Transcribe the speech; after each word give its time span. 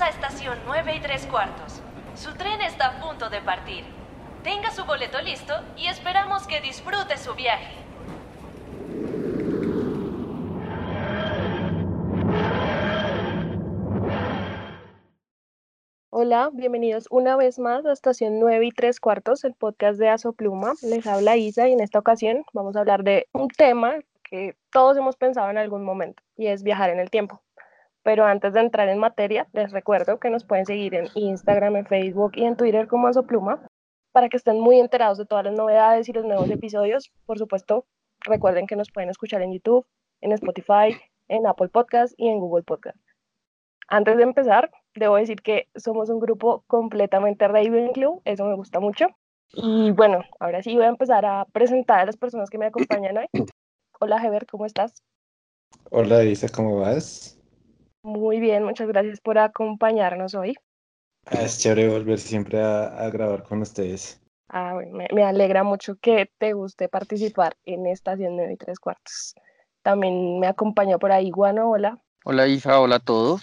A 0.00 0.08
estación 0.08 0.56
9 0.64 0.94
y 0.96 1.00
3 1.00 1.26
cuartos. 1.26 1.82
Su 2.14 2.34
tren 2.34 2.62
está 2.62 2.86
a 2.86 3.00
punto 3.02 3.28
de 3.28 3.42
partir. 3.42 3.84
Tenga 4.42 4.70
su 4.70 4.86
boleto 4.86 5.20
listo 5.20 5.52
y 5.76 5.88
esperamos 5.88 6.46
que 6.46 6.62
disfrute 6.62 7.18
su 7.18 7.34
viaje. 7.34 7.74
Hola, 16.08 16.48
bienvenidos 16.54 17.06
una 17.10 17.36
vez 17.36 17.58
más 17.58 17.84
a 17.84 17.92
Estación 17.92 18.40
9 18.40 18.66
y 18.66 18.70
3 18.70 19.00
cuartos, 19.00 19.44
el 19.44 19.52
podcast 19.52 19.98
de 19.98 20.08
Asopluma. 20.08 20.72
Les 20.80 21.06
habla 21.06 21.36
Isa 21.36 21.68
y 21.68 21.72
en 21.74 21.80
esta 21.80 21.98
ocasión 21.98 22.46
vamos 22.54 22.74
a 22.74 22.80
hablar 22.80 23.04
de 23.04 23.28
un 23.34 23.48
tema 23.48 23.96
que 24.24 24.56
todos 24.72 24.96
hemos 24.96 25.16
pensado 25.16 25.50
en 25.50 25.58
algún 25.58 25.84
momento 25.84 26.22
y 26.38 26.46
es 26.46 26.62
viajar 26.62 26.88
en 26.88 27.00
el 27.00 27.10
tiempo. 27.10 27.42
Pero 28.02 28.24
antes 28.24 28.54
de 28.54 28.60
entrar 28.60 28.88
en 28.88 28.98
materia, 28.98 29.46
les 29.52 29.72
recuerdo 29.72 30.18
que 30.18 30.30
nos 30.30 30.44
pueden 30.44 30.66
seguir 30.66 30.94
en 30.94 31.08
Instagram, 31.14 31.76
en 31.76 31.86
Facebook 31.86 32.32
y 32.34 32.44
en 32.44 32.56
Twitter 32.56 32.88
como 32.88 33.08
Asopluma 33.08 33.60
para 34.12 34.28
que 34.28 34.36
estén 34.36 34.60
muy 34.60 34.80
enterados 34.80 35.18
de 35.18 35.26
todas 35.26 35.44
las 35.44 35.54
novedades 35.54 36.08
y 36.08 36.12
los 36.12 36.24
nuevos 36.24 36.50
episodios. 36.50 37.12
Por 37.26 37.38
supuesto, 37.38 37.86
recuerden 38.20 38.66
que 38.66 38.76
nos 38.76 38.90
pueden 38.90 39.10
escuchar 39.10 39.42
en 39.42 39.52
YouTube, 39.52 39.86
en 40.20 40.32
Spotify, 40.32 40.96
en 41.28 41.46
Apple 41.46 41.68
Podcast 41.68 42.14
y 42.16 42.28
en 42.28 42.40
Google 42.40 42.64
Podcast. 42.64 42.98
Antes 43.88 44.16
de 44.16 44.22
empezar, 44.22 44.70
debo 44.94 45.16
decir 45.16 45.42
que 45.42 45.68
somos 45.74 46.10
un 46.10 46.20
grupo 46.20 46.64
completamente 46.66 47.48
Raven 47.48 47.92
Club, 47.92 48.22
eso 48.24 48.44
me 48.44 48.54
gusta 48.54 48.80
mucho. 48.80 49.06
Y 49.52 49.90
bueno, 49.90 50.22
ahora 50.38 50.62
sí 50.62 50.76
voy 50.76 50.84
a 50.84 50.88
empezar 50.88 51.26
a 51.26 51.44
presentar 51.46 52.00
a 52.00 52.06
las 52.06 52.16
personas 52.16 52.50
que 52.50 52.58
me 52.58 52.66
acompañan 52.66 53.18
hoy. 53.18 53.26
Hola, 54.00 54.24
Heber, 54.24 54.46
¿cómo 54.46 54.64
estás? 54.64 55.02
Hola, 55.90 56.22
Isa, 56.22 56.48
¿cómo 56.48 56.78
vas? 56.78 57.39
Muy 58.02 58.40
bien, 58.40 58.64
muchas 58.64 58.88
gracias 58.88 59.20
por 59.20 59.38
acompañarnos 59.38 60.34
hoy. 60.34 60.56
Ah, 61.26 61.42
es 61.42 61.58
chévere 61.58 61.88
volver 61.88 62.18
siempre 62.18 62.60
a, 62.60 62.86
a 62.86 63.10
grabar 63.10 63.42
con 63.42 63.60
ustedes. 63.60 64.20
Ah, 64.48 64.72
bueno, 64.74 64.96
me, 64.96 65.06
me, 65.12 65.22
alegra 65.22 65.62
mucho 65.62 65.96
que 65.96 66.30
te 66.38 66.54
guste 66.54 66.88
participar 66.88 67.56
en 67.64 67.86
Estación 67.86 68.36
9 68.36 68.54
y 68.54 68.56
3 68.56 68.80
cuartos. 68.80 69.34
También 69.82 70.40
me 70.40 70.46
acompañó 70.46 70.98
por 70.98 71.12
ahí 71.12 71.30
Guano, 71.30 71.70
hola. 71.70 72.02
Hola 72.24 72.48
Isa, 72.48 72.80
hola 72.80 72.96
a 72.96 73.00
todos 73.00 73.42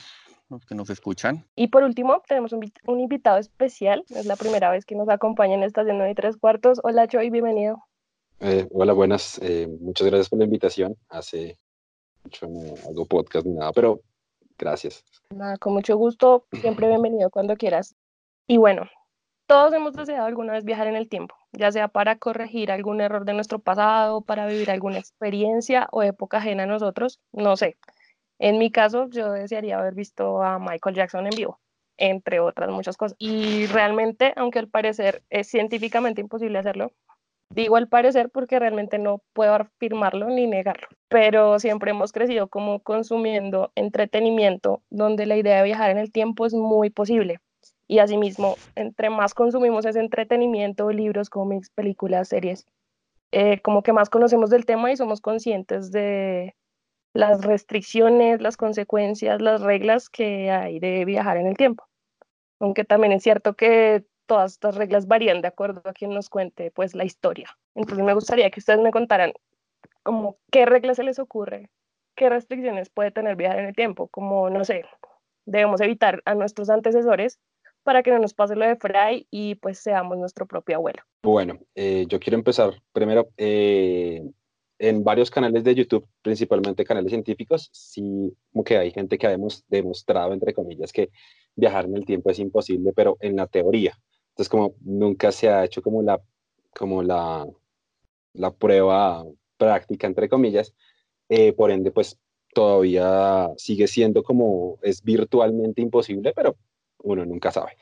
los 0.50 0.66
que 0.66 0.76
nos 0.76 0.90
escuchan. 0.90 1.46
Y 1.56 1.68
por 1.68 1.84
último, 1.84 2.22
tenemos 2.28 2.52
un, 2.52 2.72
un 2.86 3.00
invitado 3.00 3.38
especial. 3.38 4.04
Es 4.10 4.26
la 4.26 4.36
primera 4.36 4.72
vez 4.72 4.86
que 4.86 4.96
nos 4.96 5.10
acompaña 5.10 5.56
en 5.56 5.64
Estación 5.64 5.98
9 5.98 6.12
y 6.12 6.16
3 6.16 6.38
cuartos. 6.38 6.80
Hola 6.84 7.08
Joy, 7.08 7.30
bienvenido. 7.30 7.84
Eh, 8.40 8.68
hola, 8.72 8.94
buenas. 8.94 9.40
Eh, 9.42 9.68
muchas 9.80 10.08
gracias 10.08 10.30
por 10.30 10.40
la 10.40 10.46
invitación. 10.46 10.96
Hace 11.10 11.58
mucho 12.24 12.48
no 12.48 12.60
hago 12.90 13.06
podcast 13.06 13.46
ni 13.46 13.54
nada, 13.54 13.72
pero 13.72 14.02
gracias. 14.58 15.04
Nada, 15.30 15.58
con 15.58 15.74
mucho 15.74 15.98
gusto. 15.98 16.46
Siempre 16.62 16.88
bienvenido 16.90 17.30
cuando 17.30 17.56
quieras. 17.56 17.96
Y 18.48 18.58
bueno, 18.58 18.90
todos 19.48 19.74
hemos 19.74 19.94
deseado 19.94 20.26
alguna 20.26 20.54
vez 20.54 20.66
viajar 20.66 20.88
en 20.88 20.96
el 20.96 21.08
tiempo, 21.08 21.36
ya 21.54 21.72
sea 21.72 21.88
para 21.88 22.18
corregir 22.18 22.72
algún 22.72 23.00
error 23.02 23.26
de 23.26 23.34
nuestro 23.34 23.60
pasado, 23.60 24.22
para 24.22 24.46
vivir 24.46 24.70
alguna 24.70 25.00
experiencia 25.00 25.88
o 25.92 26.04
época 26.04 26.38
ajena 26.38 26.64
a 26.64 26.68
nosotros, 26.68 27.20
no 27.32 27.56
sé. 27.56 27.78
En 28.40 28.60
mi 28.60 28.72
caso, 28.72 29.08
yo 29.10 29.32
desearía 29.32 29.80
haber 29.80 29.96
visto 29.96 30.44
a 30.44 30.60
Michael 30.60 30.96
Jackson 30.96 31.26
en 31.26 31.36
vivo, 31.36 31.60
entre 31.98 32.40
otras 32.40 32.70
muchas 32.70 32.98
cosas. 32.98 33.16
Y 33.20 33.66
realmente, 33.68 34.34
aunque 34.36 34.60
al 34.60 34.68
parecer 34.68 35.24
es 35.30 35.48
científicamente 35.48 36.22
imposible 36.22 36.60
hacerlo, 36.60 36.92
digo 37.50 37.76
al 37.76 37.88
parecer 37.88 38.30
porque 38.30 38.60
realmente 38.60 39.00
no 39.00 39.22
puedo 39.34 39.54
afirmarlo 39.54 40.30
ni 40.30 40.48
negarlo, 40.48 40.88
pero 41.08 41.60
siempre 41.60 41.92
hemos 41.92 42.12
crecido 42.12 42.48
como 42.48 42.80
consumiendo 42.82 43.72
entretenimiento 43.76 44.82
donde 44.90 45.26
la 45.26 45.38
idea 45.38 45.58
de 45.58 45.64
viajar 45.64 45.90
en 45.90 45.98
el 45.98 46.12
tiempo 46.12 46.46
es 46.46 46.54
muy 46.54 46.90
posible. 46.90 47.40
Y 47.88 48.00
asimismo, 48.00 48.56
entre 48.76 49.10
más 49.10 49.34
consumimos 49.34 49.86
ese 49.86 50.02
entretenimiento, 50.02 50.92
libros, 50.92 51.30
cómics, 51.30 51.70
películas, 51.70 52.28
series, 52.28 52.66
eh, 53.32 53.62
como 53.62 53.82
que 53.82 53.94
más 53.94 54.10
conocemos 54.10 54.50
del 54.50 54.66
tema 54.66 54.92
y 54.92 54.98
somos 54.98 55.22
conscientes 55.22 55.92
de 55.92 56.56
las 57.14 57.44
restricciones, 57.44 58.42
las 58.42 58.58
consecuencias, 58.58 59.42
las 59.42 59.62
reglas 59.62 60.10
que 60.10 60.52
hay 60.52 60.80
de 60.80 61.06
viajar 61.06 61.38
en 61.38 61.48
el 61.48 61.58
tiempo. 61.58 61.86
Aunque 62.60 62.86
también 62.86 63.14
es 63.14 63.24
cierto 63.24 63.56
que 63.56 64.06
todas 64.28 64.54
estas 64.54 64.76
reglas 64.76 65.08
varían 65.08 65.42
de 65.42 65.48
acuerdo 65.48 65.82
a 65.86 65.94
quien 65.94 66.14
nos 66.14 66.30
cuente 66.30 66.70
pues 66.72 66.94
la 66.94 67.06
historia. 67.06 67.50
Entonces 67.74 68.06
me 68.06 68.14
gustaría 68.14 68.52
que 68.52 68.60
ustedes 68.60 68.80
me 68.80 68.92
contaran 68.92 69.34
como 70.04 70.38
qué 70.52 70.66
reglas 70.66 70.98
se 70.98 71.04
les 71.04 71.18
ocurre, 71.18 71.70
qué 72.16 72.30
restricciones 72.30 72.90
puede 72.90 73.12
tener 73.12 73.36
viajar 73.36 73.60
en 73.60 73.66
el 73.66 73.76
tiempo, 73.76 74.08
como 74.08 74.50
no 74.50 74.64
sé, 74.64 74.86
debemos 75.46 75.82
evitar 75.82 76.22
a 76.26 76.36
nuestros 76.36 76.70
antecesores 76.70 77.40
para 77.84 78.04
que 78.04 78.12
no 78.12 78.20
nos 78.20 78.34
pase 78.34 78.56
lo 78.56 78.66
de 78.66 78.76
Fry 78.76 79.28
y 79.32 79.56
pues 79.56 79.80
seamos 79.80 80.18
nuestro 80.18 80.46
propio 80.46 80.76
abuelo. 80.76 81.02
Bueno, 81.24 81.58
eh, 81.74 82.06
yo 82.08 82.20
quiero 82.20 82.38
empezar 82.38 82.74
primero 82.92 83.30
eh, 83.38 84.22
en 84.80 85.04
varios 85.04 85.32
canales 85.32 85.64
de 85.64 85.74
YouTube, 85.74 86.08
principalmente 86.22 86.84
canales 86.84 87.12
científicos, 87.12 87.70
sí 87.72 88.34
que 88.66 88.78
hay 88.78 88.92
gente 88.92 89.18
que 89.18 89.28
ha 89.28 89.38
demostrado, 89.70 90.34
entre 90.34 90.54
comillas, 90.54 90.92
que 90.92 91.10
viajar 91.56 91.86
en 91.86 91.96
el 91.96 92.06
tiempo 92.06 92.30
es 92.30 92.40
imposible, 92.40 92.92
pero 92.94 93.18
en 93.22 93.36
la 93.36 93.48
teoría. 93.48 93.98
Entonces, 94.38 94.50
como 94.50 94.76
nunca 94.82 95.32
se 95.32 95.50
ha 95.50 95.66
hecho 95.66 95.82
como 95.82 96.04
la, 96.04 96.22
como 96.76 97.02
la, 97.02 97.48
la 98.34 98.52
prueba 98.52 99.26
práctica, 99.58 100.06
entre 100.06 100.30
comillas, 100.30 100.76
eh, 101.28 101.54
por 101.54 101.72
ende, 101.72 101.90
pues 101.90 102.20
todavía 102.54 103.50
sigue 103.58 103.88
siendo 103.88 104.22
como 104.22 104.78
es 104.84 105.02
virtualmente 105.04 105.82
imposible, 105.82 106.34
pero 106.36 106.56
uno 107.00 107.26
nunca 107.26 107.50
sabe. 107.52 107.78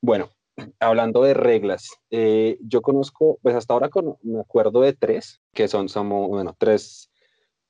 Bueno, 0.00 0.30
hablando 0.78 1.24
de 1.24 1.34
reglas, 1.34 1.90
eh, 2.10 2.56
yo 2.60 2.82
conozco, 2.82 3.40
pues 3.42 3.56
hasta 3.56 3.74
ahora 3.74 3.88
con, 3.88 4.16
me 4.22 4.38
acuerdo 4.38 4.82
de 4.82 4.92
tres, 4.92 5.40
que 5.54 5.66
son, 5.66 5.88
somos, 5.88 6.28
bueno, 6.28 6.54
tres 6.56 7.10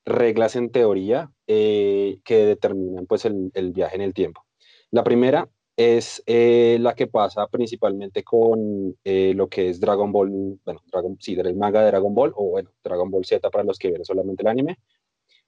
reglas 0.05 0.57
en 0.57 0.71
teoría 0.71 1.33
eh, 1.47 2.19
que 2.23 2.45
determinan 2.45 3.07
pues 3.07 3.25
el, 3.25 3.51
el, 3.55 3.73
viaje 3.73 3.97
en 3.97 4.03
el 4.03 4.13
tiempo. 4.13 4.45
La 4.91 5.05
primera 5.05 5.49
es 5.77 6.23
eh, 6.27 6.79
la 6.81 6.95
que 6.95 7.07
pasa 7.07 7.47
principalmente 7.49 8.25
con 8.25 8.97
eh, 9.05 9.35
lo 9.35 9.49
que 9.49 9.69
es 9.69 9.79
Dragon 9.79 10.11
Ball, 10.11 10.59
bueno, 10.65 10.81
Dragon, 10.91 11.17
sí, 11.21 11.35
el 11.35 11.57
manga 11.57 11.81
de 11.83 11.89
Dragon 11.89 12.15
Ball, 12.15 12.33
o 12.35 12.51
bueno, 12.51 12.71
Dragon 12.83 13.11
Ball 13.11 13.27
Z 13.27 13.51
para 13.51 13.65
los 13.65 13.79
que 13.79 13.91
ven 13.91 14.05
solamente 14.05 14.43
el 14.43 14.49
anime, 14.49 14.79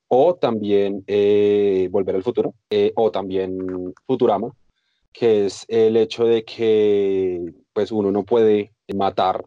o 0.08 0.34
también 0.36 1.02
eh, 1.06 1.88
Volver 1.90 2.16
al 2.16 2.22
Futuro, 2.22 2.54
o 2.96 3.10
también 3.10 3.94
Futurama, 4.06 4.52
que 5.12 5.46
es 5.46 5.64
el 5.68 5.96
hecho 5.96 6.24
de 6.24 6.44
que 6.44 7.40
pues 7.72 7.90
uno 7.92 8.12
no 8.12 8.24
puede 8.24 8.72
matar 8.94 9.44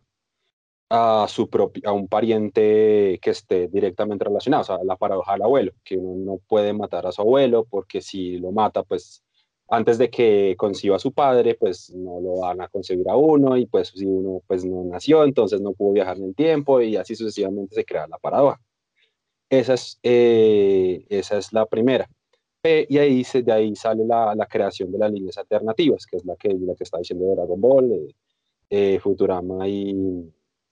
a, 0.90 1.25
su 1.30 1.50
propio, 1.50 1.88
a 1.88 1.94
un 1.94 2.08
pariente 2.08 3.19
que 3.22 3.30
esté 3.30 3.68
directamente 3.68 4.25
relacionado, 4.25 4.62
o 4.62 4.66
sea, 4.66 4.80
la 4.84 4.98
paradoja 4.98 5.34
del 5.34 5.44
abuelo, 5.44 5.74
que 5.84 5.98
uno 5.98 6.34
no 6.34 6.40
puede 6.48 6.74
matar 6.74 7.08
a 7.08 7.12
su 7.12 7.22
abuelo 7.22 7.66
porque 7.69 8.02
si 8.02 8.38
lo 8.38 8.52
mata, 8.52 8.84
pues 8.84 9.24
antes 9.71 9.97
de 9.97 10.09
que 10.09 10.55
conciba 10.57 10.97
a 10.97 10.99
su 10.99 11.13
padre, 11.13 11.55
pues 11.55 11.91
no 11.91 12.19
lo 12.19 12.41
van 12.41 12.59
a 12.59 12.67
concebir 12.67 13.09
a 13.09 13.15
uno 13.15 13.55
y 13.55 13.65
pues 13.67 13.87
si 13.95 14.05
uno 14.05 14.41
pues 14.45 14.65
no 14.65 14.83
nació, 14.83 15.23
entonces 15.23 15.61
no 15.61 15.71
pudo 15.71 15.93
viajar 15.93 16.17
en 16.17 16.25
el 16.25 16.35
tiempo 16.35 16.81
y 16.81 16.97
así 16.97 17.15
sucesivamente 17.15 17.73
se 17.75 17.85
crea 17.85 18.05
la 18.07 18.17
paradoja. 18.17 18.59
Esa 19.49 19.75
es, 19.75 19.97
eh, 20.03 21.05
esa 21.09 21.37
es 21.37 21.53
la 21.53 21.65
primera. 21.65 22.09
Eh, 22.63 22.85
y 22.89 22.97
ahí 22.97 23.23
se, 23.23 23.43
de 23.43 23.51
ahí 23.53 23.73
sale 23.75 24.05
la, 24.05 24.35
la, 24.35 24.45
creación 24.45 24.91
de 24.91 24.99
las 24.99 25.11
líneas 25.11 25.37
alternativas, 25.37 26.05
que 26.05 26.17
es 26.17 26.25
la 26.25 26.35
que, 26.35 26.49
la 26.49 26.75
que 26.75 26.83
está 26.83 26.97
diciendo 26.97 27.33
Dragon 27.33 27.59
Ball, 27.59 28.13
eh, 28.69 28.99
Futurama 28.99 29.67
y, 29.69 29.91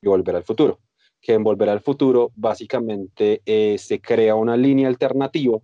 y, 0.02 0.08
Volver 0.08 0.36
al 0.36 0.44
Futuro. 0.44 0.80
Que 1.22 1.34
en 1.34 1.44
Volver 1.44 1.70
al 1.70 1.80
Futuro 1.80 2.32
básicamente 2.36 3.42
eh, 3.46 3.78
se 3.78 4.02
crea 4.02 4.36
una 4.36 4.58
línea 4.58 4.90
alternativa 4.90 5.58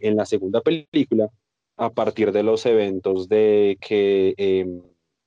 en 0.00 0.16
la 0.16 0.26
segunda 0.26 0.60
película 0.60 1.30
a 1.80 1.88
partir 1.88 2.30
de 2.30 2.42
los 2.42 2.66
eventos 2.66 3.26
de 3.28 3.78
que 3.80 4.34
eh, 4.36 4.66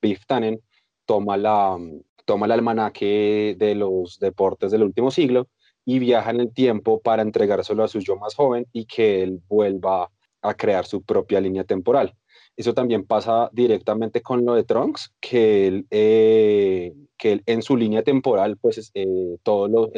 Biff 0.00 0.24
Tannen 0.24 0.60
toma, 1.04 1.36
la, 1.36 1.76
toma 2.24 2.46
el 2.46 2.52
almanaque 2.52 3.56
de 3.58 3.74
los 3.74 4.20
deportes 4.20 4.70
del 4.70 4.84
último 4.84 5.10
siglo 5.10 5.48
y 5.84 5.98
viaja 5.98 6.30
en 6.30 6.38
el 6.40 6.54
tiempo 6.54 7.00
para 7.00 7.22
entregárselo 7.22 7.82
a 7.82 7.88
su 7.88 7.98
yo 7.98 8.14
más 8.16 8.36
joven 8.36 8.66
y 8.72 8.86
que 8.86 9.24
él 9.24 9.42
vuelva 9.48 10.12
a 10.42 10.54
crear 10.54 10.86
su 10.86 11.02
propia 11.02 11.40
línea 11.40 11.64
temporal. 11.64 12.14
Eso 12.56 12.72
también 12.72 13.04
pasa 13.04 13.50
directamente 13.52 14.22
con 14.22 14.44
lo 14.44 14.54
de 14.54 14.62
Trunks, 14.62 15.12
que 15.20 15.66
él, 15.66 15.86
eh, 15.90 16.94
que 17.18 17.32
él 17.32 17.42
en 17.46 17.62
su 17.62 17.76
línea 17.76 18.04
temporal, 18.04 18.58
pues 18.58 18.92
eh, 18.94 19.38
todos 19.42 19.68
los, 19.68 19.88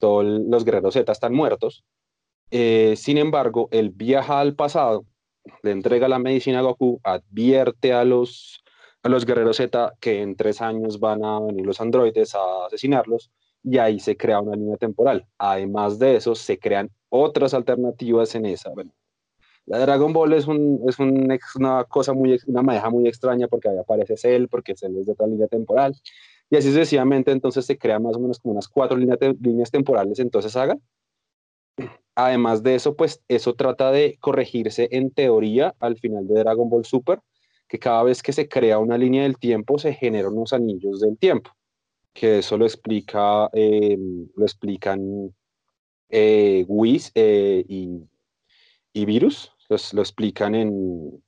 los 0.00 0.64
guerreros 0.64 0.94
Z 0.94 1.12
están 1.12 1.34
muertos. 1.34 1.84
Eh, 2.50 2.94
sin 2.96 3.18
embargo, 3.18 3.68
él 3.70 3.90
viaja 3.90 4.40
al 4.40 4.56
pasado 4.56 5.04
le 5.62 5.70
entrega 5.70 6.08
la 6.08 6.18
medicina 6.18 6.60
a 6.60 6.62
Goku, 6.62 7.00
advierte 7.02 7.92
a 7.92 8.04
los, 8.04 8.62
a 9.02 9.08
los 9.08 9.24
guerreros 9.24 9.56
Z 9.56 9.94
que 10.00 10.22
en 10.22 10.36
tres 10.36 10.60
años 10.60 11.00
van 11.00 11.24
a 11.24 11.40
venir 11.40 11.64
los 11.64 11.80
androides 11.80 12.34
a 12.34 12.66
asesinarlos 12.66 13.30
y 13.62 13.78
ahí 13.78 13.98
se 13.98 14.16
crea 14.16 14.40
una 14.40 14.56
línea 14.56 14.76
temporal. 14.76 15.26
Además 15.38 15.98
de 15.98 16.16
eso, 16.16 16.34
se 16.34 16.58
crean 16.58 16.90
otras 17.08 17.52
alternativas 17.52 18.34
en 18.34 18.46
esa. 18.46 18.70
Bueno, 18.70 18.92
La 19.66 19.78
Dragon 19.80 20.12
Ball 20.12 20.34
es, 20.34 20.46
un, 20.46 20.80
es 20.88 20.98
un, 20.98 21.36
una 21.56 21.84
cosa 21.84 22.12
muy, 22.12 22.38
una 22.46 22.62
muy 22.90 23.08
extraña 23.08 23.48
porque 23.48 23.68
ahí 23.68 23.78
aparece 23.78 24.16
Cell, 24.16 24.46
porque 24.48 24.76
Cell 24.76 24.96
es 24.96 25.06
de 25.06 25.12
otra 25.12 25.26
línea 25.26 25.48
temporal. 25.48 25.96
Y 26.48 26.56
así 26.56 26.68
sucesivamente, 26.68 27.32
entonces 27.32 27.66
se 27.66 27.76
crea 27.76 27.98
más 27.98 28.14
o 28.14 28.20
menos 28.20 28.38
como 28.38 28.52
unas 28.52 28.68
cuatro 28.68 28.96
líneas, 28.96 29.18
líneas 29.40 29.70
temporales 29.70 30.20
entonces 30.20 30.54
haga. 30.56 30.76
Además 32.14 32.62
de 32.62 32.74
eso, 32.74 32.96
pues 32.96 33.22
eso 33.28 33.54
trata 33.54 33.90
de 33.90 34.16
corregirse 34.20 34.88
en 34.90 35.10
teoría 35.10 35.74
al 35.80 35.98
final 35.98 36.26
de 36.26 36.40
Dragon 36.40 36.70
Ball 36.70 36.86
Super, 36.86 37.20
que 37.68 37.78
cada 37.78 38.02
vez 38.04 38.22
que 38.22 38.32
se 38.32 38.48
crea 38.48 38.78
una 38.78 38.96
línea 38.96 39.24
del 39.24 39.38
tiempo 39.38 39.78
se 39.78 39.92
generan 39.92 40.32
unos 40.32 40.54
anillos 40.54 41.00
del 41.00 41.18
tiempo, 41.18 41.50
que 42.14 42.38
eso 42.38 42.56
lo 42.56 42.64
explica, 42.64 43.50
eh, 43.52 43.98
lo 44.34 44.44
explican 44.44 45.34
eh, 46.08 46.64
Whis 46.68 47.12
eh, 47.14 47.64
y, 47.68 49.04
Virus, 49.04 49.52
lo 49.92 50.00
explican 50.00 50.54
en, 50.54 51.22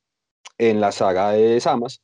en 0.56 0.80
la 0.80 0.90
saga 0.90 1.32
de 1.32 1.60
Samas, 1.60 2.02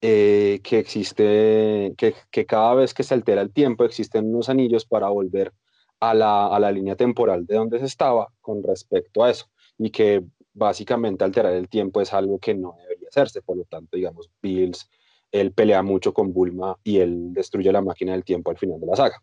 eh, 0.00 0.60
que 0.62 0.78
existe, 0.78 1.92
que, 1.98 2.14
que, 2.30 2.46
cada 2.46 2.74
vez 2.74 2.94
que 2.94 3.02
se 3.02 3.14
altera 3.14 3.42
el 3.42 3.52
tiempo 3.52 3.84
existen 3.84 4.26
unos 4.26 4.48
anillos 4.48 4.86
para 4.86 5.08
volver 5.08 5.52
a 6.00 6.14
la, 6.14 6.46
a 6.46 6.58
la 6.60 6.70
línea 6.70 6.96
temporal 6.96 7.46
de 7.46 7.56
donde 7.56 7.78
se 7.78 7.86
estaba 7.86 8.28
con 8.40 8.62
respecto 8.62 9.24
a 9.24 9.30
eso, 9.30 9.46
y 9.78 9.90
que 9.90 10.24
básicamente 10.52 11.24
alterar 11.24 11.52
el 11.52 11.68
tiempo 11.68 12.00
es 12.00 12.12
algo 12.12 12.38
que 12.38 12.54
no 12.54 12.76
debería 12.82 13.08
hacerse, 13.08 13.42
por 13.42 13.56
lo 13.56 13.64
tanto, 13.64 13.96
digamos, 13.96 14.30
Bills, 14.40 14.88
él 15.32 15.52
pelea 15.52 15.82
mucho 15.82 16.14
con 16.14 16.32
Bulma 16.32 16.78
y 16.82 16.98
él 16.98 17.32
destruye 17.32 17.70
la 17.72 17.82
máquina 17.82 18.12
del 18.12 18.24
tiempo 18.24 18.50
al 18.50 18.58
final 18.58 18.80
de 18.80 18.86
la 18.86 18.96
saga. 18.96 19.22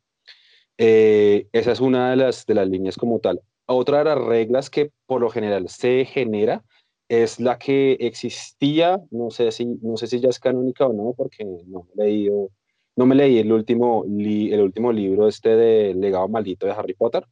Eh, 0.77 1.47
esa 1.51 1.71
es 1.71 1.79
una 1.79 2.11
de 2.11 2.17
las, 2.17 2.45
de 2.45 2.53
las 2.53 2.67
líneas 2.67 2.97
como 2.97 3.19
tal. 3.19 3.41
Otra 3.65 3.99
de 3.99 4.05
las 4.05 4.17
reglas 4.17 4.69
que 4.69 4.91
por 5.05 5.21
lo 5.21 5.29
general 5.29 5.69
se 5.69 6.05
genera 6.05 6.63
es 7.09 7.39
la 7.39 7.57
que 7.57 7.93
existía, 7.99 9.01
no 9.11 9.29
sé 9.29 9.51
si, 9.51 9.65
no 9.65 9.97
sé 9.97 10.07
si 10.07 10.19
ya 10.19 10.29
es 10.29 10.39
canónica 10.39 10.85
o 10.85 10.93
no, 10.93 11.13
porque 11.15 11.45
no 11.45 11.87
he 11.93 12.03
leído, 12.03 12.49
no 12.95 13.05
me 13.05 13.15
leí 13.15 13.39
el 13.39 13.51
último, 13.51 14.05
el 14.05 14.61
último 14.61 14.91
libro 14.91 15.27
este 15.27 15.55
de 15.55 15.93
Legado 15.95 16.27
Maldito 16.27 16.65
de 16.65 16.73
Harry 16.73 16.93
Potter, 16.93 17.25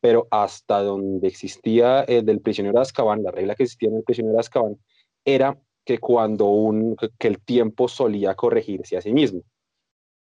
pero 0.00 0.28
hasta 0.30 0.82
donde 0.82 1.28
existía 1.28 2.02
el 2.02 2.24
del 2.24 2.40
prisionero 2.40 2.76
de 2.76 2.82
Azkaban, 2.82 3.22
la 3.22 3.30
regla 3.30 3.54
que 3.54 3.64
existía 3.64 3.88
en 3.88 3.96
el 3.96 4.04
prisionero 4.04 4.34
de 4.34 4.40
Azkaban, 4.40 4.76
era 5.24 5.58
que 5.84 5.98
cuando 5.98 6.46
un, 6.46 6.96
que 7.18 7.28
el 7.28 7.40
tiempo 7.40 7.88
solía 7.88 8.34
corregirse 8.34 8.96
a 8.96 9.00
sí 9.00 9.12
mismo. 9.12 9.42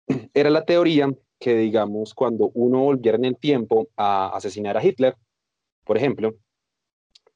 Era 0.33 0.49
la 0.49 0.63
teoría 0.63 1.11
que, 1.39 1.55
digamos, 1.55 2.13
cuando 2.13 2.51
uno 2.53 2.83
volviera 2.83 3.17
en 3.17 3.25
el 3.25 3.37
tiempo 3.37 3.89
a 3.97 4.27
asesinar 4.35 4.77
a 4.77 4.83
Hitler, 4.83 5.15
por 5.83 5.97
ejemplo, 5.97 6.35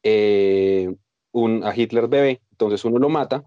eh, 0.03 0.93
un, 1.31 1.63
a 1.63 1.75
Hitler 1.75 2.07
bebé, 2.07 2.41
entonces 2.51 2.85
uno 2.85 2.99
lo 2.99 3.09
mata, 3.09 3.43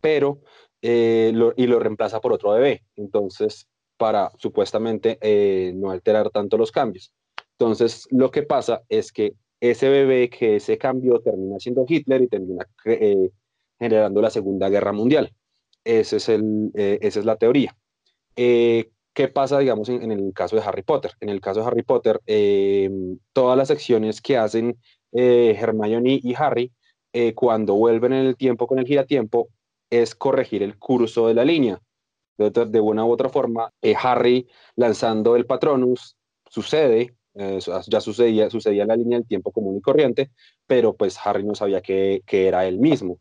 pero 0.00 0.40
eh, 0.82 1.32
y 1.56 1.66
lo 1.66 1.78
reemplaza 1.78 2.20
por 2.20 2.32
otro 2.32 2.52
bebé, 2.52 2.82
entonces 2.96 3.66
para 3.96 4.30
supuestamente 4.38 5.18
eh, 5.20 5.72
no 5.74 5.90
alterar 5.90 6.30
tanto 6.30 6.58
los 6.58 6.70
cambios. 6.70 7.12
Entonces 7.58 8.06
lo 8.10 8.30
que 8.30 8.42
pasa 8.42 8.82
es 8.88 9.10
que 9.12 9.34
ese 9.60 9.88
bebé 9.88 10.28
que 10.28 10.56
ese 10.56 10.76
cambio 10.76 11.20
termina 11.20 11.58
siendo 11.58 11.86
Hitler 11.88 12.22
y 12.22 12.28
termina 12.28 12.66
generando 13.78 14.20
la 14.20 14.30
Segunda 14.30 14.68
Guerra 14.68 14.92
Mundial. 14.92 15.32
Ese 15.82 16.16
es 16.16 16.28
el, 16.28 16.70
esa 16.74 17.20
es 17.20 17.24
la 17.24 17.36
teoría. 17.36 17.74
¿Qué 19.16 19.28
pasa, 19.28 19.58
digamos, 19.58 19.88
en, 19.88 20.12
el 20.12 20.34
caso 20.34 20.56
de 20.56 20.62
Harry 20.62 20.82
Potter? 20.82 21.12
En 21.20 21.30
el 21.30 21.40
caso 21.40 21.60
de 21.60 21.66
Harry 21.66 21.82
Potter, 21.82 22.20
eh, 22.26 22.90
todas 23.32 23.56
las 23.56 23.70
acciones 23.70 24.20
que 24.20 24.36
hacen 24.36 24.76
eh, 25.12 25.56
Hermione 25.58 26.20
y 26.22 26.34
Harry 26.36 26.70
eh, 27.14 27.32
cuando 27.32 27.76
vuelven 27.76 28.12
en 28.12 28.26
el 28.26 28.36
tiempo 28.36 28.66
con 28.66 28.78
el 28.78 28.86
giratiempo 28.86 29.48
es 29.90 30.14
corregir 30.14 30.62
el 30.62 30.78
curso 30.78 31.28
de 31.28 31.34
la 31.34 31.44
línea. 31.44 31.80
De, 32.38 32.80
una 32.80 33.04
u 33.04 33.10
otra 33.10 33.30
forma, 33.30 33.72
Harry 34.02 34.46
lanzando 34.74 35.36
el 35.36 35.46
Patronus 35.46 36.16
sucede, 36.50 37.14
ya 37.34 38.00
sucedía, 38.00 38.50
sucedía 38.50 38.84
la 38.84 38.96
línea 38.96 39.18
del 39.18 39.26
tiempo 39.26 39.52
común 39.52 39.76
y 39.76 39.80
corriente, 39.80 40.30
pero 40.66 40.94
pues 40.94 41.18
Harry 41.24 41.44
no 41.44 41.54
sabía 41.54 41.80
que, 41.80 42.22
que 42.26 42.46
era 42.46 42.66
él 42.66 42.78
mismo 42.78 43.18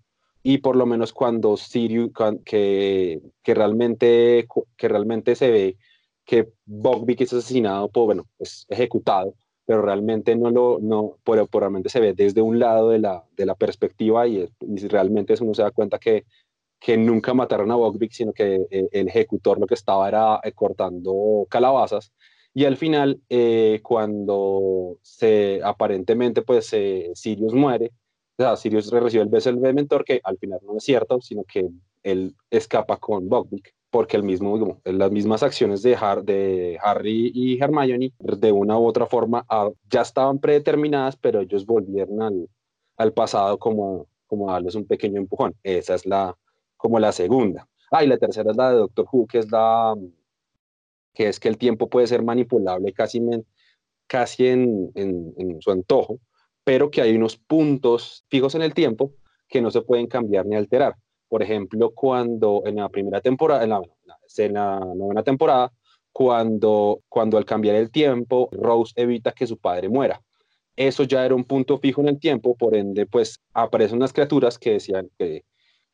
y 0.47 0.59
por 0.59 0.75
lo 0.75 0.85
menos 0.85 1.11
cuando 1.11 1.57
Sirius, 1.57 2.11
que, 2.45 3.19
que, 3.41 3.53
realmente, 3.55 4.47
que 4.77 4.87
realmente 4.87 5.35
se 5.35 5.49
ve 5.49 5.77
que 6.23 6.49
Bogby 6.65 7.15
es 7.17 7.33
asesinado, 7.33 7.89
pues 7.89 8.05
bueno, 8.05 8.27
es 8.37 8.67
ejecutado, 8.69 9.33
pero 9.65 9.81
realmente 9.81 10.35
no 10.35 10.51
lo, 10.51 10.77
no, 10.79 11.17
pero, 11.23 11.49
realmente 11.51 11.89
se 11.89 11.99
ve 11.99 12.13
desde 12.13 12.43
un 12.43 12.59
lado 12.59 12.89
de 12.89 12.99
la, 12.99 13.25
de 13.35 13.47
la 13.47 13.55
perspectiva 13.55 14.27
y, 14.27 14.47
y 14.59 14.87
realmente 14.87 15.33
uno 15.41 15.55
se 15.55 15.63
da 15.63 15.71
cuenta 15.71 15.97
que, 15.97 16.25
que 16.79 16.97
nunca 16.97 17.33
mataron 17.33 17.71
a 17.71 17.75
Bogby, 17.75 18.09
sino 18.11 18.33
que 18.33 18.65
eh, 18.69 18.87
el 18.91 19.07
ejecutor 19.07 19.59
lo 19.59 19.67
que 19.67 19.73
estaba 19.73 20.07
era 20.07 20.39
eh, 20.43 20.51
cortando 20.51 21.47
calabazas. 21.49 22.13
Y 22.53 22.65
al 22.65 22.77
final, 22.77 23.21
eh, 23.29 23.81
cuando 23.83 24.97
se 25.01 25.61
aparentemente 25.63 26.41
pues 26.41 26.67
Sirius 27.13 27.53
muere, 27.53 27.91
o 28.37 28.43
sea, 28.43 28.55
Sirius 28.55 28.91
recibe 28.91 29.23
el 29.23 29.29
beso 29.29 29.51
del 29.51 29.73
mentor, 29.73 30.05
que 30.05 30.21
al 30.23 30.37
final 30.37 30.59
no 30.63 30.77
es 30.77 30.83
cierto, 30.83 31.21
sino 31.21 31.43
que 31.43 31.67
él 32.03 32.35
escapa 32.49 32.97
con 32.97 33.27
Buckbeak, 33.27 33.73
porque 33.89 34.17
el 34.17 34.23
mismo, 34.23 34.79
las 34.83 35.11
mismas 35.11 35.41
acciones 35.41 35.81
de, 35.81 35.97
de 36.23 36.77
Harry 36.81 37.31
y 37.33 37.61
Hermione, 37.61 38.13
de 38.19 38.51
una 38.51 38.77
u 38.77 38.85
otra 38.85 39.05
forma, 39.05 39.45
ah, 39.49 39.69
ya 39.89 40.01
estaban 40.01 40.39
predeterminadas, 40.39 41.15
pero 41.17 41.41
ellos 41.41 41.65
volvieron 41.65 42.21
al, 42.21 42.49
al 42.97 43.13
pasado 43.13 43.57
como, 43.57 44.07
como 44.27 44.49
a 44.49 44.53
darles 44.53 44.75
un 44.75 44.85
pequeño 44.85 45.19
empujón. 45.19 45.55
Esa 45.63 45.95
es 45.95 46.05
la, 46.05 46.37
como 46.85 46.99
la 46.99 47.11
segunda. 47.11 47.67
Ah, 47.91 48.03
y 48.03 48.07
la 48.07 48.17
tercera 48.17 48.51
es 48.51 48.57
la 48.57 48.71
de 48.71 48.77
Doctor 48.77 49.07
Who, 49.11 49.27
que 49.27 49.39
es 49.39 49.51
la 49.51 49.95
que 51.13 51.29
es 51.29 51.39
que 51.39 51.47
el 51.47 51.57
tiempo 51.57 51.89
puede 51.89 52.07
ser 52.07 52.23
manipulable 52.23 52.91
casi, 52.91 53.21
casi 54.05 54.47
en, 54.47 54.91
en, 54.95 55.33
en 55.37 55.61
su 55.61 55.71
antojo 55.71 56.19
pero 56.65 56.89
que 56.89 57.01
hay 57.01 57.15
unos 57.15 57.37
puntos 57.37 58.25
fijos 58.27 58.55
en 58.55 58.63
el 58.63 58.73
tiempo 58.73 59.13
que 59.47 59.61
no 59.61 59.71
se 59.71 59.81
pueden 59.81 60.07
cambiar 60.07 60.45
ni 60.45 60.55
alterar. 60.55 60.95
Por 61.29 61.41
ejemplo, 61.43 61.91
cuando 61.91 62.63
en 62.65 62.77
la 62.77 62.89
primera 62.89 63.21
temporada, 63.21 63.63
en 63.63 63.69
la, 64.53 64.79
novena 64.79 65.23
temporada, 65.23 65.71
cuando, 66.11 67.01
cuando 67.07 67.37
al 67.37 67.45
cambiar 67.45 67.75
el 67.75 67.91
tiempo, 67.91 68.49
Rose 68.51 68.93
evita 68.95 69.31
que 69.31 69.45
su 69.47 69.57
padre 69.57 69.89
muera. 69.89 70.21
Eso 70.75 71.03
ya 71.03 71.23
era 71.23 71.35
un 71.35 71.43
punto 71.43 71.77
fijo 71.77 72.01
en 72.01 72.09
el 72.09 72.19
tiempo, 72.19 72.55
por 72.55 72.75
ende, 72.75 73.05
pues 73.05 73.39
aparecen 73.53 73.97
unas 73.97 74.11
criaturas 74.11 74.57
que 74.57 74.71
decían 74.71 75.09
que, 75.17 75.45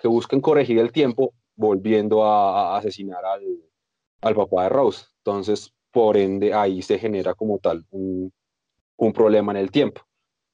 que 0.01 0.07
buscan 0.07 0.41
corregir 0.41 0.79
el 0.79 0.91
tiempo 0.91 1.33
volviendo 1.55 2.23
a, 2.25 2.77
asesinar 2.77 3.23
al, 3.23 3.43
al, 4.21 4.35
papá 4.35 4.63
de 4.63 4.69
Rose. 4.69 5.05
Entonces, 5.17 5.71
por 5.91 6.17
ende, 6.17 6.53
ahí 6.53 6.81
se 6.81 6.97
genera 6.97 7.35
como 7.35 7.59
tal 7.59 7.85
un, 7.91 8.33
problema 9.13 9.51
en 9.51 9.57
el 9.57 9.71
tiempo 9.71 10.01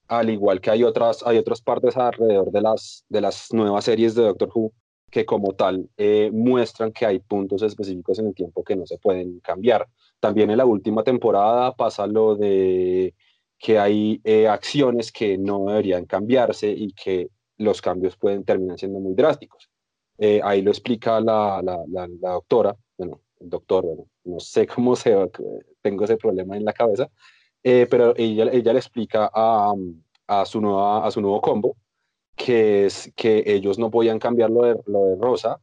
al 0.07 0.29
igual 0.29 0.61
que 0.61 0.71
hay 0.71 0.83
otras, 0.85 1.21
hay 1.27 1.37
otras 1.37 1.61
partes 1.61 1.97
alrededor 1.97 2.49
de 2.49 2.61
las, 2.61 3.03
de 3.09 3.19
las 3.19 3.51
nuevas 3.51 3.83
series 3.83 4.15
de 4.15 4.23
Doctor 4.23 4.49
Who 4.55 4.71
que 5.11 5.25
como 5.25 5.53
tal 5.53 5.89
eh, 5.97 6.29
muestran 6.33 6.91
que 6.91 7.05
hay 7.05 7.19
puntos 7.19 7.61
específicos 7.61 8.19
en 8.19 8.27
el 8.27 8.33
tiempo 8.33 8.63
que 8.63 8.75
no 8.77 8.85
se 8.85 8.97
pueden 8.97 9.39
cambiar. 9.41 9.87
También 10.21 10.49
en 10.49 10.57
la 10.57 10.65
última 10.65 11.03
temporada 11.03 11.75
pasa 11.75 12.07
lo 12.07 12.35
de 12.35 13.13
que 13.57 13.79
hay 13.79 14.21
eh, 14.23 14.47
acciones 14.47 15.11
que 15.11 15.37
no 15.37 15.65
deberían 15.65 16.05
cambiarse 16.05 16.69
y 16.69 16.93
que 16.93 17.29
los 17.57 17.81
cambios 17.81 18.15
pueden 18.17 18.43
terminar 18.43 18.77
siendo 18.77 18.99
muy 18.99 19.13
drásticos. 19.13 19.69
Eh, 20.17 20.41
ahí 20.43 20.61
lo 20.61 20.71
explica 20.71 21.19
la, 21.19 21.61
la, 21.63 21.83
la, 21.87 22.07
doctora, 22.31 22.75
bueno, 22.97 23.21
el 23.39 23.49
doctor, 23.49 23.85
bueno, 23.85 24.07
no 24.23 24.39
sé 24.39 24.67
cómo 24.75 24.95
se 24.95 25.15
tengo 25.81 26.05
ese 26.05 26.17
problema 26.17 26.57
en 26.57 26.65
la 26.65 26.73
cabeza, 26.73 27.09
eh, 27.63 27.87
pero 27.89 28.13
ella, 28.15 28.45
ella 28.51 28.73
le 28.73 28.79
explica 28.79 29.29
a, 29.33 29.73
a, 30.27 30.45
su 30.45 30.61
nueva, 30.61 31.05
a 31.05 31.11
su 31.11 31.21
nuevo 31.21 31.41
combo 31.41 31.75
que 32.37 32.85
es 32.85 33.11
que 33.15 33.43
ellos 33.47 33.79
no 33.79 33.91
podían 33.91 34.19
cambiar 34.19 34.51
lo 34.51 34.61
de, 34.61 34.79
lo 34.85 35.05
de 35.05 35.15
Rosa, 35.17 35.59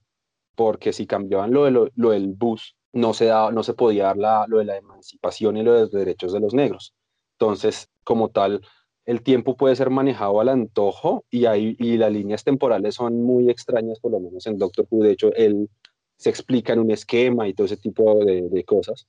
porque 0.56 0.92
si 0.92 1.06
cambiaban 1.06 1.52
lo, 1.52 1.64
de 1.64 1.70
lo, 1.70 2.10
del 2.10 2.26
bus, 2.34 2.76
no 2.92 3.14
se, 3.14 3.28
no 3.28 3.62
se 3.62 3.74
podía 3.74 4.06
dar 4.06 4.18
la, 4.18 4.44
lo 4.48 4.58
de 4.58 4.66
la 4.66 4.76
emancipación 4.76 5.56
y 5.56 5.62
lo 5.62 5.72
de 5.72 5.80
los 5.82 5.92
derechos 5.92 6.32
de 6.32 6.40
los 6.40 6.52
negros. 6.52 6.92
Entonces, 7.38 7.88
como 8.02 8.28
tal, 8.28 8.60
el 9.06 9.23
tiempo 9.23 9.56
puede 9.56 9.76
ser 9.76 9.90
manejado 9.90 10.40
al 10.40 10.49
antojo 10.49 11.25
y, 11.30 11.44
hay, 11.46 11.76
y 11.78 11.96
las 11.96 12.12
líneas 12.12 12.44
temporales 12.44 12.94
son 12.94 13.23
muy 13.23 13.50
extrañas, 13.50 14.00
por 14.00 14.12
lo 14.12 14.20
menos 14.20 14.46
en 14.46 14.58
Doctor 14.58 14.87
Who. 14.90 15.04
De 15.04 15.12
hecho, 15.12 15.32
él 15.34 15.68
se 16.16 16.30
explica 16.30 16.73
en 16.73 16.80
un 16.80 16.90
esquema 16.90 17.46
y 17.46 17.54
todo 17.54 17.66
ese 17.66 17.76
tipo 17.76 18.25
de, 18.25 18.64
cosas 18.64 19.06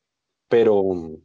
pero 0.48 0.84
mm, 0.84 1.16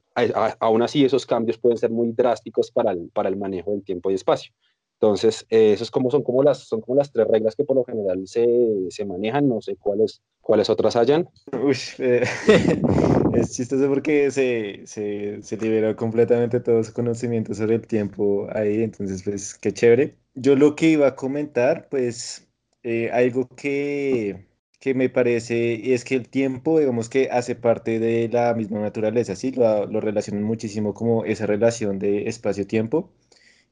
aún 0.61 0.83
así 0.83 1.05
esos 1.05 1.27
cambios 1.27 1.59
pueden 1.59 1.79
ser 1.79 1.91
muy 1.91 2.13
drásticos 2.13 2.71
para 2.71 2.93
el, 2.93 3.11
para 3.13 3.29
el 3.29 3.37
manejo 3.37 3.73
del 3.73 3.85
tiempo 3.85 4.11
y 4.11 4.15
espacio. 4.15 4.53
Entonces, 5.03 5.47
eh, 5.49 5.73
eso 5.73 5.83
es 5.83 5.91
como, 5.91 6.11
son, 6.11 6.23
como 6.23 6.43
las, 6.43 6.59
son 6.59 6.83
como 6.83 6.97
las 6.99 7.11
tres 7.11 7.27
reglas 7.27 7.57
que 7.57 7.65
por 7.65 7.75
lo 7.75 7.85
general 7.85 8.29
se, 8.29 8.47
se 8.91 9.07
manejan, 9.07 9.49
no 9.49 9.63
sé 9.63 9.77
cuáles, 9.77 10.21
cuáles 10.43 10.69
otras 10.69 10.95
hayan. 10.95 11.27
Uy, 11.55 11.75
eh, 12.01 12.23
es 13.35 13.51
chistoso 13.51 13.89
porque 13.89 14.31
se, 14.31 14.83
se, 14.85 15.43
se, 15.43 15.57
liberó 15.57 15.97
completamente 15.97 16.61
todo 16.61 16.85
su 16.85 16.93
conocimiento 16.93 17.55
sobre 17.55 17.77
el 17.77 17.87
tiempo 17.87 18.47
ahí, 18.53 18.83
entonces, 18.83 19.23
pues, 19.23 19.55
qué 19.55 19.73
chévere. 19.73 20.17
yo 20.35 20.55
lo 20.55 20.77
que 20.77 20.91
iba 20.91 21.07
a 21.07 21.17
comentar, 21.17 21.89
pues 21.89 22.47
eh, 22.83 23.09
algo 23.11 23.49
que, 23.57 24.45
que 24.81 24.93
me 24.93 25.09
parece 25.09 25.95
es 25.95 26.05
que 26.05 26.15
el 26.15 26.29
tiempo, 26.29 26.79
digamos 26.79 27.09
que 27.09 27.31
hace 27.31 27.55
parte 27.55 28.01
de 28.01 28.29
la 28.29 28.53
misma 28.53 28.81
naturaleza, 28.81 29.35
¿sí? 29.35 29.51
Lo, 29.53 29.87
lo 29.87 30.03
relacionan 30.03 30.43
muchísimo 30.43 30.93
como 30.93 31.25
esa 31.25 31.47
relación 31.47 31.99
de 31.99 32.29
espacio-tiempo. 32.29 33.11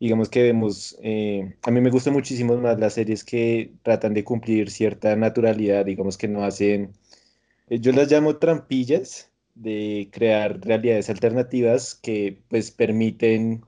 Digamos 0.00 0.28
que 0.28 0.43
vemos, 0.43 0.97
eh, 1.02 1.57
a 1.62 1.71
mí 1.71 1.81
me 1.81 1.90
gustan 1.90 2.12
muchísimo 2.12 2.57
más 2.57 2.78
las 2.78 2.95
series 2.95 3.25
que 3.25 3.73
tratan 3.83 4.14
de 4.14 4.25
cumplir 4.25 4.71
cierta 4.71 5.17
naturalidad, 5.17 5.85
digamos 5.85 6.17
que 6.17 6.28
no 6.28 6.45
hacen, 6.45 6.93
eh, 7.69 7.81
yo 7.81 7.93
las 7.93 8.11
llamo 8.11 8.37
trampillas 8.37 9.31
de 9.55 10.09
crear 10.12 10.61
realidades 10.61 11.11
alternativas 11.11 11.95
que 11.97 12.43
pues 12.49 12.71
permiten 12.71 13.64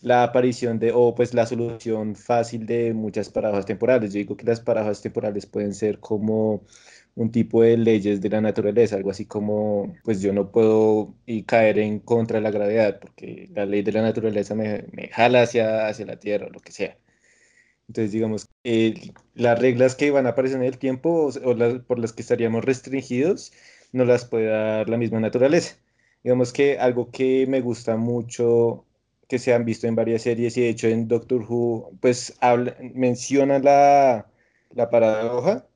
la 0.00 0.22
aparición 0.24 0.78
de, 0.78 0.92
o 0.92 1.14
pues 1.14 1.34
la 1.34 1.46
solución 1.46 2.16
fácil 2.16 2.66
de 2.66 2.94
muchas 2.94 3.28
paradojas 3.28 3.66
temporales. 3.66 4.12
Yo 4.12 4.18
digo 4.18 4.36
que 4.36 4.46
las 4.46 4.60
paradojas 4.60 5.02
temporales 5.02 5.46
pueden 5.46 5.74
ser 5.74 6.00
como 6.00 6.62
un 7.14 7.30
tipo 7.32 7.62
de 7.62 7.76
leyes 7.76 8.20
de 8.20 8.28
la 8.30 8.40
naturaleza, 8.40 8.96
algo 8.96 9.10
así 9.10 9.26
como, 9.26 9.94
pues 10.04 10.20
yo 10.22 10.32
no 10.32 10.50
puedo 10.52 11.14
y 11.26 11.44
caer 11.44 11.78
en 11.78 12.00
contra 12.00 12.38
de 12.38 12.42
la 12.42 12.50
gravedad, 12.50 13.00
porque 13.00 13.48
la 13.54 13.66
ley 13.66 13.82
de 13.82 13.92
la 13.92 14.02
naturaleza 14.02 14.54
me, 14.54 14.84
me 14.92 15.08
jala 15.08 15.42
hacia, 15.42 15.88
hacia 15.88 16.06
la 16.06 16.18
Tierra 16.20 16.46
o 16.46 16.50
lo 16.50 16.60
que 16.60 16.72
sea. 16.72 16.98
Entonces, 17.88 18.12
digamos, 18.12 18.48
eh, 18.64 19.12
las 19.34 19.58
reglas 19.58 19.96
que 19.96 20.10
van 20.12 20.26
a 20.26 20.30
aparecer 20.30 20.58
en 20.58 20.64
el 20.64 20.78
tiempo 20.78 21.30
o, 21.44 21.54
las, 21.54 21.80
por 21.82 21.98
las 21.98 22.12
que 22.12 22.22
estaríamos 22.22 22.64
restringidos, 22.64 23.52
no 23.92 24.04
las 24.04 24.24
puede 24.26 24.46
dar 24.46 24.88
la 24.88 24.96
misma 24.96 25.18
naturaleza. 25.20 25.76
Digamos 26.22 26.52
que 26.52 26.78
algo 26.78 27.10
que 27.10 27.46
me 27.48 27.60
gusta 27.60 27.96
mucho 27.96 28.86
que 29.28 29.38
se 29.38 29.54
han 29.54 29.64
visto 29.64 29.86
en 29.88 29.96
varias 29.96 30.22
series 30.22 30.56
y 30.56 30.62
de 30.62 30.68
hecho 30.70 30.88
en 30.88 31.08
Doctor 31.08 31.44
Who, 31.48 31.92
pues 32.00 32.36
habla, 32.40 32.76
menciona 32.94 33.58
la, 33.58 34.30
la 34.70 34.90
paradoja 34.90 35.69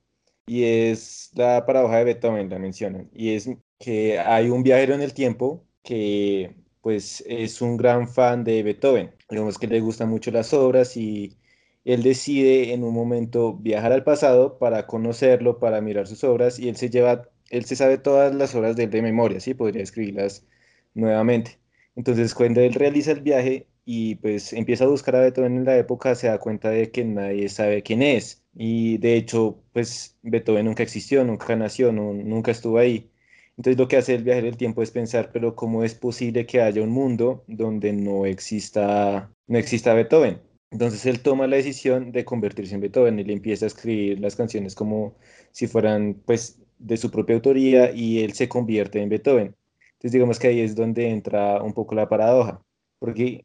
y 0.47 0.65
es 0.65 1.31
la 1.35 1.65
paradoja 1.67 1.99
de 1.99 2.05
Beethoven, 2.05 2.51
la 2.51 2.59
mencionan, 2.59 3.11
y 3.13 3.35
es 3.35 3.49
que 3.79 4.19
hay 4.19 4.51
un 4.51 4.63
viajero 4.63 4.95
en 4.95 5.03
el 5.03 5.15
tiempo 5.15 5.67
que 5.83 6.57
pues 6.81 7.25
es 7.27 7.63
un 7.63 7.77
gran 7.77 8.09
fan 8.09 8.45
de 8.45 8.63
Beethoven, 8.63 9.15
digamos 9.31 9.59
que 9.59 9.67
le 9.67 9.81
gustan 9.81 10.11
mucho 10.11 10.31
las 10.31 10.53
obras 10.53 10.97
y 10.97 11.39
él 11.85 12.03
decide 12.03 12.73
en 12.73 12.85
un 12.85 12.95
momento 12.95 13.55
viajar 13.55 13.93
al 13.93 14.05
pasado 14.05 14.59
para 14.59 14.87
conocerlo, 14.87 15.59
para 15.59 15.81
mirar 15.81 16.07
sus 16.07 16.25
obras 16.25 16.59
y 16.59 16.69
él 16.69 16.77
se 16.77 16.91
lleva, 16.91 17.31
él 17.51 17.65
se 17.65 17.77
sabe 17.77 17.99
todas 17.99 18.35
las 18.35 18.55
obras 18.55 18.77
de 18.77 18.85
él 18.85 18.91
de 18.91 19.03
memoria, 19.03 19.41
¿sí? 19.41 19.55
Podría 19.55 19.83
escribirlas 19.83 20.47
nuevamente. 20.95 21.59
Entonces, 21.97 22.35
cuando 22.35 22.61
él 22.61 22.75
realiza 22.75 23.13
el 23.13 23.21
viaje 23.23 23.69
y 23.85 24.17
pues 24.17 24.53
empieza 24.53 24.85
a 24.85 24.89
buscar 24.89 25.17
a 25.17 25.21
Beethoven 25.21 25.57
en 25.59 25.65
la 25.65 25.77
época, 25.79 26.15
se 26.15 26.29
da 26.29 26.39
cuenta 26.39 26.71
de 26.71 26.91
que 26.91 27.05
nadie 27.05 27.49
sabe 27.49 27.83
quién 27.83 28.03
es. 28.03 28.45
Y 28.55 28.99
de 28.99 29.17
hecho, 29.17 29.63
pues 29.73 30.17
Beethoven 30.23 30.67
nunca 30.67 30.83
existió, 30.83 31.25
nunca 31.25 31.57
nació, 31.57 31.93
nunca 31.93 32.51
estuvo 32.53 32.79
ahí. 32.79 33.11
Entonces 33.57 33.79
lo 33.79 33.89
que 33.89 33.97
hace 33.97 34.15
el 34.15 34.25
viaje 34.25 34.43
del 34.43 34.57
tiempo 34.57 34.83
es 34.83 34.91
pensar, 34.91 35.31
pero 35.33 35.55
¿cómo 35.55 35.85
es 35.85 35.95
posible 35.95 36.47
que 36.47 36.61
haya 36.61 36.83
un 36.83 36.91
mundo 36.91 37.45
donde 37.47 37.93
no 37.93 38.27
exista, 38.27 39.31
no 39.47 39.59
exista 39.59 39.95
Beethoven? 39.95 40.41
Entonces 40.71 41.07
él 41.07 41.21
toma 41.21 41.47
la 41.47 41.57
decisión 41.57 42.11
de 42.11 42.25
convertirse 42.25 42.75
en 42.75 42.81
Beethoven 42.81 43.19
y 43.19 43.25
le 43.25 43.33
empieza 43.33 43.67
a 43.67 43.69
escribir 43.69 44.19
las 44.21 44.35
canciones 44.35 44.75
como 44.75 45.17
si 45.53 45.69
fueran 45.69 46.15
pues 46.27 46.61
de 46.79 46.97
su 46.97 47.11
propia 47.11 47.37
autoría 47.37 47.93
y 47.93 48.25
él 48.25 48.33
se 48.33 48.49
convierte 48.49 49.01
en 49.01 49.09
Beethoven. 49.09 49.55
Entonces 49.93 50.13
digamos 50.13 50.39
que 50.39 50.49
ahí 50.49 50.61
es 50.61 50.75
donde 50.75 51.09
entra 51.11 51.63
un 51.63 51.73
poco 51.75 51.95
la 51.95 52.09
paradoja, 52.09 52.61
porque 52.99 53.45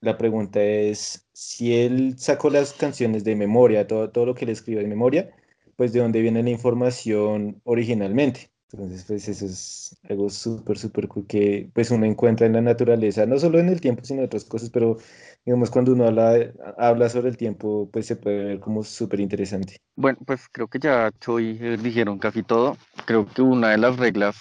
la 0.00 0.16
pregunta 0.16 0.62
es, 0.62 1.26
si 1.32 1.76
él 1.76 2.14
sacó 2.18 2.50
las 2.50 2.72
canciones 2.72 3.24
de 3.24 3.36
memoria, 3.36 3.86
todo, 3.86 4.10
todo 4.10 4.26
lo 4.26 4.34
que 4.34 4.46
le 4.46 4.52
escribió 4.52 4.80
de 4.82 4.88
memoria, 4.88 5.30
pues 5.76 5.92
de 5.92 6.00
dónde 6.00 6.20
viene 6.20 6.42
la 6.42 6.50
información 6.50 7.60
originalmente. 7.64 8.50
Entonces, 8.72 9.04
pues 9.04 9.28
eso 9.28 9.46
es 9.46 9.98
algo 10.08 10.30
súper, 10.30 10.78
súper 10.78 11.08
cool 11.08 11.26
que 11.26 11.68
pues 11.74 11.90
uno 11.90 12.06
encuentra 12.06 12.46
en 12.46 12.52
la 12.52 12.60
naturaleza, 12.60 13.26
no 13.26 13.38
solo 13.38 13.58
en 13.58 13.68
el 13.68 13.80
tiempo, 13.80 14.04
sino 14.04 14.20
en 14.20 14.26
otras 14.26 14.44
cosas, 14.44 14.70
pero 14.70 14.98
digamos 15.44 15.70
cuando 15.70 15.92
uno 15.92 16.06
habla, 16.06 16.52
habla 16.78 17.08
sobre 17.08 17.30
el 17.30 17.36
tiempo, 17.36 17.88
pues 17.92 18.06
se 18.06 18.16
puede 18.16 18.44
ver 18.44 18.60
como 18.60 18.84
súper 18.84 19.18
interesante. 19.20 19.78
Bueno, 19.96 20.18
pues 20.24 20.48
creo 20.52 20.68
que 20.68 20.78
ya 20.78 21.10
Choi 21.18 21.58
eh, 21.60 21.76
dijeron 21.82 22.18
casi 22.18 22.44
todo. 22.44 22.76
Creo 23.06 23.26
que 23.26 23.42
una 23.42 23.70
de 23.70 23.78
las 23.78 23.96
reglas 23.96 24.36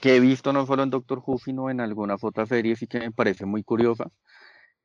que 0.00 0.16
he 0.16 0.20
visto 0.20 0.52
no 0.52 0.66
solo 0.66 0.82
en 0.82 0.90
Doctor 0.90 1.22
Who, 1.24 1.38
sino 1.38 1.70
en 1.70 1.80
algunas 1.80 2.24
otras 2.24 2.48
series 2.48 2.82
y 2.82 2.86
que 2.86 2.98
me 2.98 3.12
parece 3.12 3.46
muy 3.46 3.62
curiosa, 3.62 4.10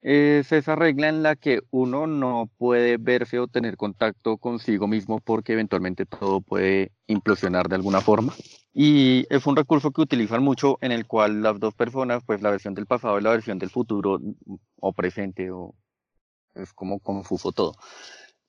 es 0.02 0.52
esa 0.52 0.76
regla 0.76 1.10
en 1.10 1.24
la 1.24 1.36
que 1.36 1.62
uno 1.72 2.08
no 2.08 2.50
puede 2.58 2.98
verse 2.98 3.40
o 3.40 3.48
tener 3.48 3.76
contacto 3.76 4.38
consigo 4.38 4.88
mismo 4.88 5.20
porque 5.20 5.54
eventualmente 5.54 6.06
todo 6.06 6.42
puede 6.42 6.92
implosionar 7.08 7.68
de 7.68 7.76
alguna 7.76 8.02
forma. 8.02 8.34
Y 8.74 9.26
es 9.30 9.46
un 9.46 9.56
recurso 9.56 9.92
que 9.92 10.02
utilizan 10.02 10.44
mucho 10.44 10.78
en 10.82 10.92
el 10.92 11.06
cual 11.06 11.42
las 11.42 11.60
dos 11.60 11.74
personas, 11.74 12.24
pues 12.26 12.42
la 12.42 12.52
versión 12.52 12.76
del 12.76 12.86
pasado 12.86 13.20
y 13.20 13.24
la 13.24 13.32
versión 13.32 13.60
del 13.60 13.70
futuro 13.70 14.20
o 14.80 14.94
presente 14.94 15.52
o 15.52 15.76
es 16.56 16.74
como 16.74 17.00
confuso 17.00 17.52
todo, 17.52 17.74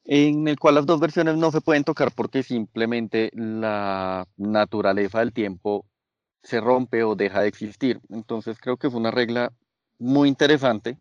en 0.05 0.49
el 0.49 0.59
cual 0.59 0.77
las 0.77 0.87
dos 0.87 1.01
versiones 1.01 1.37
no 1.37 1.51
se 1.51 1.61
pueden 1.61 1.85
tocar 1.85 2.13
porque 2.15 2.43
simplemente 2.43 3.31
la 3.35 4.27
naturaleza 4.37 5.21
del 5.21 5.33
tiempo 5.33 5.87
se 6.43 6.61
rompe 6.61 7.05
o 7.05 7.17
deja 7.17 7.43
de 7.43 7.49
existir. 7.49 8.01
Entonces 8.09 8.59
creo 8.61 8.77
que 8.77 8.87
es 8.87 8.95
una 8.95 9.11
regla 9.11 9.53
muy 9.99 10.29
interesante. 10.29 10.99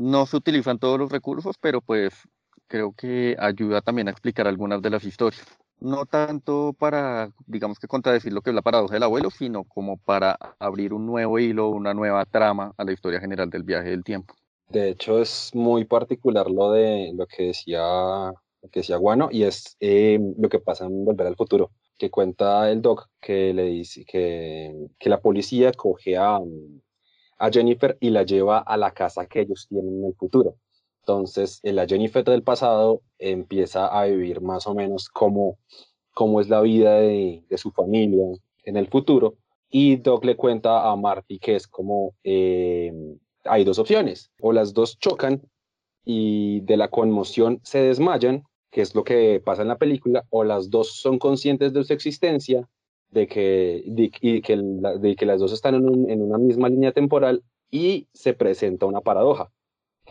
No 0.00 0.24
se 0.24 0.38
utilizan 0.38 0.78
todos 0.78 0.98
los 0.98 1.12
recursos, 1.12 1.56
pero 1.60 1.82
pues 1.82 2.14
creo 2.68 2.94
que 2.96 3.36
ayuda 3.38 3.82
también 3.82 4.08
a 4.08 4.10
explicar 4.10 4.48
algunas 4.48 4.80
de 4.80 4.88
las 4.88 5.04
historias. 5.04 5.44
No 5.78 6.06
tanto 6.06 6.72
para, 6.72 7.30
digamos 7.46 7.78
que 7.78 7.86
contradecir 7.86 8.32
lo 8.32 8.40
que 8.40 8.48
es 8.48 8.56
la 8.56 8.62
paradoja 8.62 8.94
del 8.94 9.02
abuelo, 9.02 9.30
sino 9.30 9.64
como 9.64 9.98
para 9.98 10.38
abrir 10.58 10.94
un 10.94 11.04
nuevo 11.04 11.38
hilo, 11.38 11.68
una 11.68 11.92
nueva 11.92 12.24
trama 12.24 12.72
a 12.78 12.84
la 12.84 12.92
historia 12.92 13.20
general 13.20 13.50
del 13.50 13.62
viaje 13.62 13.90
del 13.90 14.02
tiempo. 14.02 14.32
De 14.70 14.88
hecho, 14.88 15.20
es 15.20 15.50
muy 15.52 15.84
particular 15.84 16.50
lo 16.50 16.72
de 16.72 17.12
lo 17.14 17.26
que 17.26 17.48
decía, 17.48 17.82
lo 17.82 18.68
que 18.72 18.80
decía 18.80 18.96
Guano, 18.96 19.28
y 19.30 19.42
es 19.42 19.76
eh, 19.80 20.18
lo 20.38 20.48
que 20.48 20.60
pasa 20.60 20.86
en 20.86 21.04
Volver 21.04 21.26
al 21.26 21.36
Futuro 21.36 21.72
que 21.98 22.08
cuenta 22.08 22.70
el 22.70 22.80
doc 22.80 23.10
que 23.20 23.52
le 23.52 23.64
dice 23.64 24.06
que, 24.06 24.74
que 24.98 25.10
la 25.10 25.20
policía 25.20 25.72
coge 25.72 26.16
a, 26.16 26.40
a, 27.40 27.50
Jennifer 27.50 27.96
y 28.00 28.10
la 28.10 28.22
lleva 28.22 28.58
a 28.58 28.76
la 28.76 28.92
casa 28.92 29.26
que 29.26 29.40
ellos 29.40 29.66
tienen 29.68 29.98
en 29.98 30.04
el 30.06 30.14
futuro. 30.14 30.56
Entonces, 31.02 31.60
la 31.62 31.86
Jennifer 31.86 32.24
del 32.24 32.42
pasado 32.42 33.02
empieza 33.18 33.86
a 33.86 34.04
vivir 34.04 34.40
más 34.40 34.66
o 34.66 34.74
menos 34.74 35.08
como 35.08 35.58
cómo 36.14 36.40
es 36.40 36.48
la 36.48 36.60
vida 36.60 36.94
de, 36.96 37.42
de, 37.48 37.58
su 37.58 37.70
familia 37.70 38.24
en 38.64 38.76
el 38.76 38.86
futuro. 38.88 39.36
Y 39.70 39.96
Doc 39.96 40.24
le 40.24 40.36
cuenta 40.36 40.90
a 40.90 40.96
Marty 40.96 41.38
que 41.38 41.56
es 41.56 41.66
como 41.66 42.14
eh, 42.24 42.92
hay 43.44 43.64
dos 43.64 43.78
opciones, 43.78 44.30
o 44.40 44.52
las 44.52 44.74
dos 44.74 44.98
chocan 44.98 45.42
y 46.04 46.60
de 46.60 46.76
la 46.76 46.88
conmoción 46.88 47.60
se 47.62 47.80
desmayan, 47.80 48.44
que 48.70 48.82
es 48.82 48.94
lo 48.94 49.04
que 49.04 49.40
pasa 49.44 49.62
en 49.62 49.68
la 49.68 49.78
película, 49.78 50.24
o 50.30 50.44
las 50.44 50.70
dos 50.70 50.96
son 51.00 51.18
conscientes 51.18 51.72
de 51.72 51.84
su 51.84 51.92
existencia, 51.92 52.68
de 53.10 53.26
que, 53.26 53.82
y 53.84 54.42
que, 54.42 55.26
las 55.26 55.40
dos 55.40 55.52
están 55.52 55.74
en, 55.74 56.22
una 56.22 56.38
misma 56.38 56.68
línea 56.68 56.92
temporal 56.92 57.42
y 57.70 58.08
se 58.12 58.34
presenta 58.34 58.86
una 58.86 59.00
paradoja, 59.00 59.50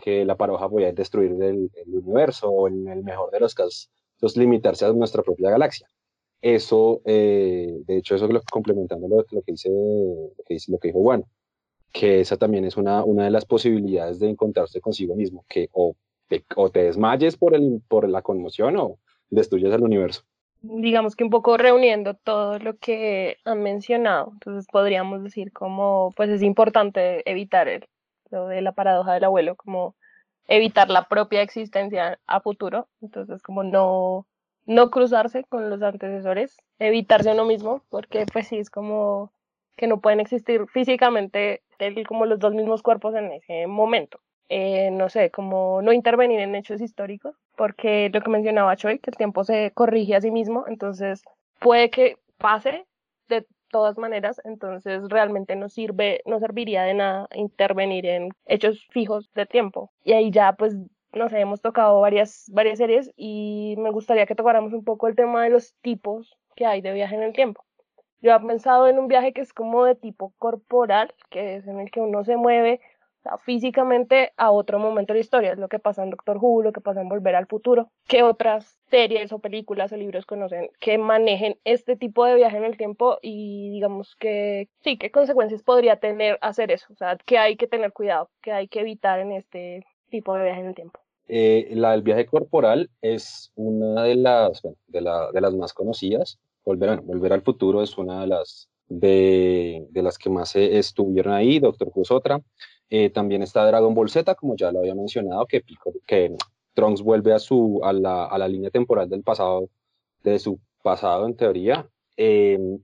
que 0.02 0.24
la 0.24 0.36
paradoja 0.36 0.66
a 0.66 0.92
destruir 0.92 1.32
el, 1.42 1.70
universo 1.86 2.48
o 2.48 2.68
en 2.68 2.88
el 2.88 3.02
mejor 3.02 3.30
de 3.30 3.40
los 3.40 3.54
casos, 3.54 3.90
entonces 4.14 4.38
limitarse 4.38 4.84
a 4.84 4.92
nuestra 4.92 5.22
propia 5.22 5.50
galaxia. 5.50 5.86
Eso, 6.42 7.02
eh, 7.04 7.82
de 7.86 7.98
hecho, 7.98 8.14
eso 8.14 8.24
es 8.24 8.30
lo 8.32 8.40
complementando 8.50 9.08
lo, 9.08 9.24
que 9.24 9.52
dice, 9.52 9.68
lo 9.68 10.44
que 10.46 10.54
dice, 10.54 10.72
lo 10.72 10.78
que 10.78 10.88
dijo 10.88 11.02
Juan, 11.02 11.24
que 11.92 12.20
esa 12.20 12.36
también 12.36 12.64
es 12.64 12.76
una, 12.76 13.04
una 13.04 13.24
de 13.24 13.30
las 13.30 13.44
posibilidades 13.44 14.18
de 14.20 14.30
encontrarse 14.30 14.80
consigo 14.80 15.16
mismo, 15.16 15.44
que 15.48 15.68
o 15.72 15.96
te, 16.28 16.44
o 16.56 16.70
te 16.70 16.84
desmayes 16.84 17.36
por, 17.36 17.54
el, 17.54 17.82
por 17.88 18.08
la 18.08 18.22
conmoción 18.22 18.76
o 18.76 18.98
destruyes 19.28 19.72
el 19.72 19.82
universo. 19.82 20.22
Digamos 20.62 21.16
que 21.16 21.24
un 21.24 21.30
poco 21.30 21.56
reuniendo 21.56 22.14
todo 22.14 22.58
lo 22.58 22.76
que 22.76 23.38
han 23.44 23.62
mencionado, 23.62 24.30
entonces 24.32 24.66
podríamos 24.70 25.22
decir 25.22 25.52
como 25.52 26.12
pues 26.16 26.28
es 26.28 26.42
importante 26.42 27.22
evitar 27.30 27.68
el, 27.68 27.88
lo 28.30 28.46
de 28.46 28.60
la 28.60 28.72
paradoja 28.72 29.14
del 29.14 29.24
abuelo, 29.24 29.56
como 29.56 29.96
evitar 30.48 30.90
la 30.90 31.08
propia 31.08 31.42
existencia 31.42 32.20
a 32.26 32.40
futuro, 32.40 32.88
entonces 33.00 33.42
como 33.42 33.62
no, 33.62 34.26
no 34.66 34.90
cruzarse 34.90 35.44
con 35.44 35.70
los 35.70 35.82
antecesores, 35.82 36.58
evitarse 36.78 37.32
uno 37.32 37.46
mismo, 37.46 37.82
porque 37.88 38.26
pues 38.30 38.48
sí 38.48 38.58
es 38.58 38.68
como 38.68 39.32
que 39.76 39.86
no 39.86 40.00
pueden 40.00 40.20
existir 40.20 40.66
físicamente 40.68 41.62
como 42.06 42.26
los 42.26 42.38
dos 42.38 42.52
mismos 42.52 42.82
cuerpos 42.82 43.14
en 43.14 43.32
ese 43.32 43.66
momento 43.66 44.20
eh, 44.50 44.90
no 44.90 45.08
sé, 45.08 45.30
como 45.30 45.80
no 45.80 45.92
intervenir 45.92 46.40
en 46.40 46.56
hechos 46.56 46.80
históricos, 46.80 47.36
porque 47.56 48.10
lo 48.12 48.20
que 48.20 48.30
mencionaba 48.30 48.76
Choi, 48.76 48.98
que 48.98 49.10
el 49.10 49.16
tiempo 49.16 49.44
se 49.44 49.70
corrige 49.70 50.16
a 50.16 50.20
sí 50.20 50.32
mismo, 50.32 50.64
entonces 50.66 51.22
puede 51.60 51.88
que 51.88 52.16
pase 52.36 52.84
de 53.28 53.46
todas 53.70 53.96
maneras, 53.96 54.40
entonces 54.44 55.08
realmente 55.08 55.54
no 55.54 55.68
sirve, 55.68 56.20
no 56.26 56.40
serviría 56.40 56.82
de 56.82 56.94
nada 56.94 57.28
intervenir 57.32 58.06
en 58.06 58.30
hechos 58.44 58.84
fijos 58.90 59.30
de 59.34 59.46
tiempo. 59.46 59.92
Y 60.02 60.14
ahí 60.14 60.32
ya 60.32 60.54
pues 60.54 60.74
no 61.12 61.28
sé, 61.28 61.38
hemos 61.38 61.60
tocado 61.60 62.00
varias, 62.00 62.50
varias 62.52 62.78
series 62.78 63.12
y 63.16 63.76
me 63.78 63.90
gustaría 63.90 64.26
que 64.26 64.34
tocáramos 64.34 64.72
un 64.72 64.82
poco 64.82 65.06
el 65.06 65.14
tema 65.14 65.44
de 65.44 65.50
los 65.50 65.74
tipos 65.80 66.36
que 66.56 66.66
hay 66.66 66.80
de 66.80 66.92
viaje 66.92 67.14
en 67.14 67.22
el 67.22 67.32
tiempo. 67.32 67.64
Yo 68.20 68.34
he 68.34 68.40
pensado 68.40 68.88
en 68.88 68.98
un 68.98 69.06
viaje 69.06 69.32
que 69.32 69.40
es 69.40 69.52
como 69.52 69.84
de 69.84 69.94
tipo 69.94 70.32
corporal, 70.38 71.14
que 71.30 71.56
es 71.56 71.66
en 71.66 71.78
el 71.78 71.90
que 71.90 72.00
uno 72.00 72.24
se 72.24 72.36
mueve 72.36 72.80
físicamente 73.44 74.32
a 74.36 74.50
otro 74.50 74.78
momento 74.78 75.12
de 75.12 75.18
la 75.18 75.22
historia. 75.22 75.52
Es 75.52 75.58
lo 75.58 75.68
que 75.68 75.78
pasa 75.78 76.02
en 76.02 76.10
Doctor 76.10 76.38
Who, 76.40 76.62
lo 76.62 76.72
que 76.72 76.80
pasa 76.80 77.00
en 77.00 77.08
Volver 77.08 77.36
al 77.36 77.46
Futuro. 77.46 77.90
¿Qué 78.06 78.22
otras 78.22 78.78
series 78.90 79.32
o 79.32 79.38
películas 79.38 79.92
o 79.92 79.96
libros 79.96 80.26
conocen 80.26 80.68
que 80.80 80.98
manejen 80.98 81.56
este 81.64 81.96
tipo 81.96 82.24
de 82.24 82.34
viaje 82.34 82.56
en 82.56 82.64
el 82.64 82.76
tiempo 82.76 83.18
y 83.22 83.70
digamos 83.70 84.16
que 84.16 84.68
sí, 84.82 84.96
qué 84.96 85.10
consecuencias 85.10 85.62
podría 85.62 85.96
tener 85.96 86.38
hacer 86.40 86.70
eso? 86.70 86.92
O 86.92 86.96
sea, 86.96 87.16
que 87.24 87.38
hay 87.38 87.56
que 87.56 87.66
tener 87.66 87.92
cuidado, 87.92 88.30
que 88.42 88.52
hay 88.52 88.68
que 88.68 88.80
evitar 88.80 89.20
en 89.20 89.32
este 89.32 89.84
tipo 90.10 90.34
de 90.34 90.44
viaje 90.44 90.60
en 90.60 90.66
el 90.66 90.74
tiempo. 90.74 91.00
Eh, 91.28 91.68
la 91.74 91.92
del 91.92 92.02
viaje 92.02 92.26
corporal 92.26 92.90
es 93.02 93.52
una 93.54 94.02
de 94.02 94.16
las, 94.16 94.62
de, 94.88 95.00
la, 95.00 95.30
de 95.30 95.40
las 95.40 95.54
más 95.54 95.72
conocidas. 95.72 96.40
Volver, 96.64 97.00
Volver 97.02 97.32
al 97.32 97.42
futuro 97.42 97.82
es 97.82 97.96
una 97.96 98.22
de 98.22 98.26
las, 98.26 98.68
de, 98.88 99.86
de 99.90 100.02
las 100.02 100.18
que 100.18 100.28
más 100.28 100.56
estuvieron 100.56 101.32
ahí, 101.32 101.60
Doctor 101.60 101.90
Who 101.94 102.02
es 102.02 102.10
otra. 102.10 102.40
Eh, 102.90 103.10
también 103.10 103.42
está 103.42 103.64
Dragon 103.66 103.94
Ball 103.94 104.10
Z, 104.10 104.34
como 104.34 104.56
ya 104.56 104.72
lo 104.72 104.80
había 104.80 104.94
mencionado, 104.94 105.46
que, 105.46 105.62
que 106.06 106.36
Trunks 106.74 107.02
vuelve 107.02 107.32
a, 107.32 107.38
su, 107.38 107.80
a, 107.84 107.92
la, 107.92 108.26
a 108.26 108.36
la 108.36 108.48
línea 108.48 108.70
temporal 108.70 109.08
del 109.08 109.22
pasado, 109.22 109.68
de 110.24 110.38
su 110.38 110.58
pasado 110.82 111.26
en 111.26 111.36
teoría, 111.36 111.88
em, 112.16 112.80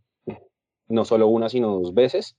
no 0.89 1.05
solo 1.05 1.27
una, 1.29 1.49
sino 1.49 1.79
dos 1.79 1.93
veces, 1.93 2.37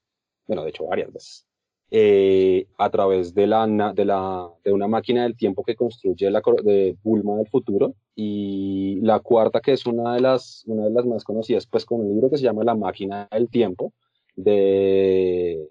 bueno, 0.47 0.63
de 0.63 0.69
hecho 0.69 0.85
varias 0.85 1.11
veces. 1.11 1.47
Eh, 1.89 2.67
a 2.77 2.89
través 2.89 3.33
de, 3.33 3.47
la, 3.47 3.65
de, 3.93 4.03
la, 4.03 4.49
de 4.63 4.73
una 4.73 4.89
máquina 4.89 5.23
del 5.23 5.37
tiempo 5.37 5.63
que 5.63 5.75
construye 5.75 6.29
la 6.29 6.41
de 6.63 6.97
Bulma 7.01 7.37
del 7.37 7.47
futuro. 7.47 7.93
Y 8.13 8.99
la 9.01 9.19
cuarta 9.19 9.61
que 9.61 9.73
es 9.73 9.85
una 9.85 10.15
de 10.15 10.21
las, 10.21 10.63
una 10.67 10.85
de 10.85 10.91
las 10.91 11.05
más 11.05 11.23
conocidas 11.23 11.65
pues 11.67 11.85
con 11.85 12.01
un 12.01 12.09
libro 12.09 12.29
que 12.29 12.37
se 12.37 12.43
llama 12.43 12.63
La 12.65 12.75
máquina 12.75 13.27
del 13.31 13.49
tiempo 13.49 13.93
de 14.35 15.69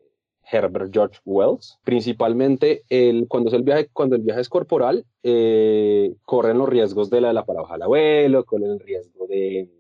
Herbert 0.51 0.93
George 0.93 1.21
Wells. 1.25 1.79
Principalmente 1.85 2.85
el, 2.89 3.27
cuando, 3.29 3.49
es 3.49 3.55
el 3.55 3.63
viaje, 3.63 3.89
cuando 3.93 4.17
el 4.17 4.23
viaje 4.23 4.41
es 4.41 4.49
corporal, 4.49 5.05
eh, 5.23 6.15
corren 6.25 6.59
los 6.59 6.69
riesgos 6.69 7.11
de 7.11 7.21
la, 7.21 7.29
de 7.29 7.35
la 7.35 7.45
paradoja 7.45 7.75
del 7.75 7.83
abuelo, 7.83 8.45
corren 8.45 8.73
el 8.73 8.81
riesgo 8.81 9.27
de 9.27 9.71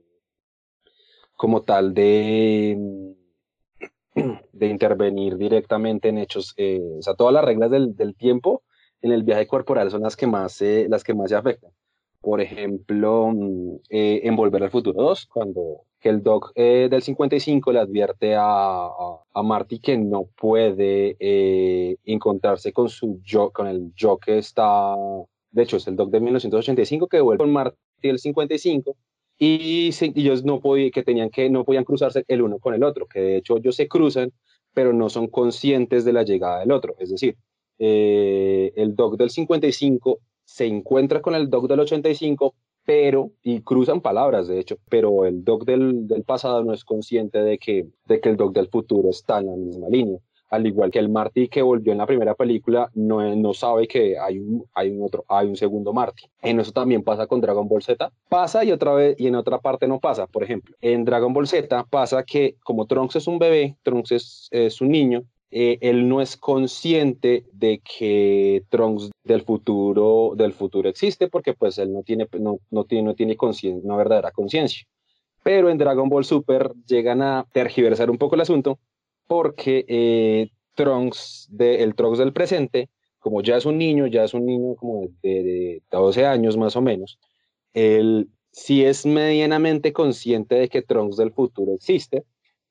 como 1.37 1.62
tal 1.62 1.92
de 1.94 3.14
de 4.52 4.66
intervenir 4.66 5.37
directamente 5.37 6.08
en 6.08 6.18
hechos, 6.18 6.54
eh, 6.56 6.80
o 6.99 7.02
sea, 7.02 7.14
todas 7.14 7.35
las 7.35 7.44
reglas 7.44 7.70
del, 7.70 7.94
del, 7.94 8.14
tiempo 8.16 8.62
en 9.02 9.12
el 9.12 9.23
viaje 9.23 9.46
corporal 9.46 9.90
son 9.90 10.02
las 10.02 10.16
que 10.16 10.26
más, 10.26 10.62
las 10.62 11.04
que 11.04 11.14
más 11.14 11.28
se 11.28 11.37
afectan. 11.37 11.70
Por 12.20 12.40
ejemplo, 12.40 13.30
mm, 13.35 13.76
eh, 13.90 14.20
en 14.25 14.37
Volver 14.37 14.62
al 14.62 14.70
Futuro 14.70 15.02
2, 15.02 15.26
cuando 15.26 15.82
el 16.00 16.23
Doc 16.23 16.52
eh, 16.54 16.87
del 16.88 17.02
55 17.02 17.73
le 17.73 17.80
advierte 17.80 18.37
a, 18.37 18.88
a, 19.35 19.42
Marty 19.42 19.80
que 19.80 19.99
no 19.99 20.28
puede 20.37 21.16
encontrarse 22.04 22.73
con 22.73 22.88
su 22.88 23.20
yo, 23.25 23.50
con 23.50 23.66
el 23.66 23.92
yo 23.96 24.16
que 24.18 24.38
está, 24.38 24.94
de 25.50 25.62
hecho 25.62 25.78
es 25.78 25.87
el 25.88 25.96
Doc 25.96 26.11
de 26.11 26.20
1985 26.20 27.08
que 27.08 27.20
vuelve 27.20 27.42
con 27.42 27.52
Marty 27.52 27.76
del 28.02 28.20
55 28.20 28.96
y 29.38 29.90
ellos 30.00 30.44
no 30.44 30.61
podían, 30.61 30.90
que 30.90 31.02
tenían 31.02 31.30
que, 31.30 31.50
no 31.50 31.64
podían 31.64 31.85
cruzarse 31.85 32.25
el 32.28 32.42
uno 32.42 32.58
con 32.58 32.75
el 32.75 32.82
otro, 32.82 33.06
que 33.06 33.20
de 33.20 33.37
hecho 33.37 33.58
ellos 33.58 33.76
se 33.76 33.88
cruzan, 33.88 34.32
pero 34.73 34.92
no 34.92 35.08
son 35.11 35.28
conscientes 35.28 36.04
de 36.04 36.12
la 36.12 36.23
llegada 36.23 36.61
del 36.61 36.73
otro. 36.73 36.94
Es 36.99 37.11
decir, 37.11 37.37
eh, 37.78 38.73
el 38.76 38.94
Doc 38.96 39.16
del 39.16 39.30
55 39.30 40.20
se 40.47 40.65
encuentra 40.65 41.21
con 41.21 41.35
el 41.35 41.50
Doc 41.50 41.69
del 41.69 41.81
85, 41.81 42.55
pero, 42.87 43.33
y 43.42 43.61
cruzan 43.61 44.01
palabras 44.01 44.49
de 44.49 44.59
hecho, 44.59 44.77
pero 44.88 45.27
el 45.27 45.44
Doc 45.44 45.66
del, 45.66 46.07
del 46.07 46.23
pasado 46.23 46.64
no 46.64 46.73
es 46.73 46.85
consciente 46.85 47.42
de 47.42 47.59
que, 47.59 47.88
de 48.07 48.20
que 48.20 48.31
el 48.31 48.38
Doc 48.38 48.55
del 48.55 48.68
futuro 48.68 49.11
está 49.11 49.40
en 49.40 49.47
la 49.47 49.57
misma 49.57 49.88
línea 49.90 50.18
al 50.51 50.66
igual 50.66 50.90
que 50.90 50.99
el 50.99 51.09
Marty 51.09 51.49
que 51.49 51.62
volvió 51.62 51.92
en 51.92 51.99
la 51.99 52.07
primera 52.07 52.35
película, 52.35 52.90
no, 52.94 53.35
no 53.35 53.53
sabe 53.53 53.87
que 53.87 54.18
hay 54.18 54.38
un, 54.38 54.64
hay 54.75 54.90
un 54.90 55.03
otro, 55.03 55.25
hay 55.29 55.49
un 55.49 55.57
segundo 55.57 55.92
Marty. 55.92 56.25
En 56.42 56.61
eso 56.61 56.73
también 56.73 57.03
pasa 57.03 57.27
con 57.27 57.40
Dragon 57.40 57.68
Ball 57.68 57.83
Z. 57.83 58.11
Pasa 58.29 58.64
y 58.64 58.73
otra 58.73 58.94
vez, 58.94 59.16
y 59.18 59.27
en 59.27 59.35
otra 59.35 59.59
parte 59.59 59.88
no 59.88 59.99
pasa. 59.99 60.27
Por 60.27 60.44
ejemplo, 60.44 60.77
en 60.81 61.05
Dragon 61.05 61.33
Ball 61.33 61.49
Z 61.49 61.85
pasa 61.90 62.23
que 62.23 62.57
como 62.62 62.87
Trunks 62.87 63.16
es 63.16 63.27
un 63.27 63.38
bebé, 63.38 63.77
Trunks 63.83 64.12
es, 64.12 64.49
es 64.51 64.81
un 64.81 64.90
niño, 64.90 65.25
eh, 65.59 65.79
él 65.81 66.07
no 66.07 66.21
es 66.21 66.37
consciente 66.37 67.47
de 67.51 67.81
que 67.81 68.62
Trunks 68.69 69.11
del 69.25 69.40
futuro, 69.40 70.35
del 70.37 70.53
futuro 70.53 70.87
existe 70.87 71.29
porque 71.29 71.55
pues 71.55 71.79
él 71.79 71.95
no 71.95 72.03
tiene, 72.03 72.29
no, 72.38 72.59
no 72.71 72.85
tiene, 72.85 73.05
no 73.05 73.14
tiene 73.14 73.38
una 73.83 73.97
verdadera 73.97 74.33
conciencia. 74.33 74.87
Pero 75.42 75.71
en 75.71 75.79
Dragon 75.79 76.11
Ball 76.11 76.27
Super 76.27 76.75
llegan 76.87 77.23
a 77.23 77.47
tergiversar 77.55 78.11
un 78.11 78.19
poco 78.19 78.35
el 78.35 78.42
asunto 78.42 78.79
porque 79.27 79.87
eh, 79.88 80.51
Trunks, 80.75 81.49
de, 81.51 81.83
el 81.83 81.95
Trunks 81.95 82.19
del 82.19 82.35
presente, 82.35 82.90
como 83.19 83.40
ya 83.40 83.57
es 83.57 83.64
un 83.64 83.79
niño, 83.79 84.07
ya 84.09 84.25
es 84.25 84.35
un 84.35 84.45
niño 84.45 84.75
como 84.75 85.09
de, 85.23 85.81
12 85.90 86.27
años 86.27 86.59
más 86.59 86.77
o 86.77 86.83
menos, 86.83 87.19
él 87.73 88.29
sí 88.51 88.85
es 88.85 89.07
medianamente 89.07 89.95
consciente 89.95 90.57
de 90.57 90.69
que 90.69 90.83
Trunks 90.83 91.16
del 91.16 91.33
futuro 91.33 91.73
existe, 91.73 92.25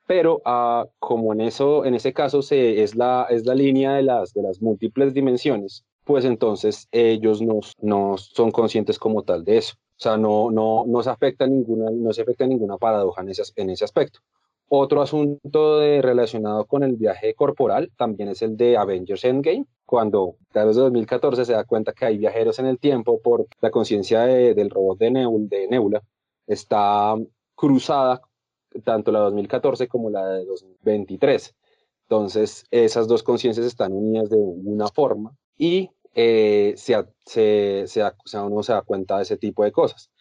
pero 0.07 0.41
ah, 0.45 0.85
como 0.99 1.33
en, 1.33 1.41
eso, 1.41 1.85
en 1.85 1.95
ese 1.95 2.13
caso 2.13 2.39
es, 2.49 2.95
la, 2.95 3.27
es 3.29 3.45
la 3.45 3.55
línea 3.55 3.93
de 3.93 4.03
las, 4.03 4.33
de 4.33 4.43
las 4.43 4.61
múltiples 4.61 5.13
dimensiones, 5.13 5.85
pues 6.03 6.25
entonces 6.25 6.87
ellos 6.91 7.41
no, 7.41 7.59
no 7.81 8.17
son 8.17 8.51
conscientes 8.51 8.99
como 8.99 9.23
tal 9.23 9.43
de 9.43 9.57
eso. 9.57 9.75
O 9.97 10.01
sea, 10.01 10.17
no, 10.17 10.51
no, 10.51 10.83
no, 10.85 11.01
se 11.01 11.09
afecta 11.09 11.47
ninguna, 11.47 11.89
no 11.89 12.11
se 12.13 12.21
afecta 12.21 12.45
ninguna 12.45 12.77
paradoja 12.77 13.21
en 13.21 13.29
ese, 13.29 13.43
en 13.55 13.69
ese 13.69 13.85
aspecto. 13.85 14.19
Otro 14.67 15.01
asunto 15.01 15.79
de, 15.79 16.01
relacionado 16.01 16.65
con 16.65 16.83
el 16.83 16.95
viaje 16.95 17.33
corporal 17.33 17.91
también 17.97 18.29
es 18.29 18.41
el 18.41 18.57
de 18.57 18.77
Avengers 18.77 19.23
Endgame, 19.23 19.65
cuando 19.85 20.35
desde 20.53 20.81
2014 20.81 21.45
se 21.45 21.53
da 21.53 21.63
cuenta 21.63 21.93
que 21.93 22.05
hay 22.05 22.17
viajeros 22.17 22.59
en 22.59 22.65
el 22.65 22.79
tiempo 22.79 23.21
por 23.21 23.47
la 23.61 23.71
conciencia 23.71 24.21
del 24.23 24.69
robot 24.69 24.99
de, 24.99 25.11
de 25.49 25.67
Nebula 25.67 26.01
está 26.47 27.15
cruzada 27.55 28.21
tanto 28.83 29.11
la 29.11 29.19
2014 29.19 29.87
como 29.87 30.09
la 30.09 30.27
de 30.27 30.45
2023. 30.45 31.55
Entonces, 32.03 32.65
esas 32.71 33.07
dos 33.07 33.23
conciencias 33.23 33.65
están 33.65 33.93
unidas 33.93 34.29
de 34.29 34.37
una 34.37 34.87
forma 34.87 35.35
y 35.57 35.89
eh, 36.13 36.73
se, 36.77 36.95
se, 37.25 37.85
se, 37.87 38.39
uno 38.39 38.63
se 38.63 38.73
da 38.73 38.81
cuenta 38.83 39.17
de 39.17 39.23
ese 39.23 39.37
tipo 39.37 39.63
de 39.63 39.71
cosas. 39.71 40.11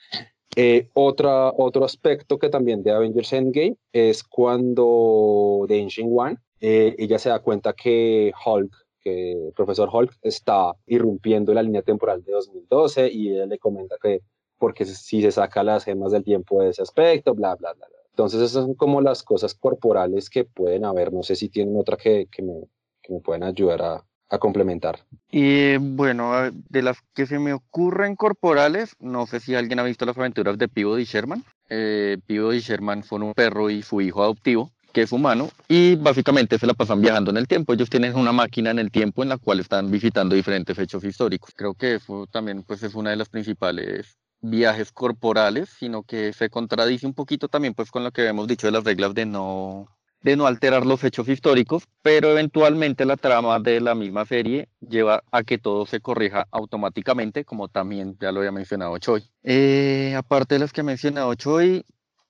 Eh, 0.56 0.88
otro 0.94 1.84
aspecto 1.84 2.38
que 2.38 2.48
también 2.48 2.82
de 2.82 2.92
Avengers 2.92 3.32
Endgame 3.32 3.76
es 3.92 4.22
cuando 4.22 5.64
The 5.68 5.82
Ancient 5.82 6.10
One, 6.14 6.36
eh, 6.60 6.94
ella 6.98 7.18
se 7.18 7.28
da 7.28 7.40
cuenta 7.40 7.72
que 7.72 8.32
Hulk, 8.44 8.72
que 9.00 9.32
el 9.32 9.52
profesor 9.52 9.90
Hulk 9.92 10.16
está 10.22 10.72
irrumpiendo 10.86 11.52
la 11.52 11.62
línea 11.62 11.82
temporal 11.82 12.22
de 12.22 12.32
2012 12.32 13.10
y 13.12 13.30
ella 13.30 13.46
le 13.46 13.58
comenta 13.58 13.96
que 14.00 14.20
porque 14.58 14.84
si 14.86 15.20
se 15.20 15.32
saca 15.32 15.62
las 15.62 15.84
gemas 15.84 16.12
del 16.12 16.24
tiempo 16.24 16.62
de 16.62 16.70
ese 16.70 16.82
aspecto, 16.82 17.34
bla, 17.34 17.54
bla, 17.56 17.72
bla. 17.74 17.86
bla. 17.86 18.03
Entonces 18.14 18.40
esas 18.40 18.64
son 18.64 18.74
como 18.74 19.00
las 19.00 19.24
cosas 19.24 19.54
corporales 19.54 20.30
que 20.30 20.44
pueden 20.44 20.84
haber. 20.84 21.12
No 21.12 21.24
sé 21.24 21.34
si 21.34 21.48
tienen 21.48 21.76
otra 21.76 21.96
que, 21.96 22.28
que, 22.30 22.42
me, 22.42 22.54
que 23.02 23.12
me 23.12 23.18
pueden 23.18 23.42
ayudar 23.42 23.82
a, 23.82 24.04
a 24.30 24.38
complementar. 24.38 25.00
Y 25.32 25.76
bueno, 25.78 26.32
de 26.52 26.82
las 26.82 26.98
que 27.12 27.26
se 27.26 27.40
me 27.40 27.52
ocurren 27.52 28.14
corporales, 28.14 28.94
no 29.00 29.26
sé 29.26 29.40
si 29.40 29.56
alguien 29.56 29.80
ha 29.80 29.82
visto 29.82 30.06
las 30.06 30.16
aventuras 30.16 30.56
de 30.58 30.68
y 30.74 31.04
Sherman. 31.04 31.44
Eh, 31.68 32.18
y 32.28 32.58
Sherman 32.60 33.02
son 33.02 33.24
un 33.24 33.34
perro 33.34 33.68
y 33.68 33.82
su 33.82 34.00
hijo 34.00 34.22
adoptivo, 34.22 34.70
que 34.92 35.02
es 35.02 35.10
humano, 35.10 35.50
y 35.66 35.96
básicamente 35.96 36.56
se 36.56 36.68
la 36.68 36.74
pasan 36.74 37.00
viajando 37.00 37.32
en 37.32 37.36
el 37.38 37.48
tiempo. 37.48 37.72
Ellos 37.72 37.90
tienen 37.90 38.14
una 38.14 38.30
máquina 38.30 38.70
en 38.70 38.78
el 38.78 38.92
tiempo 38.92 39.24
en 39.24 39.30
la 39.30 39.38
cual 39.38 39.58
están 39.58 39.90
visitando 39.90 40.36
diferentes 40.36 40.78
hechos 40.78 41.02
históricos. 41.02 41.50
Creo 41.56 41.74
que 41.74 41.96
eso 41.96 42.28
también 42.30 42.62
pues, 42.62 42.84
es 42.84 42.94
una 42.94 43.10
de 43.10 43.16
las 43.16 43.28
principales 43.28 44.16
viajes 44.44 44.92
corporales, 44.92 45.70
sino 45.70 46.02
que 46.02 46.32
se 46.32 46.50
contradice 46.50 47.06
un 47.06 47.14
poquito 47.14 47.48
también 47.48 47.74
pues 47.74 47.90
con 47.90 48.04
lo 48.04 48.12
que 48.12 48.26
hemos 48.26 48.46
dicho 48.46 48.66
de 48.66 48.72
las 48.72 48.84
reglas 48.84 49.14
de 49.14 49.26
no 49.26 49.88
de 50.22 50.36
no 50.36 50.46
alterar 50.46 50.86
los 50.86 51.04
hechos 51.04 51.28
históricos, 51.28 51.84
pero 52.00 52.30
eventualmente 52.30 53.04
la 53.04 53.18
trama 53.18 53.60
de 53.60 53.78
la 53.82 53.94
misma 53.94 54.24
serie 54.24 54.70
lleva 54.80 55.22
a 55.30 55.42
que 55.42 55.58
todo 55.58 55.84
se 55.84 56.00
corrija 56.00 56.46
automáticamente, 56.50 57.44
como 57.44 57.68
también 57.68 58.16
ya 58.18 58.32
lo 58.32 58.40
había 58.40 58.50
mencionado 58.50 58.96
Choi. 58.96 59.22
Eh, 59.42 60.14
aparte 60.16 60.54
de 60.54 60.60
las 60.60 60.72
que 60.72 60.80
ha 60.80 60.84
mencionado 60.84 61.34
Choi, 61.34 61.84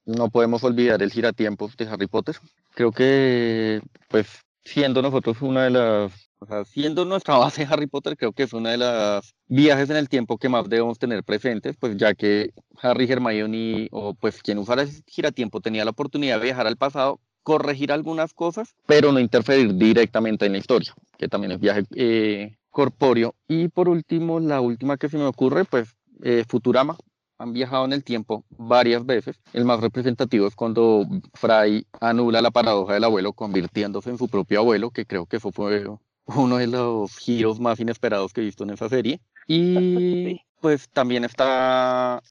no 0.06 0.28
podemos 0.28 0.64
olvidar 0.64 1.04
el 1.04 1.12
giratiempos 1.12 1.76
de 1.76 1.86
Harry 1.86 2.08
Potter. 2.08 2.34
Creo 2.74 2.90
que, 2.90 3.80
pues, 4.08 4.26
siendo 4.64 5.00
nosotros 5.00 5.40
una 5.40 5.62
de 5.62 5.70
las, 5.70 6.12
o 6.50 7.04
nuestra 7.04 7.36
base 7.38 7.66
Harry 7.70 7.86
Potter, 7.86 8.16
creo 8.16 8.32
que 8.32 8.44
es 8.44 8.52
una 8.52 8.70
de 8.70 8.78
las 8.78 9.34
viajes 9.46 9.90
en 9.90 9.96
el 9.96 10.08
tiempo 10.08 10.38
que 10.38 10.48
más 10.48 10.68
debemos 10.68 10.98
tener 10.98 11.24
presentes, 11.24 11.76
pues 11.78 11.96
ya 11.96 12.14
que 12.14 12.50
Harry, 12.80 13.10
Hermione 13.10 13.88
o 13.90 14.14
pues 14.14 14.42
quien 14.42 14.58
usara 14.58 14.82
el 14.82 14.90
giratiempo 15.06 15.60
tenía 15.60 15.84
la 15.84 15.90
oportunidad 15.90 16.38
de 16.38 16.44
viajar 16.44 16.66
al 16.66 16.76
pasado, 16.76 17.20
corregir 17.42 17.92
algunas 17.92 18.32
cosas, 18.32 18.74
pero 18.86 19.12
no 19.12 19.20
interferir 19.20 19.74
directamente 19.74 20.46
en 20.46 20.52
la 20.52 20.58
historia, 20.58 20.94
que 21.18 21.28
también 21.28 21.52
es 21.52 21.60
viaje 21.60 21.84
eh, 21.94 22.56
corpóreo. 22.70 23.34
Y 23.46 23.68
por 23.68 23.88
último, 23.88 24.40
la 24.40 24.60
última 24.60 24.96
que 24.96 25.08
se 25.08 25.18
me 25.18 25.24
ocurre, 25.24 25.64
pues 25.64 25.94
eh, 26.22 26.44
Futurama. 26.48 26.96
Han 27.36 27.52
viajado 27.52 27.84
en 27.84 27.92
el 27.92 28.04
tiempo 28.04 28.44
varias 28.56 29.04
veces. 29.04 29.40
El 29.52 29.64
más 29.64 29.80
representativo 29.80 30.46
es 30.46 30.54
cuando 30.54 31.04
Fry 31.34 31.84
anula 32.00 32.40
la 32.40 32.52
paradoja 32.52 32.94
del 32.94 33.02
abuelo 33.02 33.32
convirtiéndose 33.32 34.10
en 34.10 34.18
su 34.18 34.28
propio 34.28 34.60
abuelo, 34.60 34.92
que 34.92 35.04
creo 35.04 35.26
que 35.26 35.38
eso 35.38 35.50
fue 35.50 35.84
uno 36.26 36.56
de 36.56 36.66
los 36.66 37.16
giros 37.16 37.60
más 37.60 37.80
inesperados 37.80 38.32
que 38.32 38.40
he 38.40 38.44
visto 38.44 38.64
en 38.64 38.70
esa 38.70 38.88
serie. 38.88 39.20
Y 39.46 40.40
pues 40.62 40.88
también 40.88 41.24
está, 41.24 42.22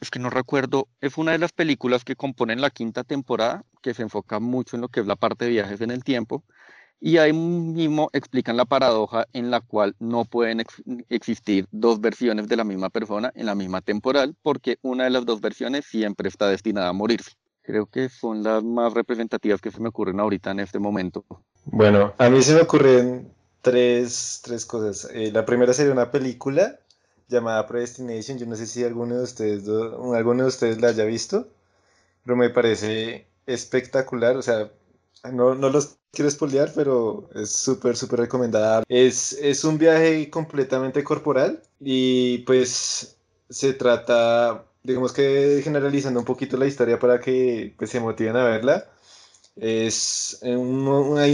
es 0.00 0.10
que 0.10 0.20
no 0.20 0.30
recuerdo, 0.30 0.86
es 1.00 1.18
una 1.18 1.32
de 1.32 1.38
las 1.38 1.50
películas 1.50 2.04
que 2.04 2.14
componen 2.14 2.60
la 2.60 2.70
quinta 2.70 3.02
temporada, 3.02 3.64
que 3.82 3.94
se 3.94 4.02
enfoca 4.02 4.38
mucho 4.38 4.76
en 4.76 4.82
lo 4.82 4.88
que 4.88 5.00
es 5.00 5.08
la 5.08 5.16
parte 5.16 5.46
de 5.46 5.50
viajes 5.50 5.80
en 5.80 5.90
el 5.90 6.04
tiempo. 6.04 6.44
Y 7.00 7.16
ahí 7.16 7.32
mismo 7.32 8.08
explican 8.12 8.56
la 8.56 8.66
paradoja 8.66 9.26
en 9.32 9.50
la 9.50 9.60
cual 9.60 9.96
no 9.98 10.24
pueden 10.24 10.62
existir 11.08 11.66
dos 11.72 12.00
versiones 12.00 12.46
de 12.46 12.54
la 12.54 12.62
misma 12.62 12.90
persona 12.90 13.32
en 13.34 13.46
la 13.46 13.56
misma 13.56 13.80
temporal, 13.80 14.36
porque 14.40 14.78
una 14.82 15.02
de 15.02 15.10
las 15.10 15.26
dos 15.26 15.40
versiones 15.40 15.84
siempre 15.86 16.28
está 16.28 16.46
destinada 16.46 16.90
a 16.90 16.92
morirse. 16.92 17.32
Creo 17.62 17.86
que 17.86 18.08
son 18.08 18.44
las 18.44 18.62
más 18.62 18.94
representativas 18.94 19.60
que 19.60 19.72
se 19.72 19.80
me 19.80 19.88
ocurren 19.88 20.20
ahorita 20.20 20.52
en 20.52 20.60
este 20.60 20.78
momento. 20.78 21.24
Bueno, 21.64 22.14
a 22.18 22.28
mí 22.28 22.40
se 22.42 22.54
me 22.54 22.60
ocurren 22.60 23.29
tres, 23.62 24.40
tres 24.44 24.66
cosas. 24.66 25.08
Eh, 25.12 25.30
la 25.32 25.44
primera 25.46 25.72
sería 25.72 25.92
una 25.92 26.10
película 26.10 26.78
llamada 27.28 27.66
Predestination. 27.66 28.38
Yo 28.38 28.46
no 28.46 28.56
sé 28.56 28.66
si 28.66 28.84
alguno 28.84 29.16
de 29.16 29.24
ustedes, 29.24 29.68
alguno 29.68 30.42
de 30.44 30.48
ustedes 30.48 30.80
la 30.80 30.88
haya 30.88 31.04
visto, 31.04 31.48
pero 32.24 32.36
me 32.36 32.50
parece 32.50 33.26
espectacular. 33.46 34.36
O 34.36 34.42
sea, 34.42 34.70
no, 35.32 35.54
no 35.54 35.68
los 35.70 35.96
quiero 36.12 36.30
spoilear, 36.30 36.72
pero 36.74 37.28
es 37.34 37.50
súper, 37.52 37.96
súper 37.96 38.20
recomendada. 38.20 38.82
Es, 38.88 39.32
es 39.34 39.64
un 39.64 39.78
viaje 39.78 40.30
completamente 40.30 41.04
corporal 41.04 41.62
y 41.80 42.38
pues 42.38 43.16
se 43.48 43.72
trata, 43.74 44.64
digamos 44.82 45.12
que 45.12 45.60
generalizando 45.62 46.20
un 46.20 46.26
poquito 46.26 46.56
la 46.56 46.66
historia 46.66 46.98
para 46.98 47.20
que 47.20 47.74
pues, 47.76 47.90
se 47.90 48.00
motiven 48.00 48.36
a 48.36 48.44
verla. 48.44 48.88
Es, 49.56 50.38
hay 50.42 50.54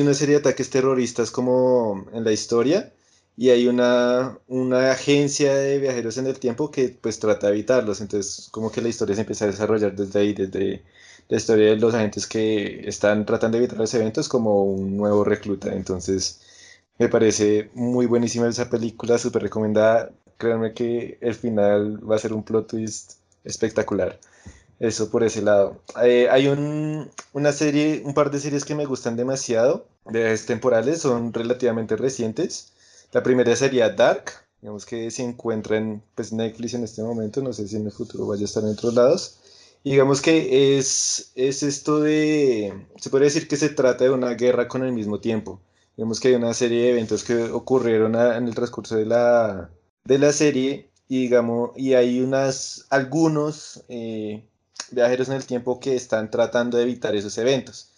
una 0.01 0.15
serie 0.15 0.35
de 0.35 0.41
ataques 0.41 0.71
terroristas 0.71 1.31
como 1.31 2.07
en 2.13 2.25
la 2.25 2.33
historia 2.33 2.93
y 3.37 3.51
hay 3.51 3.69
una, 3.69 4.39
una 4.49 4.91
agencia 4.93 5.55
de 5.55 5.79
viajeros 5.79 6.17
en 6.19 6.27
el 6.27 6.39
tiempo 6.39 6.71
que 6.71 6.89
pues 7.01 7.19
trata 7.19 7.47
de 7.49 7.53
evitarlos. 7.55 8.01
Entonces 8.01 8.49
como 8.51 8.71
que 8.71 8.81
la 8.81 8.89
historia 8.89 9.15
se 9.15 9.21
empieza 9.23 9.45
a 9.45 9.49
desarrollar 9.49 9.95
desde 9.95 10.19
ahí, 10.21 10.33
desde 10.33 10.83
la 11.29 11.37
historia 11.37 11.71
de 11.71 11.77
los 11.77 11.95
agentes 11.95 12.27
que 12.27 12.89
están 12.89 13.25
tratando 13.27 13.59
de 13.59 13.65
evitar 13.65 13.79
los 13.79 13.95
eventos 13.95 14.29
como 14.29 14.65
un 14.65 14.97
nuevo 14.97 15.25
recluta. 15.25 15.73
Entonces, 15.75 16.41
me 16.99 17.09
parece 17.09 17.71
muy 17.75 18.07
buenísima 18.07 18.49
esa 18.49 18.69
película, 18.69 19.19
súper 19.19 19.43
recomendada. 19.43 20.11
Créanme 20.39 20.73
que 20.75 21.19
el 21.21 21.35
final 21.35 21.99
va 22.11 22.17
a 22.17 22.19
ser 22.19 22.33
un 22.33 22.43
plot 22.45 22.69
twist 22.69 23.15
espectacular. 23.45 24.19
Eso 24.79 25.11
por 25.11 25.25
ese 25.25 25.43
lado. 25.43 25.81
Eh, 26.03 26.29
hay 26.31 26.49
un, 26.49 27.11
una 27.33 27.53
serie, 27.53 28.03
un 28.05 28.15
par 28.15 28.31
de 28.31 28.41
series 28.41 28.65
que 28.65 28.75
me 28.75 28.85
gustan 28.85 29.17
demasiado, 29.17 29.87
de 30.05 30.37
temporales, 30.39 31.01
son 31.01 31.33
relativamente 31.33 31.97
recientes. 31.97 32.73
La 33.13 33.23
primera 33.23 33.57
sería 33.57 33.91
Dark, 33.91 34.33
digamos 34.61 34.85
que 34.85 35.11
se 35.11 35.23
encuentra 35.23 35.79
en 35.79 36.03
pues, 36.15 36.33
Netflix 36.33 36.75
en 36.75 36.85
este 36.85 37.03
momento, 37.03 37.41
no 37.43 37.53
sé 37.53 37.67
si 37.67 37.77
en 37.77 37.87
el 37.87 37.93
futuro 37.93 38.27
vaya 38.27 38.43
a 38.43 38.45
estar 38.45 38.63
en 38.63 38.71
otros 38.71 38.95
lados 38.95 39.39
digamos 39.87 40.21
que 40.21 40.77
es, 40.79 41.31
es 41.37 41.63
esto 41.63 42.01
de, 42.01 42.87
se 42.97 43.09
puede 43.09 43.27
decir 43.27 43.47
que 43.47 43.57
se 43.57 43.69
trata 43.69 44.03
de 44.03 44.11
una 44.11 44.35
guerra 44.35 44.67
con 44.67 44.83
el 44.83 44.93
mismo 44.93 45.21
tiempo. 45.21 45.61
Digamos 45.97 46.19
que 46.19 46.29
hay 46.29 46.35
una 46.35 46.55
serie 46.55 46.83
de 46.83 46.91
eventos 46.91 47.23
que 47.23 47.45
ocurrieron 47.45 48.17
en 48.17 48.49
el 48.49 48.55
transcurso 48.55 48.97
de 48.97 49.07
la, 49.07 49.71
de 50.05 50.19
la 50.19 50.33
serie 50.33 50.91
y, 51.09 51.21
digamos, 51.21 51.71
y 51.77 51.95
hay 51.95 52.21
unas, 52.21 52.87
algunos 52.91 53.85
eh, 53.89 54.45
viajeros 54.91 55.29
en 55.29 55.35
el 55.35 55.47
tiempo 55.47 55.81
que 55.81 55.95
están 55.97 56.31
tratando 56.31 56.77
de 56.77 56.85
evitar 56.85 57.15
esos 57.15 57.37
eventos. 57.39 57.91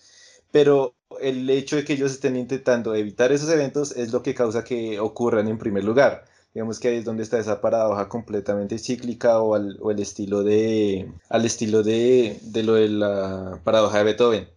Pero 0.50 0.94
el 1.20 1.48
hecho 1.50 1.76
de 1.76 1.84
que 1.84 1.94
ellos 1.94 2.12
estén 2.12 2.36
intentando 2.36 2.94
evitar 2.94 3.32
esos 3.32 3.50
eventos 3.50 3.92
es 3.96 4.12
lo 4.12 4.22
que 4.22 4.34
causa 4.34 4.64
que 4.64 5.00
ocurran 5.00 5.48
en 5.48 5.58
primer 5.58 5.84
lugar. 5.84 6.24
Digamos 6.54 6.80
que 6.80 6.88
ahí 6.88 6.96
es 6.96 7.04
donde 7.04 7.22
está 7.22 7.38
esa 7.38 7.60
paradoja 7.60 8.08
completamente 8.08 8.78
cíclica 8.78 9.40
o 9.40 9.54
al, 9.54 9.78
o 9.80 9.90
el 9.90 10.00
estilo 10.00 10.42
de, 10.42 11.10
al 11.28 11.44
estilo 11.44 11.82
de, 11.82 12.38
de 12.42 12.62
lo 12.62 12.74
de 12.74 12.88
la 12.88 13.60
paradoja 13.64 13.98
de 13.98 14.04
Beethoven. 14.04 14.48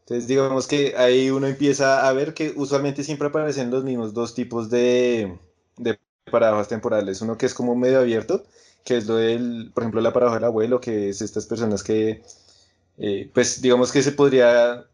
Entonces 0.00 0.28
digamos 0.28 0.66
que 0.66 0.96
ahí 0.96 1.30
uno 1.30 1.46
empieza 1.46 2.08
a 2.08 2.12
ver 2.12 2.32
que 2.32 2.52
usualmente 2.56 3.04
siempre 3.04 3.28
aparecen 3.28 3.70
los 3.70 3.84
mismos 3.84 4.14
dos 4.14 4.34
tipos 4.34 4.70
de, 4.70 5.36
de 5.76 5.98
paradojas 6.30 6.68
temporales. 6.68 7.20
Uno 7.20 7.36
que 7.36 7.46
es 7.46 7.54
como 7.54 7.74
medio 7.74 7.98
abierto, 7.98 8.44
que 8.86 8.96
es 8.98 9.06
lo 9.08 9.16
del, 9.16 9.72
por 9.74 9.82
ejemplo, 9.84 10.00
la 10.00 10.12
paradoja 10.14 10.36
del 10.38 10.44
abuelo, 10.46 10.80
que 10.80 11.10
es 11.10 11.22
estas 11.22 11.46
personas 11.46 11.82
que, 11.84 12.22
eh, 12.98 13.30
pues 13.34 13.62
digamos 13.62 13.92
que 13.92 14.02
se 14.02 14.12
podría 14.12 14.86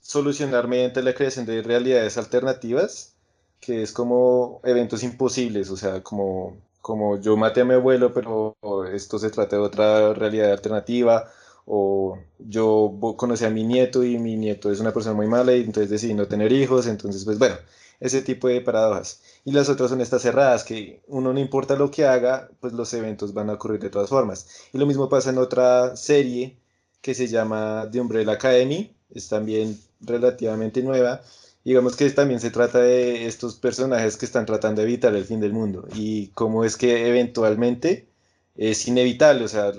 solucionar 0.00 0.68
mediante 0.68 1.02
la 1.02 1.14
creación 1.14 1.46
de 1.46 1.62
realidades 1.62 2.18
alternativas 2.18 3.16
que 3.60 3.82
es 3.82 3.92
como 3.92 4.60
eventos 4.64 5.02
imposibles, 5.02 5.70
o 5.70 5.76
sea, 5.76 6.02
como, 6.02 6.56
como 6.80 7.20
yo 7.20 7.36
maté 7.36 7.60
a 7.62 7.64
mi 7.64 7.74
abuelo, 7.74 8.12
pero 8.14 8.56
esto 8.92 9.18
se 9.18 9.30
trata 9.30 9.56
de 9.56 9.62
otra 9.62 10.14
realidad 10.14 10.52
alternativa, 10.52 11.30
o 11.66 12.18
yo 12.38 12.92
conocí 13.16 13.44
a 13.44 13.50
mi 13.50 13.64
nieto 13.64 14.02
y 14.04 14.18
mi 14.18 14.36
nieto 14.36 14.72
es 14.72 14.80
una 14.80 14.92
persona 14.92 15.14
muy 15.14 15.26
mala 15.26 15.54
y 15.54 15.60
entonces 15.60 15.90
decidí 15.90 16.14
no 16.14 16.26
tener 16.26 16.52
hijos, 16.52 16.86
entonces 16.86 17.24
pues 17.24 17.38
bueno, 17.38 17.56
ese 18.00 18.22
tipo 18.22 18.48
de 18.48 18.60
paradojas. 18.62 19.22
Y 19.44 19.52
las 19.52 19.68
otras 19.68 19.90
son 19.90 20.00
estas 20.00 20.22
cerradas, 20.22 20.64
que 20.64 21.02
uno 21.08 21.32
no 21.32 21.40
importa 21.40 21.76
lo 21.76 21.90
que 21.90 22.04
haga, 22.04 22.50
pues 22.60 22.72
los 22.72 22.92
eventos 22.92 23.32
van 23.32 23.50
a 23.50 23.54
ocurrir 23.54 23.80
de 23.80 23.90
todas 23.90 24.10
formas. 24.10 24.46
Y 24.72 24.78
lo 24.78 24.86
mismo 24.86 25.08
pasa 25.08 25.30
en 25.30 25.38
otra 25.38 25.96
serie 25.96 26.58
que 27.00 27.14
se 27.14 27.28
llama 27.28 27.88
The 27.90 28.00
Umbrella 28.00 28.32
Academy, 28.32 28.94
es 29.14 29.28
también 29.28 29.78
relativamente 30.00 30.82
nueva, 30.82 31.22
digamos 31.64 31.96
que 31.96 32.08
también 32.10 32.40
se 32.40 32.50
trata 32.50 32.80
de 32.80 33.26
estos 33.26 33.56
personajes 33.56 34.16
que 34.16 34.26
están 34.26 34.46
tratando 34.46 34.82
de 34.82 34.88
evitar 34.88 35.14
el 35.14 35.24
fin 35.24 35.40
del 35.40 35.52
mundo 35.52 35.86
y 35.94 36.28
cómo 36.28 36.64
es 36.64 36.76
que 36.76 37.08
eventualmente 37.08 38.08
es 38.56 38.86
inevitable, 38.88 39.44
o 39.44 39.48
sea, 39.48 39.72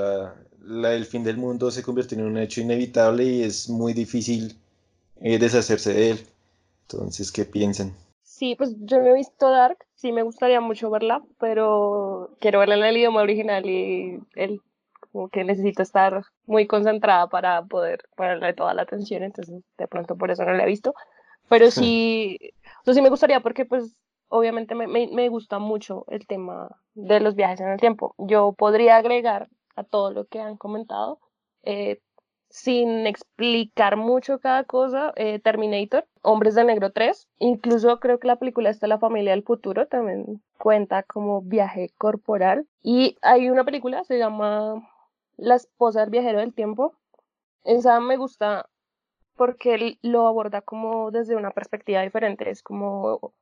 la, 0.63 0.93
el 0.95 1.05
fin 1.05 1.23
del 1.23 1.37
mundo 1.37 1.71
se 1.71 1.83
convierte 1.83 2.15
en 2.15 2.23
un 2.23 2.37
hecho 2.37 2.61
inevitable 2.61 3.25
y 3.25 3.43
es 3.43 3.69
muy 3.69 3.93
difícil 3.93 4.57
eh, 5.21 5.39
deshacerse 5.39 5.93
de 5.93 6.11
él. 6.11 6.27
Entonces, 6.87 7.31
¿qué 7.31 7.45
piensan? 7.45 7.95
Sí, 8.41 8.55
pues 8.55 8.75
yo 8.79 8.97
no 8.97 9.05
he 9.05 9.13
visto 9.13 9.51
Dark, 9.51 9.77
sí 9.93 10.11
me 10.11 10.23
gustaría 10.23 10.59
mucho 10.61 10.89
verla, 10.89 11.21
pero 11.37 12.31
quiero 12.39 12.57
verla 12.57 12.73
en 12.75 12.83
el 12.85 12.97
idioma 12.97 13.21
original 13.21 13.69
y 13.69 14.17
él 14.33 14.63
como 14.99 15.29
que 15.29 15.43
necesito 15.43 15.83
estar 15.83 16.23
muy 16.47 16.65
concentrada 16.65 17.27
para 17.27 17.63
poder 17.65 17.99
ponerle 18.15 18.55
toda 18.55 18.73
la 18.73 18.81
atención, 18.81 19.21
entonces 19.21 19.61
de 19.77 19.87
pronto 19.87 20.17
por 20.17 20.31
eso 20.31 20.43
no 20.43 20.53
la 20.53 20.63
he 20.63 20.65
visto. 20.65 20.95
Pero 21.49 21.69
sí, 21.69 22.39
eso 22.81 22.95
sí 22.95 23.01
me 23.03 23.11
gustaría 23.11 23.41
porque 23.41 23.65
pues 23.65 23.95
obviamente 24.27 24.73
me, 24.73 24.87
me, 24.87 25.29
gusta 25.29 25.59
mucho 25.59 26.05
el 26.07 26.25
tema 26.25 26.67
de 26.95 27.19
los 27.19 27.35
viajes 27.35 27.61
en 27.61 27.69
el 27.69 27.79
tiempo. 27.79 28.15
Yo 28.17 28.53
podría 28.53 28.95
agregar 28.95 29.49
a 29.75 29.83
todo 29.83 30.09
lo 30.09 30.25
que 30.25 30.39
han 30.39 30.57
comentado, 30.57 31.19
eh, 31.61 31.99
sin 32.51 33.07
explicar 33.07 33.95
mucho 33.95 34.39
cada 34.39 34.65
cosa, 34.65 35.13
eh, 35.15 35.39
Terminator, 35.39 36.05
Hombres 36.21 36.53
de 36.53 36.65
Negro 36.65 36.91
3, 36.91 37.27
incluso 37.39 37.99
creo 37.99 38.19
que 38.19 38.27
la 38.27 38.35
película 38.35 38.69
está 38.69 38.87
La 38.87 38.99
familia 38.99 39.31
del 39.31 39.43
futuro, 39.43 39.87
también 39.87 40.43
cuenta 40.57 41.03
como 41.03 41.41
viaje 41.41 41.91
corporal. 41.97 42.67
Y 42.83 43.17
hay 43.21 43.49
una 43.49 43.63
película, 43.63 44.03
se 44.03 44.17
llama 44.17 44.87
La 45.37 45.55
esposa 45.55 46.01
del 46.01 46.09
viajero 46.09 46.39
del 46.39 46.53
tiempo. 46.53 46.93
Esa 47.63 47.99
me 48.01 48.17
gusta 48.17 48.69
porque 49.35 49.97
lo 50.01 50.27
aborda 50.27 50.61
como 50.61 51.11
desde 51.11 51.35
una 51.35 51.51
perspectiva 51.51 52.01
diferente. 52.01 52.49
Es 52.49 52.61
como 52.63 53.33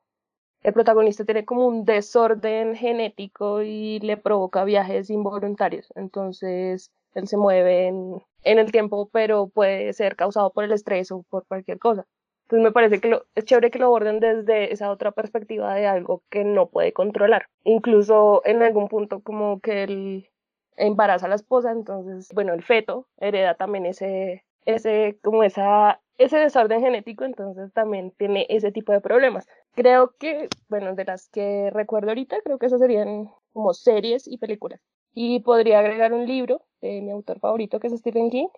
el 0.62 0.74
protagonista 0.74 1.26
tiene 1.26 1.45
como 1.45 1.65
un 1.67 1.86
desorden 1.86 2.76
genético 2.76 3.63
y 3.63 4.00
le 4.02 4.17
provoca 4.17 4.63
viajes 4.65 5.10
involuntarios. 5.10 5.91
Entonces 5.95 6.91
él 7.15 7.28
se 7.28 7.38
mueve 7.38 7.88
en, 7.88 8.22
el 8.43 8.72
tiempo, 8.72 9.10
pero 9.12 9.50
puede 9.50 9.93
ser 9.93 10.15
causado 10.15 10.52
por 10.52 10.63
el 10.63 10.72
estrés 10.72 11.12
o 11.12 11.24
por 11.30 11.45
cualquier 11.48 11.80
cosa. 11.80 12.06
Entonces 12.43 12.63
me 12.63 12.72
parece 12.72 13.00
que 13.00 13.19
es 13.36 13.45
chévere 13.45 13.69
que 13.69 13.80
lo 13.80 13.88
aborden 13.88 14.19
desde 14.19 14.74
esa 14.74 14.89
otra 14.91 15.12
perspectiva 15.12 15.76
de 15.76 15.86
algo 15.86 16.24
que 16.30 16.43
no 16.43 16.69
puede 16.69 16.93
controlar. 16.93 17.48
Incluso 17.63 18.41
en 18.45 18.63
algún 18.63 18.88
punto 18.88 19.22
como 19.22 19.60
que 19.60 19.84
él 19.84 20.30
embaraza 20.76 21.28
a 21.28 21.30
la 21.30 21.36
esposa, 21.36 21.72
entonces, 21.72 22.30
bueno, 22.34 22.54
el 22.54 22.63
feto 22.63 23.08
hereda 23.17 23.56
también 23.56 23.86
ese, 23.86 24.45
ese, 24.65 25.19
como 25.22 25.43
esa, 25.43 26.02
ese 26.17 26.38
desorden 26.38 26.82
genético, 26.82 27.26
entonces 27.26 27.72
también 27.74 28.12
tiene 28.17 28.45
ese 28.50 28.72
tipo 28.72 28.93
de 28.93 29.02
problemas. 29.02 29.48
Creo 29.74 30.15
que, 30.17 30.48
bueno, 30.69 30.95
de 30.95 31.06
las 31.06 31.30
que 31.30 31.69
recuerdo 31.72 32.10
ahorita, 32.10 32.41
creo 32.43 32.58
que 32.58 32.67
esas 32.67 32.80
serían 32.80 33.30
como 33.54 33.74
series 33.74 34.28
y 34.28 34.38
películas. 34.38 34.80
Y 35.13 35.41
podría 35.41 35.80
agregar 35.80 36.13
un 36.13 36.26
libro 36.28 36.62
de 36.82 37.02
mi 37.02 37.12
autor 37.12 37.39
favorito, 37.39 37.80
que 37.80 37.88
es 37.88 37.93
Stephen 37.93 38.30
King, 38.30 38.50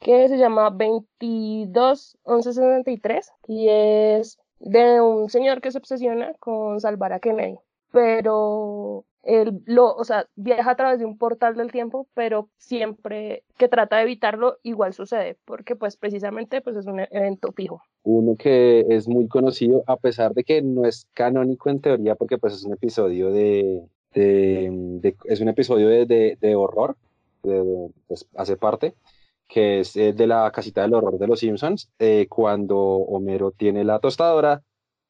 que 0.00 0.28
se 0.28 0.38
llama 0.38 0.70
22-11-63 0.70 3.26
y 3.48 3.68
es 3.68 4.38
de 4.58 5.00
un 5.00 5.30
señor 5.30 5.60
que 5.60 5.70
se 5.70 5.78
obsesiona 5.78 6.34
con 6.34 6.80
salvar 6.80 7.12
a 7.12 7.20
Kennedy. 7.20 7.58
pero 7.92 9.04
él 9.22 9.62
lo, 9.64 9.94
o 9.94 10.04
sea, 10.04 10.28
viaja 10.36 10.70
a 10.70 10.76
través 10.76 10.98
de 11.00 11.04
un 11.04 11.18
portal 11.18 11.56
del 11.56 11.72
tiempo, 11.72 12.06
pero 12.14 12.48
siempre 12.58 13.42
que 13.58 13.68
trata 13.68 13.96
de 13.96 14.04
evitarlo, 14.04 14.58
igual 14.62 14.92
sucede, 14.92 15.36
porque 15.44 15.74
pues 15.74 15.96
precisamente 15.96 16.60
pues 16.60 16.76
es 16.76 16.86
un 16.86 17.00
evento 17.00 17.50
fijo. 17.52 17.82
Uno 18.04 18.36
que 18.36 18.86
es 18.88 19.08
muy 19.08 19.26
conocido, 19.26 19.82
a 19.88 19.96
pesar 19.96 20.32
de 20.34 20.44
que 20.44 20.62
no 20.62 20.84
es 20.84 21.08
canónico 21.12 21.70
en 21.70 21.80
teoría, 21.80 22.14
porque 22.14 22.38
pues 22.38 22.54
es 22.54 22.64
un 22.64 22.74
episodio 22.74 23.32
de, 23.32 23.82
de, 24.20 25.16
es 25.24 25.40
un 25.40 25.48
episodio 25.48 25.88
de, 25.88 26.38
de, 26.40 26.54
horror, 26.54 26.96
pues, 27.42 28.26
hace 28.34 28.56
parte, 28.56 28.94
que 29.48 29.80
es 29.80 29.96
eh, 29.96 30.12
de 30.12 30.26
la 30.26 30.50
casita 30.50 30.82
del 30.82 30.94
horror 30.94 31.18
de 31.18 31.26
los 31.26 31.40
Simpsons, 31.40 31.90
eh, 31.98 32.26
cuando 32.28 32.78
Homero 32.78 33.50
tiene 33.50 33.84
la 33.84 33.98
tostadora 33.98 34.62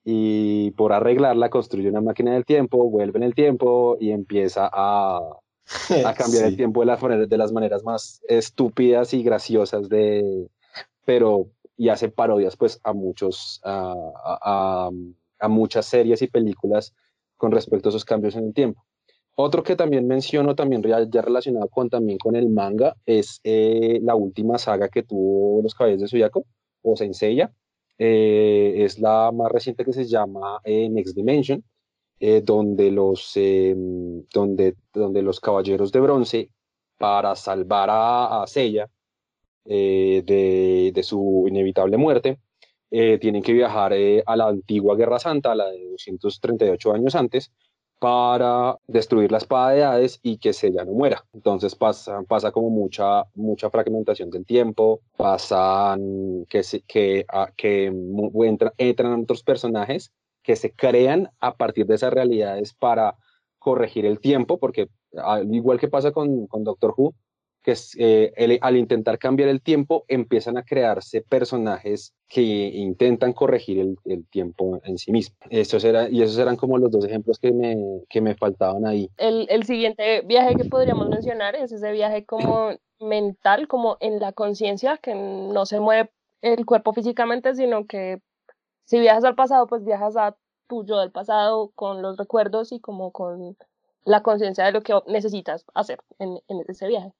y 0.05 0.73
por 0.73 0.93
arreglarla 0.93 1.51
construye 1.51 1.89
una 1.89 2.01
máquina 2.01 2.35
del 2.35 2.45
tiempo, 2.45 2.91
vuelve 2.91 3.19
en 3.19 3.25
el 3.25 3.35
tiempo 3.35 3.97
y 4.01 4.11
empieza 4.11 4.69
a, 4.73 5.19
a 6.05 6.15
cambiar 6.15 6.45
el 6.45 6.57
tiempo 6.57 6.81
de 6.81 6.87
las, 6.87 7.03
maneras, 7.03 7.29
de 7.29 7.39
las 7.39 7.53
maneras 7.53 7.83
más 7.85 8.21
estúpidas 8.29 9.15
y 9.15 9.23
graciosas 9.23 9.89
de, 9.89 10.49
pero 11.05 11.49
y 11.77 11.89
hace 11.91 12.09
parodias 12.09 12.57
pues 12.57 12.81
a 12.85 12.93
muchos, 12.93 13.61
a, 13.65 13.95
a, 14.25 14.91
a, 15.41 15.49
muchas 15.49 15.87
series 15.87 16.23
y 16.23 16.27
películas 16.27 16.95
con 17.37 17.53
respecto 17.53 17.89
a 17.89 17.91
esos 17.91 18.05
cambios 18.05 18.35
en 18.37 18.47
el 18.47 18.55
tiempo. 18.55 18.83
Otro 19.37 19.63
que 19.63 19.77
también 19.77 20.07
menciono, 20.07 20.55
también 20.55 20.83
ya, 20.83 21.23
relacionado 21.23 21.69
con, 21.69 21.91
también 21.91 22.19
con 22.19 22.37
el 22.37 22.49
manga, 22.49 22.97
es 23.05 23.41
eh, 23.45 24.01
la 24.03 24.15
última 24.15 24.59
saga 24.59 24.89
que 24.89 25.03
tuvo 25.03 25.63
Los 25.63 25.75
Caballeros 25.75 26.03
de 26.03 26.09
Suyako, 26.09 26.47
o 26.83 26.97
Senseiya, 26.97 27.53
eh, 27.99 28.85
es 28.85 28.99
la 28.99 29.33
más 29.33 29.51
reciente 29.51 29.85
que 29.85 29.93
se 29.93 30.05
llama 30.05 30.61
eh, 30.65 30.89
Next 30.89 31.15
Dimension, 31.17 31.63
eh, 32.21 32.41
donde, 32.43 32.91
los, 32.91 33.35
donde, 34.33 34.77
donde 34.93 35.23
los 35.23 35.41
caballeros 35.41 35.93
de 35.93 36.01
bronce, 36.01 36.51
para 36.99 37.37
salvar 37.37 37.91
a, 37.91 38.43
a 38.43 38.47
Seiya 38.47 38.89
de, 39.65 40.93
de, 40.95 41.03
su 41.03 41.45
inevitable 41.47 41.99
muerte, 41.99 42.39
tienen 42.89 43.43
que 43.43 43.53
viajar 43.53 43.93
a 44.25 44.37
la 44.37 44.49
antigua 44.49 44.97
Guerra 44.97 45.19
Santa, 45.19 45.55
la 45.55 45.67
de 45.71 45.85
238 45.91 46.93
años 46.93 47.15
antes, 47.15 47.53
para 47.99 48.77
destruir 48.87 49.33
la 49.33 49.39
espada 49.39 49.71
de 49.71 49.85
Hades 49.85 50.21
y 50.23 50.39
que 50.39 50.53
Sella 50.53 50.85
no 50.85 50.93
muera. 50.93 51.25
Entonces 51.33 51.75
pasa, 51.75 52.23
pasa 52.23 52.53
como 52.53 52.71
mucha, 52.71 53.25
mucha 53.35 53.71
fragmentación 53.71 54.31
del 54.31 54.45
tiempo, 54.45 55.01
pasan 55.17 56.45
que, 56.49 56.63
que, 56.87 57.27
que 57.57 57.87
entran, 58.45 58.73
entran 58.77 59.23
otros 59.23 59.43
personajes 59.43 60.13
que 60.43 60.57
se 60.57 60.73
crean 60.73 61.31
a 61.41 61.57
partir 61.57 61.87
de 61.87 61.97
esas 61.97 62.13
realidades 62.13 62.75
para 62.75 63.17
corregir 63.59 64.07
el 64.07 64.21
tiempo, 64.21 64.59
porque 64.59 64.89
al 65.17 65.53
igual 65.53 65.81
que 65.81 65.89
pasa 65.89 66.13
con, 66.13 66.47
con 66.47 66.63
Doctor 66.63 66.95
Who, 66.97 67.15
que 67.67 67.75
eh, 67.99 68.59
al 68.63 68.77
intentar 68.77 69.19
cambiar 69.19 69.49
el 69.49 69.61
tiempo 69.61 70.05
empiezan 70.07 70.57
a 70.57 70.63
crearse 70.63 71.21
personajes 71.21 72.15
que 72.29 72.41
intentan 72.41 73.33
corregir 73.33 73.81
el, 73.81 73.97
el 74.05 74.25
tiempo 74.29 74.81
en 74.85 74.99
sí 74.99 75.11
mismo. 75.11 75.35
Eso 75.51 75.77
era, 75.79 76.09
y 76.09 76.23
esos 76.23 76.39
eran 76.39 76.55
como 76.55 76.79
los 76.79 76.93
dos 76.93 77.05
ejemplos 77.05 77.41
que 77.41 77.51
me, 77.51 77.77
que 78.09 78.21
me 78.21 78.37
faltaban 78.37 78.87
ahí. 78.87 79.11
El, 79.17 79.49
el 79.51 79.65
siguiente 79.65 80.21
viaje 80.21 80.55
que 80.55 80.67
podríamos 80.67 81.09
mencionar 81.09 81.57
es 81.57 81.73
ese 81.73 81.91
viaje 81.91 82.25
como 82.25 82.71
mental, 83.01 83.67
como 83.67 83.97
en 83.99 84.21
la 84.21 84.33
conciencia, 84.33 84.99
que 84.99 85.17
no 85.17 85.67
se 85.67 85.81
mueve 85.81 86.13
el 86.43 86.65
cuerpo 86.67 86.93
físicamente, 86.93 87.57
sino 87.57 87.85
que 87.87 88.21
si 88.85 89.01
viajas 89.01 89.25
al 89.25 89.35
pasado, 89.35 89.67
pues 89.67 89.85
viajas 89.85 90.17
a 90.17 90.37
tu 90.69 90.87
yo 90.87 91.01
del 91.01 91.11
pasado 91.11 91.73
con 91.75 92.01
los 92.01 92.17
recuerdos 92.17 92.71
y 92.71 92.79
como 92.79 93.11
con 93.11 93.57
la 94.05 94.23
conciencia 94.23 94.65
de 94.65 94.71
lo 94.71 94.83
que 94.83 94.95
necesitas 95.09 95.65
hacer 95.75 95.99
en, 96.21 96.39
en 96.47 96.63
ese 96.69 96.87
viaje. 96.87 97.13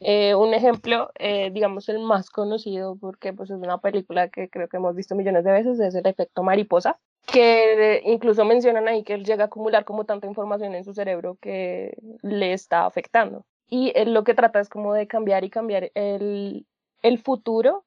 Eh, 0.00 0.34
un 0.34 0.54
ejemplo, 0.54 1.10
eh, 1.18 1.50
digamos 1.52 1.88
el 1.88 1.98
más 1.98 2.30
conocido, 2.30 2.96
porque 2.96 3.32
pues, 3.32 3.50
es 3.50 3.56
una 3.56 3.78
película 3.78 4.28
que 4.28 4.48
creo 4.48 4.68
que 4.68 4.76
hemos 4.76 4.94
visto 4.94 5.14
millones 5.14 5.44
de 5.44 5.52
veces, 5.52 5.80
es 5.80 5.94
el 5.94 6.06
efecto 6.06 6.42
mariposa, 6.42 6.98
que 7.26 8.00
incluso 8.04 8.44
mencionan 8.44 8.88
ahí 8.88 9.02
que 9.02 9.14
él 9.14 9.24
llega 9.24 9.44
a 9.44 9.46
acumular 9.46 9.84
como 9.84 10.04
tanta 10.04 10.26
información 10.26 10.74
en 10.74 10.84
su 10.84 10.94
cerebro 10.94 11.36
que 11.40 11.96
le 12.22 12.52
está 12.52 12.86
afectando. 12.86 13.44
Y 13.68 13.92
él 13.96 14.14
lo 14.14 14.24
que 14.24 14.34
trata 14.34 14.60
es 14.60 14.68
como 14.68 14.94
de 14.94 15.06
cambiar 15.06 15.44
y 15.44 15.50
cambiar 15.50 15.90
el, 15.94 16.66
el 17.02 17.18
futuro 17.18 17.84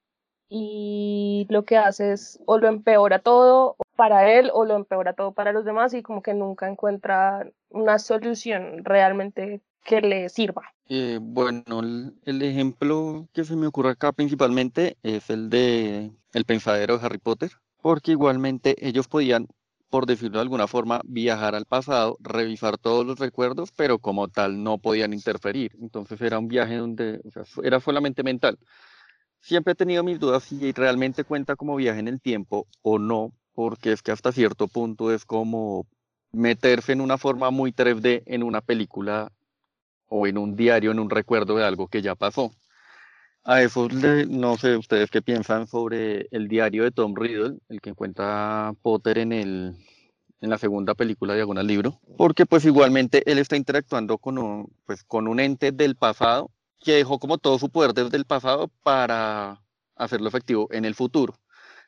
y 0.47 1.47
lo 1.49 1.63
que 1.63 1.77
hace 1.77 2.11
es 2.11 2.39
o 2.45 2.57
lo 2.57 2.67
empeora 2.67 3.19
todo 3.19 3.77
para 3.95 4.31
él 4.33 4.51
o 4.53 4.65
lo 4.65 4.75
empeora 4.75 5.13
todo 5.13 5.31
para 5.31 5.53
los 5.53 5.63
demás 5.63 5.93
y 5.93 6.03
como 6.03 6.21
que 6.21 6.33
nunca 6.33 6.67
encuentra 6.67 7.47
una 7.69 7.97
solución 7.99 8.83
realmente 8.83 9.61
que 9.85 10.01
le 10.01 10.27
sirva. 10.27 10.73
Eh, 10.93 11.19
bueno, 11.21 11.79
el, 12.25 12.41
ejemplo 12.41 13.29
que 13.31 13.45
se 13.45 13.55
me 13.55 13.65
ocurre 13.65 13.91
acá 13.91 14.11
principalmente 14.11 14.97
es 15.03 15.29
el 15.29 15.49
de 15.49 16.11
el 16.33 16.43
pensadero 16.43 16.97
de 16.97 17.05
Harry 17.05 17.17
Potter, 17.17 17.49
porque 17.81 18.11
igualmente 18.11 18.75
ellos 18.85 19.07
podían, 19.07 19.47
por 19.89 20.05
decirlo 20.05 20.39
de 20.39 20.41
alguna 20.41 20.67
forma, 20.67 20.99
viajar 21.05 21.55
al 21.55 21.63
pasado, 21.63 22.17
revisar 22.19 22.77
todos 22.77 23.05
los 23.05 23.19
recuerdos, 23.19 23.71
pero 23.71 23.99
como 23.99 24.27
tal 24.27 24.63
no 24.63 24.79
podían 24.79 25.13
interferir. 25.13 25.77
Entonces 25.81 26.19
era 26.19 26.39
un 26.39 26.49
viaje 26.49 26.75
donde 26.75 27.21
era 27.63 27.79
solamente 27.79 28.21
mental. 28.21 28.59
Siempre 29.39 29.71
he 29.71 29.75
tenido 29.75 30.03
mis 30.03 30.19
dudas 30.19 30.43
si 30.43 30.73
realmente 30.73 31.23
cuenta 31.23 31.55
como 31.55 31.77
viaje 31.77 32.01
en 32.01 32.09
el 32.09 32.19
tiempo 32.19 32.67
o 32.81 32.99
no, 32.99 33.31
porque 33.53 33.93
es 33.93 34.01
que 34.01 34.11
hasta 34.11 34.33
cierto 34.33 34.67
punto 34.67 35.13
es 35.13 35.23
como 35.23 35.87
meterse 36.33 36.91
en 36.91 36.99
una 36.99 37.17
forma 37.17 37.49
muy 37.49 37.71
3D 37.71 38.23
en 38.25 38.43
una 38.43 38.59
película 38.59 39.31
o 40.11 40.27
en 40.27 40.37
un 40.37 40.55
diario, 40.55 40.91
en 40.91 40.99
un 40.99 41.09
recuerdo 41.09 41.55
de 41.55 41.63
algo 41.63 41.87
que 41.87 42.01
ya 42.01 42.15
pasó. 42.15 42.51
A 43.43 43.63
eso 43.63 43.87
no 44.29 44.57
sé 44.57 44.75
ustedes 44.77 45.09
qué 45.09 45.21
piensan 45.21 45.67
sobre 45.67 46.27
el 46.31 46.47
diario 46.47 46.83
de 46.83 46.91
Tom 46.91 47.15
Riddle, 47.15 47.57
el 47.69 47.81
que 47.81 47.89
encuentra 47.89 48.73
Potter 48.83 49.17
en, 49.17 49.31
el, 49.31 49.73
en 50.41 50.49
la 50.49 50.57
segunda 50.57 50.93
película 50.95 51.33
Diagonal 51.33 51.65
Libro, 51.65 51.99
porque 52.17 52.45
pues 52.45 52.65
igualmente 52.65 53.23
él 53.25 53.39
está 53.39 53.55
interactuando 53.55 54.17
con 54.17 54.37
un, 54.37 54.71
pues, 54.85 55.03
con 55.05 55.27
un 55.27 55.39
ente 55.39 55.71
del 55.71 55.95
pasado 55.95 56.51
que 56.79 56.93
dejó 56.93 57.17
como 57.17 57.37
todo 57.37 57.57
su 57.57 57.69
poder 57.69 57.93
desde 57.93 58.17
el 58.17 58.25
pasado 58.25 58.69
para 58.83 59.63
hacerlo 59.95 60.27
efectivo 60.27 60.67
en 60.71 60.83
el 60.83 60.93
futuro. 60.93 61.35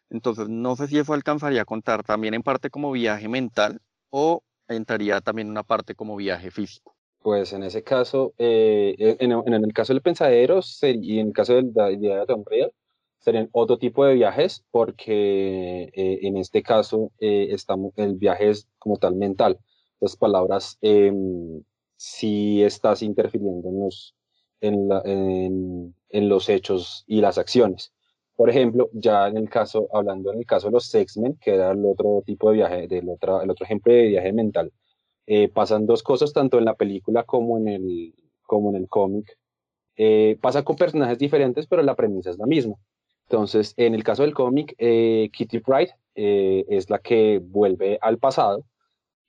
Entonces 0.09 0.47
no 0.47 0.75
sé 0.77 0.87
si 0.87 0.97
eso 0.97 1.13
alcanzaría 1.13 1.63
a 1.63 1.65
contar 1.65 2.03
también 2.03 2.33
en 2.33 2.41
parte 2.41 2.69
como 2.69 2.91
viaje 2.91 3.27
mental 3.27 3.81
o 4.09 4.43
entraría 4.69 5.19
también 5.19 5.49
una 5.49 5.63
parte 5.63 5.93
como 5.93 6.15
viaje 6.15 6.51
físico. 6.51 6.92
Pues 7.23 7.53
en 7.53 7.63
ese 7.63 7.83
caso, 7.83 8.33
eh, 8.37 8.95
e, 8.99 9.17
en, 9.19 9.31
en, 9.31 9.53
el 9.53 9.73
caso 9.73 9.93
del 9.93 10.01
pensadero 10.01 10.59
y 10.81 11.19
en 11.19 11.27
el 11.27 11.33
caso 11.33 11.53
de 11.53 11.63
la 11.73 11.89
idea 11.91 12.19
de 12.19 12.25
Tom 12.25 12.43
serían 13.19 13.49
otro 13.53 13.77
tipo 13.77 14.05
de 14.05 14.15
viajes 14.15 14.65
porque 14.71 15.83
eh, 15.93 16.19
en 16.23 16.37
este 16.37 16.61
caso 16.63 17.11
eh, 17.19 17.47
estamos, 17.51 17.93
el 17.95 18.15
viaje 18.15 18.49
es 18.49 18.67
como 18.77 18.97
tal 18.97 19.15
mental. 19.15 19.57
Las 20.01 20.17
palabras, 20.17 20.77
em, 20.81 21.63
si 21.95 22.61
estás 22.63 23.01
interfiriendo 23.01 23.69
en 23.69 23.79
los, 23.79 24.15
en, 24.61 24.89
la, 24.89 25.01
en, 25.05 25.95
en, 26.09 26.29
los 26.29 26.49
hechos 26.49 27.05
y 27.07 27.21
las 27.21 27.37
acciones. 27.37 27.93
Por 28.35 28.49
ejemplo, 28.49 28.89
ya 28.93 29.27
en 29.27 29.37
el 29.37 29.49
caso, 29.49 29.87
hablando 29.93 30.33
en 30.33 30.39
el 30.39 30.45
caso 30.45 30.67
de 30.67 30.73
los 30.73 30.93
X-Men, 30.93 31.37
que 31.41 31.55
era 31.55 31.71
el 31.71 31.85
otro 31.85 32.23
tipo 32.25 32.49
de 32.49 32.57
viaje, 32.57 32.87
del 32.87 33.07
otro, 33.09 33.41
el 33.41 33.49
otro 33.49 33.65
ejemplo 33.65 33.93
de 33.93 34.07
viaje 34.07 34.33
mental, 34.33 34.73
eh, 35.25 35.47
pasan 35.49 35.85
dos 35.85 36.03
cosas 36.03 36.33
tanto 36.33 36.57
en 36.57 36.65
la 36.65 36.75
película 36.75 37.23
como 37.23 37.57
en 37.57 37.67
el, 37.67 38.13
como 38.43 38.69
en 38.69 38.75
el 38.75 38.87
cómic. 38.87 39.37
Eh, 39.95 40.37
pasa 40.41 40.63
con 40.63 40.75
personajes 40.75 41.17
diferentes, 41.17 41.67
pero 41.67 41.81
la 41.81 41.95
premisa 41.95 42.29
es 42.29 42.37
la 42.37 42.45
misma. 42.45 42.75
Entonces, 43.27 43.73
en 43.77 43.95
el 43.95 44.03
caso 44.03 44.23
del 44.23 44.33
cómic, 44.33 44.75
eh, 44.77 45.29
Kitty 45.31 45.59
Pryde 45.59 45.93
es 46.15 46.89
la 46.89 46.99
que 46.99 47.39
vuelve 47.43 47.97
al 48.01 48.19
pasado 48.19 48.65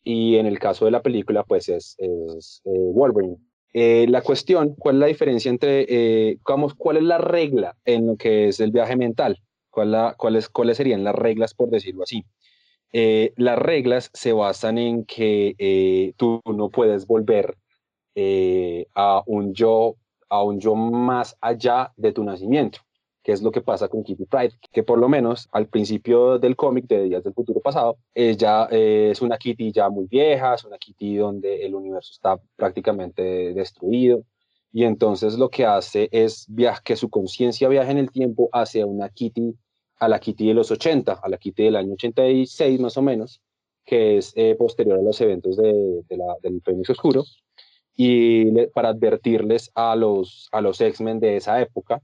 y 0.03 0.37
en 0.37 0.45
el 0.47 0.59
caso 0.59 0.85
de 0.85 0.91
la 0.91 1.01
película, 1.01 1.45
pues 1.45 1.69
es, 1.71 1.97
es 1.99 2.61
Wolverine. 2.65 3.39
la 3.73 4.21
cuestión, 4.21 4.75
¿cuál 4.75 4.97
es 4.97 5.01
la 5.01 5.07
diferencia 5.07 5.49
entre, 5.51 6.39
vamos, 6.47 6.75
cuál 6.75 6.99
es 6.99 7.05
la 7.05 7.19
regla 7.19 7.77
en 7.87 8.07
lo 8.07 8.17
que 8.17 8.49
es 8.49 8.61
el 8.61 8.71
viaje 8.71 8.97
mental? 8.97 9.41
¿Cuál 9.71 9.93
la, 9.93 10.15
cuáles, 10.19 10.49
¿Cuáles 10.51 10.77
serían 10.77 11.05
las 11.05 11.15
reglas, 11.15 11.55
por 11.55 11.71
decirlo 11.71 12.03
así? 12.03 12.25
Eh, 12.93 13.33
las 13.37 13.59
reglas 13.59 14.11
se 14.13 14.33
basan 14.33 14.79
en 14.79 15.05
que 15.05 15.55
eh, 15.59 16.15
tú 16.17 16.41
no 16.45 16.71
puedes 16.71 17.07
volver 17.07 17.57
eh, 18.15 18.87
a 18.95 19.23
un 19.27 19.53
yo 19.55 19.97
a 20.29 20.43
un 20.43 20.61
yo 20.61 20.75
más 20.75 21.37
allá 21.41 21.93
de 21.97 22.13
tu 22.13 22.25
nacimiento, 22.25 22.81
que 23.23 23.33
es 23.33 23.43
lo 23.43 23.53
que 23.53 23.61
pasa 23.61 23.89
con 23.89 24.03
Kitty 24.03 24.25
Pride, 24.25 24.55
que 24.73 24.83
por 24.83 24.99
lo 24.99 25.09
menos 25.09 25.49
al 25.53 25.69
principio 25.69 26.39
del 26.39 26.57
cómic 26.57 26.87
de 26.87 27.05
Días 27.05 27.23
del 27.23 27.35
Futuro 27.35 27.61
Pasado, 27.61 27.99
ella 28.15 28.67
es 28.71 29.23
una 29.23 29.39
Kitty 29.39 29.71
ya 29.71 29.91
muy 29.91 30.07
vieja, 30.07 30.55
es 30.55 30.65
una 30.65 30.79
Kitty 30.79 31.17
donde 31.17 31.65
el 31.65 31.75
universo 31.75 32.11
está 32.13 32.41
prácticamente 32.57 33.23
destruido, 33.55 34.25
y 34.75 34.83
entonces 34.83 35.39
lo 35.39 35.51
que 35.51 35.65
hace 35.65 36.09
es 36.11 36.49
que 36.83 36.97
su 36.97 37.09
conciencia 37.09 37.69
viaje 37.69 37.93
en 37.93 37.99
el 37.99 38.11
tiempo 38.11 38.49
hacia 38.53 38.85
una 38.87 39.09
Kitty 39.09 39.55
a 40.05 40.09
la 40.09 40.19
Kitty 40.19 40.49
de 40.49 40.55
los 40.55 40.71
80, 40.71 41.21
a 41.23 41.29
la 41.29 41.39
Kitty 41.39 41.65
del 41.65 41.77
año 41.77 41.95
86 41.95 42.81
más 42.81 42.97
o 42.97 43.03
menos, 43.03 43.41
que 43.85 44.19
es 44.19 44.33
eh, 44.37 44.55
posterior 44.57 44.99
a 44.99 45.03
los 45.03 45.21
eventos 45.21 45.57
de, 45.57 46.03
del 46.43 46.63
Fénix 46.63 46.91
Oscuro, 46.91 47.25
y 47.97 48.67
para 48.69 48.89
advertirles 48.89 49.71
a 49.75 49.95
los, 49.95 50.49
a 50.53 50.61
los 50.61 50.81
X-Men 50.81 51.21
de 51.21 51.37
esa 51.37 51.61
época 51.61 52.03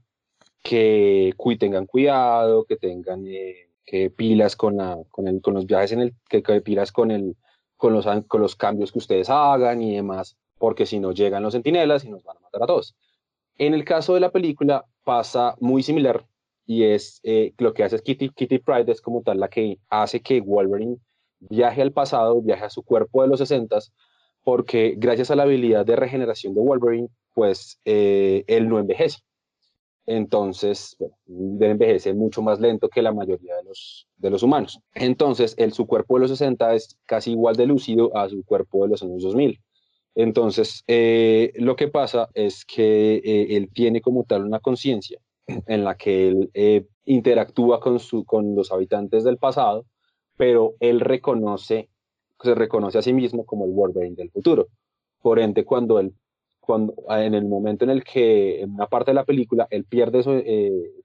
que 0.63 1.33
tengan 1.59 1.85
cuidado, 1.85 2.65
que 2.65 2.77
tengan 2.77 3.25
eh, 3.27 3.69
que 3.85 4.09
pilas 4.09 4.55
con, 4.55 4.77
la, 4.77 4.97
con, 5.09 5.27
el, 5.27 5.41
con, 5.41 5.55
los 5.55 5.65
viajes 5.65 5.91
en 5.91 6.01
el, 6.01 6.13
que 6.29 6.41
pilas 6.61 6.91
con, 6.91 7.11
el, 7.11 7.35
con, 7.77 7.93
los, 7.93 8.05
con 8.27 8.41
los 8.41 8.55
cambios 8.55 8.91
que 8.91 8.99
ustedes 8.99 9.29
hagan 9.29 9.81
y 9.81 9.95
demás, 9.95 10.37
porque 10.57 10.85
si 10.85 10.99
no 10.99 11.11
llegan 11.11 11.43
los 11.43 11.53
sentinelas 11.53 12.05
y 12.05 12.09
nos 12.09 12.23
van 12.23 12.37
a 12.37 12.41
matar 12.41 12.63
a 12.63 12.67
todos. 12.67 12.95
En 13.57 13.73
el 13.73 13.83
caso 13.83 14.13
de 14.13 14.21
la 14.21 14.31
película 14.31 14.85
pasa 15.03 15.55
muy 15.59 15.83
similar 15.83 16.25
y 16.71 16.85
es 16.85 17.19
eh, 17.23 17.53
lo 17.57 17.73
que 17.73 17.83
hace 17.83 17.97
es 17.97 18.01
Kitty, 18.01 18.29
Kitty 18.29 18.59
Pride 18.59 18.89
es 18.89 19.01
como 19.01 19.23
tal 19.23 19.41
la 19.41 19.49
que 19.49 19.77
hace 19.89 20.21
que 20.21 20.39
Wolverine 20.39 20.95
viaje 21.41 21.81
al 21.81 21.91
pasado, 21.91 22.41
viaje 22.41 22.63
a 22.63 22.69
su 22.69 22.81
cuerpo 22.81 23.21
de 23.21 23.27
los 23.27 23.39
60 23.39 23.77
porque 24.41 24.95
gracias 24.97 25.29
a 25.31 25.35
la 25.35 25.43
habilidad 25.43 25.85
de 25.85 25.97
regeneración 25.97 26.53
de 26.53 26.61
Wolverine, 26.61 27.09
pues 27.33 27.77
eh, 27.83 28.45
él 28.47 28.69
no 28.69 28.79
envejece. 28.79 29.19
Entonces, 30.05 30.95
bueno, 30.97 31.13
envejece 31.59 32.13
mucho 32.13 32.41
más 32.41 32.61
lento 32.61 32.87
que 32.87 33.01
la 33.01 33.11
mayoría 33.11 33.57
de 33.57 33.63
los, 33.65 34.07
de 34.15 34.29
los 34.29 34.41
humanos. 34.41 34.79
Entonces, 34.95 35.53
el, 35.57 35.73
su 35.73 35.85
cuerpo 35.85 36.15
de 36.15 36.21
los 36.21 36.31
60 36.31 36.73
es 36.73 36.97
casi 37.05 37.31
igual 37.31 37.57
de 37.57 37.67
lúcido 37.67 38.15
a 38.15 38.29
su 38.29 38.45
cuerpo 38.45 38.83
de 38.83 38.91
los 38.91 39.03
años 39.03 39.23
2000. 39.23 39.59
Entonces, 40.15 40.83
eh, 40.87 41.51
lo 41.55 41.75
que 41.75 41.89
pasa 41.89 42.29
es 42.33 42.63
que 42.63 43.17
eh, 43.17 43.57
él 43.57 43.69
tiene 43.73 43.99
como 43.99 44.23
tal 44.23 44.45
una 44.45 44.59
conciencia 44.61 45.19
en 45.67 45.83
la 45.83 45.95
que 45.95 46.27
él 46.27 46.49
eh, 46.53 46.85
interactúa 47.05 47.79
con, 47.79 47.99
su, 47.99 48.25
con 48.25 48.55
los 48.55 48.71
habitantes 48.71 49.23
del 49.23 49.37
pasado, 49.37 49.85
pero 50.37 50.75
él 50.79 50.99
reconoce, 50.99 51.89
se 52.41 52.55
reconoce 52.55 52.97
a 52.97 53.01
sí 53.01 53.13
mismo 53.13 53.45
como 53.45 53.65
el 53.65 53.71
Wolverine 53.71 54.15
del 54.15 54.31
futuro. 54.31 54.67
Por 55.21 55.39
ende, 55.39 55.65
cuando 55.65 55.99
él, 55.99 56.13
cuando, 56.59 56.93
en 57.09 57.33
el 57.33 57.45
momento 57.45 57.85
en 57.85 57.91
el 57.91 58.03
que 58.03 58.61
en 58.61 58.73
una 58.73 58.87
parte 58.87 59.11
de 59.11 59.15
la 59.15 59.25
película 59.25 59.67
él 59.69 59.85
pierde 59.85 60.23
su, 60.23 60.43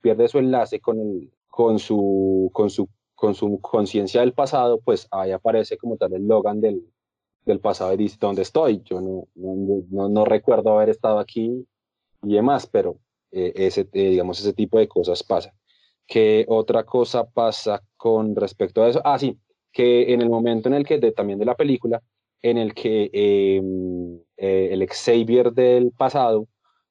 pierde 0.01 0.29
su 0.29 0.39
enlace 0.39 0.81
con, 0.81 1.01
el, 1.01 1.31
con 1.49 1.79
su, 1.79 2.51
con 2.53 2.71
su, 2.71 2.89
con 3.15 3.35
su 3.35 3.61
conciencia 3.61 4.21
del 4.21 4.33
pasado, 4.33 4.81
pues 4.81 5.09
ahí 5.11 5.33
aparece 5.33 5.77
como 5.77 5.97
tal 5.97 6.13
el 6.15 6.27
Logan 6.27 6.61
del, 6.61 6.83
del 7.47 7.61
pasado 7.61 7.95
y 7.95 7.97
dice, 7.97 8.19
¿dónde 8.21 8.43
estoy? 8.43 8.83
Yo 8.85 9.01
no, 9.01 9.29
no, 9.35 10.09
no, 10.09 10.25
recuerdo 10.25 10.73
haber 10.73 10.91
estado 10.91 11.19
aquí 11.19 11.67
y 12.23 12.35
demás, 12.35 12.67
pero 12.67 12.99
eh, 13.37 13.53
ese, 13.57 13.83
eh, 13.93 14.11
digamos, 14.11 14.41
ese 14.41 14.53
tipo 14.53 14.79
de 14.79 14.89
cosas 14.89 15.23
pasa. 15.23 15.55
¿Qué 16.07 16.45
otra 16.49 16.85
cosa 16.85 17.25
pasa 17.25 17.83
con 17.97 18.35
respecto 18.37 18.83
a 18.83 18.89
eso? 18.89 19.01
Ah, 19.05 19.19
sí, 19.19 19.39
que 19.73 20.13
en 20.13 20.23
el 20.23 20.31
momento 20.31 20.69
en 20.69 20.75
el 20.75 20.87
que, 20.87 20.99
de, 20.99 21.13
también 21.13 21.39
de 21.39 21.45
la 21.45 21.57
película, 21.57 22.03
en 22.43 22.59
el 22.59 22.75
que 22.75 23.11
em, 23.13 24.19
eh, 24.37 24.69
el 24.73 24.87
Xavier 24.89 25.53
del 25.53 25.93
pasado 25.93 26.49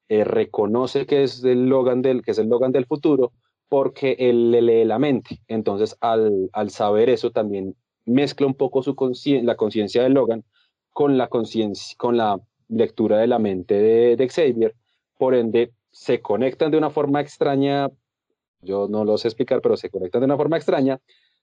reconoce 0.08 1.08
que 1.08 1.23
es, 1.23 1.43
el 1.43 1.67
Logan 1.67 2.01
del, 2.03 2.21
que 2.21 2.31
es 2.31 2.38
el 2.38 2.47
Logan 2.47 2.71
del 2.71 2.86
futuro, 2.86 3.31
porque 3.67 4.15
él 4.19 4.51
le 4.51 4.62
lee 4.62 4.86
la 4.86 4.99
mente. 4.99 5.41
Entonces, 5.47 5.97
al, 5.99 6.49
al 6.53 6.69
saber 6.69 7.10
eso, 7.10 7.31
también 7.31 7.75
mezcla 8.05 8.47
un 8.47 8.53
poco 8.53 8.84
su 8.84 8.95
la 9.43 9.55
conciencia 9.55 10.03
de 10.03 10.10
Logan 10.10 10.43
con 10.91 11.17
la 11.17 11.29
con 11.97 12.17
la 12.17 12.39
lectura 12.69 13.17
de 13.17 13.27
la 13.27 13.39
mente 13.39 13.75
de, 13.75 14.29
Xavier. 14.29 14.75
Por 15.17 15.36
ende, 15.36 15.71
se 15.95 16.21
conectan 16.21 16.71
de 16.71 16.77
una 16.77 16.89
forma 16.89 17.21
extraña, 17.21 17.89
yo 18.60 18.89
no 18.89 19.05
lo 19.05 19.17
sé 19.17 19.29
explicar, 19.29 19.62
pero 19.62 19.77
se 19.77 19.89
conectan 19.89 20.19
de 20.19 20.25
una 20.25 20.36
forma 20.36 20.58
extraña 20.58 20.99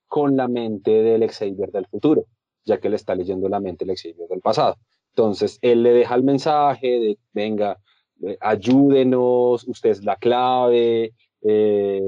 con 0.07 0.37
la 0.37 0.47
mente 0.47 0.91
del 0.91 1.27
Xavier 1.27 1.73
del 1.73 1.87
futuro, 1.87 2.27
ya 2.63 2.79
que 2.79 2.89
él 2.89 2.95
está 2.95 3.15
leyendo 3.15 3.49
la 3.49 3.61
mente 3.61 3.87
del 3.87 3.97
Xavier 3.97 4.29
del 4.29 4.43
pasado. 4.43 4.77
Entonces, 5.09 5.59
él 5.63 5.83
le 5.83 5.95
deja 5.95 6.15
el 6.17 6.23
mensaje 6.23 6.87
de, 6.87 7.19
venga, 7.33 7.81
eh, 8.23 8.37
ayúdenos, 8.43 9.67
usted 9.67 9.89
es 9.89 10.05
la 10.05 10.17
clave, 10.17 11.15
eh, 11.41 12.03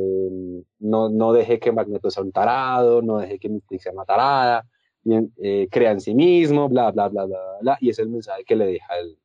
no, 0.81 1.09
no 1.09 1.33
deje 1.33 1.59
que 1.59 1.73
Magneto 1.73 2.11
sea 2.11 2.25
un 2.25 2.31
tarado, 2.31 3.01
no 3.01 3.21
deje 3.21 3.39
que 3.39 3.49
Mystique 3.49 3.85
sea 3.85 3.93
una 3.93 4.05
tarada, 4.05 4.67
eh, 5.43 5.67
crea 5.71 5.93
en 5.93 6.01
sí 6.03 6.15
mismo, 6.15 6.69
bla, 6.69 6.91
bla, 6.91 7.09
bla, 7.09 7.25
bla, 7.25 7.39
bla, 7.63 7.79
y 7.81 7.89
es 7.89 7.99
el 7.99 8.11
mensaje 8.11 8.45
que 8.45 8.55
le 8.55 8.67
deja 8.67 8.99
él. 8.99 9.17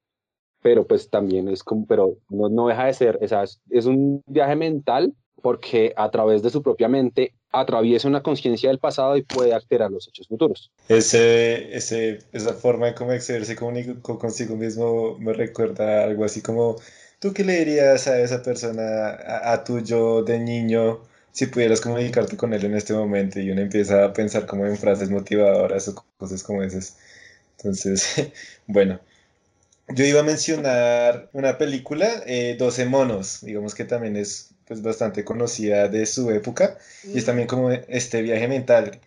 Pero 0.62 0.86
pues 0.86 1.10
también 1.10 1.48
es 1.48 1.63
como, 1.63 1.86
pero 1.86 2.17
no, 2.30 2.50
no 2.50 2.67
deja 2.67 2.86
de 2.86 2.93
ser, 2.93 3.19
es, 3.22 3.62
es 3.69 3.86
un 3.86 4.22
viaje 4.28 4.56
mental 4.56 5.13
porque 5.41 5.93
a 5.95 6.12
través 6.12 6.43
de 6.43 6.50
su 6.50 6.62
propia 6.62 6.89
mente 6.89 7.34
atraviesa 7.52 8.10
una 8.10 8.22
conciencia 8.22 8.69
del 8.69 8.80
pasado 8.80 9.15
y 9.15 9.24
puede 9.24 9.54
alterar 9.54 9.89
los 9.89 10.08
hechos 10.08 10.28
futuros. 10.28 10.69
Ese, 10.89 11.76
ese, 11.76 12.19
esa 12.34 12.54
forma 12.54 12.88
de 12.88 12.95
cómo 12.95 13.17
se 13.19 13.56
comunica 13.56 13.93
consigo 14.02 14.56
mismo 14.58 15.17
me 15.17 15.32
recuerda 15.34 16.04
algo 16.04 16.26
así 16.26 16.41
como 16.41 16.76
¿Tú 17.19 17.34
qué 17.34 17.43
le 17.43 17.60
dirías 17.60 18.08
a 18.08 18.22
esa 18.22 18.41
persona, 18.41 19.10
a, 19.43 19.63
tu 19.65 19.80
yo 19.82 20.24
de 20.24 20.39
niño, 20.39 21.02
si 21.34 21.48
pudieras 21.48 21.82
comunicarte 21.82 22.38
con 22.38 22.54
él 22.54 22.63
en 22.63 22.76
este 22.76 22.93
momento? 22.93 23.41
Y 23.41 23.52
uno 23.52 23.60
empieza 23.62 24.06
a 24.06 24.13
pensar 24.13 24.45
como 24.45 24.65
en 24.65 24.78
frases 24.78 25.10
motivadoras 25.10 25.89
o 25.89 26.06
cosas 26.17 26.43
como 26.43 26.63
esas. 26.63 26.98
Entonces, 27.58 28.32
bueno, 28.67 29.02
yo 29.93 30.06
iba 30.06 30.19
a 30.19 30.23
mencionar 30.23 31.30
una 31.34 31.58
película, 31.58 32.23
eh, 32.25 32.56
12 32.58 32.86
monos, 32.86 33.39
digamos 33.41 33.75
que 33.75 33.86
también 33.86 34.15
es 34.15 34.52
pues, 34.67 34.82
bastante 34.82 35.23
conocida 35.23 35.88
de 35.88 36.06
su 36.06 36.30
época, 36.32 36.78
y 37.04 37.17
es 37.17 37.25
también 37.25 37.47
como 37.47 37.71
este 37.71 38.21
viaje 38.21 38.47
mental. 38.47 38.99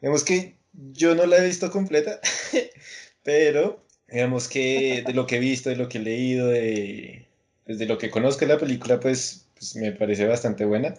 Digamos 0.00 0.24
que 0.24 0.56
yo 0.92 1.14
no 1.14 1.26
la 1.26 1.38
he 1.38 1.46
visto 1.46 1.70
completa, 1.70 2.20
pero 3.22 3.82
digamos 4.08 4.48
que 4.48 5.02
de 5.06 5.14
lo 5.14 5.26
que 5.26 5.36
he 5.36 5.40
visto, 5.40 5.70
de 5.70 5.76
lo 5.76 5.88
que 5.88 5.98
he 5.98 6.02
leído, 6.02 6.48
de, 6.48 7.26
desde 7.66 7.86
lo 7.86 7.98
que 7.98 8.10
conozco 8.10 8.40
de 8.40 8.52
la 8.52 8.58
película, 8.58 9.00
pues, 9.00 9.46
pues, 9.54 9.76
me 9.76 9.92
parece 9.92 10.26
bastante 10.26 10.64
buena. 10.64 10.94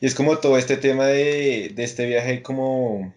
Y 0.00 0.06
es 0.06 0.14
como 0.14 0.38
todo 0.38 0.58
este 0.58 0.76
tema 0.76 1.06
de, 1.06 1.70
de 1.74 1.84
este 1.84 2.06
viaje 2.06 2.42
como, 2.42 3.14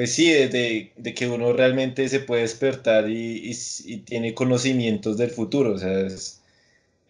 pues 0.00 0.14
sí, 0.14 0.32
de, 0.32 0.92
de, 0.96 1.14
que 1.14 1.28
uno 1.28 1.52
realmente 1.52 2.08
se 2.08 2.20
puede 2.20 2.40
despertar 2.40 3.10
y, 3.10 3.52
y, 3.84 3.96
tiene 3.98 4.32
conocimientos 4.34 5.18
del 5.18 5.30
futuro. 5.30 5.74
O 5.74 5.78
sea, 5.78 6.00
es, 6.00 6.40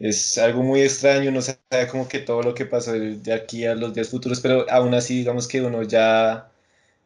es, 0.01 0.39
algo 0.39 0.65
muy 0.65 0.81
extraño, 0.83 1.31
uno 1.31 1.41
sabe 1.41 1.87
como 1.89 2.09
que 2.09 2.19
todo 2.19 2.43
lo 2.43 2.53
que 2.53 2.67
pasó 2.67 2.93
de 2.93 3.33
aquí 3.33 3.65
a 3.65 3.77
los 3.77 3.95
días 3.95 4.09
futuros, 4.09 4.41
pero 4.41 4.67
aún 4.69 4.93
así 4.95 5.19
digamos 5.19 5.47
que 5.47 5.63
uno 5.63 5.85
ya, 5.85 6.51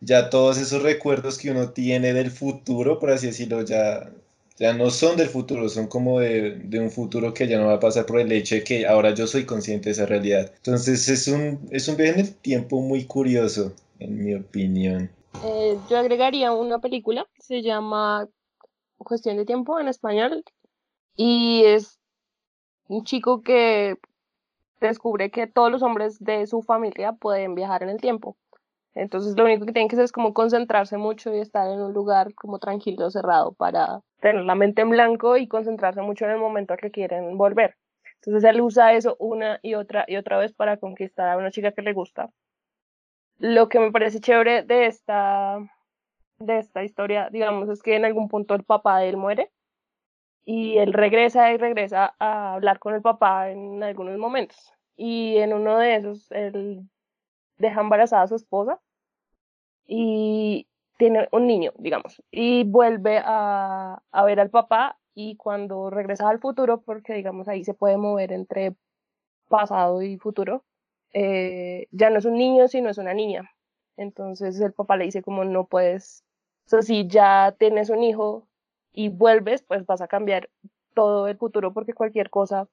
ya 0.00 0.30
todos 0.30 0.56
esos 0.56 0.82
recuerdos 0.82 1.36
que 1.38 1.50
uno 1.50 1.70
tiene 1.70 2.14
del 2.14 2.30
futuro, 2.30 2.98
por 2.98 3.10
así 3.10 3.26
decirlo, 3.26 3.62
ya 3.62 4.10
ya 4.56 4.72
no 4.72 4.88
son 4.90 5.18
del 5.18 5.28
futuro, 5.28 5.68
son 5.68 5.88
como 5.88 6.20
de, 6.20 6.62
un 6.80 6.90
futuro 6.90 7.34
que 7.34 7.46
ya 7.46 7.58
no 7.58 7.66
va 7.66 7.74
a 7.74 7.80
pasar 7.80 8.06
por 8.06 8.20
el 8.20 8.32
hecho 8.32 8.54
de 8.54 8.64
que 8.64 8.86
ahora 8.86 9.12
yo 9.14 9.26
soy 9.26 9.44
consciente 9.44 9.90
de 9.90 9.92
esa 9.92 10.06
realidad. 10.06 10.50
Entonces 10.56 11.08
es 11.10 11.28
un, 11.28 11.68
es 11.70 11.88
un 11.88 11.96
viaje 11.98 12.12
en 12.14 12.20
el 12.20 12.34
tiempo 12.34 12.80
muy 12.80 13.04
curioso, 13.04 13.74
en 13.98 14.24
mi 14.24 14.34
opinión. 14.34 15.10
Eh, 15.40 15.80
yo 15.84 15.98
agregaría 15.98 16.52
una 16.52 16.78
película, 16.78 17.26
se 17.38 17.62
llama 17.62 18.28
Cuestión 18.98 19.36
de 19.36 19.44
Tiempo 19.44 19.78
en 19.80 19.88
español, 19.88 20.44
y 21.16 21.64
es 21.64 22.00
un 22.88 23.04
chico 23.04 23.42
que 23.42 23.96
descubre 24.80 25.30
que 25.30 25.46
todos 25.46 25.70
los 25.70 25.82
hombres 25.82 26.18
de 26.20 26.46
su 26.46 26.62
familia 26.62 27.12
pueden 27.12 27.54
viajar 27.54 27.82
en 27.82 27.90
el 27.90 28.00
tiempo. 28.00 28.36
Entonces 28.94 29.36
lo 29.36 29.44
único 29.44 29.66
que 29.66 29.72
tienen 29.72 29.88
que 29.88 29.96
hacer 29.96 30.04
es 30.04 30.12
como 30.12 30.34
concentrarse 30.34 30.96
mucho 30.98 31.34
y 31.34 31.40
estar 31.40 31.70
en 31.70 31.80
un 31.80 31.92
lugar 31.92 32.34
como 32.34 32.58
tranquilo, 32.58 33.10
cerrado, 33.10 33.52
para 33.54 34.00
tener 34.20 34.44
la 34.44 34.54
mente 34.54 34.82
en 34.82 34.90
blanco 34.90 35.36
y 35.36 35.48
concentrarse 35.48 36.02
mucho 36.02 36.26
en 36.26 36.32
el 36.32 36.38
momento 36.38 36.76
que 36.76 36.90
quieren 36.90 37.36
volver. 37.36 37.76
Entonces 38.16 38.44
él 38.50 38.60
usa 38.60 38.94
eso 38.94 39.16
una 39.18 39.58
y 39.62 39.74
otra 39.74 40.04
y 40.08 40.16
otra 40.16 40.38
vez 40.38 40.52
para 40.54 40.78
conquistar 40.78 41.28
a 41.28 41.36
una 41.36 41.50
chica 41.50 41.72
que 41.72 41.82
le 41.82 41.92
gusta. 41.92 42.30
Lo 43.46 43.68
que 43.68 43.78
me 43.78 43.92
parece 43.92 44.20
chévere 44.20 44.62
de 44.62 44.86
esta, 44.86 45.58
de 46.38 46.58
esta 46.60 46.82
historia, 46.82 47.28
digamos, 47.30 47.68
es 47.68 47.82
que 47.82 47.94
en 47.94 48.06
algún 48.06 48.30
punto 48.30 48.54
el 48.54 48.64
papá 48.64 49.00
de 49.00 49.10
él 49.10 49.18
muere 49.18 49.52
y 50.46 50.78
él 50.78 50.94
regresa 50.94 51.52
y 51.52 51.58
regresa 51.58 52.14
a 52.18 52.54
hablar 52.54 52.78
con 52.78 52.94
el 52.94 53.02
papá 53.02 53.50
en 53.50 53.82
algunos 53.82 54.16
momentos. 54.16 54.72
Y 54.96 55.36
en 55.36 55.52
uno 55.52 55.76
de 55.76 55.96
esos, 55.96 56.32
él 56.32 56.88
deja 57.58 57.82
embarazada 57.82 58.22
a 58.22 58.28
su 58.28 58.36
esposa 58.36 58.80
y 59.86 60.66
tiene 60.96 61.28
un 61.30 61.46
niño, 61.46 61.72
digamos, 61.76 62.22
y 62.30 62.64
vuelve 62.64 63.20
a, 63.22 64.02
a 64.10 64.24
ver 64.24 64.40
al 64.40 64.48
papá 64.48 64.98
y 65.14 65.36
cuando 65.36 65.90
regresa 65.90 66.30
al 66.30 66.40
futuro, 66.40 66.80
porque 66.80 67.12
digamos 67.12 67.46
ahí 67.48 67.62
se 67.62 67.74
puede 67.74 67.98
mover 67.98 68.32
entre 68.32 68.74
pasado 69.50 70.00
y 70.00 70.16
futuro, 70.16 70.64
eh, 71.14 71.86
ya 71.92 72.10
no 72.10 72.18
es 72.18 72.24
un 72.26 72.34
niño, 72.34 72.68
sino 72.68 72.90
es 72.90 72.98
una 72.98 73.14
niña. 73.14 73.50
Entonces 73.96 74.60
el 74.60 74.72
papá 74.72 74.96
le 74.96 75.04
dice 75.04 75.22
como 75.22 75.44
no 75.44 75.66
puedes, 75.66 76.24
o 76.70 76.82
si 76.82 77.06
ya 77.06 77.54
tienes 77.58 77.88
un 77.88 78.02
hijo 78.02 78.46
y 78.92 79.08
vuelves, 79.08 79.62
pues 79.62 79.86
vas 79.86 80.00
a 80.00 80.08
cambiar 80.08 80.50
todo 80.94 81.28
el 81.28 81.36
futuro 81.36 81.72
porque 81.72 81.94
cualquier 81.94 82.30
cosa 82.30 82.68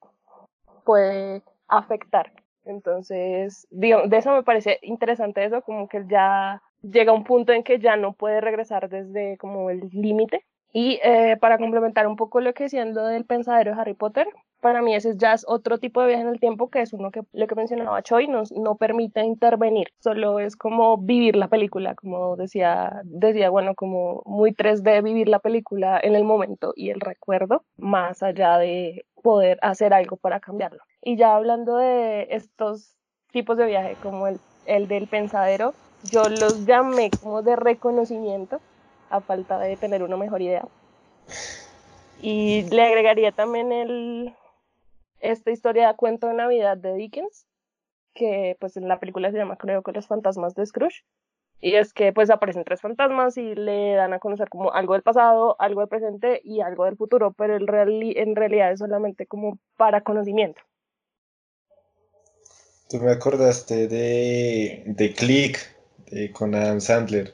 puede 0.84 1.42
afectar. 1.68 2.32
Entonces, 2.64 3.66
digamos, 3.70 4.10
de 4.10 4.18
eso 4.18 4.32
me 4.32 4.42
parece 4.42 4.78
interesante 4.82 5.44
eso, 5.44 5.62
como 5.62 5.88
que 5.88 6.04
ya 6.08 6.62
llega 6.82 7.12
un 7.12 7.24
punto 7.24 7.52
en 7.52 7.62
que 7.62 7.78
ya 7.78 7.96
no 7.96 8.12
puede 8.12 8.40
regresar 8.40 8.88
desde 8.88 9.36
como 9.38 9.70
el 9.70 9.88
límite. 9.92 10.44
Y 10.72 10.98
eh, 11.02 11.36
para 11.40 11.58
complementar 11.58 12.06
un 12.06 12.16
poco 12.16 12.40
lo 12.40 12.54
que 12.54 12.68
siendo 12.68 13.04
del 13.04 13.24
pensadero 13.24 13.74
de 13.74 13.80
Harry 13.80 13.94
Potter, 13.94 14.26
para 14.62 14.80
mí 14.80 14.94
ese 14.94 15.10
es 15.10 15.18
ya 15.18 15.34
otro 15.48 15.78
tipo 15.78 16.00
de 16.00 16.06
viaje 16.06 16.22
en 16.22 16.28
el 16.28 16.38
tiempo 16.40 16.70
que 16.70 16.80
es 16.80 16.92
uno 16.92 17.10
que 17.10 17.22
lo 17.32 17.46
que 17.48 17.54
mencionaba 17.56 18.02
Choi 18.02 18.28
nos, 18.28 18.52
no 18.52 18.76
permite 18.76 19.20
intervenir, 19.22 19.88
solo 19.98 20.38
es 20.38 20.56
como 20.56 20.96
vivir 20.98 21.34
la 21.34 21.48
película, 21.48 21.96
como 21.96 22.36
decía, 22.36 23.02
decía, 23.04 23.50
bueno, 23.50 23.74
como 23.74 24.22
muy 24.24 24.52
3D 24.52 25.02
vivir 25.02 25.28
la 25.28 25.40
película 25.40 26.00
en 26.00 26.14
el 26.14 26.22
momento 26.22 26.72
y 26.76 26.90
el 26.90 27.00
recuerdo, 27.00 27.64
más 27.76 28.22
allá 28.22 28.56
de 28.56 29.04
poder 29.20 29.58
hacer 29.62 29.92
algo 29.92 30.16
para 30.16 30.38
cambiarlo. 30.38 30.80
Y 31.02 31.16
ya 31.16 31.34
hablando 31.34 31.76
de 31.76 32.28
estos 32.30 32.96
tipos 33.32 33.56
de 33.56 33.66
viaje, 33.66 33.96
como 34.00 34.28
el, 34.28 34.38
el 34.66 34.86
del 34.86 35.08
pensadero, 35.08 35.74
yo 36.04 36.28
los 36.28 36.66
llamé 36.66 37.10
como 37.10 37.42
de 37.42 37.56
reconocimiento, 37.56 38.60
a 39.12 39.20
falta 39.20 39.58
de 39.58 39.76
tener 39.76 40.02
una 40.02 40.16
mejor 40.16 40.42
idea. 40.42 40.66
Y 42.20 42.62
le 42.70 42.82
agregaría 42.82 43.32
también 43.32 43.72
el, 43.72 44.34
esta 45.20 45.50
historia 45.50 45.88
de 45.88 45.96
cuento 45.96 46.28
de 46.28 46.34
Navidad 46.34 46.76
de 46.76 46.94
Dickens, 46.94 47.46
que 48.14 48.56
pues 48.60 48.76
en 48.76 48.88
la 48.88 49.00
película 49.00 49.30
se 49.30 49.38
llama 49.38 49.56
creo 49.56 49.82
que 49.82 49.92
Los 49.92 50.06
fantasmas 50.06 50.54
de 50.54 50.66
Scrooge. 50.66 51.04
Y 51.60 51.76
es 51.76 51.92
que 51.92 52.12
pues 52.12 52.28
aparecen 52.30 52.64
tres 52.64 52.80
fantasmas 52.80 53.36
y 53.36 53.54
le 53.54 53.94
dan 53.94 54.12
a 54.12 54.18
conocer 54.18 54.48
como 54.48 54.72
algo 54.72 54.94
del 54.94 55.02
pasado, 55.02 55.54
algo 55.60 55.80
del 55.80 55.88
presente 55.88 56.40
y 56.42 56.60
algo 56.60 56.86
del 56.86 56.96
futuro, 56.96 57.32
pero 57.32 57.54
el 57.54 57.68
real, 57.68 58.02
en 58.16 58.34
realidad 58.34 58.72
es 58.72 58.80
solamente 58.80 59.26
como 59.26 59.58
para 59.76 60.00
conocimiento. 60.00 60.60
Tú 62.90 62.98
me 62.98 63.12
acordaste 63.12 63.86
de, 63.86 64.82
de 64.86 65.12
Click, 65.14 65.58
de 66.10 66.32
Conan 66.32 66.80
Sandler. 66.80 67.32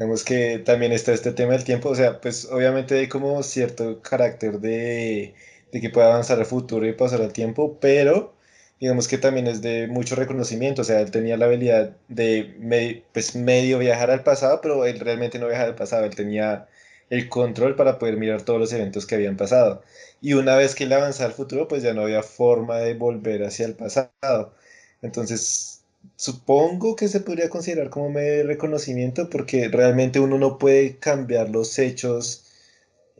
Vemos 0.00 0.24
que 0.24 0.58
también 0.58 0.90
está 0.92 1.12
este 1.12 1.32
tema 1.32 1.52
del 1.52 1.62
tiempo, 1.64 1.90
o 1.90 1.94
sea, 1.94 2.20
pues 2.20 2.46
obviamente 2.46 2.98
hay 2.98 3.08
como 3.08 3.42
cierto 3.44 4.02
carácter 4.02 4.58
de 4.60 5.34
de 5.72 5.80
que 5.80 5.90
pueda 5.90 6.08
avanzar 6.08 6.38
al 6.38 6.46
futuro 6.46 6.86
y 6.86 6.92
pasar 6.92 7.20
al 7.22 7.32
tiempo, 7.32 7.78
pero 7.80 8.34
digamos 8.80 9.06
que 9.08 9.18
también 9.18 9.46
es 9.46 9.62
de 9.62 9.86
mucho 9.88 10.16
reconocimiento, 10.16 10.82
o 10.82 10.84
sea, 10.84 11.00
él 11.00 11.10
tenía 11.12 11.36
la 11.36 11.46
habilidad 11.46 11.96
de 12.08 13.04
pues 13.12 13.36
medio 13.36 13.78
viajar 13.78 14.10
al 14.10 14.22
pasado, 14.24 14.60
pero 14.62 14.84
él 14.86 14.98
realmente 15.00 15.38
no 15.38 15.46
viajaba 15.46 15.68
al 15.68 15.74
pasado, 15.76 16.04
él 16.06 16.14
tenía 16.16 16.66
el 17.10 17.28
control 17.28 17.76
para 17.76 17.98
poder 17.98 18.16
mirar 18.16 18.42
todos 18.42 18.58
los 18.60 18.72
eventos 18.72 19.06
que 19.06 19.14
habían 19.16 19.36
pasado. 19.36 19.82
Y 20.20 20.32
una 20.34 20.56
vez 20.56 20.74
que 20.74 20.84
él 20.84 20.92
avanzaba 20.92 21.28
al 21.30 21.34
futuro, 21.36 21.68
pues 21.68 21.82
ya 21.82 21.92
no 21.94 22.02
había 22.02 22.22
forma 22.22 22.78
de 22.78 22.94
volver 22.94 23.44
hacia 23.44 23.66
el 23.66 23.74
pasado. 23.76 24.54
Entonces, 25.02 25.69
supongo 26.16 26.96
que 26.96 27.08
se 27.08 27.20
podría 27.20 27.48
considerar 27.48 27.90
como 27.90 28.10
medio 28.10 28.46
reconocimiento 28.46 29.30
porque 29.30 29.68
realmente 29.68 30.20
uno 30.20 30.38
no 30.38 30.58
puede 30.58 30.98
cambiar 30.98 31.48
los 31.50 31.78
hechos, 31.78 32.44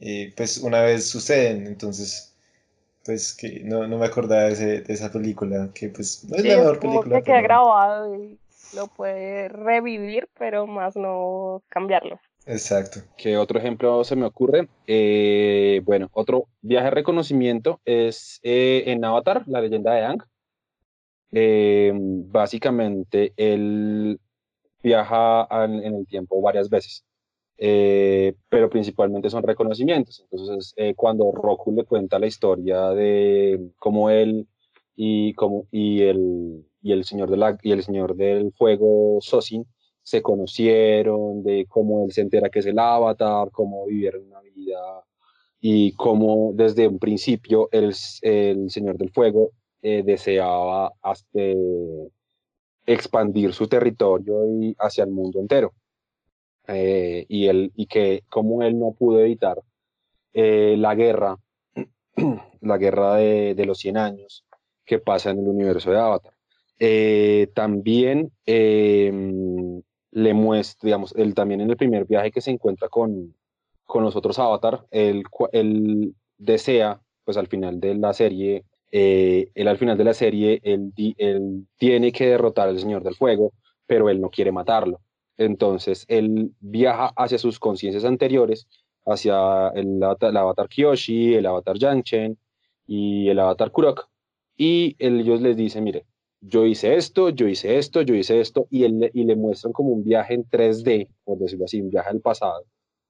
eh, 0.01 0.33
pues 0.37 0.59
una 0.59 0.83
vez 0.83 1.09
suceden. 1.09 1.67
Entonces, 1.67 2.35
pues 3.05 3.35
que 3.35 3.61
no, 3.65 3.87
no 3.87 3.99
me 3.99 4.07
acordaba 4.07 4.51
de, 4.51 4.85
esa 4.89 5.11
película, 5.11 5.71
que 5.75 5.89
pues 5.89 6.25
no 6.29 6.37
es 6.37 6.45
la 6.45 6.59
mejor 6.59 6.81
película. 6.81 7.19
Que 7.19 7.25
queda 7.25 7.41
grabado 7.41 8.15
y 8.15 8.39
lo 8.75 8.87
puede 8.89 9.49
revivir, 9.49 10.29
pero 10.39 10.67
más 10.67 10.97
no 10.97 11.63
cambiarlo. 11.69 12.21
Exacto. 12.47 13.01
¿Qué 13.17 13.37
otro 13.37 13.59
ejemplo 13.59 14.03
se 14.05 14.17
me 14.17 14.27
ocurre? 14.27 14.69
Eh, 14.87 15.83
bueno, 15.85 16.09
otro 16.13 16.49
viaje 16.63 16.87
de 16.87 16.91
reconocimiento 16.91 17.81
es 17.85 18.41
eh, 18.43 18.85
en 18.87 19.05
Avatar, 19.05 19.45
la 19.47 19.61
leyenda 19.61 19.93
de 19.93 20.03
Aang. 20.03 20.25
Eh, 21.33 21.93
básicamente, 21.95 23.33
él 23.37 24.21
viaja 24.83 25.47
en 25.65 25.95
el 25.95 26.07
tiempo 26.07 26.41
varias 26.41 26.69
veces. 26.71 27.05
Eh, 27.63 28.35
pero 28.49 28.71
principalmente 28.71 29.29
son 29.31 29.43
reconocimientos. 29.43 30.27
Entonces, 30.31 30.73
eh, 30.77 30.95
cuando 30.95 31.31
Roku 31.31 31.73
le 31.73 31.85
cuenta 31.85 32.19
la 32.19 32.27
historia 32.27 32.89
de 32.91 33.73
cómo 33.79 34.09
él 34.11 34.49
y, 34.97 35.35
el, 36.03 37.05
señor 37.05 38.17
del 38.17 38.53
fuego, 38.53 39.19
Sosin, 39.21 39.67
se 40.03 40.23
conocieron, 40.23 41.43
de 41.43 41.67
cómo 41.69 42.07
él 42.07 42.13
se 42.13 42.23
entera 42.23 42.49
que 42.49 42.61
es 42.61 42.67
el 42.67 42.79
avatar, 42.79 43.51
cómo 43.53 43.87
vivieron 43.87 44.25
una 44.27 44.41
vida 44.41 45.05
y 45.61 45.93
cómo 45.93 46.53
desde 46.55 46.89
un 46.89 46.99
principio 46.99 47.69
el 47.73 47.95
señor 47.95 48.97
del 48.97 49.11
fuego 49.11 49.53
eh, 49.83 50.03
deseaba 50.05 50.93
hasta, 51.03 51.41
expandir 52.87 53.53
su 53.53 53.69
territorio 53.69 54.41
hacia 54.79 55.05
el 55.05 55.11
mundo 55.11 55.41
entero. 55.41 55.73
Eh, 56.69 57.25
y, 57.29 57.87
que 57.87 58.23
como 58.29 58.63
él 58.63 58.79
no 58.79 58.93
pudo 58.93 59.21
evitar 59.21 59.61
eh, 60.33 60.77
la 60.79 60.95
guerra, 60.95 61.37
la 62.61 62.79
guerra 62.79 63.17
de, 63.17 63.65
los 63.67 63.79
100 63.79 63.97
años 63.97 64.45
que 64.85 64.99
pasa 64.99 65.31
en 65.31 65.39
el 65.41 65.49
universo 65.49 65.91
de 65.91 65.99
Avatar. 65.99 66.35
También 67.55 68.33
em, 68.47 69.83
le 70.13 70.35
muestra, 70.35 70.87
digamos, 70.87 71.15
él 71.17 71.35
también 71.35 71.61
en 71.61 71.71
el 71.71 71.77
primer 71.77 72.07
viaje 72.07 72.31
que 72.31 72.41
se 72.41 72.51
encuentra 72.51 72.89
con, 72.89 73.35
con 73.87 74.05
los 74.05 74.17
otros 74.17 74.39
Avatar, 74.39 74.87
él, 74.91 75.25
él 75.53 76.15
desea, 76.39 77.01
pues 77.25 77.37
al 77.37 77.49
final 77.49 77.81
de 77.81 77.95
la 77.95 78.13
serie, 78.13 78.65
él 78.91 79.69
al 79.69 79.79
final 79.79 79.97
de 79.97 80.05
la 80.05 80.15
serie, 80.15 80.61
él, 80.63 80.93
tiene 81.77 82.13
que 82.13 82.27
derrotar 82.27 82.69
al 82.69 82.79
Señor 82.79 83.03
del 83.03 83.15
Fuego, 83.15 83.53
pero 83.87 84.09
él 84.09 84.21
no 84.21 84.31
quiere 84.31 84.53
matarlo. 84.53 85.01
Entonces, 85.37 86.05
él 86.09 86.53
viaja 86.61 87.13
hacia 87.17 87.39
sus 87.39 87.59
conciencias 87.59 88.05
anteriores, 88.05 88.69
hacia 89.07 89.69
el, 89.69 90.03
avatar 90.03 90.69
Kyoshi, 90.69 91.35
el 91.35 91.47
avatar 91.47 91.79
Yangchen 91.79 92.39
y 92.87 93.29
el 93.29 93.39
avatar 93.39 93.71
Kurok, 93.71 94.09
y 94.57 94.97
ellos 94.99 95.41
les 95.41 95.57
dicen, 95.57 95.85
mire, 95.85 96.05
yo 96.43 96.67
hice 96.67 96.97
esto, 96.97 97.31
yo 97.31 97.49
hice 97.49 97.79
esto, 97.79 98.03
yo 98.03 98.15
hice 98.15 98.41
esto, 98.41 98.67
y, 98.71 98.85
él, 98.85 99.11
y 99.15 99.25
le 99.25 99.37
muestran 99.37 99.73
como 99.73 99.91
un 99.91 100.05
viaje 100.05 100.35
en 100.35 100.45
3D, 100.45 101.09
por 101.25 101.39
decirlo 101.39 101.65
así, 101.67 101.81
un 101.81 101.91
viaje 101.91 102.11
al 102.11 102.21
pasado 102.21 102.65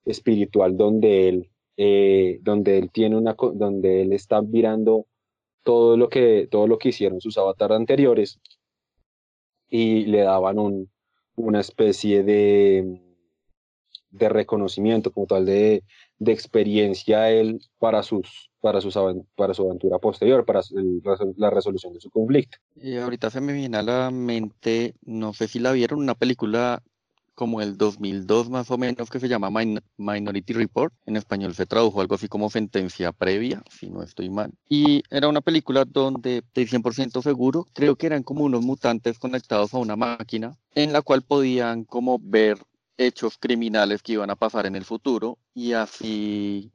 espiritual, 0.05 0.77
donde 0.77 1.29
él, 1.29 1.51
eh, 1.77 2.39
donde 2.43 2.79
él 2.79 2.91
tiene 2.91 3.17
una, 3.17 3.35
donde 3.55 4.03
él 4.03 4.13
está 4.13 4.43
mirando 4.43 5.07
todo 5.63 5.97
lo 5.97 6.09
que, 6.09 6.49
todo 6.51 6.67
lo 6.67 6.79
que 6.79 6.91
hicieron 6.91 7.21
sus 7.21 7.39
avatares 7.39 7.77
anteriores, 7.77 8.41
y 9.69 10.07
le 10.07 10.23
daban 10.23 10.59
un, 10.59 10.91
una 11.37 11.61
especie 11.61 12.23
de, 12.23 13.01
de 14.11 14.29
reconocimiento 14.29 15.13
como 15.13 15.27
tal 15.27 15.47
de, 15.47 15.85
de 16.19 16.33
experiencia 16.33 17.31
él 17.31 17.61
para, 17.79 18.03
sus, 18.03 18.51
para, 18.61 18.81
sus, 18.81 18.99
para 19.37 19.55
su 19.55 19.63
aventura 19.63 19.99
posterior, 19.99 20.45
para 20.45 20.61
la 21.37 21.51
resolución 21.51 21.93
de 21.95 22.01
su 22.01 22.11
conflicto. 22.11 22.59
Y 22.75 22.97
ahorita 22.97 23.31
se 23.31 23.41
me 23.41 23.53
viene 23.53 23.79
a 23.79 23.83
la 23.83 24.11
mente, 24.11 24.95
no 25.03 25.33
sé 25.33 25.49
si 25.49 25.59
la 25.59 25.73
vieron, 25.73 26.01
una 26.01 26.15
película 26.15 26.83
como 27.41 27.63
el 27.63 27.79
2002 27.79 28.51
más 28.51 28.71
o 28.71 28.77
menos 28.77 29.09
que 29.09 29.19
se 29.19 29.27
llama 29.27 29.49
Minority 29.97 30.53
Report. 30.53 30.93
En 31.07 31.17
español 31.17 31.55
se 31.55 31.65
tradujo 31.65 32.03
algo 32.03 32.17
así 32.17 32.29
como 32.29 32.51
sentencia 32.51 33.13
previa, 33.13 33.63
si 33.71 33.89
no 33.89 34.03
estoy 34.03 34.29
mal. 34.29 34.53
Y 34.69 35.03
era 35.09 35.27
una 35.27 35.41
película 35.41 35.87
donde, 35.87 36.43
de 36.53 36.67
100% 36.69 37.23
seguro, 37.23 37.67
creo 37.73 37.97
que 37.97 38.05
eran 38.05 38.25
como 38.25 38.45
unos 38.45 38.63
mutantes 38.63 39.19
conectados 39.19 39.73
a 39.73 39.79
una 39.79 39.97
máquina 39.97 40.59
en 40.75 40.93
la 40.93 41.01
cual 41.01 41.23
podían 41.23 41.85
como 41.85 42.19
ver 42.21 42.59
hechos 42.99 43.39
criminales 43.39 44.03
que 44.03 44.13
iban 44.13 44.29
a 44.29 44.37
pasar 44.37 44.67
en 44.67 44.77
el 44.77 44.85
futuro 44.85 45.39
y 45.55 45.73
así 45.73 46.71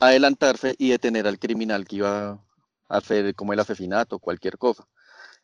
adelantarse 0.00 0.74
y 0.76 0.90
detener 0.90 1.28
al 1.28 1.38
criminal 1.38 1.86
que 1.86 1.96
iba 1.96 2.30
a 2.32 2.40
hacer 2.88 3.32
como 3.36 3.52
el 3.52 3.60
asesinato 3.60 4.16
o 4.16 4.18
cualquier 4.18 4.58
cosa. 4.58 4.88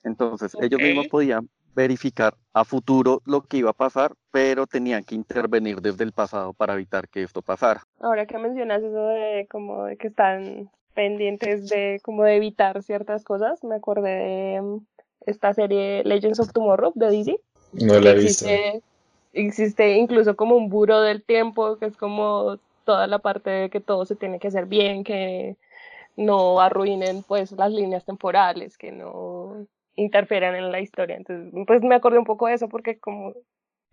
Entonces, 0.03 0.57
ellos 0.61 0.81
mismos 0.81 1.07
podían 1.07 1.49
verificar 1.77 2.35
a 2.55 2.65
futuro 2.65 3.23
lo 3.27 3.43
que 3.43 3.59
iba 3.59 3.71
a 3.71 3.75
pasar, 3.75 4.15
pero 4.33 4.67
tenían 4.67 5.05
que 5.05 5.15
intervenir 5.15 5.83
desde 5.83 6.05
el 6.05 6.13
pasado 6.13 6.55
para 6.55 6.73
evitar 6.73 7.09
que 7.09 7.23
esto 7.23 7.43
pasara. 7.43 7.83
Ahora 8.01 8.27
que 8.27 8.39
mencionas 8.39 8.83
eso 8.83 9.07
de 9.09 9.47
como 9.49 9.85
de 9.85 9.99
que 9.99 10.09
están 10.09 10.71
pendientes 10.95 11.69
de 11.69 12.01
como 12.03 12.25
de 12.25 12.37
evitar 12.37 12.83
ciertas 12.83 13.23
cosas, 13.23 13.63
me 13.63 13.77
acordé 13.77 14.11
de 14.11 14.63
mm, 14.63 14.79
esta 15.27 15.53
serie 15.53 16.03
Legends 16.05 16.41
of 16.41 16.53
Tomorrow 16.53 16.93
de 16.95 17.11
DC. 17.11 17.41
No 17.73 18.01
la 18.01 18.11
he 18.11 18.15
visto. 18.15 18.47
Existe 19.35 19.99
incluso 19.99 20.35
como 20.35 20.57
un 20.57 20.71
buro 20.71 21.03
del 21.03 21.23
tiempo, 21.23 21.77
que 21.77 21.85
es 21.85 21.97
como 21.99 22.59
toda 22.85 23.07
la 23.07 23.19
parte 23.19 23.51
de 23.51 23.69
que 23.69 23.81
todo 23.81 24.07
se 24.07 24.17
tiene 24.17 24.39
que 24.39 24.49
hacer 24.49 24.65
bien, 24.65 25.05
que 25.05 25.57
no 26.17 26.59
arruinen 26.59 27.23
pues 27.23 27.53
las 27.53 27.71
líneas 27.71 28.07
temporales, 28.07 28.79
que 28.79 28.93
no 28.93 29.67
interfieran 29.97 30.55
en 30.55 30.71
la 30.71 30.81
historia. 30.81 31.17
Entonces, 31.17 31.53
pues 31.67 31.83
me 31.83 31.95
acordé 31.95 32.19
un 32.19 32.25
poco 32.25 32.47
de 32.47 32.55
eso 32.55 32.69
porque 32.69 32.99
como 32.99 33.35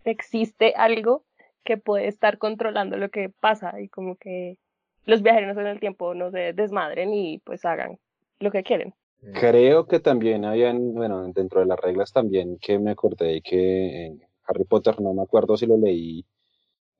existe 0.04 0.74
algo 0.76 1.24
que 1.64 1.78
puede 1.78 2.08
estar 2.08 2.38
controlando 2.38 2.96
lo 2.96 3.08
que 3.08 3.30
pasa 3.30 3.80
y 3.80 3.88
como 3.88 4.16
que 4.16 4.58
los 5.06 5.22
viajeros 5.22 5.56
en 5.56 5.66
el 5.66 5.80
tiempo 5.80 6.14
no 6.14 6.30
se 6.30 6.52
desmadren 6.52 7.12
y 7.12 7.38
pues 7.38 7.64
hagan 7.64 7.98
lo 8.38 8.50
que 8.50 8.62
quieren. 8.62 8.94
Creo 9.32 9.86
que 9.86 10.00
también 10.00 10.44
habían, 10.44 10.92
bueno, 10.92 11.26
dentro 11.32 11.60
de 11.60 11.66
las 11.66 11.80
reglas 11.80 12.12
también 12.12 12.58
que 12.58 12.78
me 12.78 12.90
acordé 12.90 13.40
que 13.40 14.14
Harry 14.46 14.64
Potter, 14.64 15.00
no 15.00 15.14
me 15.14 15.22
acuerdo 15.22 15.56
si 15.56 15.66
lo 15.66 15.78
leí 15.78 16.26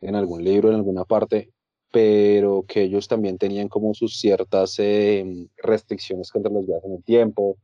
en 0.00 0.14
algún 0.14 0.42
libro, 0.42 0.70
en 0.70 0.76
alguna 0.76 1.04
parte, 1.04 1.50
pero 1.90 2.64
que 2.66 2.82
ellos 2.82 3.08
también 3.08 3.36
tenían 3.36 3.68
como 3.68 3.92
sus 3.92 4.18
ciertas 4.18 4.78
em, 4.78 5.48
restricciones 5.58 6.30
contra 6.30 6.50
los 6.50 6.66
viajes 6.66 6.84
en 6.84 6.94
el 6.94 7.04
tiempo, 7.04 7.58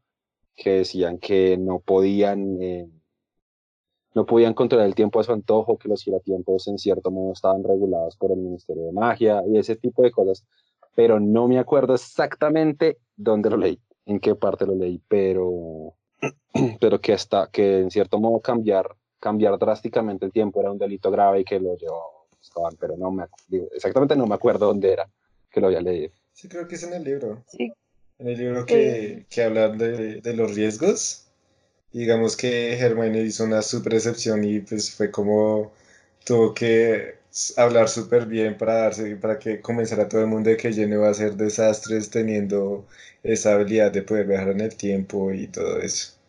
que 0.57 0.71
decían 0.71 1.19
que 1.19 1.57
no 1.57 1.81
podían, 1.81 2.61
eh, 2.63 2.89
no 4.15 4.27
podían 4.27 4.55
controlar 4.55 4.87
el 4.87 4.95
tiempo 4.95 5.21
a 5.21 5.25
su 5.25 5.33
antojo, 5.33 5.79
que 5.79 5.89
los 5.89 6.03
giratiempos 6.03 6.69
en 6.69 6.79
cierto 6.79 7.11
modo 7.11 7.33
estaban 7.33 7.65
regulados 7.65 8.17
por 8.17 8.33
el 8.33 8.39
Ministerio 8.39 8.85
de 8.85 8.93
Magia 8.93 9.43
y 9.47 9.59
ese 9.59 9.77
tipo 9.77 10.03
de 10.03 10.11
cosas, 10.11 10.45
pero 10.95 11.21
no 11.21 11.49
me 11.49 11.59
acuerdo 11.59 11.95
exactamente 11.95 12.99
dónde 13.17 13.51
lo 13.51 13.57
leí, 13.57 13.81
en 14.07 14.21
qué 14.21 14.35
parte 14.35 14.67
lo 14.67 14.75
leí, 14.75 15.01
pero, 15.09 15.95
pero 16.81 17.01
que, 17.01 17.13
hasta, 17.13 17.49
que 17.51 17.79
en 17.79 17.91
cierto 17.91 18.19
modo 18.19 18.41
cambiar, 18.41 18.97
cambiar 19.19 19.59
drásticamente 19.59 20.27
el 20.27 20.33
tiempo 20.33 20.61
era 20.61 20.73
un 20.73 20.79
delito 20.79 21.11
grave 21.11 21.41
y 21.41 21.45
que 21.45 21.61
lo 21.61 21.77
llevó 21.77 22.21
estaban, 22.41 22.75
pero 22.81 22.97
no 22.97 23.11
me 23.11 23.25
exactamente 23.73 24.17
no 24.17 24.27
me 24.27 24.35
acuerdo 24.35 24.67
dónde 24.67 24.93
era 24.93 25.09
que 25.51 25.61
lo 25.61 25.67
había 25.67 25.81
leído. 25.81 26.13
Sí, 26.33 26.49
creo 26.49 26.67
que 26.67 26.77
es 26.77 26.83
en 26.85 26.95
el 26.95 27.05
libro. 27.05 27.43
Sí. 27.49 27.73
En 28.21 28.29
el 28.29 28.39
libro 28.39 28.67
que, 28.67 29.25
que 29.31 29.43
hablan 29.43 29.79
de, 29.79 30.21
de, 30.21 30.35
los 30.35 30.55
riesgos. 30.55 31.27
Digamos 31.93 32.37
que 32.37 32.75
Hermione 32.79 33.23
hizo 33.23 33.45
una 33.45 33.63
super 33.63 33.95
excepción 33.95 34.45
y 34.45 34.61
pues 34.61 34.93
fue 34.93 35.11
como 35.11 35.73
tuvo 36.25 36.55
que 36.55 37.17
hablar 37.57 37.89
súper 37.89 38.27
bien 38.27 38.57
para 38.59 38.75
darse 38.75 39.17
para 39.17 39.39
que 39.39 39.61
comenzara 39.61 40.09
todo 40.09 40.21
el 40.23 40.27
mundo 40.29 40.51
de 40.51 40.57
que 40.57 40.73
Jenny 40.73 40.97
va 40.97 41.09
a 41.09 41.11
hacer 41.13 41.35
desastres 41.37 42.11
teniendo 42.11 42.87
esa 43.23 43.55
habilidad 43.55 43.93
de 43.93 44.03
poder 44.03 44.27
viajar 44.27 44.51
en 44.51 44.61
el 44.61 44.77
tiempo 44.77 45.33
y 45.33 45.47
todo 45.49 45.81
eso. 45.81 46.20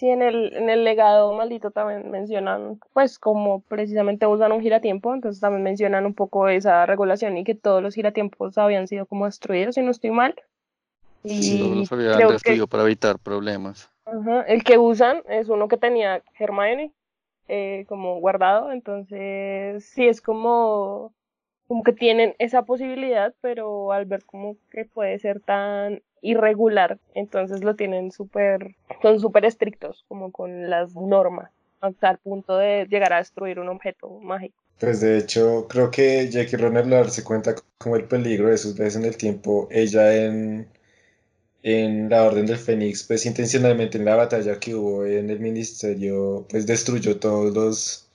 Sí, 0.00 0.08
en 0.08 0.22
el, 0.22 0.56
en 0.56 0.70
el 0.70 0.82
legado 0.82 1.34
maldito 1.34 1.72
también 1.72 2.10
mencionan, 2.10 2.80
pues 2.94 3.18
como 3.18 3.60
precisamente 3.60 4.26
usan 4.26 4.50
un 4.50 4.62
giratiempo, 4.62 5.12
entonces 5.12 5.42
también 5.42 5.62
mencionan 5.62 6.06
un 6.06 6.14
poco 6.14 6.48
esa 6.48 6.86
regulación 6.86 7.36
y 7.36 7.44
que 7.44 7.54
todos 7.54 7.82
los 7.82 7.94
giratiempos 7.94 8.56
habían 8.56 8.88
sido 8.88 9.04
como 9.04 9.26
destruidos, 9.26 9.74
si 9.74 9.82
no 9.82 9.90
estoy 9.90 10.10
mal. 10.10 10.34
Y 11.22 11.42
sí, 11.42 11.74
los 11.74 11.92
habían 11.92 12.28
destruido 12.28 12.66
para 12.66 12.84
evitar 12.84 13.18
problemas. 13.18 13.92
el 14.46 14.64
que 14.64 14.78
usan 14.78 15.22
es 15.28 15.50
uno 15.50 15.68
que 15.68 15.76
tenía 15.76 16.22
Hermione 16.38 16.94
eh, 17.48 17.84
como 17.86 18.20
guardado, 18.20 18.72
entonces 18.72 19.84
sí 19.84 20.08
es 20.08 20.22
como, 20.22 21.12
como 21.68 21.82
que 21.82 21.92
tienen 21.92 22.34
esa 22.38 22.62
posibilidad, 22.62 23.34
pero 23.42 23.92
al 23.92 24.06
ver 24.06 24.24
como 24.24 24.56
que 24.70 24.86
puede 24.86 25.18
ser 25.18 25.40
tan 25.40 26.00
irregular, 26.22 26.98
entonces 27.14 27.64
lo 27.64 27.76
tienen 27.76 28.12
súper, 28.12 28.76
son 29.02 29.20
súper 29.20 29.44
estrictos 29.44 30.04
como 30.08 30.32
con 30.32 30.68
las 30.68 30.94
normas, 30.94 31.50
hasta 31.80 32.10
el 32.10 32.18
punto 32.18 32.56
de 32.56 32.86
llegar 32.86 33.12
a 33.12 33.18
destruir 33.18 33.58
un 33.58 33.68
objeto 33.68 34.08
mágico. 34.20 34.56
Pues 34.78 35.00
de 35.00 35.18
hecho, 35.18 35.66
creo 35.68 35.90
que 35.90 36.28
Jackie 36.30 36.56
Runner 36.56 36.86
lo 36.86 36.96
darse 36.96 37.22
cuenta 37.22 37.54
como 37.78 37.96
el 37.96 38.04
peligro 38.04 38.48
de 38.48 38.58
sus 38.58 38.76
veces 38.76 38.96
en 38.96 39.04
el 39.04 39.16
tiempo, 39.16 39.68
ella 39.70 40.14
en, 40.24 40.68
en 41.62 42.08
la 42.08 42.24
Orden 42.24 42.46
del 42.46 42.56
Fénix, 42.56 43.04
pues 43.04 43.26
intencionalmente 43.26 43.98
en 43.98 44.06
la 44.06 44.16
batalla 44.16 44.58
que 44.58 44.74
hubo 44.74 45.04
en 45.04 45.30
el 45.30 45.40
ministerio, 45.40 46.46
pues 46.48 46.66
destruyó 46.66 47.18
todos 47.18 47.54
los 47.54 48.09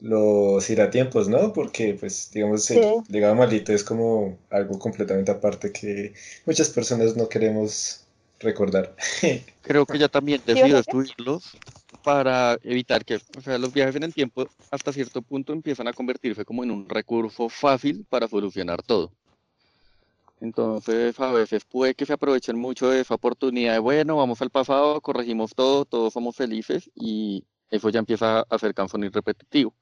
los 0.00 0.66
tiempos, 0.90 1.28
¿no? 1.28 1.52
Porque, 1.52 1.96
pues, 1.98 2.30
digamos, 2.32 2.70
el 2.70 3.02
legado 3.08 3.34
maldito 3.34 3.72
es 3.72 3.84
como 3.84 4.38
algo 4.50 4.78
completamente 4.78 5.30
aparte 5.30 5.72
que 5.72 6.14
muchas 6.46 6.70
personas 6.70 7.16
no 7.16 7.28
queremos 7.28 8.06
recordar. 8.38 8.94
Creo 9.62 9.86
que 9.86 9.98
ya 9.98 10.08
también 10.08 10.40
decidió 10.44 10.76
destruirlos 10.76 11.56
para 12.02 12.58
evitar 12.62 13.04
que, 13.04 13.20
o 13.36 13.40
sea, 13.42 13.58
los 13.58 13.72
viajes 13.72 13.96
en 13.96 14.04
el 14.04 14.14
tiempo 14.14 14.48
hasta 14.70 14.92
cierto 14.92 15.20
punto 15.22 15.52
empiezan 15.52 15.86
a 15.88 15.92
convertirse 15.92 16.44
como 16.44 16.64
en 16.64 16.70
un 16.70 16.88
recurso 16.88 17.48
fácil 17.48 18.06
para 18.08 18.26
solucionar 18.26 18.82
todo. 18.82 19.12
Entonces, 20.40 21.20
a 21.20 21.32
veces 21.32 21.66
puede 21.66 21.94
que 21.94 22.06
se 22.06 22.14
aprovechen 22.14 22.58
mucho 22.58 22.88
de 22.88 23.00
esa 23.00 23.14
oportunidad 23.14 23.74
de, 23.74 23.78
bueno, 23.78 24.16
vamos 24.16 24.40
al 24.40 24.48
pasado, 24.48 24.98
corregimos 25.02 25.54
todo, 25.54 25.84
todos 25.84 26.14
somos 26.14 26.34
felices 26.34 26.90
y 26.94 27.44
eso 27.70 27.90
ya 27.90 27.98
empieza 27.98 28.40
a 28.40 28.58
ser 28.58 28.74
cansón 28.74 29.04
y 29.04 29.08
repetitivo. 29.08 29.74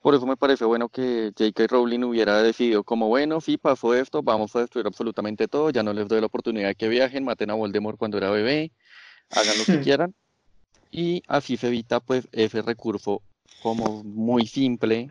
Por 0.00 0.14
eso 0.14 0.26
me 0.26 0.36
parece 0.36 0.64
bueno 0.64 0.88
que 0.88 1.32
J.K. 1.36 1.66
Rowling 1.68 2.04
hubiera 2.04 2.40
decidido 2.40 2.84
como, 2.84 3.08
bueno, 3.08 3.40
sí, 3.40 3.58
pasó 3.58 3.94
esto, 3.94 4.22
vamos 4.22 4.54
a 4.54 4.60
destruir 4.60 4.86
absolutamente 4.86 5.48
todo, 5.48 5.70
ya 5.70 5.82
no 5.82 5.92
les 5.92 6.06
doy 6.06 6.20
la 6.20 6.26
oportunidad 6.26 6.68
de 6.68 6.74
que 6.76 6.88
viajen, 6.88 7.24
maten 7.24 7.50
a 7.50 7.54
Voldemort 7.54 7.98
cuando 7.98 8.16
era 8.16 8.30
bebé, 8.30 8.70
hagan 9.30 9.58
lo 9.58 9.64
que 9.64 9.80
quieran. 9.84 10.14
Y 10.90 11.22
así 11.26 11.56
se 11.56 11.66
evita 11.66 12.00
pues 12.00 12.28
ese 12.32 12.62
recurso 12.62 13.22
como 13.62 14.04
muy 14.04 14.46
simple 14.46 15.10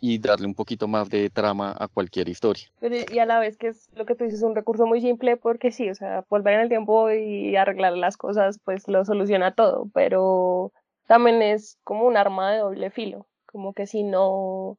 y 0.00 0.18
darle 0.18 0.46
un 0.46 0.54
poquito 0.54 0.88
más 0.88 1.08
de 1.08 1.30
trama 1.30 1.74
a 1.78 1.88
cualquier 1.88 2.28
historia. 2.28 2.66
y 2.82 3.18
a 3.18 3.26
la 3.26 3.38
vez 3.38 3.56
que 3.56 3.68
es 3.68 3.88
lo 3.94 4.04
que 4.04 4.14
tú 4.14 4.24
dices, 4.24 4.42
un 4.42 4.56
recurso 4.56 4.86
muy 4.86 5.00
simple 5.00 5.36
porque 5.36 5.70
sí, 5.70 5.88
o 5.88 5.94
sea, 5.94 6.24
volver 6.28 6.54
en 6.54 6.60
el 6.60 6.68
tiempo 6.68 7.10
y 7.10 7.56
arreglar 7.56 7.96
las 7.96 8.16
cosas 8.16 8.58
pues 8.64 8.86
lo 8.88 9.04
soluciona 9.04 9.54
todo, 9.54 9.88
pero 9.94 10.72
también 11.06 11.40
es 11.40 11.78
como 11.84 12.06
un 12.06 12.16
arma 12.16 12.52
de 12.52 12.58
doble 12.58 12.90
filo 12.90 13.26
como 13.54 13.72
que 13.72 13.86
si 13.86 14.02
no, 14.02 14.78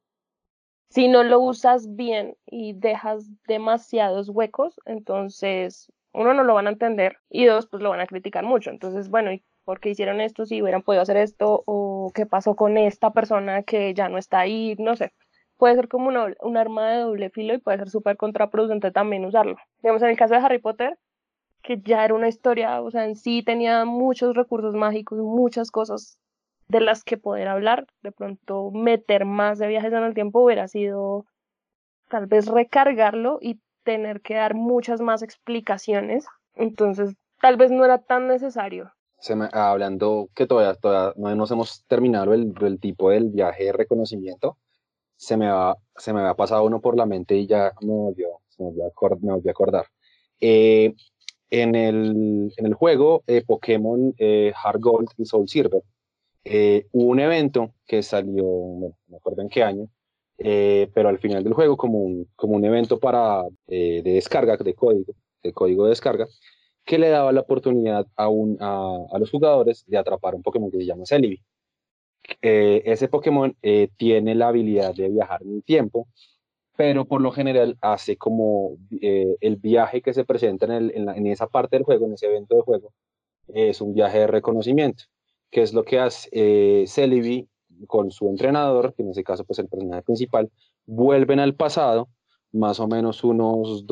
si 0.90 1.08
no 1.08 1.22
lo 1.22 1.40
usas 1.40 1.96
bien 1.96 2.36
y 2.44 2.74
dejas 2.74 3.26
demasiados 3.48 4.28
huecos, 4.28 4.78
entonces 4.84 5.90
uno 6.12 6.34
no 6.34 6.44
lo 6.44 6.52
van 6.52 6.66
a 6.66 6.70
entender 6.72 7.16
y 7.30 7.46
dos, 7.46 7.66
pues 7.68 7.82
lo 7.82 7.88
van 7.88 8.00
a 8.00 8.06
criticar 8.06 8.44
mucho. 8.44 8.68
Entonces, 8.68 9.08
bueno, 9.08 9.32
¿y 9.32 9.42
por 9.64 9.80
qué 9.80 9.88
hicieron 9.88 10.20
esto? 10.20 10.44
Si 10.44 10.60
hubieran 10.60 10.82
podido 10.82 11.00
hacer 11.00 11.16
esto 11.16 11.62
o 11.64 12.12
qué 12.14 12.26
pasó 12.26 12.54
con 12.54 12.76
esta 12.76 13.14
persona 13.14 13.62
que 13.62 13.94
ya 13.94 14.10
no 14.10 14.18
está 14.18 14.40
ahí, 14.40 14.76
no 14.78 14.94
sé. 14.94 15.14
Puede 15.56 15.76
ser 15.76 15.88
como 15.88 16.10
un 16.10 16.56
arma 16.58 16.90
de 16.90 16.98
doble 16.98 17.30
filo 17.30 17.54
y 17.54 17.58
puede 17.58 17.78
ser 17.78 17.88
súper 17.88 18.18
contraproducente 18.18 18.90
también 18.90 19.24
usarlo. 19.24 19.56
Digamos, 19.82 20.02
en 20.02 20.10
el 20.10 20.18
caso 20.18 20.34
de 20.34 20.40
Harry 20.40 20.58
Potter, 20.58 20.98
que 21.62 21.80
ya 21.80 22.04
era 22.04 22.12
una 22.12 22.28
historia, 22.28 22.82
o 22.82 22.90
sea, 22.90 23.06
en 23.06 23.16
sí 23.16 23.42
tenía 23.42 23.86
muchos 23.86 24.36
recursos 24.36 24.74
mágicos, 24.74 25.18
muchas 25.18 25.70
cosas 25.70 26.18
de 26.68 26.80
las 26.80 27.04
que 27.04 27.16
poder 27.16 27.48
hablar, 27.48 27.86
de 28.02 28.12
pronto 28.12 28.70
meter 28.70 29.24
más 29.24 29.58
de 29.58 29.68
viajes 29.68 29.92
en 29.92 30.02
el 30.02 30.14
tiempo 30.14 30.40
hubiera 30.40 30.68
sido 30.68 31.26
tal 32.08 32.26
vez 32.26 32.46
recargarlo 32.46 33.38
y 33.40 33.60
tener 33.84 34.20
que 34.20 34.34
dar 34.34 34.54
muchas 34.54 35.00
más 35.00 35.22
explicaciones, 35.22 36.26
entonces 36.54 37.14
tal 37.40 37.56
vez 37.56 37.70
no 37.70 37.84
era 37.84 37.98
tan 37.98 38.26
necesario. 38.26 38.92
Se 39.18 39.34
me, 39.34 39.48
hablando 39.52 40.28
que 40.34 40.46
todavía, 40.46 40.74
todavía 40.74 41.14
no 41.16 41.34
nos 41.34 41.50
hemos 41.50 41.84
terminado 41.86 42.34
el, 42.34 42.52
el, 42.60 42.80
tipo 42.80 43.10
del 43.10 43.30
viaje 43.30 43.64
de 43.64 43.72
reconocimiento, 43.72 44.58
se 45.16 45.36
me, 45.36 45.48
va, 45.48 45.76
se 45.96 46.12
me 46.12 46.20
ha 46.20 46.34
pasado 46.34 46.64
uno 46.64 46.80
por 46.80 46.96
la 46.96 47.06
mente 47.06 47.36
y 47.36 47.46
ya 47.46 47.72
me 47.80 47.92
volvió, 47.92 48.40
se 48.48 48.62
me 48.62 48.70
volvió, 48.70 48.84
a, 48.86 49.50
acordar. 49.50 49.86
Eh, 50.40 50.94
en, 51.50 51.74
el, 51.74 52.52
en 52.56 52.66
el 52.66 52.74
juego 52.74 53.22
eh, 53.26 53.42
Pokémon 53.46 54.14
eh, 54.18 54.52
Hard 54.62 54.80
Gold 54.80 55.08
y 55.16 55.24
Soul 55.24 55.48
Silver, 55.48 55.82
eh, 56.48 56.86
hubo 56.92 57.10
un 57.10 57.18
evento 57.18 57.74
que 57.88 58.04
salió, 58.04 58.44
no 58.44 58.96
me 59.08 59.16
acuerdo 59.16 59.42
en 59.42 59.48
qué 59.48 59.64
año, 59.64 59.88
eh, 60.38 60.88
pero 60.94 61.08
al 61.08 61.18
final 61.18 61.42
del 61.42 61.54
juego 61.54 61.76
como 61.76 61.98
un, 61.98 62.30
como 62.36 62.54
un 62.54 62.64
evento 62.64 63.00
para, 63.00 63.42
eh, 63.66 64.00
de 64.04 64.12
descarga 64.12 64.56
de 64.56 64.74
código, 64.74 65.12
de 65.42 65.52
código 65.52 65.84
de 65.84 65.90
descarga, 65.90 66.26
que 66.84 66.98
le 66.98 67.08
daba 67.08 67.32
la 67.32 67.40
oportunidad 67.40 68.06
a, 68.14 68.28
un, 68.28 68.58
a, 68.60 69.18
los 69.18 69.28
jugadores 69.30 69.84
de 69.88 69.98
atrapar 69.98 70.36
un 70.36 70.42
Pokémon 70.42 70.70
que 70.70 70.78
se 70.78 70.86
llama 70.86 71.04
Celebi. 71.04 71.42
ese 72.40 73.08
Pokémon 73.08 73.56
tiene 73.96 74.34
la 74.36 74.48
habilidad 74.48 74.94
de 74.94 75.08
viajar 75.08 75.42
en 75.42 75.56
el 75.56 75.64
tiempo, 75.64 76.06
pero 76.76 77.06
por 77.06 77.22
lo 77.22 77.32
general 77.32 77.76
hace 77.80 78.16
como 78.16 78.76
el 78.90 79.56
viaje 79.56 80.00
que 80.02 80.14
se 80.14 80.24
presenta 80.24 80.66
en, 80.66 80.72
el, 80.72 80.90
en 81.08 81.26
esa 81.26 81.48
parte 81.48 81.76
del 81.76 81.84
juego, 81.84 82.06
en 82.06 82.14
ese 82.14 82.26
evento 82.26 82.54
de 82.56 82.62
juego, 82.62 82.92
es 83.48 83.80
un 83.80 83.94
viaje 83.94 84.20
de 84.20 84.26
reconocimiento 84.28 85.04
que 85.50 85.62
es 85.62 85.72
lo 85.72 85.84
que 85.84 85.98
hace 85.98 86.28
eh, 86.32 86.86
con 87.86 88.10
su 88.10 88.28
entrenador, 88.28 88.94
que 88.94 89.02
en 89.02 89.10
ese 89.10 89.24
caso 89.24 89.44
pues 89.44 89.58
el 89.58 89.68
personaje 89.68 90.02
principal, 90.02 90.50
vuelven 90.86 91.40
al 91.40 91.54
pasado, 91.54 92.08
más 92.52 92.80
o 92.80 92.88
menos 92.88 93.22
unos, 93.24 93.84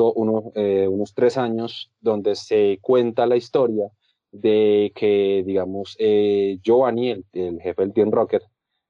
eh, 0.55 0.87
unos 0.87 1.13
tres 1.13 1.37
años, 1.37 1.91
donde 2.01 2.35
se 2.35 2.79
cuenta 2.81 3.27
la 3.27 3.37
historia 3.37 3.89
de 4.31 4.91
que, 4.95 5.43
digamos, 5.45 5.95
eh, 5.99 6.57
Giovanni, 6.63 7.11
el, 7.11 7.61
jefe 7.61 7.81
del 7.81 7.93
Team 7.93 8.11
Rocket, 8.11 8.43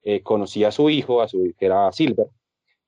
eh, 0.03 0.21
conocía 0.21 0.69
a 0.69 0.71
su 0.71 0.89
hijo, 0.89 1.21
a 1.21 1.27
su, 1.27 1.53
que 1.57 1.65
era 1.65 1.91
Silver, 1.91 2.27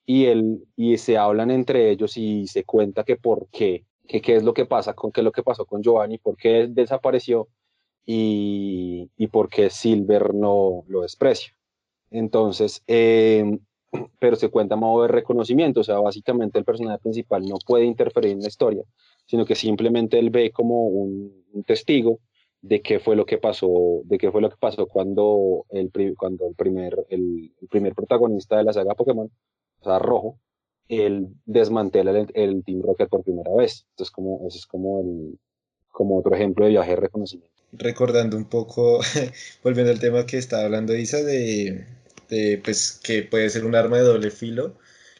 y, 0.05 0.25
él, 0.25 0.63
y 0.75 0.97
se 0.97 1.17
hablan 1.17 1.51
entre 1.51 1.91
ellos 1.91 2.17
y 2.17 2.47
se 2.47 2.63
cuenta 2.63 3.03
que 3.03 3.17
por 3.17 3.47
qué, 3.51 3.85
que 4.07 4.21
qué 4.21 4.37
es 4.37 4.43
lo 4.43 4.53
que 4.53 4.65
pasa, 4.65 4.93
con 4.93 5.11
qué 5.11 5.21
es 5.21 5.25
lo 5.25 5.31
que 5.31 5.43
pasó 5.43 5.65
con 5.65 5.83
Giovanni, 5.83 6.17
por 6.17 6.37
qué 6.37 6.67
desapareció 6.69 7.49
y, 8.07 9.11
y 9.17 9.27
por 9.27 9.49
qué 9.49 9.69
Silver 9.69 10.33
no 10.33 10.85
lo 10.87 11.01
desprecia. 11.01 11.53
Entonces, 12.09 12.81
em, 12.87 13.59
pero 14.19 14.35
se 14.37 14.49
cuenta 14.49 14.75
a 14.75 14.77
modo 14.77 15.03
de 15.03 15.09
reconocimiento, 15.09 15.81
o 15.81 15.83
sea, 15.83 15.99
básicamente 15.99 16.57
el 16.57 16.65
personaje 16.65 16.99
principal 16.99 17.45
no 17.45 17.57
puede 17.65 17.85
interferir 17.85 18.31
en 18.31 18.41
la 18.41 18.47
historia, 18.47 18.83
sino 19.25 19.45
que 19.45 19.55
simplemente 19.55 20.17
él 20.19 20.29
ve 20.29 20.51
como 20.51 20.87
un, 20.87 21.45
testigo 21.65 22.19
de 22.61 22.81
qué 22.81 22.99
fue 22.99 23.15
lo 23.15 23.25
que 23.25 23.39
pasó, 23.39 24.01
de 24.05 24.17
qué 24.17 24.31
fue 24.31 24.41
lo 24.41 24.49
que 24.49 24.57
pasó 24.57 24.87
cuando 24.87 25.65
el, 25.69 25.91
cuando 26.15 26.47
el, 26.47 26.55
primer, 26.55 27.05
el, 27.09 27.51
primer 27.69 27.95
protagonista 27.95 28.57
de 28.57 28.63
la 28.63 28.73
saga 28.73 28.95
Pokémon, 28.95 29.29
o 29.79 29.83
sea, 29.83 29.99
Rojo, 29.99 30.39
él 30.87 31.29
desmantela 31.45 32.11
el, 32.33 32.63
Team 32.63 32.81
Rocket 32.83 33.09
por 33.09 33.23
primera 33.23 33.53
vez. 33.55 33.85
Entonces, 33.91 34.11
como, 34.11 34.47
eso 34.47 34.57
es 34.57 34.67
como, 34.67 35.01
el, 35.01 35.39
como 35.97 36.19
otro 36.19 36.35
ejemplo 36.35 36.65
de 36.65 36.71
viaje 36.71 36.91
de 36.91 36.97
reconocimiento. 36.97 37.51
Recordando 37.71 38.37
un 38.37 38.45
poco, 38.45 38.99
volviendo 39.63 39.91
al 39.91 39.99
tema 39.99 40.27
que 40.27 40.37
estaba 40.37 40.65
hablando 40.65 40.95
Isa, 40.95 41.23
de, 41.23 41.85
pues, 42.63 42.99
que 43.03 43.23
puede 43.23 43.49
ser 43.49 43.65
un 43.65 43.73
arma 43.73 43.97
de 43.97 44.03
doble 44.03 44.29
filo. 44.29 44.75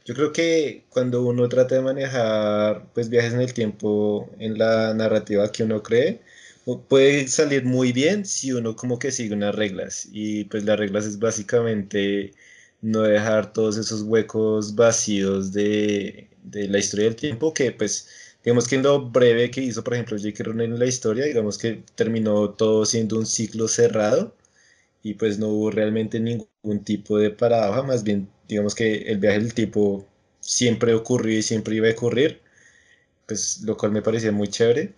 Yo 0.06 0.14
creo 0.14 0.32
que 0.32 0.86
cuando 0.90 1.26
uno 1.26 1.50
trata 1.50 1.74
de 1.74 1.82
manejar 1.82 2.86
pues, 2.94 3.10
viajes 3.10 3.34
en 3.34 3.42
el 3.42 3.56
tiempo 3.56 4.30
en 4.38 4.60
la 4.60 4.94
narrativa 4.94 5.52
que 5.52 5.64
uno 5.64 5.82
cree, 5.82 6.22
puede 6.88 7.28
salir 7.28 7.66
muy 7.66 7.92
bien 7.92 8.24
si 8.24 8.52
uno 8.54 8.76
como 8.76 9.00
que 9.00 9.12
sigue 9.12 9.34
unas 9.34 9.56
reglas 9.56 10.08
y 10.12 10.44
pues 10.46 10.64
las 10.66 10.78
reglas 10.78 11.06
es 11.06 11.18
básicamente 11.18 12.34
no 12.82 13.02
dejar 13.02 13.52
todos 13.54 13.78
esos 13.78 14.04
huecos 14.04 14.76
vacíos 14.76 15.54
de, 15.54 16.30
de 16.44 16.68
la 16.68 16.80
historia 16.80 17.06
del 17.06 17.16
tiempo 17.16 17.54
que 17.54 17.72
pues 17.72 18.27
digamos 18.48 18.70
que 18.70 18.78
en 18.78 18.84
lo 18.84 19.12
breve 19.12 19.52
que 19.52 19.62
hizo 19.62 19.84
por 19.84 19.94
ejemplo 19.96 20.18
J.K. 20.18 20.44
Rowling 20.46 20.72
en 20.76 20.80
la 20.80 20.86
historia 20.88 21.26
digamos 21.26 21.60
que 21.60 21.84
terminó 21.96 22.52
todo 22.52 22.86
siendo 22.86 23.20
un 23.20 23.26
ciclo 23.28 23.68
cerrado 23.68 24.34
y 25.04 25.16
pues 25.16 25.40
no 25.40 25.50
hubo 25.50 25.72
realmente 25.72 26.20
ningún 26.20 26.84
tipo 26.86 27.18
de 27.20 27.32
paradoja 27.32 27.84
más 27.84 28.04
bien 28.04 28.30
digamos 28.48 28.76
que 28.76 29.04
el 29.12 29.20
viaje 29.20 29.40
del 29.40 29.54
tipo 29.56 30.08
siempre 30.42 30.94
ocurrió 30.96 31.40
y 31.40 31.44
siempre 31.44 31.76
iba 31.76 31.90
a 31.90 31.94
ocurrir 31.94 32.42
pues 33.28 33.62
lo 33.64 33.78
cual 33.78 33.92
me 33.94 34.02
parecía 34.04 34.32
muy 34.32 34.50
chévere 34.50 34.94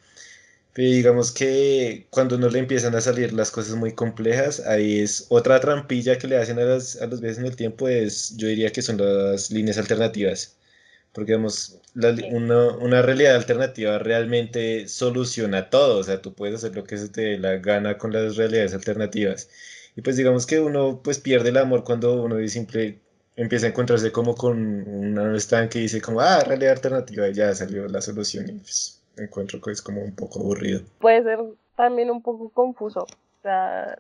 digamos 0.76 1.32
que 1.32 2.08
cuando 2.12 2.38
no 2.38 2.50
le 2.50 2.60
empiezan 2.60 2.96
a 2.96 3.02
salir 3.02 3.34
las 3.34 3.52
cosas 3.52 3.76
muy 3.76 3.94
complejas, 3.94 4.62
ahí 4.62 5.00
es 5.02 5.26
otra 5.30 5.60
trampilla 5.60 6.18
que 6.20 6.28
le 6.28 6.38
hacen 6.38 6.60
a, 6.60 6.64
a 6.64 7.08
los 7.08 7.22
viajes 7.22 7.40
en 7.40 7.46
el 7.48 7.56
tiempo, 7.58 7.90
es, 7.90 8.36
yo 8.38 8.48
diría 8.48 8.72
que 8.72 8.82
son 8.84 8.98
las 8.98 9.52
líneas 9.52 9.78
alternativas. 9.80 10.58
Porque, 11.20 11.34
digamos, 11.34 11.78
una, 12.32 12.78
una, 12.78 13.02
realidad 13.02 13.36
alternativa 13.36 14.00
realmente 14.00 14.88
soluciona 14.88 15.70
todo. 15.70 15.98
O 16.00 16.04
sea, 16.04 16.22
tú 16.22 16.34
puedes 16.34 16.56
hacer 16.56 16.74
lo 16.78 16.86
que 16.86 16.98
se 16.98 17.10
te 17.10 17.22
dé 17.22 17.38
la 17.38 17.58
gana 17.58 17.98
con 17.98 18.14
las 18.14 18.38
realidades 18.38 18.74
alternativas. 18.74 19.50
Y 19.98 20.02
pues 20.02 20.16
digamos 20.16 20.46
que 20.48 20.62
uno 20.62 21.02
pues 21.04 21.20
pierde 21.20 21.50
el 21.50 21.58
amor 21.58 21.84
cuando 21.84 22.24
uno 22.24 22.36
simple 22.48 23.00
empieza 23.36 23.66
a 23.66 23.70
encontrarse 23.70 24.14
como 24.14 24.34
con 24.34 24.88
una 24.88 25.36
estanque 25.36 25.80
y 25.80 25.82
dice 25.84 26.00
como, 26.00 26.22
ah, 26.22 26.42
realidad 26.46 26.72
alternativa, 26.72 27.28
y 27.28 27.34
ya 27.34 27.54
salió 27.54 27.86
la 27.90 28.02
solución. 28.02 28.48
Y 28.48 28.54
pues, 28.54 29.02
encuentro 29.18 29.60
que 29.60 29.72
es 29.72 29.82
como 29.82 30.02
un 30.02 30.16
poco 30.16 30.40
aburrido. 30.40 30.84
Puede 31.00 31.24
ser 31.24 31.40
también 31.76 32.12
un 32.12 32.22
poco 32.22 32.48
confuso. 32.48 33.02
O 33.02 33.42
sea, 33.44 33.98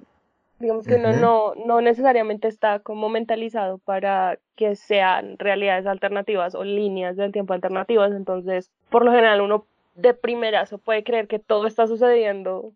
digamos 0.59 0.85
que 0.85 0.95
uno 0.95 1.13
no, 1.13 1.55
no 1.55 1.81
necesariamente 1.81 2.47
está 2.47 2.79
como 2.79 3.09
mentalizado 3.09 3.77
para 3.79 4.39
que 4.55 4.75
sean 4.75 5.37
realidades 5.37 5.85
alternativas 5.85 6.53
o 6.55 6.63
líneas 6.63 7.15
del 7.15 7.31
tiempo 7.31 7.53
alternativas. 7.53 8.11
Entonces, 8.11 8.71
por 8.89 9.05
lo 9.05 9.11
general, 9.11 9.41
uno 9.41 9.65
de 9.95 10.13
primerazo 10.13 10.77
puede 10.77 11.03
creer 11.03 11.27
que 11.27 11.39
todo 11.39 11.65
está 11.65 11.87
sucediendo 11.87 12.73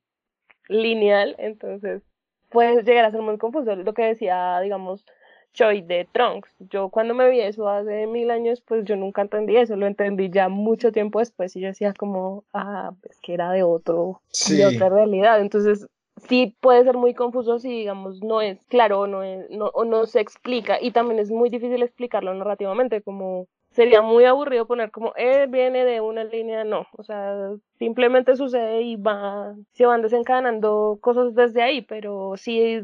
lineal. 0.70 1.36
Entonces, 1.38 2.04
puede 2.50 2.84
llegar 2.84 3.06
a 3.06 3.12
ser 3.12 3.22
muy 3.22 3.38
confuso. 3.38 3.76
Lo 3.76 3.94
que 3.94 4.04
decía, 4.04 4.60
digamos, 4.62 5.06
Choi 5.54 5.82
de 5.82 6.08
Trunks. 6.12 6.56
Yo 6.60 6.90
cuando 6.90 7.14
me 7.14 7.30
vi 7.30 7.42
eso 7.42 7.68
hace 7.70 8.08
mil 8.08 8.32
años, 8.32 8.62
pues 8.62 8.86
yo 8.86 8.96
nunca 8.96 9.22
entendí 9.22 9.58
eso, 9.58 9.76
lo 9.76 9.86
entendí 9.86 10.30
ya 10.30 10.50
mucho 10.50 10.92
tiempo 10.92 11.20
después 11.20 11.56
y 11.56 11.62
yo 11.62 11.68
decía 11.68 11.94
como, 11.94 12.44
ah, 12.54 12.94
es 13.10 13.20
que 13.20 13.34
era 13.34 13.52
de 13.52 13.64
otro, 13.64 14.22
de 14.50 14.66
otra 14.66 14.90
realidad. 14.90 15.42
Entonces, 15.42 15.88
sí 16.18 16.56
puede 16.60 16.84
ser 16.84 16.98
muy 16.98 17.14
confuso 17.14 17.60
si, 17.60 17.70
digamos, 17.70 18.22
no 18.22 18.42
es 18.42 18.64
claro 18.66 19.02
o 19.02 19.08
no, 19.08 19.24
es, 19.24 19.50
no, 19.50 19.68
o 19.68 19.86
no 19.86 20.06
se 20.06 20.20
explica. 20.20 20.82
Y 20.82 20.92
también 20.92 21.20
es 21.20 21.32
muy 21.32 21.50
difícil 21.50 21.82
explicarlo 21.84 22.34
narrativamente, 22.34 23.02
como 23.02 23.48
sería 23.72 24.02
muy 24.02 24.26
aburrido 24.26 24.68
poner 24.68 24.92
como, 24.92 25.14
él 25.16 25.50
viene 25.50 25.84
de 25.86 26.02
una 26.02 26.24
línea, 26.24 26.64
no. 26.64 26.88
O 26.98 27.04
sea, 27.04 27.52
simplemente 27.80 28.36
sucede 28.36 28.82
y 28.82 28.96
va, 28.96 29.56
se 29.74 29.86
van 29.86 30.02
desencadenando 30.02 30.98
cosas 31.02 31.34
desde 31.36 31.62
ahí, 31.62 31.82
pero 31.82 32.36
sí 32.38 32.82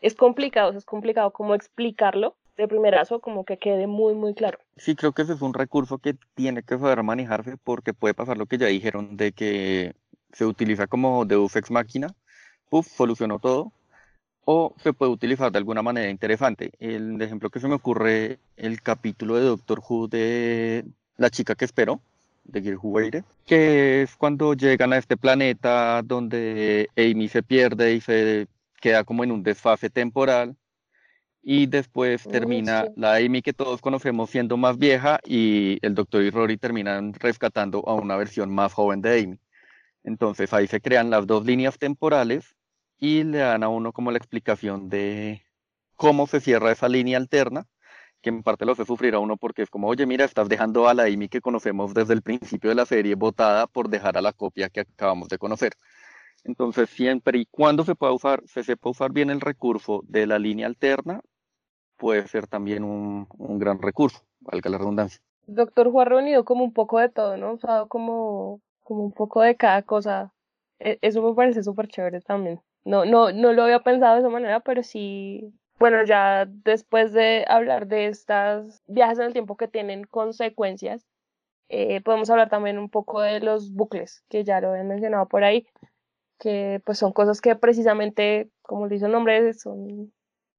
es 0.00 0.14
complicado, 0.14 0.72
es 0.72 0.84
complicado 0.84 1.30
como 1.32 1.54
explicarlo 1.54 2.36
de 2.56 2.68
primerazo, 2.68 3.20
como 3.20 3.44
que 3.44 3.58
quede 3.58 3.86
muy, 3.86 4.14
muy 4.14 4.34
claro. 4.34 4.58
Sí, 4.76 4.94
creo 4.94 5.12
que 5.12 5.22
ese 5.22 5.32
es 5.32 5.42
un 5.42 5.54
recurso 5.54 5.98
que 5.98 6.14
tiene 6.34 6.62
que 6.62 6.78
saber 6.78 7.02
manejarse 7.02 7.56
porque 7.56 7.94
puede 7.94 8.14
pasar 8.14 8.36
lo 8.36 8.46
que 8.46 8.58
ya 8.58 8.66
dijeron 8.66 9.16
de 9.16 9.32
que 9.32 9.94
se 10.32 10.46
utiliza 10.46 10.86
como 10.86 11.24
Deus 11.24 11.56
Ex 11.56 11.70
Máquina, 11.70 12.08
puff, 12.68 12.86
solucionó 12.88 13.38
todo, 13.38 13.72
o 14.44 14.74
se 14.82 14.92
puede 14.92 15.12
utilizar 15.12 15.50
de 15.52 15.58
alguna 15.58 15.82
manera 15.82 16.10
interesante. 16.10 16.72
El 16.78 17.20
ejemplo 17.22 17.50
que 17.50 17.60
se 17.60 17.68
me 17.68 17.74
ocurre, 17.74 18.38
el 18.56 18.82
capítulo 18.82 19.36
de 19.36 19.44
Doctor 19.44 19.80
Who 19.86 20.08
de 20.08 20.84
La 21.16 21.30
chica 21.30 21.54
que 21.54 21.64
esperó, 21.64 22.00
de 22.44 22.62
Gear 22.62 23.24
que 23.46 24.02
es 24.02 24.16
cuando 24.16 24.54
llegan 24.54 24.92
a 24.92 24.98
este 24.98 25.16
planeta 25.16 26.02
donde 26.02 26.88
Amy 26.96 27.28
se 27.28 27.42
pierde 27.42 27.94
y 27.94 28.00
se 28.00 28.48
queda 28.80 29.04
como 29.04 29.24
en 29.24 29.32
un 29.32 29.42
desfase 29.42 29.90
temporal 29.90 30.56
y 31.42 31.66
después 31.66 32.24
termina 32.24 32.86
la 32.96 33.16
Amy 33.16 33.42
que 33.42 33.52
todos 33.52 33.80
conocemos 33.80 34.30
siendo 34.30 34.56
más 34.56 34.78
vieja 34.78 35.20
y 35.24 35.78
el 35.82 35.94
doctor 35.94 36.22
y 36.22 36.30
Rory 36.30 36.56
terminan 36.56 37.12
rescatando 37.14 37.82
a 37.86 37.94
una 37.94 38.16
versión 38.16 38.54
más 38.54 38.72
joven 38.72 39.02
de 39.02 39.22
Amy. 39.22 39.38
Entonces 40.04 40.52
ahí 40.52 40.66
se 40.66 40.80
crean 40.80 41.10
las 41.10 41.26
dos 41.26 41.44
líneas 41.44 41.78
temporales 41.78 42.54
y 42.98 43.24
le 43.24 43.38
dan 43.38 43.62
a 43.64 43.68
uno 43.68 43.92
como 43.92 44.12
la 44.12 44.18
explicación 44.18 44.88
de 44.88 45.42
cómo 45.96 46.26
se 46.26 46.40
cierra 46.40 46.70
esa 46.70 46.88
línea 46.88 47.16
alterna, 47.16 47.66
que 48.20 48.30
en 48.30 48.42
parte 48.42 48.64
lo 48.64 48.72
hace 48.72 48.84
sufrir 48.84 49.14
a 49.14 49.18
uno 49.18 49.36
porque 49.36 49.62
es 49.62 49.70
como, 49.70 49.88
oye, 49.88 50.06
mira, 50.06 50.24
estás 50.24 50.48
dejando 50.48 50.88
a 50.88 50.94
la 50.94 51.04
Amy 51.04 51.28
que 51.28 51.40
conocemos 51.40 51.94
desde 51.94 52.14
el 52.14 52.22
principio 52.22 52.70
de 52.70 52.76
la 52.76 52.86
serie 52.86 53.14
botada 53.14 53.66
por 53.66 53.88
dejar 53.88 54.16
a 54.16 54.22
la 54.22 54.32
copia 54.32 54.68
que 54.68 54.80
acabamos 54.80 55.28
de 55.28 55.38
conocer. 55.38 55.72
Entonces, 56.44 56.90
siempre 56.90 57.38
y 57.38 57.46
cuando 57.46 57.84
se 57.84 57.94
pueda 57.94 58.12
usar, 58.12 58.42
se 58.46 58.62
sepa 58.62 58.90
usar 58.90 59.12
bien 59.12 59.30
el 59.30 59.40
recurso 59.40 60.02
de 60.06 60.26
la 60.26 60.38
línea 60.38 60.66
alterna, 60.66 61.20
puede 61.96 62.26
ser 62.28 62.46
también 62.46 62.84
un, 62.84 63.26
gran 63.58 63.80
recurso, 63.80 64.22
valga 64.40 64.68
la 64.68 64.78
redundancia. 64.78 65.20
Doctor 65.46 65.90
Juan 65.90 66.06
reunido 66.06 66.44
como 66.44 66.64
un 66.64 66.72
poco 66.72 66.98
de 66.98 67.08
todo, 67.08 67.36
¿no? 67.36 67.54
Usado 67.54 67.88
como, 67.88 68.60
como 68.84 69.04
un 69.04 69.12
poco 69.12 69.42
de 69.42 69.56
cada 69.56 69.82
cosa. 69.82 70.32
E, 70.78 70.98
eso 71.02 71.22
me 71.22 71.34
parece 71.34 71.62
súper 71.62 71.88
chévere 71.88 72.20
también. 72.20 72.60
No, 72.84 73.04
no, 73.04 73.32
no 73.32 73.52
lo 73.52 73.64
había 73.64 73.80
pensado 73.82 74.14
de 74.14 74.20
esa 74.20 74.28
manera, 74.30 74.60
pero 74.60 74.82
sí. 74.82 75.52
Bueno, 75.78 76.04
ya 76.04 76.46
después 76.46 77.12
de 77.12 77.44
hablar 77.48 77.88
de 77.88 78.06
estas 78.06 78.82
viajes 78.86 79.18
en 79.18 79.26
el 79.26 79.32
tiempo 79.32 79.56
que 79.56 79.68
tienen 79.68 80.04
consecuencias, 80.04 81.04
eh, 81.68 82.00
podemos 82.02 82.30
hablar 82.30 82.48
también 82.50 82.78
un 82.78 82.90
poco 82.90 83.20
de 83.22 83.40
los 83.40 83.72
bucles, 83.72 84.22
que 84.28 84.44
ya 84.44 84.60
lo 84.60 84.74
he 84.76 84.84
mencionado 84.84 85.26
por 85.26 85.44
ahí 85.44 85.66
que 86.38 86.82
pues 86.84 86.98
son 86.98 87.12
cosas 87.12 87.40
que 87.40 87.56
precisamente, 87.56 88.50
como 88.62 88.88
dice 88.88 89.06
el 89.06 89.12
nombre, 89.12 89.54
son, 89.54 90.12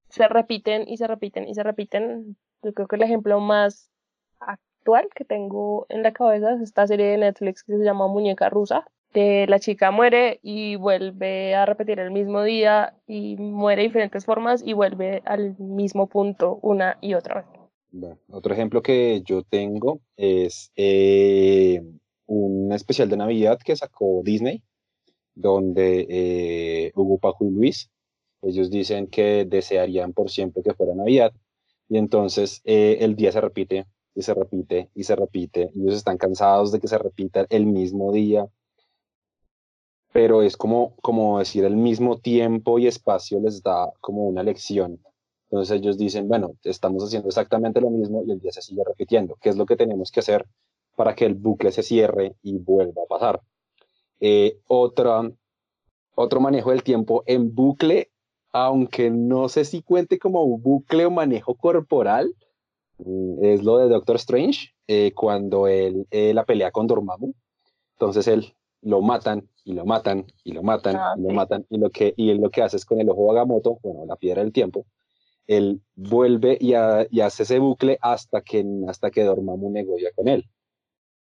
se 0.09 0.27
repiten 0.27 0.87
y 0.87 0.97
se 0.97 1.07
repiten 1.07 1.47
y 1.47 1.53
se 1.53 1.63
repiten. 1.63 2.37
Yo 2.63 2.73
creo 2.73 2.87
que 2.87 2.95
el 2.95 3.03
ejemplo 3.03 3.39
más 3.39 3.91
que 5.13 5.25
tengo 5.25 5.85
en 5.89 6.03
la 6.03 6.13
cabeza 6.13 6.53
es 6.53 6.61
esta 6.61 6.87
serie 6.87 7.07
de 7.07 7.17
Netflix 7.17 7.63
que 7.63 7.77
se 7.77 7.83
llama 7.83 8.07
Muñeca 8.07 8.49
Rusa, 8.49 8.85
de 9.13 9.45
la 9.47 9.59
chica 9.59 9.91
muere 9.91 10.39
y 10.43 10.75
vuelve 10.75 11.55
a 11.55 11.65
repetir 11.65 11.99
el 11.99 12.11
mismo 12.11 12.43
día 12.43 12.95
y 13.07 13.35
muere 13.37 13.81
de 13.81 13.87
diferentes 13.87 14.25
formas 14.25 14.61
y 14.65 14.73
vuelve 14.73 15.21
al 15.25 15.57
mismo 15.57 16.07
punto 16.07 16.59
una 16.61 16.97
y 17.01 17.13
otra 17.13 17.45
vez. 17.91 18.11
otro 18.29 18.53
ejemplo 18.53 18.81
que 18.81 19.21
yo 19.25 19.43
tengo 19.43 20.01
es 20.17 20.71
eh, 20.75 21.81
un 22.25 22.71
especial 22.73 23.09
de 23.09 23.17
Navidad 23.17 23.59
que 23.63 23.75
sacó 23.75 24.21
Disney 24.23 24.61
donde 25.35 26.07
eh, 26.09 26.91
Hugo, 26.95 27.19
Paco 27.19 27.45
y 27.45 27.51
Luis, 27.51 27.91
ellos 28.41 28.69
dicen 28.69 29.07
que 29.07 29.45
desearían 29.45 30.13
por 30.13 30.31
siempre 30.31 30.63
que 30.63 30.73
fuera 30.73 30.95
Navidad, 30.95 31.33
y 31.89 31.97
entonces 31.97 32.61
eh, 32.63 32.97
el 33.01 33.15
día 33.15 33.31
se 33.31 33.41
repite 33.41 33.85
y 34.15 34.21
se 34.21 34.33
repite 34.33 34.89
y 34.95 35.03
se 35.03 35.15
repite, 35.15 35.71
ellos 35.75 35.95
están 35.95 36.17
cansados 36.17 36.71
de 36.71 36.79
que 36.79 36.87
se 36.87 36.97
repita 36.97 37.45
el 37.49 37.65
mismo 37.65 38.11
día, 38.13 38.47
pero 40.13 40.41
es 40.41 40.55
como, 40.55 40.95
como 41.01 41.39
decir 41.39 41.65
el 41.65 41.75
mismo 41.75 42.17
tiempo 42.17 42.79
y 42.79 42.87
espacio 42.87 43.39
les 43.41 43.61
da 43.61 43.91
como 43.99 44.25
una 44.25 44.43
lección. 44.43 45.01
Entonces 45.49 45.77
ellos 45.77 45.97
dicen, 45.97 46.29
bueno, 46.29 46.55
estamos 46.63 47.03
haciendo 47.03 47.27
exactamente 47.27 47.81
lo 47.81 47.89
mismo 47.89 48.23
y 48.25 48.31
el 48.31 48.39
día 48.39 48.53
se 48.53 48.61
sigue 48.61 48.81
repitiendo. 48.85 49.37
¿Qué 49.41 49.49
es 49.49 49.57
lo 49.57 49.65
que 49.65 49.75
tenemos 49.75 50.11
que 50.11 50.21
hacer 50.21 50.45
para 50.95 51.15
que 51.15 51.25
el 51.25 51.33
bucle 51.33 51.71
se 51.73 51.83
cierre 51.83 52.35
y 52.41 52.57
vuelva 52.57 53.03
a 53.03 53.07
pasar? 53.07 53.41
Eh, 54.21 54.57
otra, 54.67 55.29
otro 56.15 56.39
manejo 56.39 56.71
del 56.71 56.83
tiempo 56.83 57.23
en 57.25 57.53
bucle, 57.53 58.09
aunque 58.53 59.09
no 59.11 59.49
sé 59.49 59.65
si 59.65 59.81
cuente 59.81 60.17
como 60.17 60.47
bucle 60.57 61.05
o 61.05 61.11
manejo 61.11 61.55
corporal, 61.55 62.33
es 63.41 63.63
lo 63.63 63.77
de 63.77 63.89
Doctor 63.89 64.15
Strange, 64.17 64.69
eh, 64.87 65.11
cuando 65.13 65.67
él 65.67 66.07
la 66.11 66.45
pelea 66.45 66.71
con 66.71 66.87
Dormammu. 66.87 67.33
Entonces 67.97 68.27
él 68.27 68.53
lo 68.81 69.01
matan 69.01 69.49
y 69.63 69.73
lo 69.73 69.85
matan 69.85 70.25
y 70.43 70.51
lo 70.53 70.61
matan 70.63 70.95
Ah, 70.97 71.15
y 71.17 71.21
lo 71.21 71.29
matan 71.29 71.65
y 71.69 71.77
lo 71.77 71.89
que 71.89 72.13
y 72.17 72.29
él 72.29 72.37
lo 72.39 72.49
que 72.51 72.61
hace 72.61 72.77
es 72.77 72.85
con 72.85 72.99
el 72.99 73.09
ojo 73.09 73.31
Agamotto, 73.31 73.79
bueno, 73.81 74.05
la 74.05 74.15
piedra 74.15 74.43
del 74.43 74.51
tiempo, 74.53 74.85
él 75.47 75.81
vuelve 75.95 76.57
y, 76.59 76.73
ha- 76.73 77.07
y 77.09 77.21
hace 77.21 77.43
ese 77.43 77.59
bucle 77.59 77.97
hasta 78.01 78.41
que 78.41 78.65
hasta 78.87 79.09
que 79.11 79.23
Dormammu 79.23 79.71
negocia 79.71 80.11
con 80.15 80.27
él. 80.27 80.45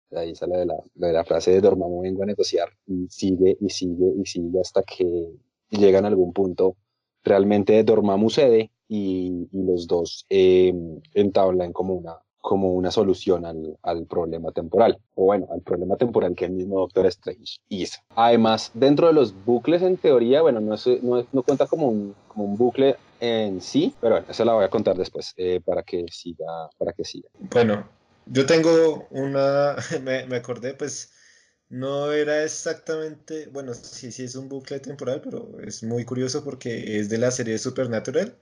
De 0.10 0.20
ahí 0.20 0.36
sale 0.36 0.58
de 0.58 0.66
la, 0.66 0.76
de 0.96 1.14
la 1.14 1.24
frase 1.26 1.52
de 1.52 1.62
Dormammu 1.62 2.02
vengo 2.04 2.24
a 2.24 2.26
negociar 2.28 2.70
y 2.86 3.08
sigue 3.10 3.58
y 3.60 3.70
sigue 3.70 4.14
y 4.22 4.26
sigue 4.26 4.60
hasta 4.62 4.84
que 4.84 5.06
llegan 5.72 6.06
a 6.06 6.10
algún 6.10 6.32
punto 6.34 6.78
realmente 7.24 7.84
Dormammu 7.84 8.30
cede 8.30 8.72
y, 8.88 9.48
y 9.52 9.64
los 9.64 9.88
dos 9.88 10.26
eh, 10.30 10.74
entablan 11.14 11.74
como 11.74 11.94
una, 11.96 12.18
como 12.40 12.72
una 12.74 12.92
solución 12.92 13.46
al, 13.46 13.78
al 13.84 14.06
problema 14.06 14.52
temporal, 14.52 14.98
o 15.16 15.26
bueno, 15.26 15.48
al 15.52 15.62
problema 15.62 15.98
temporal 15.98 16.36
que 16.36 16.46
el 16.46 16.52
mismo 16.54 16.80
Doctor 16.80 17.06
Strange 17.08 17.58
hizo. 17.70 18.00
Además, 18.16 18.72
dentro 18.74 19.08
de 19.08 19.14
los 19.14 19.34
bucles, 19.44 19.82
en 19.82 19.98
teoría, 19.98 20.42
bueno, 20.42 20.62
no, 20.62 20.76
es- 20.76 21.04
no, 21.04 21.20
es- 21.20 21.28
no 21.32 21.44
cuenta 21.44 21.68
como 21.68 21.90
un, 21.90 22.16
como 22.28 22.46
un 22.46 22.58
bucle 22.58 22.96
en 23.20 23.62
sí, 23.62 23.96
pero 24.00 24.16
bueno, 24.16 24.28
eso 24.30 24.46
la 24.46 24.54
voy 24.54 24.64
a 24.66 24.70
contar 24.70 24.96
después 24.96 25.34
eh, 25.38 25.60
para 25.66 25.84
que 25.84 26.06
siga, 26.12 26.70
para 26.78 26.94
que 26.94 27.04
siga. 27.04 27.30
Bueno, 27.40 27.90
yo 28.26 28.46
tengo 28.46 29.08
una, 29.12 29.76
me, 30.04 30.26
me 30.28 30.38
acordé, 30.38 30.74
pues 30.74 31.12
no 31.70 32.12
era 32.14 32.44
exactamente, 32.44 33.48
bueno, 33.48 33.74
sí, 33.74 34.12
sí 34.12 34.24
es 34.24 34.36
un 34.36 34.48
bucle 34.50 34.80
temporal, 34.80 35.22
pero 35.22 35.60
es 35.60 35.84
muy 35.84 36.06
curioso 36.06 36.44
porque 36.44 37.00
es 37.00 37.10
de 37.10 37.18
la 37.18 37.32
serie 37.32 37.58
Supernatural. 37.58 38.38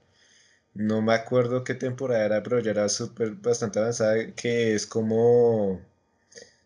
No 0.76 1.00
me 1.02 1.14
acuerdo 1.14 1.64
qué 1.64 1.74
temporada 1.74 2.24
era, 2.26 2.42
pero 2.42 2.60
ya 2.60 2.70
era 2.72 2.88
súper 2.88 3.32
bastante 3.36 3.78
avanzada, 3.78 4.34
que 4.34 4.74
es 4.74 4.86
como 4.86 5.80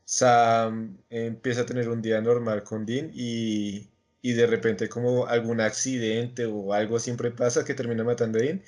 Sam 0.04 0.98
empieza 1.10 1.62
a 1.62 1.66
tener 1.66 1.88
un 1.88 2.02
día 2.02 2.20
normal 2.20 2.64
con 2.64 2.86
Dean 2.86 3.10
y, 3.14 3.88
y 4.22 4.32
de 4.34 4.46
repente 4.46 4.88
como 4.88 5.26
algún 5.26 5.60
accidente 5.60 6.46
o 6.46 6.72
algo 6.74 6.98
siempre 6.98 7.30
pasa 7.30 7.64
que 7.64 7.74
termina 7.74 8.04
matando 8.04 8.38
a 8.38 8.42
Dean 8.42 8.62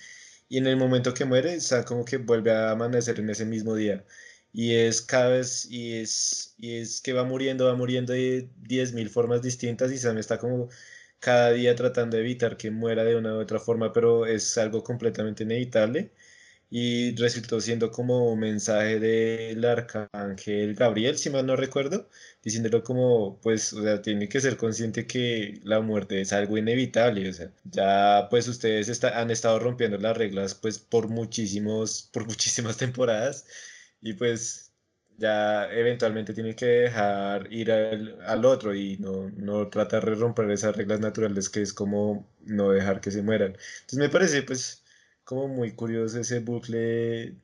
y 0.48 0.58
en 0.58 0.66
el 0.68 0.76
momento 0.76 1.14
que 1.14 1.24
muere, 1.24 1.60
Sam 1.60 1.84
como 1.84 2.04
que 2.04 2.18
vuelve 2.18 2.52
a 2.52 2.72
amanecer 2.72 3.20
en 3.20 3.30
ese 3.30 3.44
mismo 3.46 3.74
día. 3.74 4.04
Y 4.52 4.74
es 4.76 5.02
cada 5.02 5.30
vez, 5.30 5.66
y 5.70 5.94
es, 6.00 6.54
y 6.58 6.76
es 6.78 7.00
que 7.00 7.14
va 7.14 7.24
muriendo, 7.24 7.66
va 7.66 7.74
muriendo 7.76 8.12
de 8.12 8.50
10.000 8.62 9.10
formas 9.10 9.42
distintas 9.42 9.92
y 9.92 9.98
Sam 9.98 10.18
está 10.18 10.38
como 10.38 10.68
cada 11.22 11.52
día 11.52 11.74
tratando 11.76 12.18
de 12.18 12.24
evitar 12.24 12.58
que 12.58 12.70
muera 12.72 13.04
de 13.04 13.16
una 13.16 13.34
u 13.36 13.40
otra 13.40 13.60
forma, 13.60 13.92
pero 13.94 14.26
es 14.26 14.58
algo 14.58 14.84
completamente 14.84 15.44
inevitable. 15.44 16.12
Y 16.70 17.14
resultó 17.16 17.60
siendo 17.60 17.90
como 17.90 18.32
un 18.32 18.40
mensaje 18.40 18.98
del 18.98 19.62
arcángel 19.64 20.74
Gabriel, 20.74 21.18
si 21.18 21.28
mal 21.30 21.46
no 21.46 21.54
recuerdo, 21.56 22.08
diciéndolo 22.42 22.82
como, 22.82 23.38
pues, 23.42 23.72
o 23.74 23.82
sea, 23.82 24.00
tiene 24.02 24.28
que 24.28 24.40
ser 24.40 24.56
consciente 24.56 25.06
que 25.06 25.60
la 25.64 25.80
muerte 25.82 26.20
es 26.22 26.32
algo 26.32 26.56
inevitable, 26.58 27.28
o 27.28 27.32
sea, 27.34 27.52
ya 27.64 28.26
pues 28.30 28.48
ustedes 28.48 28.88
está- 28.88 29.20
han 29.20 29.30
estado 29.30 29.58
rompiendo 29.58 29.98
las 29.98 30.16
reglas 30.16 30.54
pues 30.54 30.78
por 30.78 31.08
muchísimos, 31.08 32.08
por 32.12 32.26
muchísimas 32.26 32.76
temporadas 32.78 33.44
y 34.00 34.14
pues 34.14 34.71
ya 35.18 35.70
eventualmente 35.72 36.34
tienen 36.34 36.54
que 36.54 36.66
dejar 36.66 37.52
ir 37.52 37.70
al, 37.72 38.18
al 38.26 38.44
otro 38.44 38.74
y 38.74 38.96
no, 38.98 39.30
no 39.36 39.68
tratar 39.68 40.04
de 40.04 40.14
romper 40.14 40.50
esas 40.50 40.76
reglas 40.76 41.00
naturales 41.00 41.48
que 41.48 41.62
es 41.62 41.72
como 41.72 42.26
no 42.44 42.70
dejar 42.70 43.00
que 43.00 43.10
se 43.10 43.22
mueran. 43.22 43.56
Entonces 43.80 43.98
me 43.98 44.08
parece 44.08 44.42
pues 44.42 44.82
como 45.24 45.48
muy 45.48 45.72
curioso 45.74 46.18
ese 46.20 46.40
bucle, 46.40 47.36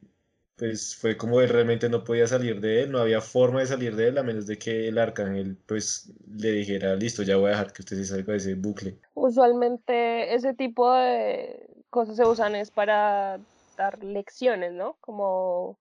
pues 0.57 0.97
fue 0.97 1.17
como 1.17 1.41
él 1.41 1.49
realmente 1.49 1.89
no 1.89 2.05
podía 2.05 2.27
salir 2.27 2.61
de 2.61 2.83
él, 2.83 2.91
no 2.91 2.99
había 2.99 3.21
forma 3.21 3.61
de 3.61 3.67
salir 3.67 3.95
de 3.95 4.09
él 4.09 4.19
a 4.19 4.23
menos 4.23 4.47
de 4.47 4.59
que 4.59 4.89
el 4.89 4.99
arcángel 4.99 5.57
pues 5.67 6.13
le 6.37 6.53
dijera, 6.53 6.97
listo, 6.97 7.23
ya 7.23 7.37
voy 7.37 7.47
a 7.47 7.51
dejar 7.51 7.73
que 7.73 7.83
usted 7.83 7.97
se 7.97 8.07
salga 8.07 8.33
de 8.33 8.39
ese 8.39 8.55
bucle. 8.55 8.99
Usualmente 9.15 10.35
ese 10.35 10.55
tipo 10.55 10.93
de 10.93 11.69
cosas 11.91 12.17
se 12.17 12.25
usan 12.25 12.57
es 12.57 12.71
para 12.71 13.39
dar 13.77 14.03
lecciones, 14.03 14.73
¿no? 14.73 14.97
Como 15.01 15.79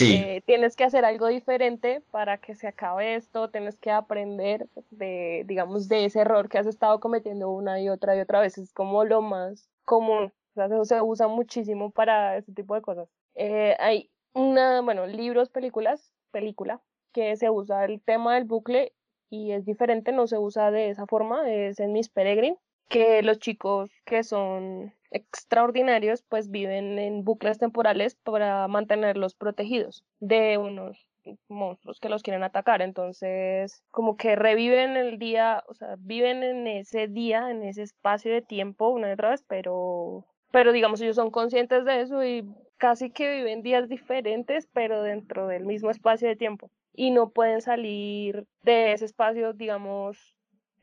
Eh, 0.00 0.42
tienes 0.44 0.76
que 0.76 0.84
hacer 0.84 1.04
algo 1.04 1.28
diferente 1.28 2.02
para 2.10 2.38
que 2.38 2.54
se 2.54 2.66
acabe 2.66 3.14
esto, 3.14 3.50
tienes 3.50 3.76
que 3.78 3.90
aprender 3.90 4.68
de, 4.90 5.44
digamos, 5.46 5.88
de 5.88 6.04
ese 6.04 6.20
error 6.20 6.48
que 6.48 6.58
has 6.58 6.66
estado 6.66 7.00
cometiendo 7.00 7.50
una 7.50 7.80
y 7.80 7.88
otra 7.88 8.16
y 8.16 8.20
otra 8.20 8.40
vez. 8.40 8.58
Es 8.58 8.72
como 8.72 9.04
lo 9.04 9.22
más 9.22 9.68
común. 9.84 10.32
O 10.52 10.54
sea, 10.54 10.68
se, 10.68 10.84
se 10.84 11.02
usa 11.02 11.28
muchísimo 11.28 11.90
para 11.90 12.36
ese 12.36 12.52
tipo 12.52 12.74
de 12.74 12.82
cosas. 12.82 13.08
Eh, 13.34 13.76
hay 13.78 14.10
una, 14.34 14.80
bueno, 14.82 15.06
libros, 15.06 15.48
películas, 15.48 16.12
película, 16.30 16.80
que 17.12 17.36
se 17.36 17.50
usa 17.50 17.84
el 17.84 18.00
tema 18.00 18.34
del 18.34 18.44
bucle 18.44 18.92
y 19.30 19.52
es 19.52 19.64
diferente, 19.64 20.12
no 20.12 20.26
se 20.26 20.38
usa 20.38 20.70
de 20.70 20.90
esa 20.90 21.06
forma, 21.06 21.50
es 21.50 21.80
en 21.80 21.92
Miss 21.92 22.08
Peregrine, 22.08 22.58
que 22.88 23.22
los 23.22 23.38
chicos 23.38 23.90
que 24.04 24.22
son 24.24 24.92
extraordinarios 25.10 26.22
pues 26.22 26.50
viven 26.50 26.98
en 26.98 27.24
bucles 27.24 27.58
temporales 27.58 28.14
para 28.16 28.68
mantenerlos 28.68 29.34
protegidos 29.34 30.04
de 30.20 30.58
unos 30.58 31.08
monstruos 31.48 32.00
que 32.00 32.08
los 32.08 32.22
quieren 32.22 32.42
atacar. 32.42 32.82
Entonces, 32.82 33.82
como 33.90 34.16
que 34.16 34.36
reviven 34.36 34.96
el 34.96 35.18
día, 35.18 35.64
o 35.68 35.74
sea, 35.74 35.96
viven 35.98 36.42
en 36.42 36.66
ese 36.66 37.08
día, 37.08 37.50
en 37.50 37.62
ese 37.62 37.82
espacio 37.82 38.32
de 38.32 38.42
tiempo 38.42 38.88
una 38.88 39.10
y 39.10 39.12
otra 39.12 39.30
vez, 39.30 39.44
pero, 39.46 40.26
pero 40.50 40.72
digamos, 40.72 41.00
ellos 41.00 41.16
son 41.16 41.30
conscientes 41.30 41.84
de 41.84 42.00
eso 42.00 42.24
y 42.24 42.48
casi 42.78 43.10
que 43.10 43.30
viven 43.36 43.62
días 43.62 43.88
diferentes, 43.88 44.68
pero 44.72 45.02
dentro 45.02 45.48
del 45.48 45.64
mismo 45.66 45.90
espacio 45.90 46.28
de 46.28 46.36
tiempo. 46.36 46.70
Y 46.94 47.10
no 47.10 47.30
pueden 47.30 47.60
salir 47.60 48.46
de 48.62 48.92
ese 48.92 49.04
espacio, 49.04 49.52
digamos, 49.52 50.37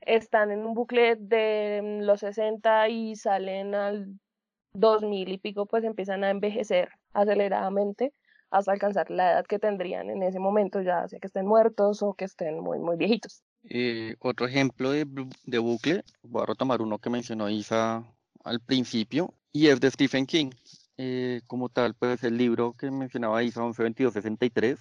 están 0.06 0.52
en 0.52 0.66
un 0.66 0.74
bucle 0.74 1.16
de 1.16 2.00
los 2.02 2.22
60 2.22 2.90
y 2.90 3.16
salen 3.16 3.76
al 3.76 4.20
2000 4.74 5.30
y 5.30 5.38
pico, 5.38 5.66
pues 5.66 5.84
empiezan 5.84 6.24
a 6.24 6.30
envejecer 6.30 6.90
aceleradamente 7.14 8.14
hasta 8.52 8.72
alcanzar 8.72 9.10
la 9.10 9.32
edad 9.32 9.46
que 9.46 9.60
tendrían 9.60 10.10
en 10.10 10.24
ese 10.24 10.40
momento, 10.40 10.82
ya 10.82 11.08
sea 11.08 11.20
que 11.20 11.28
estén 11.28 11.46
muertos 11.46 12.02
o 12.04 12.14
que 12.14 12.26
estén 12.26 12.60
muy, 12.60 12.80
muy 12.80 12.96
viejitos. 12.96 13.44
Eh, 13.70 14.16
otro 14.20 14.48
ejemplo 14.48 14.92
de, 14.92 15.06
de 15.46 15.58
bucle, 15.58 16.04
voy 16.22 16.44
a 16.44 16.46
retomar 16.46 16.82
uno 16.82 17.00
que 17.00 17.10
mencionó 17.10 17.50
Isa 17.50 18.04
al 18.44 18.60
principio, 18.62 19.34
y 19.52 19.68
es 19.68 19.80
de 19.80 19.90
Stephen 19.90 20.26
King. 20.26 20.52
Eh, 20.98 21.42
como 21.48 21.70
tal, 21.70 21.94
pues 21.94 22.24
el 22.24 22.38
libro 22.38 22.74
que 22.74 22.92
mencionaba 22.92 23.44
Isa, 23.44 23.62
112263, 23.62 24.80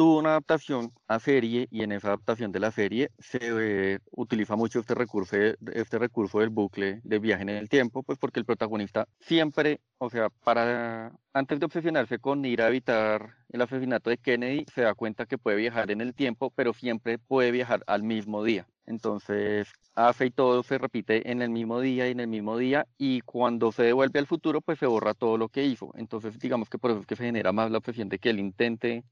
tuvo 0.00 0.18
una 0.18 0.30
adaptación 0.30 0.94
a 1.08 1.18
serie 1.18 1.68
y 1.70 1.82
en 1.82 1.92
esa 1.92 2.08
adaptación 2.08 2.52
de 2.52 2.58
la 2.58 2.70
serie 2.70 3.10
se 3.18 3.38
eh, 3.42 3.98
utiliza 4.12 4.56
mucho 4.56 4.80
este 4.80 4.94
recurso, 4.94 5.36
este 5.74 5.98
recurso 5.98 6.38
del 6.38 6.48
bucle 6.48 7.02
de 7.04 7.18
viaje 7.18 7.42
en 7.42 7.50
el 7.50 7.68
tiempo, 7.68 8.02
pues 8.02 8.16
porque 8.18 8.40
el 8.40 8.46
protagonista 8.46 9.06
siempre, 9.18 9.82
o 9.98 10.08
sea, 10.08 10.30
para 10.30 11.12
antes 11.34 11.60
de 11.60 11.66
obsesionarse 11.66 12.18
con 12.18 12.42
ir 12.46 12.62
a 12.62 12.68
evitar 12.68 13.34
el 13.50 13.60
asesinato 13.60 14.08
de 14.08 14.16
Kennedy, 14.16 14.64
se 14.74 14.80
da 14.80 14.94
cuenta 14.94 15.26
que 15.26 15.36
puede 15.36 15.58
viajar 15.58 15.90
en 15.90 16.00
el 16.00 16.14
tiempo, 16.14 16.50
pero 16.56 16.72
siempre 16.72 17.18
puede 17.18 17.50
viajar 17.50 17.82
al 17.86 18.02
mismo 18.02 18.42
día. 18.42 18.66
Entonces, 18.86 19.70
hace 19.94 20.26
y 20.26 20.30
todo 20.30 20.62
se 20.62 20.78
repite 20.78 21.30
en 21.30 21.42
el 21.42 21.50
mismo 21.50 21.78
día 21.80 22.08
y 22.08 22.12
en 22.12 22.20
el 22.20 22.26
mismo 22.26 22.56
día, 22.56 22.86
y 22.96 23.20
cuando 23.20 23.70
se 23.70 23.82
devuelve 23.82 24.18
al 24.18 24.26
futuro, 24.26 24.62
pues 24.62 24.78
se 24.78 24.86
borra 24.86 25.14
todo 25.14 25.36
lo 25.36 25.48
que 25.48 25.64
hizo. 25.64 25.92
Entonces, 25.96 26.38
digamos 26.38 26.68
que 26.70 26.78
por 26.78 26.90
eso 26.90 27.00
es 27.00 27.06
que 27.06 27.16
se 27.16 27.24
genera 27.24 27.52
más 27.52 27.70
la 27.70 27.78
obsesión 27.78 28.08
de 28.08 28.18
que 28.18 28.30
él 28.30 28.40
intente 28.40 29.04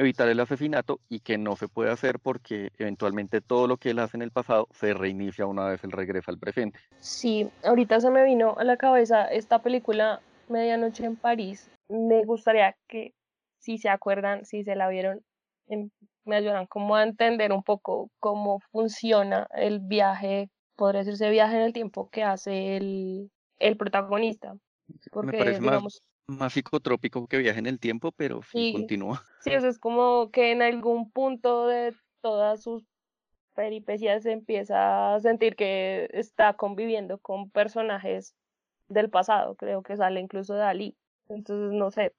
evitar 0.00 0.28
el 0.28 0.40
asesinato 0.40 1.00
y 1.08 1.20
que 1.20 1.38
no 1.38 1.56
se 1.56 1.68
puede 1.68 1.90
hacer 1.90 2.18
porque 2.18 2.70
eventualmente 2.78 3.40
todo 3.40 3.66
lo 3.66 3.76
que 3.76 3.90
él 3.90 3.98
hace 3.98 4.16
en 4.16 4.22
el 4.22 4.30
pasado 4.30 4.66
se 4.72 4.94
reinicia 4.94 5.46
una 5.46 5.66
vez 5.68 5.84
él 5.84 5.92
regresa 5.92 6.30
al 6.30 6.38
presente. 6.38 6.78
Sí, 6.98 7.48
ahorita 7.62 8.00
se 8.00 8.10
me 8.10 8.24
vino 8.24 8.54
a 8.58 8.64
la 8.64 8.76
cabeza 8.76 9.24
esta 9.26 9.62
película 9.62 10.22
Medianoche 10.48 11.04
en 11.04 11.16
París. 11.16 11.70
Me 11.88 12.24
gustaría 12.24 12.76
que, 12.88 13.14
si 13.58 13.78
se 13.78 13.88
acuerdan, 13.88 14.44
si 14.44 14.64
se 14.64 14.76
la 14.76 14.88
vieron, 14.88 15.22
em- 15.68 15.90
me 16.24 16.36
ayudaran 16.36 16.66
como 16.66 16.96
a 16.96 17.02
entender 17.02 17.52
un 17.52 17.62
poco 17.62 18.10
cómo 18.20 18.60
funciona 18.72 19.46
el 19.54 19.80
viaje, 19.80 20.50
podría 20.76 21.00
decirse 21.00 21.30
viaje 21.30 21.56
en 21.56 21.62
el 21.62 21.72
tiempo 21.72 22.08
que 22.10 22.22
hace 22.22 22.76
el, 22.76 23.30
el 23.58 23.76
protagonista. 23.76 24.54
Me 24.54 25.00
Porque, 25.10 25.38
parece 25.38 25.62
digamos, 25.62 26.02
más 26.30 26.54
psicotrópico 26.54 27.26
que 27.26 27.38
viaje 27.38 27.58
en 27.58 27.66
el 27.66 27.78
tiempo, 27.78 28.12
pero 28.12 28.42
sí, 28.42 28.72
continúa. 28.72 29.22
Sí, 29.40 29.54
o 29.54 29.60
sea, 29.60 29.70
es 29.70 29.78
como 29.78 30.30
que 30.30 30.52
en 30.52 30.62
algún 30.62 31.10
punto 31.10 31.66
de 31.66 31.94
todas 32.20 32.62
sus 32.62 32.84
peripecias 33.54 34.22
se 34.22 34.32
empieza 34.32 35.14
a 35.14 35.20
sentir 35.20 35.56
que 35.56 36.08
está 36.12 36.54
conviviendo 36.54 37.18
con 37.18 37.50
personajes 37.50 38.34
del 38.88 39.10
pasado, 39.10 39.54
creo 39.54 39.82
que 39.82 39.96
sale 39.96 40.20
incluso 40.20 40.54
Dalí. 40.54 40.96
Entonces, 41.28 41.72
no 41.72 41.90
sé, 41.90 42.12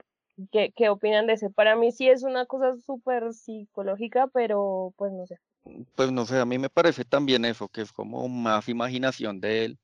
¿qué, 0.51 0.71
qué 0.75 0.89
opinan 0.89 1.27
de 1.27 1.33
ese? 1.33 1.49
Para 1.49 1.75
mí 1.75 1.91
sí 1.91 2.09
es 2.09 2.23
una 2.23 2.45
cosa 2.45 2.75
súper 2.77 3.33
psicológica, 3.33 4.27
pero 4.27 4.93
pues 4.97 5.11
no 5.11 5.25
sé. 5.27 5.37
Pues 5.95 6.11
no 6.11 6.25
sé, 6.25 6.39
a 6.39 6.45
mí 6.45 6.57
me 6.57 6.69
parece 6.69 7.05
también 7.05 7.45
eso, 7.45 7.67
que 7.67 7.81
es 7.81 7.91
como 7.91 8.27
más 8.27 8.67
imaginación 8.67 9.39
de 9.39 9.65
él, 9.65 9.79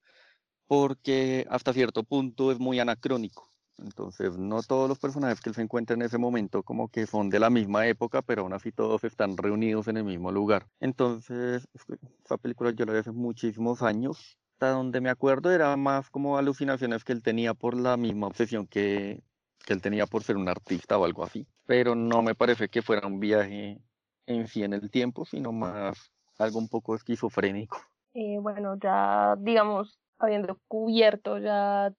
porque 0.66 1.46
hasta 1.50 1.74
cierto 1.74 2.04
punto 2.04 2.52
es 2.52 2.60
muy 2.60 2.80
anacrónico. 2.80 3.48
Entonces, 3.80 4.38
no 4.38 4.62
todos 4.64 4.90
los 4.90 5.00
personajes 5.00 5.40
que 5.40 5.50
él 5.50 5.56
se 5.56 5.62
encuentra 5.62 5.96
en 5.96 6.02
ese 6.02 6.18
momento 6.18 6.64
como 6.64 6.90
que 6.90 7.06
son 7.06 7.30
de 7.30 7.40
la 7.40 7.50
misma 7.50 7.88
época, 7.88 8.22
pero 8.22 8.42
aún 8.42 8.54
así 8.54 8.72
todos 8.72 9.04
están 9.04 9.38
reunidos 9.38 9.88
en 9.88 9.98
el 9.98 10.04
mismo 10.04 10.32
lugar. 10.32 10.68
Entonces, 10.80 11.68
esa 12.24 12.38
película 12.38 12.72
yo 12.72 12.86
la 12.86 12.94
vi 12.94 13.00
hace 13.00 13.12
muchísimos 13.12 13.82
años. 13.82 14.38
Hasta 14.54 14.72
donde 14.72 15.02
me 15.02 15.12
acuerdo 15.12 15.52
era 15.52 15.76
más 15.78 16.10
como 16.10 16.38
alucinaciones 16.38 17.04
que 17.04 17.14
él 17.14 17.22
tenía 17.22 17.54
por 17.54 17.76
la 17.76 17.96
misma 17.96 18.28
obsesión 18.28 18.66
que, 18.66 19.22
que 19.66 19.74
él 19.74 19.82
tenía 19.82 20.08
por 20.08 20.24
ser 20.24 20.38
un 20.38 20.50
artista 20.50 20.98
o 20.98 21.06
algo 21.06 21.24
así. 21.24 21.48
Pero 21.66 21.94
no 21.94 22.24
me 22.24 22.34
parece 22.34 22.70
que 22.70 22.82
fuera 22.82 23.06
un 23.06 23.20
viaje 23.20 23.80
en 24.26 24.48
sí 24.48 24.64
en 24.64 24.74
el 24.74 24.90
tiempo, 24.90 25.26
sino 25.26 25.52
más 25.52 26.12
algo 26.40 26.58
un 26.58 26.68
poco 26.68 26.96
esquizofrénico. 26.96 27.78
Eh, 28.14 28.40
bueno, 28.40 28.78
ya 28.82 29.36
digamos, 29.38 30.00
habiendo 30.18 30.60
cubierto 30.68 31.38
ya 31.38 31.94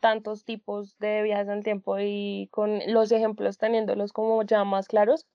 tantos 0.00 0.44
tipos 0.44 0.98
de 0.98 1.22
viajes 1.22 1.48
en 1.48 1.58
el 1.58 1.64
tiempo 1.64 1.98
y 1.98 2.48
con 2.50 2.80
los 2.86 3.12
ejemplos 3.12 3.58
teniéndolos 3.58 4.12
como 4.12 4.42
ya 4.42 4.64
más 4.64 4.88
claros, 4.88 5.26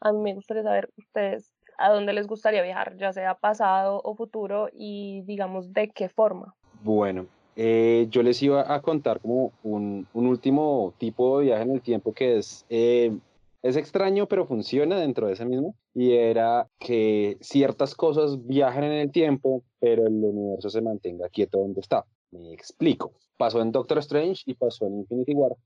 a 0.00 0.12
mí 0.12 0.18
me 0.18 0.34
gustaría 0.34 0.62
saber 0.62 0.90
ustedes 0.96 1.52
a 1.78 1.90
dónde 1.90 2.12
les 2.12 2.26
gustaría 2.26 2.62
viajar, 2.62 2.96
ya 2.98 3.12
sea 3.12 3.34
pasado 3.34 4.00
o 4.04 4.14
futuro 4.14 4.68
y 4.72 5.22
digamos 5.22 5.72
de 5.72 5.88
qué 5.88 6.08
forma. 6.08 6.54
Bueno, 6.82 7.26
eh, 7.56 8.06
yo 8.10 8.22
les 8.22 8.42
iba 8.42 8.72
a 8.72 8.82
contar 8.82 9.20
como 9.20 9.52
un, 9.62 10.06
un, 10.12 10.26
último 10.26 10.92
tipo 10.98 11.38
de 11.38 11.46
viaje 11.46 11.62
en 11.62 11.70
el 11.70 11.80
tiempo 11.80 12.12
que 12.12 12.38
es 12.38 12.66
eh, 12.68 13.16
es 13.62 13.76
extraño, 13.76 14.26
pero 14.26 14.46
funciona 14.46 14.98
dentro 14.98 15.26
de 15.26 15.34
ese 15.34 15.44
mismo. 15.44 15.74
Y 15.94 16.12
era 16.12 16.68
que 16.78 17.36
ciertas 17.40 17.94
cosas 17.94 18.46
viajan 18.46 18.84
en 18.84 18.92
el 18.92 19.12
tiempo, 19.12 19.62
pero 19.80 20.06
el 20.06 20.14
universo 20.24 20.70
se 20.70 20.80
mantenga 20.80 21.28
quieto 21.28 21.58
donde 21.58 21.80
está. 21.80 22.04
Me 22.32 22.52
explico. 22.52 23.12
Pasó 23.36 23.60
en 23.60 23.72
Doctor 23.72 23.98
Strange 23.98 24.42
y 24.46 24.54
pasó 24.54 24.86
en 24.86 24.98
Infinity 25.00 25.34
War, 25.34 25.56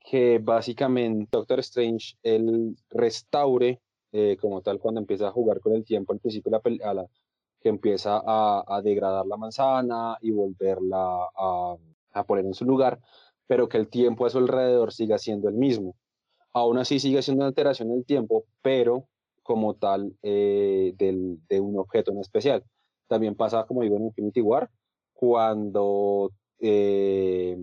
que 0.00 0.38
básicamente 0.38 1.28
Doctor 1.30 1.60
Strange, 1.60 2.16
él 2.22 2.76
restaure 2.90 3.80
eh, 4.12 4.36
como 4.40 4.62
tal 4.62 4.78
cuando 4.78 5.00
empieza 5.00 5.28
a 5.28 5.32
jugar 5.32 5.60
con 5.60 5.74
el 5.74 5.84
tiempo 5.84 6.12
al 6.12 6.20
principio 6.20 6.52
la, 6.52 7.06
que 7.60 7.68
empieza 7.68 8.22
a, 8.24 8.80
degradar 8.82 9.26
la 9.26 9.36
manzana 9.36 10.18
y 10.20 10.30
volverla 10.30 11.28
a, 11.34 11.76
a 12.12 12.24
poner 12.24 12.44
en 12.46 12.54
su 12.54 12.64
lugar, 12.64 13.00
pero 13.46 13.68
que 13.68 13.78
el 13.78 13.88
tiempo 13.88 14.26
a 14.26 14.30
su 14.30 14.38
alrededor 14.38 14.92
siga 14.92 15.18
siendo 15.18 15.48
el 15.48 15.54
mismo 15.54 15.96
Aún 16.54 16.78
así 16.78 17.00
sigue 17.00 17.20
siendo 17.20 17.40
una 17.40 17.48
alteración 17.48 17.88
del 17.90 18.06
tiempo, 18.06 18.44
pero 18.62 19.08
como 19.42 19.74
tal 19.74 20.16
eh, 20.22 20.94
del, 20.96 21.40
de 21.48 21.60
un 21.60 21.76
objeto 21.78 22.12
en 22.12 22.20
especial. 22.20 22.64
También 23.08 23.34
pasa, 23.34 23.64
como 23.66 23.82
digo, 23.82 23.96
en 23.96 24.04
Infinity 24.04 24.40
War, 24.40 24.70
cuando 25.14 26.30
eh, 26.58 27.56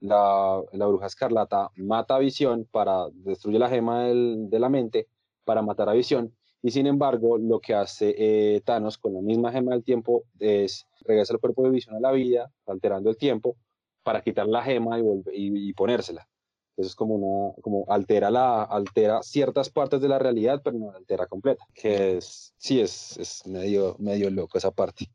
la, 0.00 0.62
la, 0.72 0.86
bruja 0.86 1.06
escarlata 1.06 1.70
mata 1.76 2.16
a 2.16 2.18
Visión 2.18 2.68
para 2.70 3.08
destruir 3.12 3.58
la 3.58 3.70
gema 3.70 4.04
del, 4.04 4.50
de 4.50 4.58
la 4.58 4.68
mente, 4.68 5.08
para 5.44 5.62
matar 5.62 5.88
a 5.88 5.94
Visión, 5.94 6.34
y 6.60 6.70
sin 6.72 6.86
embargo, 6.86 7.38
lo 7.38 7.60
que 7.60 7.74
hace 7.74 8.14
eh, 8.18 8.60
Thanos 8.62 8.98
con 8.98 9.14
la 9.14 9.20
misma 9.20 9.52
gema 9.52 9.72
del 9.72 9.84
tiempo 9.84 10.24
es 10.40 10.86
regresar 11.02 11.34
el 11.34 11.40
cuerpo 11.40 11.62
de 11.62 11.70
Visión 11.70 11.94
a 11.94 12.00
la 12.00 12.12
vida, 12.12 12.52
alterando 12.66 13.10
el 13.10 13.16
tiempo, 13.16 13.56
para 14.02 14.22
quitar 14.22 14.46
la 14.46 14.62
gema 14.62 14.98
y, 14.98 15.02
y, 15.32 15.68
y 15.68 15.72
ponérsela. 15.72 16.28
Eso 16.76 16.88
es 16.88 16.94
como 16.94 17.14
una, 17.14 17.54
como 17.60 17.84
altera 17.88 18.30
la, 18.30 18.62
altera 18.62 19.22
ciertas 19.22 19.68
partes 19.68 20.00
de 20.00 20.08
la 20.08 20.18
realidad, 20.18 20.60
pero 20.62 20.78
no 20.78 20.92
la 20.92 20.98
altera 20.98 21.26
completa. 21.26 21.64
Que 21.74 22.18
es, 22.18 22.54
sí, 22.56 22.80
es, 22.80 23.16
es 23.18 23.46
medio, 23.46 23.96
medio 23.98 24.30
loco 24.30 24.58
esa 24.58 24.70
parte. 24.70 25.10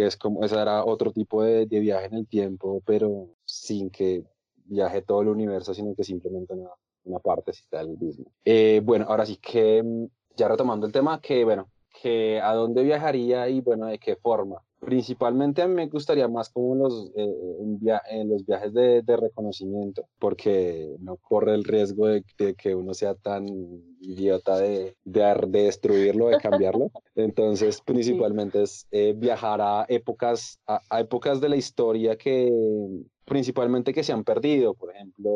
Que 0.00 0.06
es 0.06 0.16
como, 0.16 0.42
esa 0.42 0.62
era 0.62 0.82
otro 0.82 1.12
tipo 1.12 1.42
de, 1.42 1.66
viaje 1.66 2.06
en 2.06 2.14
el 2.14 2.26
tiempo, 2.26 2.82
pero 2.86 3.28
sin 3.44 3.90
que 3.90 4.24
viaje 4.64 5.02
todo 5.02 5.20
el 5.20 5.28
universo, 5.28 5.74
sino 5.74 5.94
que 5.94 6.04
simplemente 6.04 6.54
una, 6.54 6.70
una 7.04 7.18
parte 7.18 7.52
del 7.70 7.98
mismo. 7.98 8.32
Eh, 8.46 8.80
bueno, 8.82 9.04
ahora 9.06 9.26
sí 9.26 9.36
que, 9.36 9.84
ya 10.34 10.48
retomando 10.48 10.86
el 10.86 10.92
tema, 10.92 11.20
que 11.20 11.44
bueno, 11.44 11.70
que 12.00 12.40
a 12.40 12.54
dónde 12.54 12.82
viajaría 12.82 13.46
y 13.50 13.60
bueno, 13.60 13.88
de 13.88 13.98
qué 13.98 14.16
forma. 14.16 14.64
Principalmente 14.80 15.60
a 15.60 15.68
mí 15.68 15.74
me 15.74 15.88
gustaría 15.88 16.26
más 16.26 16.48
como 16.48 16.74
los, 16.74 17.10
eh, 17.14 17.34
en, 18.10 18.28
los 18.28 18.46
viajes 18.46 18.72
de, 18.72 19.02
de, 19.02 19.16
reconocimiento, 19.16 20.06
porque 20.18 20.96
no 21.00 21.16
corre 21.16 21.54
el 21.54 21.64
riesgo 21.64 22.06
de, 22.06 22.24
de 22.38 22.54
que 22.54 22.74
uno 22.74 22.94
sea 22.94 23.14
tan 23.14 23.46
idiota 24.00 24.58
de, 24.58 24.96
de, 25.04 25.46
destruirlo, 25.48 26.28
de 26.28 26.38
cambiarlo. 26.38 26.90
Entonces, 27.14 27.82
principalmente 27.84 28.62
es 28.62 28.86
eh, 28.90 29.14
viajar 29.14 29.60
a 29.60 29.84
épocas, 29.88 30.58
a, 30.66 30.80
a, 30.88 31.00
épocas 31.00 31.40
de 31.42 31.50
la 31.50 31.56
historia 31.56 32.16
que 32.16 32.50
principalmente 33.30 33.94
que 33.94 34.02
se 34.02 34.12
han 34.12 34.24
perdido, 34.24 34.74
por 34.74 34.90
ejemplo, 34.90 35.30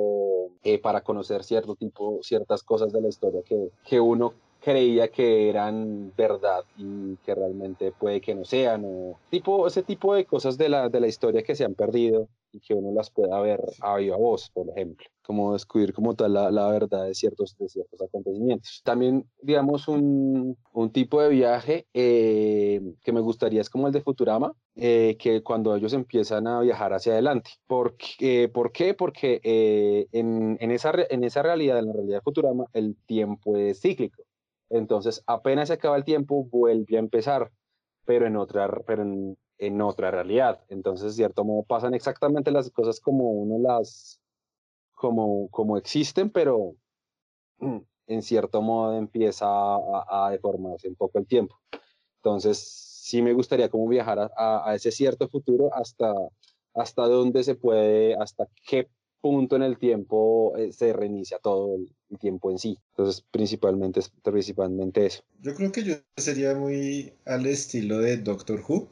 eh, 0.64 0.80
para 0.80 1.02
conocer 1.02 1.44
cierto 1.44 1.76
tipo, 1.76 2.18
ciertas 2.22 2.62
cosas 2.64 2.92
de 2.92 3.00
la 3.00 3.08
historia 3.08 3.42
que, 3.44 3.68
que 3.86 4.00
uno 4.00 4.34
creía 4.64 5.08
que 5.08 5.50
eran 5.50 6.12
verdad 6.16 6.64
y 6.78 7.16
que 7.16 7.34
realmente 7.34 7.92
puede 7.92 8.20
que 8.22 8.34
no 8.34 8.44
sean, 8.46 8.82
o 8.86 9.18
tipo, 9.28 9.66
ese 9.66 9.82
tipo 9.82 10.14
de 10.14 10.24
cosas 10.24 10.56
de 10.56 10.70
la, 10.70 10.88
de 10.88 11.00
la 11.00 11.06
historia 11.06 11.42
que 11.42 11.54
se 11.54 11.64
han 11.64 11.74
perdido 11.74 12.28
y 12.50 12.60
que 12.60 12.72
uno 12.72 12.92
las 12.94 13.10
pueda 13.10 13.38
ver 13.40 13.60
a 13.80 13.96
viva 13.96 14.16
voz, 14.16 14.48
por 14.50 14.70
ejemplo, 14.70 15.06
como 15.22 15.52
descubrir 15.52 15.92
como 15.92 16.14
tal 16.14 16.32
la, 16.34 16.50
la 16.50 16.68
verdad 16.70 17.04
de 17.04 17.14
ciertos, 17.14 17.56
de 17.58 17.68
ciertos 17.68 18.00
acontecimientos. 18.00 18.80
También, 18.84 19.28
digamos, 19.42 19.88
un, 19.88 20.56
un 20.72 20.90
tipo 20.92 21.20
de 21.20 21.28
viaje 21.28 21.86
eh, 21.92 22.80
que 23.02 23.12
me 23.12 23.20
gustaría 23.20 23.60
es 23.60 23.68
como 23.68 23.88
el 23.88 23.92
de 23.92 24.02
Futurama, 24.02 24.52
eh, 24.76 25.16
que 25.18 25.42
cuando 25.42 25.74
ellos 25.76 25.92
empiezan 25.92 26.46
a 26.46 26.60
viajar 26.60 26.92
hacia 26.94 27.12
adelante. 27.12 27.50
¿Por 27.66 27.96
qué? 27.96 28.48
¿Por 28.48 28.72
qué? 28.72 28.94
Porque 28.94 29.40
eh, 29.42 30.06
en, 30.12 30.56
en, 30.60 30.70
esa, 30.70 30.92
en 31.10 31.24
esa 31.24 31.42
realidad, 31.42 31.80
en 31.80 31.86
la 31.86 31.92
realidad 31.92 32.18
de 32.18 32.22
Futurama, 32.22 32.64
el 32.72 32.96
tiempo 33.06 33.56
es 33.56 33.80
cíclico. 33.80 34.23
Entonces, 34.74 35.22
apenas 35.28 35.68
se 35.68 35.74
acaba 35.74 35.96
el 35.96 36.02
tiempo, 36.02 36.44
vuelve 36.50 36.96
a 36.96 36.98
empezar, 36.98 37.52
pero 38.04 38.26
en 38.26 38.36
otra, 38.36 38.68
en, 39.58 39.80
otra 39.80 40.10
realidad. 40.10 40.64
Entonces, 40.68 41.12
de 41.12 41.22
cierto 41.22 41.44
modo, 41.44 41.62
pasan 41.62 41.94
exactamente 41.94 42.50
las 42.50 42.70
cosas 42.70 42.98
como 42.98 43.30
uno 43.30 43.58
las, 43.60 44.20
como, 44.94 45.48
como 45.50 45.78
existen, 45.78 46.28
pero 46.28 46.74
en 48.08 48.22
cierto 48.22 48.62
modo 48.62 48.96
empieza 48.98 49.46
a, 49.46 50.26
a 50.26 50.30
deformarse 50.30 50.88
un 50.88 50.96
poco 50.96 51.20
el 51.20 51.26
tiempo. 51.28 51.56
Entonces, 52.16 52.58
sí 52.58 53.22
me 53.22 53.32
gustaría 53.32 53.68
como 53.68 53.86
viajar 53.86 54.18
a, 54.36 54.68
a, 54.68 54.74
ese 54.74 54.90
cierto 54.90 55.28
futuro 55.28 55.72
hasta, 55.72 56.12
hasta 56.74 57.06
dónde 57.06 57.44
se 57.44 57.54
puede, 57.54 58.16
hasta 58.16 58.48
qué 58.66 58.88
punto 59.24 59.56
en 59.56 59.62
el 59.62 59.78
tiempo 59.78 60.54
eh, 60.58 60.70
se 60.70 60.92
reinicia 60.92 61.38
todo 61.38 61.76
el, 61.76 62.18
tiempo 62.18 62.50
en 62.50 62.58
sí. 62.58 62.78
Entonces, 62.90 63.24
principalmente, 63.30 64.02
principalmente 64.22 65.06
eso. 65.06 65.22
Yo 65.40 65.54
creo 65.54 65.72
que 65.72 65.82
yo 65.82 65.94
sería 66.18 66.54
muy 66.54 67.14
al 67.24 67.46
estilo 67.46 68.00
de 68.00 68.18
Doctor 68.18 68.62
Who. 68.68 68.86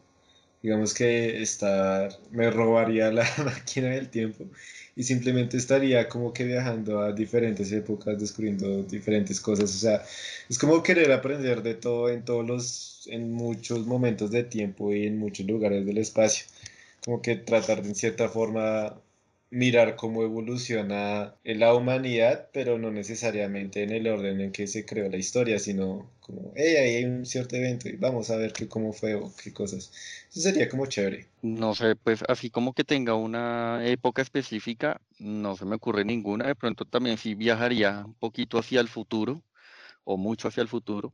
Digamos 0.62 0.94
que 0.94 1.42
estar, 1.42 2.18
me 2.30 2.50
robaría 2.50 3.12
la 3.12 3.26
máquina 3.44 3.88
del 3.88 4.08
tiempo 4.08 4.46
y 4.96 5.02
simplemente 5.02 5.58
estaría 5.58 6.08
como 6.08 6.32
que 6.32 6.44
viajando 6.44 7.00
a 7.00 7.12
diferentes 7.12 7.70
épocas, 7.70 8.18
descubriendo 8.18 8.84
diferentes 8.84 9.38
cosas. 9.38 9.74
O 9.74 9.78
sea, 9.78 10.02
es 10.48 10.58
como 10.58 10.82
querer 10.82 11.12
aprender 11.12 11.62
de 11.62 11.74
todo 11.74 12.08
en 12.08 12.24
todos 12.24 12.46
los, 12.46 13.06
en 13.10 13.34
muchos 13.34 13.86
momentos 13.86 14.30
de 14.30 14.44
tiempo 14.44 14.94
y 14.94 15.06
en 15.06 15.18
muchos 15.18 15.44
lugares 15.46 15.84
del 15.84 15.98
espacio. 15.98 16.46
Como 17.04 17.20
que 17.20 17.36
tratar 17.36 17.82
de 17.82 17.90
en 17.90 17.94
cierta 17.94 18.30
forma 18.30 19.01
mirar 19.52 19.96
cómo 19.96 20.22
evoluciona 20.24 21.34
la 21.44 21.74
humanidad, 21.74 22.48
pero 22.54 22.78
no 22.78 22.90
necesariamente 22.90 23.82
en 23.82 23.90
el 23.90 24.08
orden 24.08 24.40
en 24.40 24.50
que 24.50 24.66
se 24.66 24.86
creó 24.86 25.10
la 25.10 25.18
historia, 25.18 25.58
sino 25.58 26.10
como, 26.20 26.52
hey, 26.56 26.76
ahí 26.76 26.94
hay 26.96 27.04
un 27.04 27.26
cierto 27.26 27.56
evento 27.56 27.88
y 27.90 27.96
vamos 27.96 28.30
a 28.30 28.36
ver 28.36 28.54
qué, 28.54 28.66
cómo 28.66 28.94
fue 28.94 29.14
o 29.14 29.30
qué 29.42 29.52
cosas. 29.52 29.92
Eso 30.30 30.40
sería 30.40 30.70
como 30.70 30.86
chévere. 30.86 31.26
No 31.42 31.74
sé, 31.74 31.96
pues 31.96 32.24
así 32.28 32.48
como 32.48 32.72
que 32.72 32.82
tenga 32.82 33.14
una 33.14 33.86
época 33.86 34.22
específica, 34.22 35.00
no 35.18 35.54
se 35.54 35.66
me 35.66 35.76
ocurre 35.76 36.06
ninguna. 36.06 36.46
De 36.46 36.54
pronto 36.54 36.86
también 36.86 37.18
sí 37.18 37.34
viajaría 37.34 38.04
un 38.06 38.14
poquito 38.14 38.58
hacia 38.58 38.80
el 38.80 38.88
futuro 38.88 39.42
o 40.04 40.16
mucho 40.16 40.48
hacia 40.48 40.62
el 40.62 40.68
futuro 40.68 41.12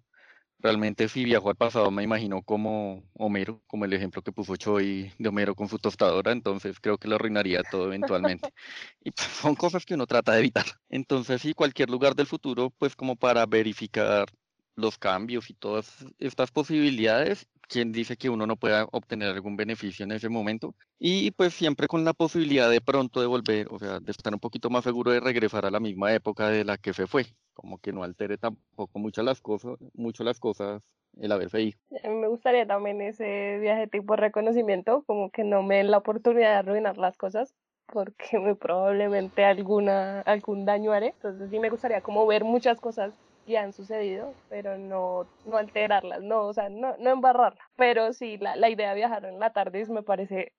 Realmente 0.60 1.08
si 1.08 1.24
viajo 1.24 1.50
al 1.50 1.56
pasado 1.56 1.90
me 1.92 2.02
imagino 2.02 2.42
como 2.42 3.04
Homero, 3.14 3.62
como 3.68 3.84
el 3.84 3.92
ejemplo 3.92 4.22
que 4.22 4.32
puso 4.32 4.56
Choi 4.56 5.12
de 5.16 5.28
Homero 5.28 5.54
con 5.54 5.68
su 5.68 5.78
tostadora, 5.78 6.32
entonces 6.32 6.80
creo 6.80 6.98
que 6.98 7.06
lo 7.06 7.14
arruinaría 7.14 7.62
todo 7.62 7.86
eventualmente. 7.86 8.52
y 9.04 9.12
pues, 9.12 9.28
son 9.28 9.54
cosas 9.54 9.86
que 9.86 9.94
uno 9.94 10.06
trata 10.06 10.32
de 10.32 10.40
evitar. 10.40 10.66
Entonces 10.88 11.42
sí, 11.42 11.54
cualquier 11.54 11.90
lugar 11.90 12.16
del 12.16 12.26
futuro, 12.26 12.70
pues 12.70 12.96
como 12.96 13.14
para 13.14 13.46
verificar 13.46 14.26
los 14.74 14.98
cambios 14.98 15.48
y 15.50 15.54
todas 15.54 16.06
estas 16.18 16.50
posibilidades, 16.50 17.46
quien 17.68 17.92
dice 17.92 18.16
que 18.16 18.30
uno 18.30 18.46
no 18.46 18.56
pueda 18.56 18.86
obtener 18.92 19.30
algún 19.30 19.56
beneficio 19.56 20.04
en 20.04 20.12
ese 20.12 20.28
momento. 20.28 20.74
Y 20.98 21.30
pues 21.32 21.54
siempre 21.54 21.86
con 21.86 22.04
la 22.04 22.14
posibilidad 22.14 22.70
de 22.70 22.80
pronto 22.80 23.20
de 23.20 23.26
volver, 23.26 23.68
o 23.70 23.78
sea, 23.78 24.00
de 24.00 24.10
estar 24.10 24.32
un 24.32 24.40
poquito 24.40 24.70
más 24.70 24.84
seguro 24.84 25.10
de 25.12 25.20
regresar 25.20 25.66
a 25.66 25.70
la 25.70 25.80
misma 25.80 26.12
época 26.12 26.48
de 26.48 26.64
la 26.64 26.78
que 26.78 26.92
se 26.92 27.06
fue 27.06 27.26
como 27.58 27.78
que 27.78 27.92
no 27.92 28.04
altere 28.04 28.38
tampoco 28.38 29.00
mucho 29.00 29.22
las 29.24 29.40
cosas, 29.40 29.76
mucho 29.92 30.22
las 30.22 30.38
cosas 30.38 30.80
el 31.20 31.32
haberse 31.32 31.60
ido. 31.60 31.78
A 32.04 32.08
mí 32.08 32.14
me 32.14 32.28
gustaría 32.28 32.64
también 32.66 33.00
ese 33.00 33.58
viaje 33.58 33.88
tipo 33.88 34.14
reconocimiento, 34.14 35.02
como 35.06 35.30
que 35.30 35.42
no 35.42 35.64
me 35.64 35.78
den 35.78 35.90
la 35.90 35.98
oportunidad 35.98 36.50
de 36.50 36.56
arruinar 36.56 36.98
las 36.98 37.16
cosas, 37.16 37.52
porque 37.86 38.38
muy 38.38 38.54
probablemente 38.54 39.44
alguna, 39.44 40.20
algún 40.20 40.66
daño 40.66 40.92
haré. 40.92 41.08
Entonces 41.08 41.50
sí 41.50 41.58
me 41.58 41.68
gustaría 41.68 42.00
como 42.00 42.24
ver 42.28 42.44
muchas 42.44 42.80
cosas 42.80 43.12
que 43.48 43.58
han 43.58 43.72
sucedido, 43.72 44.34
pero 44.48 44.78
no, 44.78 45.26
no 45.44 45.56
alterarlas, 45.56 46.22
no, 46.22 46.42
o 46.46 46.52
sea, 46.54 46.68
no, 46.68 46.96
no 46.98 47.10
embarrarla. 47.10 47.60
Pero 47.76 48.12
sí, 48.12 48.38
la, 48.38 48.56
la 48.56 48.70
idea 48.70 48.90
de 48.90 48.96
viajar 48.96 49.24
en 49.24 49.40
la 49.40 49.52
TARDIS 49.52 49.88
me 49.90 50.02
parece 50.04 50.52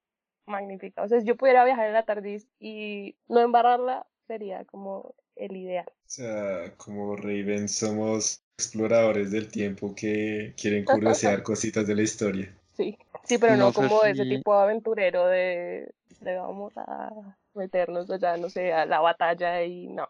magnífica. 0.46 1.04
O 1.04 1.08
sea, 1.08 1.20
si 1.22 1.28
yo 1.28 1.38
pudiera 1.38 1.64
viajar 1.66 1.88
en 1.88 1.94
la 1.94 2.04
TARDIS 2.06 2.48
y 2.60 3.16
no 3.28 3.40
embarrarla, 3.42 4.08
sería 4.28 4.66
como 4.66 5.16
el 5.36 5.56
ideal. 5.56 5.86
O 5.88 6.10
sea, 6.12 6.74
como 6.78 7.16
Raven 7.16 7.70
somos 7.70 8.42
exploradores 8.58 9.32
del 9.32 9.50
tiempo 9.50 9.94
que 9.96 10.54
quieren 10.60 10.84
curiosear 10.86 11.44
cositas 11.44 11.86
de 11.88 11.96
la 11.96 12.02
historia. 12.02 12.54
Sí, 12.74 12.98
sí, 13.26 13.38
pero 13.38 13.58
no, 13.58 13.68
No 13.68 13.74
como 13.74 14.04
ese 14.04 14.24
si- 14.24 14.30
tipo 14.38 14.56
de 14.56 14.64
aventurero 14.64 15.28
de, 15.28 15.94
de 16.22 16.36
vamos 16.38 16.74
a 16.78 17.12
meternos 17.54 18.10
allá, 18.10 18.38
no 18.38 18.50
sé, 18.50 18.74
a 18.74 18.86
la 18.86 19.00
batalla 19.02 19.64
y 19.64 19.88
no, 19.88 20.08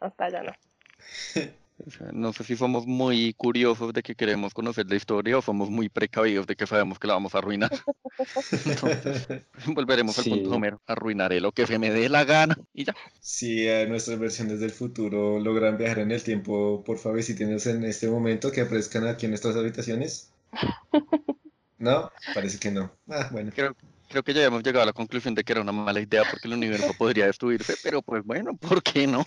hasta 0.00 0.26
allá 0.26 0.42
no. 0.42 0.52
O 1.86 1.90
sea, 1.90 2.08
no 2.12 2.32
sé 2.32 2.42
si 2.42 2.56
somos 2.56 2.86
muy 2.86 3.34
curiosos 3.34 3.92
de 3.92 4.02
que 4.02 4.16
queremos 4.16 4.52
conocer 4.52 4.86
la 4.88 4.96
historia 4.96 5.38
o 5.38 5.42
somos 5.42 5.70
muy 5.70 5.88
precavidos 5.88 6.46
de 6.46 6.56
que 6.56 6.66
sabemos 6.66 6.98
que 6.98 7.06
la 7.06 7.14
vamos 7.14 7.34
a 7.34 7.38
arruinar. 7.38 7.70
Entonces, 8.66 9.28
volveremos 9.66 10.18
al 10.18 10.24
punto 10.24 10.50
Homero. 10.50 10.80
Arruinaré 10.86 11.40
lo 11.40 11.52
que 11.52 11.66
se 11.66 11.78
me 11.78 11.90
dé 11.90 12.08
la 12.08 12.24
gana 12.24 12.58
y 12.74 12.84
ya. 12.84 12.96
Si 13.20 13.68
a 13.68 13.86
nuestras 13.86 14.18
versiones 14.18 14.58
del 14.58 14.72
futuro 14.72 15.38
logran 15.38 15.78
viajar 15.78 16.00
en 16.00 16.10
el 16.10 16.22
tiempo, 16.22 16.82
por 16.84 16.98
favor, 16.98 17.22
si 17.22 17.36
tienes 17.36 17.66
en 17.66 17.84
este 17.84 18.08
momento 18.08 18.50
que 18.50 18.62
aparezcan 18.62 19.06
aquí 19.06 19.26
en 19.26 19.32
nuestras 19.32 19.54
habitaciones. 19.56 20.32
¿No? 21.78 22.10
Parece 22.34 22.58
que 22.58 22.72
no. 22.72 22.90
Ah, 23.08 23.28
bueno. 23.30 23.52
Creo, 23.54 23.76
creo 24.08 24.24
que 24.24 24.34
ya 24.34 24.44
hemos 24.44 24.64
llegado 24.64 24.82
a 24.82 24.86
la 24.86 24.92
conclusión 24.92 25.36
de 25.36 25.44
que 25.44 25.52
era 25.52 25.62
una 25.62 25.70
mala 25.70 26.00
idea 26.00 26.24
porque 26.28 26.48
el 26.48 26.54
universo 26.54 26.92
podría 26.98 27.26
destruirse, 27.26 27.76
pero 27.84 28.02
pues 28.02 28.24
bueno, 28.24 28.56
¿por 28.56 28.82
qué 28.82 29.06
no? 29.06 29.24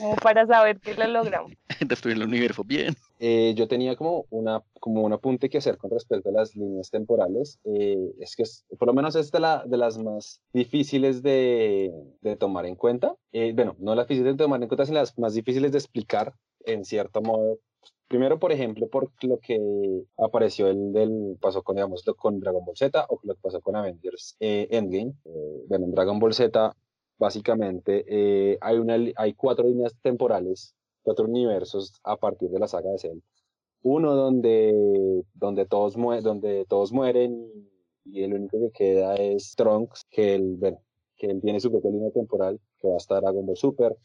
Como 0.00 0.16
para 0.16 0.46
saber 0.46 0.80
que 0.80 0.94
lo 0.94 1.06
logramos. 1.06 1.52
Destruir 1.86 2.16
el 2.16 2.22
universo 2.24 2.64
bien. 2.64 2.94
Eh, 3.18 3.52
yo 3.56 3.68
tenía 3.68 3.96
como, 3.96 4.24
una, 4.30 4.62
como 4.80 5.02
un 5.02 5.12
apunte 5.12 5.50
que 5.50 5.58
hacer 5.58 5.76
con 5.76 5.90
respecto 5.90 6.30
a 6.30 6.32
las 6.32 6.56
líneas 6.56 6.90
temporales. 6.90 7.58
Eh, 7.64 7.96
es 8.18 8.34
que 8.34 8.44
es- 8.44 8.64
por 8.78 8.88
lo 8.88 8.94
menos 8.94 9.14
es 9.16 9.30
de, 9.30 9.40
la, 9.40 9.62
de 9.66 9.76
las 9.76 9.98
más 9.98 10.40
difíciles 10.52 11.22
de, 11.22 11.92
de 12.22 12.36
tomar 12.36 12.64
en 12.66 12.76
cuenta. 12.76 13.14
Eh, 13.32 13.52
bueno, 13.54 13.76
no 13.78 13.94
las 13.94 14.06
difíciles 14.08 14.36
de 14.36 14.44
tomar 14.44 14.62
en 14.62 14.68
cuenta, 14.68 14.86
sino 14.86 14.98
las 15.00 15.18
más 15.18 15.34
difíciles 15.34 15.72
de 15.72 15.78
explicar 15.78 16.32
en 16.64 16.84
cierto 16.84 17.20
modo. 17.20 17.58
Primero, 18.08 18.38
por 18.40 18.50
ejemplo, 18.52 18.88
por 18.88 19.10
lo 19.22 19.38
que 19.38 19.58
apareció 20.18 20.66
el 20.68 20.92
del 20.92 21.36
pasó 21.40 21.62
con, 21.62 21.76
digamos, 21.76 22.02
con 22.16 22.40
Dragon 22.40 22.64
Ball 22.64 22.76
Z 22.76 23.06
o 23.08 23.20
lo 23.22 23.34
que 23.34 23.40
pasó 23.40 23.60
con 23.60 23.76
Avengers 23.76 24.36
eh, 24.40 24.66
Endgame. 24.70 25.12
Eh, 25.26 25.64
bueno, 25.68 25.84
en 25.84 25.92
Dragon 25.92 26.18
Ball 26.18 26.34
Z, 26.34 26.74
básicamente, 27.20 28.04
eh, 28.08 28.58
hay, 28.60 28.78
una, 28.78 28.96
hay 29.16 29.34
cuatro 29.34 29.64
líneas 29.68 29.94
temporales 30.02 30.74
cuatro 31.02 31.24
universos 31.26 32.00
a 32.04 32.16
partir 32.16 32.50
de 32.50 32.58
la 32.58 32.68
saga 32.68 32.90
de 32.90 32.98
Cell. 32.98 33.18
Uno 33.82 34.14
donde, 34.14 35.24
donde, 35.34 35.66
todos, 35.66 35.96
mue 35.96 36.20
donde 36.20 36.66
todos 36.66 36.92
mueren 36.92 37.50
y, 38.04 38.22
el 38.22 38.34
único 38.34 38.58
que 38.58 38.70
queda 38.70 39.14
es 39.14 39.54
Trunks, 39.56 40.04
que 40.10 40.34
él, 40.34 40.58
que 41.16 41.26
él 41.28 41.40
tiene 41.40 41.60
su 41.60 41.70
propia 41.70 41.90
línea 41.90 42.10
temporal, 42.10 42.60
que 42.78 42.88
va 42.88 42.94
a 42.94 42.98
estar 42.98 43.22
Dragon 43.22 43.46
Ball 43.46 43.56
Super. 43.56 43.96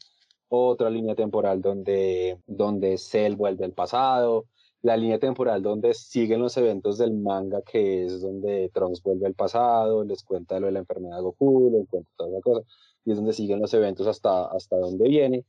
Otra 0.48 0.90
línea 0.90 1.14
temporal 1.14 1.60
donde, 1.60 2.38
donde 2.46 2.98
Cell 2.98 3.34
vuelve 3.34 3.64
al 3.64 3.72
pasado. 3.72 4.46
La 4.86 4.96
línea 4.96 5.18
temporal 5.18 5.62
donde 5.62 5.94
siguen 5.94 6.40
los 6.40 6.56
eventos 6.56 6.96
del 6.96 7.12
manga, 7.12 7.60
que 7.62 8.04
es 8.04 8.20
donde 8.20 8.70
Trunks 8.72 9.02
vuelve 9.02 9.26
al 9.26 9.34
pasado, 9.34 10.04
les 10.04 10.22
cuenta 10.22 10.60
lo 10.60 10.66
de 10.66 10.72
la 10.74 10.78
enfermedad 10.78 11.16
de 11.16 11.22
Goku, 11.22 11.72
les 11.72 11.88
cuenta 11.88 12.08
toda 12.16 12.30
esa 12.30 12.40
cosa, 12.40 12.60
y 13.04 13.10
es 13.10 13.16
donde 13.16 13.32
siguen 13.32 13.58
los 13.58 13.74
eventos 13.74 14.06
hasta, 14.06 14.46
hasta 14.46 14.76
donde 14.76 15.08
viene 15.08 15.44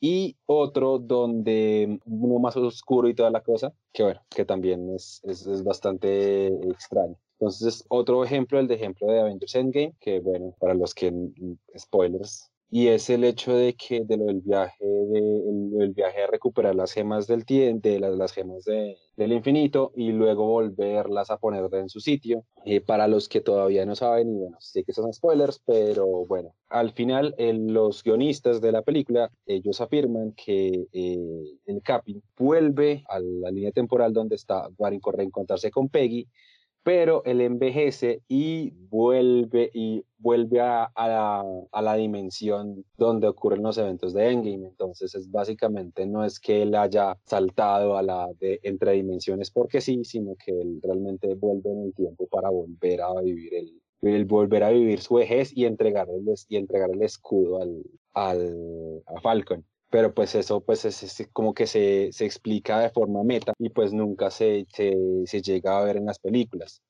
y 0.00 0.36
otro 0.46 1.00
donde 1.00 1.98
uno 2.04 2.38
más 2.38 2.56
oscuro 2.56 3.08
y 3.08 3.14
toda 3.14 3.32
la 3.32 3.40
cosa, 3.40 3.72
que 3.92 4.04
bueno, 4.04 4.20
que 4.30 4.44
también 4.44 4.94
es, 4.94 5.20
es, 5.24 5.48
es 5.48 5.64
bastante 5.64 6.46
extraño. 6.46 7.16
Entonces, 7.40 7.84
otro 7.88 8.22
ejemplo, 8.22 8.60
el 8.60 8.68
de 8.68 8.76
ejemplo 8.76 9.08
de 9.08 9.18
Avengers 9.18 9.56
Endgame, 9.56 9.96
que 9.98 10.20
bueno, 10.20 10.54
para 10.60 10.74
los 10.74 10.94
que, 10.94 11.12
spoilers, 11.76 12.52
y 12.70 12.88
es 12.88 13.08
el 13.10 13.24
hecho 13.24 13.54
de 13.54 13.74
que 13.74 14.04
de 14.04 14.16
lo 14.16 14.26
del 14.26 14.40
viaje, 14.40 14.84
de, 14.84 15.84
el, 15.84 15.92
viaje 15.92 16.22
a 16.22 16.26
recuperar 16.26 16.74
las 16.74 16.92
gemas 16.92 17.26
del 17.26 17.44
de 17.44 18.00
las, 18.00 18.16
las 18.16 18.32
gemas 18.32 18.64
de, 18.64 18.96
del 19.16 19.32
infinito, 19.32 19.92
y 19.94 20.12
luego 20.12 20.46
volverlas 20.46 21.30
a 21.30 21.38
poner 21.38 21.68
en 21.72 21.88
su 21.88 22.00
sitio. 22.00 22.44
Eh, 22.64 22.80
para 22.80 23.06
los 23.06 23.28
que 23.28 23.40
todavía 23.40 23.86
no 23.86 23.94
saben, 23.94 24.28
y 24.28 24.36
bueno, 24.36 24.56
sé 24.58 24.82
que 24.82 24.92
son 24.92 25.12
spoilers, 25.12 25.62
pero 25.64 26.26
bueno, 26.26 26.54
al 26.68 26.92
final 26.92 27.34
eh, 27.38 27.52
los 27.52 28.02
guionistas 28.02 28.60
de 28.60 28.72
la 28.72 28.82
película, 28.82 29.30
ellos 29.46 29.80
afirman 29.80 30.32
que 30.32 30.86
eh, 30.92 31.18
el 31.66 31.82
Capi 31.82 32.20
vuelve 32.36 33.04
a 33.08 33.20
la 33.20 33.50
línea 33.50 33.70
temporal 33.70 34.12
donde 34.12 34.34
está 34.34 34.68
para 34.76 34.96
reencontrarse 35.12 35.70
con 35.70 35.88
Peggy, 35.88 36.26
pero 36.86 37.24
él 37.24 37.40
envejece 37.40 38.22
y 38.28 38.70
vuelve 38.90 39.72
y 39.74 40.04
vuelve 40.18 40.60
a, 40.60 40.88
la, 40.96 41.44
a, 41.72 41.82
la, 41.82 41.94
dimensión 41.96 42.84
donde 42.96 43.26
ocurren 43.26 43.64
los 43.64 43.76
eventos 43.76 44.14
de 44.14 44.30
Endgame. 44.30 44.68
Entonces 44.68 45.12
es 45.16 45.28
básicamente 45.28 46.06
no 46.06 46.24
es 46.24 46.38
que 46.38 46.62
él 46.62 46.76
haya 46.76 47.18
saltado 47.24 47.96
a 47.96 48.04
la 48.04 48.28
de 48.38 48.60
entre 48.62 48.92
dimensiones 48.92 49.50
porque 49.50 49.80
sí, 49.80 50.04
sino 50.04 50.36
que 50.36 50.52
él 50.52 50.78
realmente 50.80 51.34
vuelve 51.34 51.72
en 51.72 51.86
el 51.86 51.92
tiempo 51.92 52.28
para 52.28 52.50
volver 52.50 53.00
a 53.00 53.20
vivir 53.20 53.52
el, 53.52 53.82
el 54.02 54.24
volver 54.24 54.62
a 54.62 54.70
vivir 54.70 55.00
su 55.00 55.14
vejez 55.16 55.50
y 55.56 55.64
entregar 55.64 56.06
el, 56.08 56.24
y 56.48 56.56
entregar 56.56 56.90
el 56.92 57.02
escudo 57.02 57.62
al, 57.62 57.82
al 58.14 59.02
a 59.06 59.20
Falcon 59.20 59.64
pero 59.90 60.12
pues 60.14 60.34
eso 60.34 60.60
pues 60.60 60.84
es, 60.84 61.02
es 61.02 61.28
como 61.32 61.54
que 61.54 61.66
se, 61.66 62.10
se, 62.12 62.24
explica 62.26 62.80
de 62.80 62.90
forma 62.90 63.22
meta 63.22 63.52
y 63.58 63.70
pues 63.70 63.92
nunca 63.92 64.30
se, 64.30 64.66
se, 64.72 64.94
se 65.26 65.42
llega 65.42 65.78
a 65.78 65.84
ver 65.84 65.96
en 65.96 66.06
las 66.06 66.18
películas, 66.18 66.82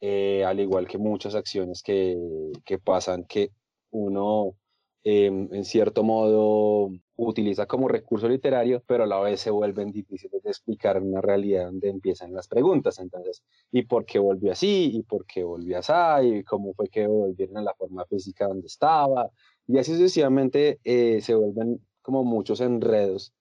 eh, 0.00 0.44
al 0.44 0.60
igual 0.60 0.86
que 0.88 0.98
muchas 0.98 1.34
acciones 1.34 1.82
que, 1.82 2.16
que 2.64 2.78
pasan 2.78 3.24
que 3.24 3.50
uno 3.90 4.56
eh, 5.04 5.26
en 5.26 5.64
cierto 5.64 6.02
modo 6.02 6.90
utiliza 7.16 7.66
como 7.66 7.88
recurso 7.88 8.28
literario, 8.28 8.82
pero 8.86 9.04
a 9.04 9.06
la 9.06 9.20
vez 9.20 9.40
se 9.40 9.50
vuelven 9.50 9.92
difíciles 9.92 10.42
de 10.42 10.50
explicar 10.50 10.96
en 10.96 11.08
una 11.10 11.20
realidad 11.20 11.66
donde 11.66 11.90
empiezan 11.90 12.32
las 12.32 12.48
preguntas, 12.48 12.98
entonces, 12.98 13.42
¿y 13.70 13.82
por 13.82 14.06
qué 14.06 14.18
volvió 14.18 14.52
así? 14.52 14.90
¿Y 14.94 15.02
por 15.02 15.26
qué 15.26 15.44
volvió 15.44 15.78
así? 15.78 15.92
¿Y 16.38 16.44
cómo 16.44 16.72
fue 16.74 16.88
que 16.88 17.06
volvieron 17.06 17.58
a 17.58 17.62
la 17.62 17.74
forma 17.74 18.04
física 18.06 18.48
donde 18.48 18.66
estaba? 18.66 19.30
Y 19.66 19.78
así 19.78 19.92
sucesivamente 19.92 20.80
eh, 20.84 21.20
se 21.20 21.34
vuelven 21.34 21.80
como 22.04 22.22
muchos 22.22 22.60
enredos 22.60 23.32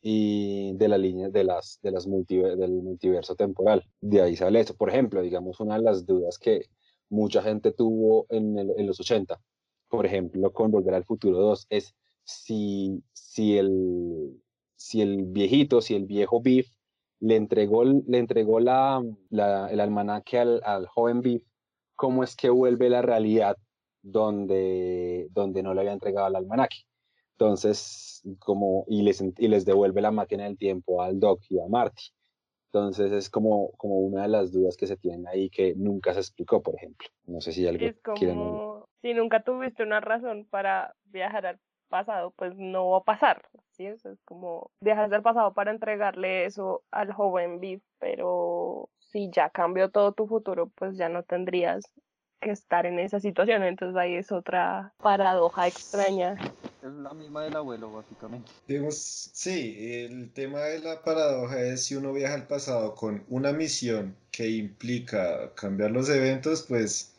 y 0.00 0.74
de 0.76 0.88
la 0.88 0.96
línea 0.96 1.28
de 1.28 1.44
las, 1.44 1.80
de 1.82 1.90
las 1.90 2.06
del 2.06 2.72
multiverso 2.82 3.34
temporal. 3.34 3.84
De 4.00 4.22
ahí 4.22 4.36
sale 4.36 4.60
eso. 4.60 4.76
Por 4.76 4.90
ejemplo, 4.90 5.20
digamos, 5.22 5.58
una 5.60 5.74
de 5.76 5.82
las 5.82 6.06
dudas 6.06 6.38
que 6.38 6.66
mucha 7.10 7.42
gente 7.42 7.72
tuvo 7.72 8.26
en, 8.30 8.86
los 8.86 9.00
80, 9.00 9.40
por 9.88 10.06
ejemplo, 10.06 10.52
con 10.52 10.70
Volver 10.70 10.94
al 10.94 11.04
Futuro 11.04 11.38
2, 11.38 11.66
es 11.68 11.94
si, 12.24 13.02
si, 13.12 13.58
el, 13.58 14.40
si 14.76 15.02
el 15.02 15.24
viejito, 15.24 15.80
si 15.80 15.94
el 15.96 16.04
viejo 16.04 16.40
Biff 16.40 16.68
le 17.18 17.36
entregó, 17.36 17.84
le 17.84 18.18
entregó 18.18 18.60
la, 18.60 19.02
el 19.30 19.80
almanaque 19.80 20.38
al, 20.38 20.62
al 20.64 20.86
joven 20.86 21.22
Biff, 21.22 21.44
¿cómo 21.96 22.22
es 22.22 22.36
que 22.36 22.50
vuelve 22.50 22.88
la 22.88 23.02
realidad 23.02 23.56
donde, 24.00 25.28
donde 25.32 25.62
no 25.62 25.74
le 25.74 25.80
había 25.80 25.92
entregado 25.92 26.28
el 26.28 26.36
almanaque? 26.36 26.78
Entonces, 27.42 28.22
como, 28.38 28.84
y 28.86 29.02
les, 29.02 29.20
y 29.20 29.48
les 29.48 29.64
devuelve 29.64 30.00
la 30.00 30.12
máquina 30.12 30.44
del 30.44 30.56
tiempo 30.56 31.02
al 31.02 31.18
Doc 31.18 31.40
y 31.48 31.58
a 31.58 31.66
Marty. 31.68 32.04
Entonces 32.66 33.10
es 33.10 33.28
como, 33.28 33.72
como 33.72 33.96
una 33.96 34.22
de 34.22 34.28
las 34.28 34.52
dudas 34.52 34.76
que 34.76 34.86
se 34.86 34.96
tienen 34.96 35.26
ahí 35.26 35.50
que 35.50 35.74
nunca 35.74 36.14
se 36.14 36.20
explicó, 36.20 36.62
por 36.62 36.76
ejemplo. 36.76 37.08
No 37.24 37.40
sé 37.40 37.50
si 37.50 37.66
algo 37.66 37.84
es 37.84 38.00
como, 38.00 38.16
quieren... 38.16 38.38
Si 39.02 39.12
nunca 39.12 39.42
tuviste 39.42 39.82
una 39.82 40.00
razón 40.00 40.46
para 40.50 40.94
viajar 41.06 41.46
al 41.46 41.60
pasado, 41.88 42.32
pues 42.36 42.54
no 42.56 42.90
va 42.90 42.98
a 42.98 43.02
pasar. 43.02 43.42
¿sí? 43.72 43.86
Eso 43.86 44.10
es 44.10 44.20
como 44.22 44.70
viajas 44.80 45.12
al 45.12 45.22
pasado 45.22 45.52
para 45.52 45.72
entregarle 45.72 46.44
eso 46.44 46.84
al 46.92 47.12
joven 47.12 47.58
Biff, 47.58 47.82
pero 47.98 48.88
si 49.00 49.30
ya 49.32 49.50
cambió 49.50 49.90
todo 49.90 50.12
tu 50.12 50.28
futuro, 50.28 50.70
pues 50.76 50.96
ya 50.96 51.08
no 51.08 51.24
tendrías 51.24 51.82
que 52.40 52.52
estar 52.52 52.86
en 52.86 53.00
esa 53.00 53.18
situación. 53.18 53.64
Entonces 53.64 53.96
ahí 53.96 54.14
es 54.14 54.30
otra 54.30 54.94
paradoja 54.98 55.66
extraña. 55.66 56.36
Es 56.82 56.92
la 56.94 57.14
misma 57.14 57.44
del 57.44 57.54
abuelo, 57.54 57.92
básicamente. 57.92 58.50
Digamos, 58.66 59.30
sí, 59.32 59.76
el 59.78 60.32
tema 60.32 60.60
de 60.62 60.80
la 60.80 61.00
paradoja 61.02 61.60
es 61.60 61.84
si 61.84 61.94
uno 61.94 62.12
viaja 62.12 62.34
al 62.34 62.48
pasado 62.48 62.96
con 62.96 63.24
una 63.28 63.52
misión 63.52 64.16
que 64.32 64.50
implica 64.50 65.54
cambiar 65.54 65.92
los 65.92 66.08
eventos, 66.08 66.62
pues 66.62 67.12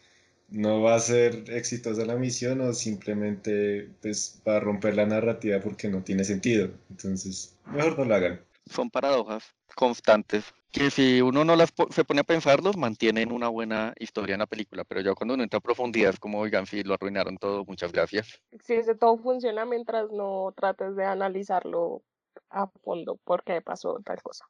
no 0.49 0.81
va 0.81 0.95
a 0.95 0.99
ser 0.99 1.49
exitosa 1.49 2.03
la 2.03 2.17
misión 2.17 2.59
o 2.59 2.73
simplemente 2.73 3.89
pues 4.01 4.41
va 4.45 4.57
a 4.57 4.59
romper 4.59 4.95
la 4.95 5.05
narrativa 5.05 5.61
porque 5.61 5.87
no 5.87 6.03
tiene 6.03 6.25
sentido. 6.25 6.69
Entonces, 6.89 7.55
mejor 7.65 7.97
no 7.97 8.05
lo 8.05 8.15
hagan. 8.15 8.41
Son 8.69 8.89
paradojas 8.89 9.45
constantes 9.75 10.53
que 10.73 10.89
si 10.89 11.21
uno 11.21 11.45
no 11.45 11.55
las 11.55 11.71
se 11.91 12.03
pone 12.03 12.21
a 12.21 12.23
pensarlos, 12.25 12.75
mantienen 12.75 13.31
una 13.31 13.47
buena 13.47 13.93
historia 13.99 14.33
en 14.33 14.39
la 14.39 14.47
película, 14.47 14.83
pero 14.83 15.01
ya 15.01 15.13
cuando 15.13 15.35
uno 15.35 15.43
entra 15.43 15.59
a 15.59 15.61
profundidad 15.61 16.09
es 16.09 16.19
como, 16.19 16.39
oigan, 16.39 16.65
sí, 16.65 16.83
lo 16.83 16.95
arruinaron 16.95 17.37
todo, 17.37 17.63
muchas 17.63 17.91
gracias. 17.91 18.41
Sí, 18.63 18.73
ese 18.73 18.95
todo 18.95 19.17
funciona 19.19 19.65
mientras 19.65 20.11
no 20.11 20.51
trates 20.57 20.95
de 20.95 21.05
analizarlo 21.05 22.01
a 22.49 22.67
fondo 22.83 23.19
por 23.23 23.43
qué 23.43 23.61
pasó 23.61 23.99
tal 24.03 24.21
cosa. 24.23 24.45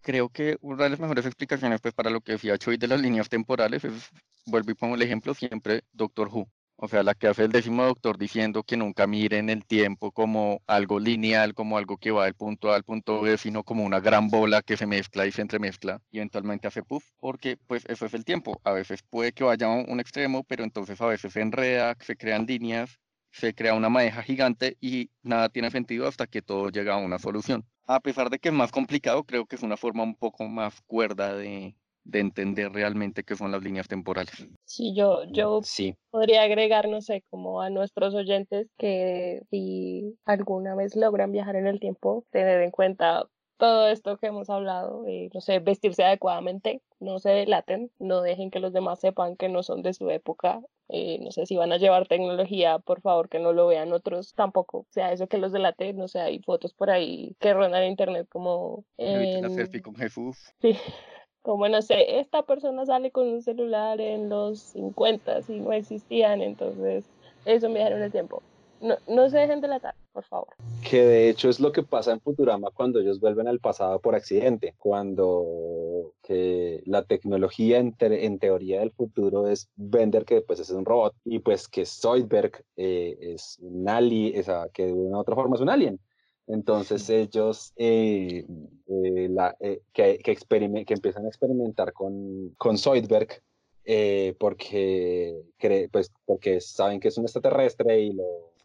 Creo 0.00 0.30
que 0.30 0.56
una 0.62 0.84
de 0.84 0.90
las 0.90 1.00
mejores 1.00 1.26
explicaciones 1.26 1.82
pues 1.82 1.92
para 1.92 2.10
lo 2.10 2.22
que 2.22 2.32
decía 2.32 2.56
Choi 2.56 2.78
de 2.78 2.88
las 2.88 3.00
líneas 3.00 3.28
temporales 3.28 3.84
es, 3.84 4.10
vuelvo 4.46 4.70
y 4.70 4.74
pongo 4.74 4.94
el 4.94 5.02
ejemplo 5.02 5.34
siempre, 5.34 5.82
Doctor 5.92 6.28
Who. 6.28 6.48
O 6.78 6.88
sea, 6.88 7.02
la 7.02 7.14
que 7.14 7.26
hace 7.28 7.44
el 7.44 7.52
décimo 7.52 7.84
doctor 7.84 8.18
diciendo 8.18 8.62
que 8.62 8.76
nunca 8.76 9.06
miren 9.06 9.48
el 9.48 9.64
tiempo 9.64 10.12
como 10.12 10.60
algo 10.66 11.00
lineal, 11.00 11.54
como 11.54 11.78
algo 11.78 11.96
que 11.96 12.10
va 12.10 12.24
del 12.24 12.34
punto 12.34 12.70
A 12.70 12.76
al 12.76 12.84
punto 12.84 13.22
B, 13.22 13.38
sino 13.38 13.64
como 13.64 13.82
una 13.84 14.00
gran 14.00 14.28
bola 14.28 14.60
que 14.60 14.76
se 14.76 14.86
mezcla 14.86 15.26
y 15.26 15.32
se 15.32 15.40
entremezcla 15.40 16.02
y 16.10 16.18
eventualmente 16.18 16.68
hace 16.68 16.82
puff, 16.82 17.04
porque 17.18 17.56
pues 17.56 17.84
eso 17.86 18.04
es 18.04 18.12
el 18.12 18.26
tiempo. 18.26 18.60
A 18.62 18.72
veces 18.72 19.02
puede 19.02 19.32
que 19.32 19.44
vaya 19.44 19.66
a 19.66 19.70
un 19.70 20.00
extremo, 20.00 20.44
pero 20.44 20.64
entonces 20.64 21.00
a 21.00 21.06
veces 21.06 21.32
se 21.32 21.40
enreda, 21.40 21.96
se 22.00 22.16
crean 22.16 22.44
líneas, 22.44 23.00
se 23.30 23.54
crea 23.54 23.74
una 23.74 23.88
madeja 23.88 24.22
gigante 24.22 24.76
y 24.80 25.10
nada 25.22 25.48
tiene 25.48 25.70
sentido 25.70 26.06
hasta 26.06 26.26
que 26.26 26.42
todo 26.42 26.68
llega 26.68 26.94
a 26.94 26.98
una 26.98 27.18
solución. 27.18 27.64
A 27.86 28.00
pesar 28.00 28.28
de 28.28 28.38
que 28.38 28.50
es 28.50 28.54
más 28.54 28.70
complicado, 28.70 29.24
creo 29.24 29.46
que 29.46 29.56
es 29.56 29.62
una 29.62 29.78
forma 29.78 30.02
un 30.02 30.14
poco 30.14 30.44
más 30.48 30.82
cuerda 30.82 31.34
de, 31.34 31.74
de 32.06 32.20
entender 32.20 32.72
realmente 32.72 33.24
qué 33.24 33.34
son 33.34 33.52
las 33.52 33.62
líneas 33.62 33.88
temporales. 33.88 34.46
Sí, 34.64 34.94
yo, 34.94 35.24
yo 35.32 35.60
sí. 35.62 35.96
podría 36.10 36.42
agregar, 36.42 36.88
no 36.88 37.00
sé, 37.00 37.24
como 37.30 37.60
a 37.60 37.70
nuestros 37.70 38.14
oyentes 38.14 38.68
que 38.78 39.42
si 39.50 40.16
alguna 40.24 40.74
vez 40.74 40.96
logran 40.96 41.32
viajar 41.32 41.56
en 41.56 41.66
el 41.66 41.80
tiempo, 41.80 42.24
tener 42.30 42.62
en 42.62 42.70
cuenta 42.70 43.26
todo 43.56 43.88
esto 43.88 44.18
que 44.18 44.26
hemos 44.26 44.50
hablado, 44.50 45.04
eh, 45.06 45.30
no 45.32 45.40
sé, 45.40 45.58
vestirse 45.60 46.04
adecuadamente, 46.04 46.82
no 47.00 47.18
se 47.18 47.30
delaten, 47.30 47.90
no 47.98 48.20
dejen 48.20 48.50
que 48.50 48.60
los 48.60 48.72
demás 48.72 49.00
sepan 49.00 49.36
que 49.36 49.48
no 49.48 49.62
son 49.62 49.82
de 49.82 49.94
su 49.94 50.10
época. 50.10 50.60
Eh, 50.88 51.18
no 51.20 51.32
sé 51.32 51.46
si 51.46 51.56
van 51.56 51.72
a 51.72 51.78
llevar 51.78 52.06
tecnología, 52.06 52.78
por 52.78 53.00
favor 53.00 53.28
que 53.28 53.40
no 53.40 53.52
lo 53.52 53.66
vean 53.66 53.92
otros 53.92 54.34
tampoco. 54.34 54.80
O 54.80 54.86
sea, 54.90 55.12
eso 55.12 55.26
que 55.26 55.38
los 55.38 55.52
delaten, 55.52 55.96
no 55.96 56.06
sé, 56.06 56.20
hay 56.20 56.40
fotos 56.40 56.74
por 56.74 56.90
ahí 56.90 57.34
que 57.40 57.54
rondan 57.54 57.82
en 57.82 57.90
internet 57.90 58.28
como... 58.30 58.84
En... 58.98 59.42
La 59.42 59.50
selfie 59.50 59.82
con 59.82 59.96
Jesús. 59.96 60.36
Sí, 60.60 60.76
como 61.46 61.68
no 61.68 61.80
sé, 61.80 62.18
esta 62.18 62.42
persona 62.42 62.84
sale 62.86 63.12
con 63.12 63.28
un 63.28 63.40
celular 63.40 64.00
en 64.00 64.28
los 64.28 64.58
50 64.58 65.42
y 65.46 65.60
no 65.60 65.72
existían, 65.72 66.42
entonces 66.42 67.04
eso 67.44 67.68
me 67.68 67.78
dejaron 67.78 68.02
el 68.02 68.10
tiempo. 68.10 68.42
No, 68.80 68.96
no 69.06 69.30
se 69.30 69.38
dejen 69.38 69.60
delatar, 69.60 69.94
por 70.12 70.24
favor. 70.24 70.48
Que 70.82 71.04
de 71.04 71.28
hecho 71.30 71.48
es 71.48 71.60
lo 71.60 71.70
que 71.70 71.84
pasa 71.84 72.10
en 72.10 72.20
Futurama 72.20 72.72
cuando 72.72 72.98
ellos 72.98 73.20
vuelven 73.20 73.46
al 73.46 73.60
pasado 73.60 74.00
por 74.00 74.16
accidente, 74.16 74.74
cuando 74.76 76.10
que 76.24 76.82
la 76.84 77.04
tecnología 77.04 77.78
en, 77.78 77.94
en 78.00 78.40
teoría 78.40 78.80
del 78.80 78.90
futuro 78.90 79.46
es 79.46 79.70
Bender, 79.76 80.24
que 80.24 80.40
pues 80.40 80.58
es 80.58 80.70
un 80.70 80.84
robot, 80.84 81.14
y 81.24 81.38
pues 81.38 81.68
que 81.68 81.86
Zoidberg 81.86 82.64
eh, 82.76 83.16
es 83.20 83.56
un 83.60 83.88
alien, 83.88 84.40
o 84.50 84.68
que 84.72 84.86
de 84.86 84.92
una 84.92 85.18
u 85.18 85.20
otra 85.20 85.36
forma 85.36 85.54
es 85.54 85.62
un 85.62 85.70
alien. 85.70 86.00
Entonces 86.46 87.08
ellos 87.10 87.72
eh, 87.76 88.46
eh, 88.86 89.28
la, 89.30 89.56
eh, 89.60 89.80
que, 89.92 90.18
que, 90.18 90.36
que, 90.36 90.94
empiezan 90.94 91.24
a 91.24 91.28
experimentar 91.28 91.92
con, 91.92 92.50
con 92.56 92.78
Zoidberg 92.78 93.42
porque, 94.38 95.42
pues, 95.92 96.12
porque 96.24 96.60
saben 96.60 96.98
que 97.00 97.08
es 97.08 97.18
un 97.18 97.24
extraterrestre 97.24 98.00
y 98.00 98.12
lo 98.12 98.55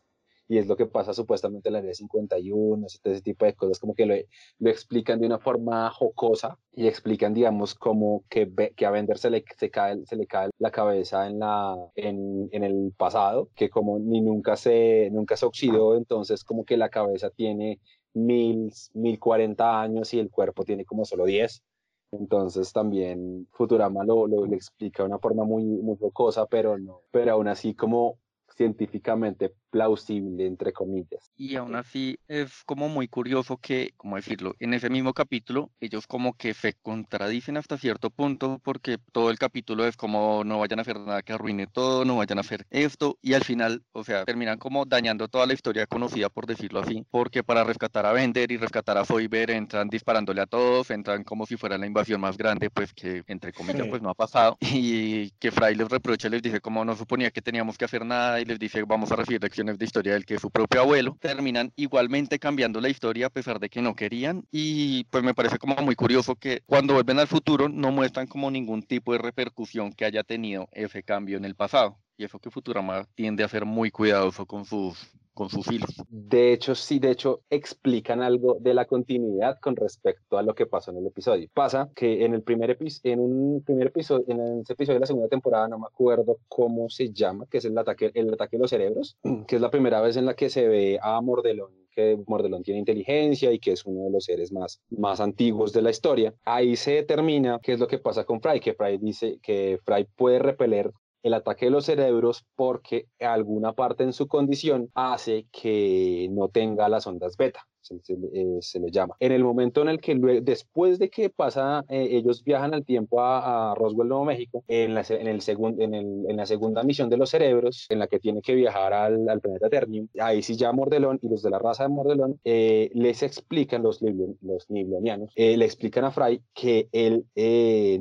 y 0.52 0.58
es 0.58 0.68
lo 0.68 0.76
que 0.76 0.86
pasa 0.86 1.14
supuestamente 1.14 1.70
en 1.70 1.74
la 1.74 1.80
área 1.80 1.94
51, 1.94 2.86
ese, 2.86 3.22
tipo 3.22 3.46
de 3.46 3.54
cosas, 3.54 3.80
como 3.80 3.96
que 3.96 4.06
lo, 4.06 4.14
lo, 4.60 4.70
explican 4.70 5.18
de 5.18 5.26
una 5.26 5.40
forma 5.40 5.90
jocosa 5.92 6.60
y 6.74 6.88
explican, 6.88 7.34
digamos, 7.34 7.74
como 7.74 8.26
que, 8.28 8.52
que 8.76 8.86
a 8.86 8.92
Bender 8.92 9.18
se 9.18 9.30
le, 9.30 9.46
se, 9.58 9.72
cae, 9.72 10.06
se 10.06 10.18
le 10.18 10.28
cae 10.28 10.50
la 10.60 10.70
cabeza 10.70 11.26
en, 11.26 11.40
la, 11.40 11.78
en, 11.96 12.50
en 12.52 12.66
el 12.66 12.92
pasado, 12.98 13.50
que 13.56 13.70
como 13.70 13.98
ni 13.98 14.20
nunca 14.20 14.58
se, 14.58 15.10
nunca 15.14 15.38
se 15.38 15.46
oxidó, 15.46 15.96
entonces 15.96 16.44
como 16.44 16.66
que 16.66 16.76
la 16.76 16.90
cabeza 16.90 17.30
tiene 17.30 17.80
mil, 18.14 18.74
mil 18.94 19.20
cuarenta 19.20 19.82
años 19.82 20.14
y 20.14 20.20
el 20.20 20.30
cuerpo 20.30 20.66
tiene 20.66 20.84
como 20.84 21.06
solo 21.06 21.24
diez. 21.24 21.64
Entonces 22.12 22.74
también 22.74 23.48
Futurama 23.54 24.04
lo, 24.04 24.28
lo, 24.28 24.46
lo, 24.46 24.54
explica 24.54 25.04
de 25.04 25.08
una 25.08 25.20
forma 25.20 25.46
muy, 25.46 25.64
muy 25.64 25.96
jocosa, 25.96 26.46
pero 26.46 26.78
no, 26.78 27.04
pero 27.10 27.32
aún 27.32 27.48
así 27.48 27.74
como 27.74 28.18
científicamente 28.54 29.54
plausible, 29.72 30.46
entre 30.46 30.74
comillas. 30.74 31.32
Y 31.36 31.56
aún 31.56 31.76
así 31.76 32.20
es 32.28 32.64
como 32.66 32.90
muy 32.90 33.08
curioso 33.08 33.58
que, 33.58 33.94
como 33.98 34.18
decirlo, 34.18 34.56
en 34.60 34.74
ese 34.74 34.90
mismo 34.90 35.14
capítulo 35.14 35.72
ellos 35.80 36.06
como 36.06 36.34
que 36.34 36.54
se 36.54 36.74
contradicen 36.74 37.58
hasta 37.58 37.78
cierto 37.78 38.10
punto 38.10 38.60
porque 38.64 38.98
todo 39.12 39.32
el 39.32 39.40
capítulo 39.40 39.88
es 39.88 39.98
como 39.98 40.44
no 40.44 40.60
vayan 40.60 40.80
a 40.80 40.82
hacer 40.84 41.00
nada 41.00 41.22
que 41.24 41.34
arruine 41.34 41.68
todo, 41.68 42.06
no 42.06 42.18
vayan 42.18 42.38
a 42.38 42.42
hacer 42.42 42.68
esto 42.70 43.18
y 43.22 43.34
al 43.34 43.44
final, 43.44 43.84
o 43.94 44.04
sea, 44.04 44.26
terminan 44.26 44.60
como 44.60 44.86
dañando 44.86 45.28
toda 45.28 45.48
la 45.48 45.54
historia 45.54 45.88
conocida, 45.88 46.30
por 46.30 46.46
decirlo 46.46 46.82
así, 46.82 47.06
porque 47.10 47.44
para 47.44 47.64
rescatar 47.64 48.06
a 48.06 48.12
Bender 48.12 48.52
y 48.52 48.58
rescatar 48.58 48.98
a 48.98 49.06
Foiber 49.06 49.52
entran 49.52 49.88
disparándole 49.88 50.42
a 50.42 50.48
todos, 50.48 50.92
entran 50.92 51.24
como 51.24 51.46
si 51.46 51.56
fuera 51.56 51.78
la 51.78 51.88
invasión 51.88 52.20
más 52.20 52.38
grande, 52.38 52.70
pues 52.70 52.94
que 52.94 53.24
entre 53.28 53.54
comillas 53.54 53.88
pues 53.88 54.02
no 54.02 54.10
ha 54.10 54.16
pasado 54.16 54.58
y 54.62 55.32
que 55.40 55.52
Fry 55.52 55.76
les 55.76 55.88
reprocha, 55.88 56.28
les 56.28 56.42
dice 56.42 56.60
como 56.60 56.84
no 56.84 56.96
suponía 56.96 57.32
que 57.32 57.42
teníamos 57.42 57.78
que 57.78 57.86
hacer 57.86 58.06
nada 58.06 58.42
y 58.42 58.46
les 58.46 58.60
dice 58.60 58.84
vamos 58.84 59.12
a 59.12 59.16
recibir 59.16 59.40
de 59.66 59.86
historia 59.86 60.14
del 60.14 60.26
que 60.26 60.40
su 60.40 60.50
propio 60.50 60.82
abuelo, 60.82 61.18
terminan 61.20 61.72
igualmente 61.76 62.40
cambiando 62.40 62.82
la 62.82 62.90
historia 62.90 63.28
a 63.28 63.30
pesar 63.30 63.60
de 63.60 63.70
que 63.70 63.82
no 63.82 63.96
querían 63.96 64.44
y 64.52 65.04
pues 65.06 65.24
me 65.24 65.34
parece 65.34 65.58
como 65.58 65.76
muy 65.76 65.96
curioso 65.96 66.36
que 66.36 66.64
cuando 66.66 66.94
vuelven 66.96 67.20
al 67.20 67.28
futuro 67.28 67.70
no 67.70 67.92
muestran 67.92 68.28
como 68.28 68.50
ningún 68.50 68.84
tipo 68.84 69.14
de 69.14 69.20
repercusión 69.20 69.94
que 69.94 70.06
haya 70.06 70.24
tenido 70.24 70.68
ese 70.72 71.04
cambio 71.04 71.38
en 71.38 71.46
el 71.46 71.56
pasado. 71.56 71.98
Y 72.18 72.24
eso 72.24 72.40
que 72.40 72.52
Futurama 72.52 73.06
tiende 73.16 73.44
a 73.44 73.48
ser 73.48 73.66
muy 73.66 73.92
cuidadoso 73.92 74.46
con 74.46 74.66
sus 74.66 75.12
con 75.34 75.50
sus 75.50 75.72
hilos. 75.72 75.90
De 76.10 76.54
hecho, 76.54 76.76
sí, 76.76 77.00
de 77.00 77.12
hecho, 77.12 77.42
explican 77.50 78.22
algo 78.22 78.58
de 78.60 78.74
la 78.74 78.86
continuidad 78.86 79.58
con 79.62 79.76
respecto 79.76 80.38
a 80.38 80.44
lo 80.44 80.54
que 80.54 80.66
pasó 80.66 80.92
en 80.92 80.98
el 80.98 81.08
episodio. 81.08 81.48
Pasa 81.54 81.90
que 81.96 82.26
en 82.26 82.34
el 82.34 82.44
primer 82.44 82.70
episodio, 82.70 83.14
en 83.14 83.20
un 83.20 83.64
primer 83.64 83.88
episodio, 83.88 84.26
en 84.28 84.62
ese 84.62 84.74
episodio 84.74 84.96
de 84.96 85.02
la 85.02 85.08
segunda 85.08 85.30
temporada, 85.30 85.68
no 85.68 85.80
me 85.80 85.88
acuerdo 85.88 86.38
cómo 86.48 86.90
se 86.90 87.12
llama, 87.12 87.46
que 87.50 87.58
es 87.58 87.66
el 87.66 87.78
ataque, 87.78 88.12
el 88.14 88.34
ataque 88.34 88.58
de 88.58 88.62
los 88.62 88.70
cerebros, 88.70 89.18
que 89.48 89.56
es 89.56 89.62
la 89.62 89.72
primera 89.72 90.02
vez 90.02 90.18
en 90.18 90.26
la 90.26 90.36
que 90.36 90.50
se 90.50 90.68
ve 90.68 91.00
a 91.02 91.20
Mordelón 91.22 91.82
que 91.92 92.18
Mordelón 92.26 92.64
tiene 92.64 92.80
inteligencia 92.80 93.52
y 93.52 93.60
que 93.60 93.74
es 93.74 93.86
uno 93.86 94.06
de 94.06 94.12
los 94.12 94.26
seres 94.26 94.52
más, 94.52 94.82
más 94.90 95.20
antiguos 95.20 95.74
de 95.74 95.82
la 95.82 95.92
historia. 95.92 96.34
Ahí 96.46 96.76
se 96.76 96.94
determina 96.94 97.60
qué 97.62 97.74
es 97.74 97.80
lo 97.80 97.88
que 97.88 98.00
pasa 98.00 98.24
con 98.24 98.42
Fry, 98.42 98.60
que 98.60 98.74
Fry 98.74 98.98
dice 98.98 99.40
que 99.42 99.80
Fry 99.84 100.08
puede 100.16 100.40
repeler 100.40 100.92
el 101.24 101.34
ataque 101.34 101.66
de 101.66 101.72
los 101.72 101.86
cerebros 101.86 102.46
porque 102.56 103.08
alguna 103.20 103.74
parte 103.74 104.04
en 104.04 104.14
su 104.14 104.28
condición 104.28 104.90
hace 104.94 105.48
que 105.52 106.28
no 106.32 106.50
tenga 106.50 106.90
las 106.90 107.08
ondas 107.08 107.38
beta 107.38 107.68
se, 107.82 107.96
eh, 108.34 108.58
se, 108.62 108.80
le 108.80 108.92
llama. 108.92 109.16
En 109.20 109.32
el 109.32 109.44
momento 109.44 109.82
en 109.82 109.90
el 109.90 110.00
que 110.00 110.16
después 110.42 111.00
de 111.00 111.10
que 111.10 111.30
pasa, 111.30 111.84
eh, 111.90 112.10
ellos 112.12 112.44
viajan 112.44 112.74
al 112.74 112.86
tiempo 112.86 113.22
a, 113.22 113.74
Roswell, 113.76 114.08
Nuevo 114.08 114.26
México, 114.26 114.64
en 114.68 114.94
la, 114.94 115.04
en, 115.10 115.28
el 115.28 115.42
en, 115.48 115.94
el, 115.94 116.26
en 116.30 116.38
la 116.38 116.46
segunda 116.46 116.84
misión 116.84 117.10
de 117.10 117.18
los 117.18 117.30
cerebros, 117.30 117.88
en 117.90 118.00
la 118.00 118.08
que 118.08 118.20
tiene 118.20 118.42
que 118.42 118.56
viajar 118.56 118.94
al, 118.94 119.28
al 119.28 119.42
planeta 119.42 119.70
Ternium, 119.70 120.08
ahí 120.20 120.42
sí 120.42 120.56
ya 120.56 120.72
Mordelón 120.72 121.20
y 121.22 121.30
los 121.30 121.42
de 121.42 121.50
la 121.50 121.60
raza 121.60 121.84
de 121.84 121.90
Mordelón 121.90 122.40
eh, 122.44 122.92
les 122.94 123.24
explican, 123.24 123.84
los, 123.84 124.02
los 124.02 124.70
niblonianos, 124.70 125.34
le 125.36 125.66
explican 125.66 126.06
a 126.06 126.12
Fry 126.12 126.42
que 126.54 126.88
él 126.92 127.26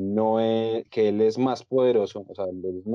no 0.01 0.41
es, 0.41 0.85
que 0.89 1.09
él 1.09 1.21
es 1.21 1.39
más 1.39 1.65
poderoso, 1.65 2.25
o 2.29 2.35
sea, 2.35 2.47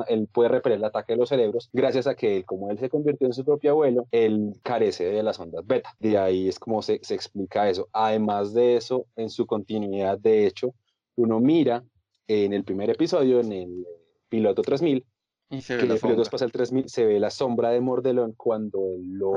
él, 0.08 0.28
puede 0.32 0.50
repeler 0.50 0.80
el 0.80 0.86
ataque 0.86 1.14
de 1.14 1.18
los 1.18 1.30
cerebros 1.30 1.70
gracias 1.74 2.08
a 2.08 2.16
que 2.16 2.38
él, 2.38 2.46
como 2.46 2.70
él 2.70 2.80
se 2.80 2.90
convirtió 2.90 3.28
en 3.28 3.34
su 3.34 3.44
propio 3.44 3.72
abuelo, 3.72 4.08
él 4.12 4.54
carece 4.64 5.06
de 5.06 5.24
las 5.24 5.40
ondas 5.40 5.66
beta. 5.66 5.90
De 6.00 6.18
ahí 6.18 6.48
es 6.48 6.60
como 6.60 6.75
se, 6.82 6.96
explica 6.96 7.70
eso. 7.70 7.90
Además 7.94 8.54
de 8.54 8.76
eso, 8.78 9.08
en 9.16 9.30
su 9.30 9.46
continuidad, 9.46 10.18
de 10.20 10.48
hecho, 10.48 10.74
uno 11.16 11.40
mira 11.40 11.84
en 12.28 12.54
el 12.54 12.64
primer 12.64 12.90
episodio, 12.90 13.40
en 13.40 13.52
el 13.52 13.88
piloto 14.30 14.62
3000, 14.62 15.06
y 15.56 15.62
se 15.62 15.78
ve 15.78 15.88
que 15.88 15.94
el 15.94 16.30
pasa 16.30 16.46
el 16.46 16.52
3000, 16.52 16.90
se 16.90 17.06
ve 17.06 17.20
la 17.20 17.30
sombra 17.30 17.70
de 17.70 17.82
Mordelón 17.82 18.34
cuando 18.36 18.88
él 18.94 19.18
lo 19.18 19.36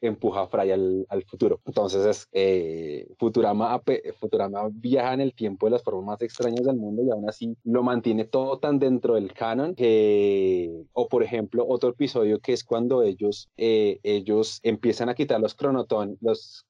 empuja, 0.00 0.42
a 0.42 0.46
Fry 0.46 0.70
al, 0.70 1.06
al, 1.08 1.24
futuro. 1.24 1.60
Entonces, 1.64 2.04
es, 2.04 2.28
eh, 2.32 3.06
Futurama, 3.18 3.80
Futurama 4.18 4.68
viaja 4.72 5.14
en 5.14 5.20
el 5.20 5.34
tiempo 5.34 5.66
de 5.66 5.72
las 5.72 5.82
formas 5.82 6.04
más 6.04 6.22
extrañas 6.22 6.64
del 6.64 6.76
mundo 6.76 7.02
y 7.02 7.10
aún 7.10 7.28
así 7.28 7.56
lo 7.64 7.82
mantiene 7.82 8.24
todo 8.24 8.58
tan 8.58 8.78
dentro 8.78 9.14
del 9.14 9.32
canon 9.32 9.74
que, 9.74 10.84
o 10.92 11.08
por 11.08 11.22
ejemplo, 11.22 11.66
otro 11.68 11.90
episodio 11.90 12.40
que 12.40 12.52
es 12.52 12.64
cuando 12.64 13.02
ellos, 13.02 13.48
eh, 13.56 14.00
ellos 14.02 14.60
empiezan 14.62 15.08
a 15.08 15.14
quitar 15.14 15.40
los 15.40 15.54
cronotón, 15.54 16.18
los 16.20 16.66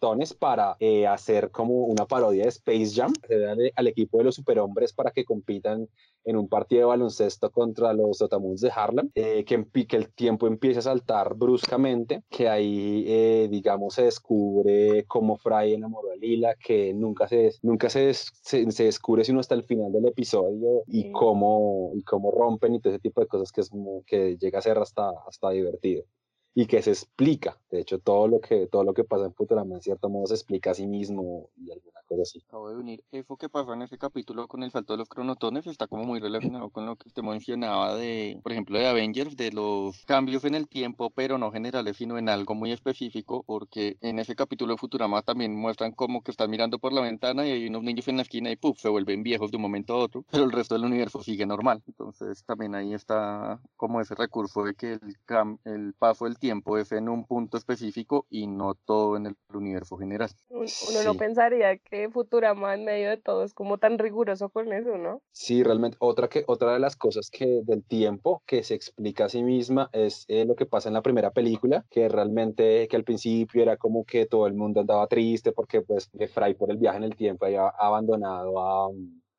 cronotones 0.00 0.34
para 0.34 0.76
eh, 0.80 1.06
hacer 1.06 1.50
como 1.50 1.84
una 1.84 2.06
parodia 2.06 2.44
de 2.44 2.48
Space 2.48 2.92
Jam, 2.94 3.12
al, 3.28 3.72
al 3.74 3.86
equipo 3.86 4.18
de 4.18 4.24
los 4.24 4.34
superhombres 4.34 4.92
para 4.92 5.10
que 5.10 5.24
compitan 5.24 5.88
en 6.24 6.36
un 6.36 6.48
partido 6.48 6.80
de 6.82 6.86
baloncesto 6.86 7.50
contra 7.50 7.92
los 7.92 8.18
Sotamuns 8.18 8.60
de 8.60 8.70
Harlem, 8.74 9.10
eh, 9.14 9.44
que, 9.44 9.66
que, 9.86 9.96
el 9.96 10.12
tiempo 10.12 10.46
empieza 10.46 10.80
a 10.80 10.82
saltar 10.82 11.34
bruscamente, 11.34 12.22
que 12.28 12.48
ahí, 12.48 13.04
eh, 13.06 13.48
digamos, 13.50 13.94
se 13.94 14.04
descubre 14.04 15.04
cómo 15.06 15.36
Fry 15.36 15.74
enamoró 15.74 16.12
a 16.12 16.16
Lila, 16.16 16.54
que 16.56 16.92
nunca 16.92 17.26
se, 17.26 17.52
nunca 17.62 17.88
se, 17.88 18.12
se, 18.12 18.70
se 18.70 18.84
descubre 18.84 19.24
sino 19.24 19.40
hasta 19.40 19.54
el 19.54 19.64
final 19.64 19.92
del 19.92 20.06
episodio, 20.06 20.82
y, 20.86 21.10
cómo, 21.12 21.92
y 21.94 22.02
cómo 22.02 22.30
rompen 22.30 22.74
y 22.74 22.80
todo 22.80 22.92
ese 22.92 23.00
tipo 23.00 23.20
de 23.20 23.26
cosas 23.26 23.52
que, 23.52 23.60
es, 23.62 23.70
que 24.06 24.36
llega 24.36 24.58
a 24.58 24.62
ser 24.62 24.78
hasta, 24.78 25.10
hasta 25.26 25.50
divertido 25.50 26.04
y 26.54 26.66
que 26.66 26.82
se 26.82 26.90
explica. 26.90 27.56
De 27.70 27.80
hecho, 27.80 27.98
todo 27.98 28.26
lo 28.26 28.40
que, 28.40 28.66
todo 28.66 28.84
lo 28.84 28.94
que 28.94 29.04
pasa 29.04 29.24
en 29.24 29.34
Futurama, 29.34 29.76
en 29.76 29.80
cierto 29.80 30.08
modo, 30.08 30.26
se 30.26 30.34
explica 30.34 30.72
a 30.72 30.74
sí 30.74 30.86
mismo 30.86 31.48
y 31.56 31.70
alguna 31.70 32.00
cosa 32.06 32.22
así. 32.22 32.42
Acabo 32.48 32.70
de 32.70 32.76
unir 32.76 33.04
eso 33.12 33.36
que 33.36 33.48
pasó 33.48 33.72
en 33.72 33.82
ese 33.82 33.96
capítulo 33.96 34.48
con 34.48 34.62
el 34.64 34.72
salto 34.72 34.92
de 34.92 34.98
los 34.98 35.08
cronotones, 35.08 35.66
está 35.66 35.86
como 35.86 36.04
muy 36.04 36.18
relacionado 36.18 36.70
con 36.70 36.86
lo 36.86 36.96
que 36.96 37.08
usted 37.08 37.22
mencionaba 37.22 37.94
de, 37.94 38.40
por 38.42 38.52
ejemplo, 38.52 38.78
de 38.78 38.88
Avengers, 38.88 39.36
de 39.36 39.52
los 39.52 40.04
cambios 40.06 40.44
en 40.44 40.56
el 40.56 40.68
tiempo, 40.68 41.10
pero 41.10 41.38
no 41.38 41.52
generales, 41.52 41.96
sino 41.96 42.18
en 42.18 42.28
algo 42.28 42.54
muy 42.54 42.72
específico, 42.72 43.44
porque 43.46 43.96
en 44.00 44.18
ese 44.18 44.34
capítulo 44.34 44.74
de 44.74 44.78
Futurama 44.78 45.22
también 45.22 45.54
muestran 45.54 45.92
como 45.92 46.22
que 46.22 46.32
están 46.32 46.50
mirando 46.50 46.80
por 46.80 46.92
la 46.92 47.02
ventana 47.02 47.46
y 47.46 47.52
hay 47.52 47.66
unos 47.68 47.84
niños 47.84 48.08
en 48.08 48.16
la 48.16 48.22
esquina 48.22 48.50
y 48.50 48.56
puff, 48.56 48.80
se 48.80 48.88
vuelven 48.88 49.22
viejos 49.22 49.52
de 49.52 49.56
un 49.56 49.62
momento 49.62 49.94
a 49.94 49.98
otro, 49.98 50.24
pero 50.30 50.42
el 50.44 50.52
resto 50.52 50.74
del 50.74 50.84
universo 50.84 51.22
sigue 51.22 51.46
normal. 51.46 51.82
Entonces 51.86 52.42
también 52.44 52.74
ahí 52.74 52.92
está 52.92 53.60
como 53.76 54.00
ese 54.00 54.16
recurso 54.16 54.64
de 54.64 54.74
que 54.74 54.94
el, 54.94 55.16
el 55.64 55.94
paso 55.94 56.24
del 56.24 56.38
tiempo 56.38 56.49
es 56.78 56.92
en 56.92 57.08
un 57.08 57.24
punto 57.26 57.56
específico 57.56 58.26
y 58.30 58.46
no 58.46 58.74
todo 58.74 59.16
en 59.16 59.26
el 59.26 59.36
universo 59.52 59.96
general. 59.96 60.30
Uno 60.48 61.02
no 61.04 61.14
pensaría 61.14 61.76
que 61.78 62.08
Futurama 62.10 62.74
en 62.74 62.84
medio 62.84 63.10
de 63.10 63.16
todo 63.16 63.44
es 63.44 63.54
como 63.54 63.78
tan 63.78 63.98
riguroso 63.98 64.48
con 64.48 64.72
eso, 64.72 64.96
¿no? 64.98 65.22
Sí, 65.32 65.62
realmente. 65.62 65.96
Otra, 66.00 66.28
que, 66.28 66.44
otra 66.46 66.72
de 66.72 66.78
las 66.78 66.96
cosas 66.96 67.30
que 67.30 67.62
del 67.64 67.84
tiempo 67.84 68.42
que 68.46 68.62
se 68.62 68.74
explica 68.74 69.26
a 69.26 69.28
sí 69.28 69.42
misma 69.42 69.88
es 69.92 70.24
eh, 70.28 70.44
lo 70.44 70.54
que 70.54 70.66
pasa 70.66 70.88
en 70.88 70.94
la 70.94 71.02
primera 71.02 71.30
película, 71.30 71.84
que 71.90 72.08
realmente 72.08 72.88
que 72.88 72.96
al 72.96 73.04
principio 73.04 73.62
era 73.62 73.76
como 73.76 74.04
que 74.04 74.26
todo 74.26 74.46
el 74.46 74.54
mundo 74.54 74.80
andaba 74.80 75.06
triste 75.06 75.52
porque 75.52 75.82
pues 75.82 76.10
Fry 76.32 76.54
por 76.54 76.70
el 76.70 76.78
viaje 76.78 76.98
en 76.98 77.04
el 77.04 77.16
tiempo 77.16 77.46
había 77.46 77.68
abandonado 77.68 78.58
a 78.60 78.90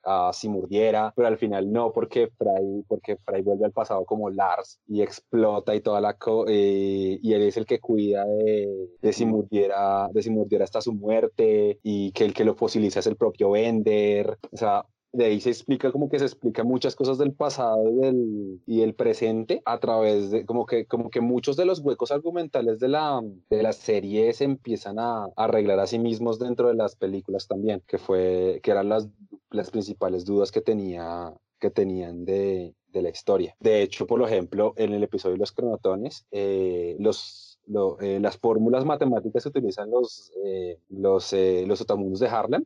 a 0.04 0.32
si 0.34 0.50
muriera, 0.50 1.14
pero 1.16 1.28
al 1.28 1.38
final 1.38 1.72
no, 1.72 1.92
porque 1.92 2.30
Fry, 2.38 2.84
porque 2.88 3.18
Fry 3.18 3.42
vuelve 3.42 3.66
al 3.66 3.72
pasado 3.72 4.06
como 4.06 4.30
Lars 4.30 4.80
y 4.88 5.02
explota 5.02 5.76
y 5.76 5.82
toda 5.82 6.02
la 6.02 6.18
co 6.18 6.46
eh, 6.48 7.20
y 7.22 7.34
él 7.34 7.42
es 7.44 7.58
el 7.58 7.66
que 7.66 7.80
cuida 7.80 8.26
de, 8.26 8.90
de 9.02 9.14
si 9.14 9.26
muriera, 9.26 10.10
de 10.12 10.22
si 10.22 10.30
muriera 10.30 10.64
hasta 10.64 10.82
su 10.82 10.94
muerte 10.94 11.80
y 11.84 12.12
que 12.12 12.26
el 12.26 12.34
que 12.34 12.46
lo 12.46 12.56
fosiliza 12.56 13.00
es 13.00 13.08
el 13.08 13.18
propio 13.18 13.52
Bender, 13.52 14.38
o 14.52 14.58
sea, 14.58 14.86
de 15.14 15.26
ahí 15.26 15.42
se 15.42 15.50
explica 15.50 15.92
como 15.92 16.10
que 16.10 16.20
se 16.20 16.26
explica 16.26 16.64
muchas 16.64 16.96
cosas 16.96 17.18
del 17.18 17.34
pasado 17.34 17.90
y 17.90 17.96
del, 17.96 18.62
y 18.66 18.82
el 18.82 18.94
presente 18.96 19.62
a 19.66 19.80
través 19.80 20.32
de 20.32 20.46
como 20.46 20.66
que, 20.66 20.86
como 20.86 21.10
que 21.10 21.22
muchos 21.22 21.58
de 21.58 21.66
los 21.66 21.80
huecos 21.80 22.12
argumentales 22.12 22.80
de 22.80 22.88
la, 22.88 23.22
de 23.50 23.64
la 23.64 23.74
serie 23.74 24.32
se 24.34 24.46
empiezan 24.46 25.00
a, 25.00 25.26
a 25.26 25.32
arreglar 25.36 25.80
a 25.80 25.88
sí 25.88 26.00
mismos 26.00 26.40
dentro 26.40 26.70
de 26.70 26.76
las 26.76 26.96
películas 26.96 27.48
también, 27.48 27.84
que 27.88 27.98
fue, 27.98 28.60
que 28.64 28.72
eran 28.72 28.90
las 28.90 29.10
las 29.52 29.70
principales 29.70 30.26
dudas 30.26 30.52
que, 30.52 30.62
tenía, 30.62 31.34
que 31.60 31.70
tenían 31.70 32.26
de, 32.26 32.74
de 32.88 33.02
la 33.02 33.10
historia. 33.10 33.56
De 33.60 33.82
hecho, 33.82 34.08
por 34.08 34.22
ejemplo, 34.22 34.74
en 34.78 34.94
el 34.94 35.04
episodio 35.04 35.34
de 35.34 35.40
los 35.40 35.52
cronotones, 35.52 36.26
eh, 36.32 36.96
los, 37.00 37.60
eh, 38.00 38.20
las 38.22 38.38
fórmulas 38.38 38.86
matemáticas 38.86 39.44
que 39.44 39.50
utilizan 39.50 39.92
los, 39.92 40.32
eh, 40.46 40.80
los, 40.90 41.34
los 41.68 41.82
otamundos 41.82 42.20
de 42.20 42.28
Harlem 42.28 42.66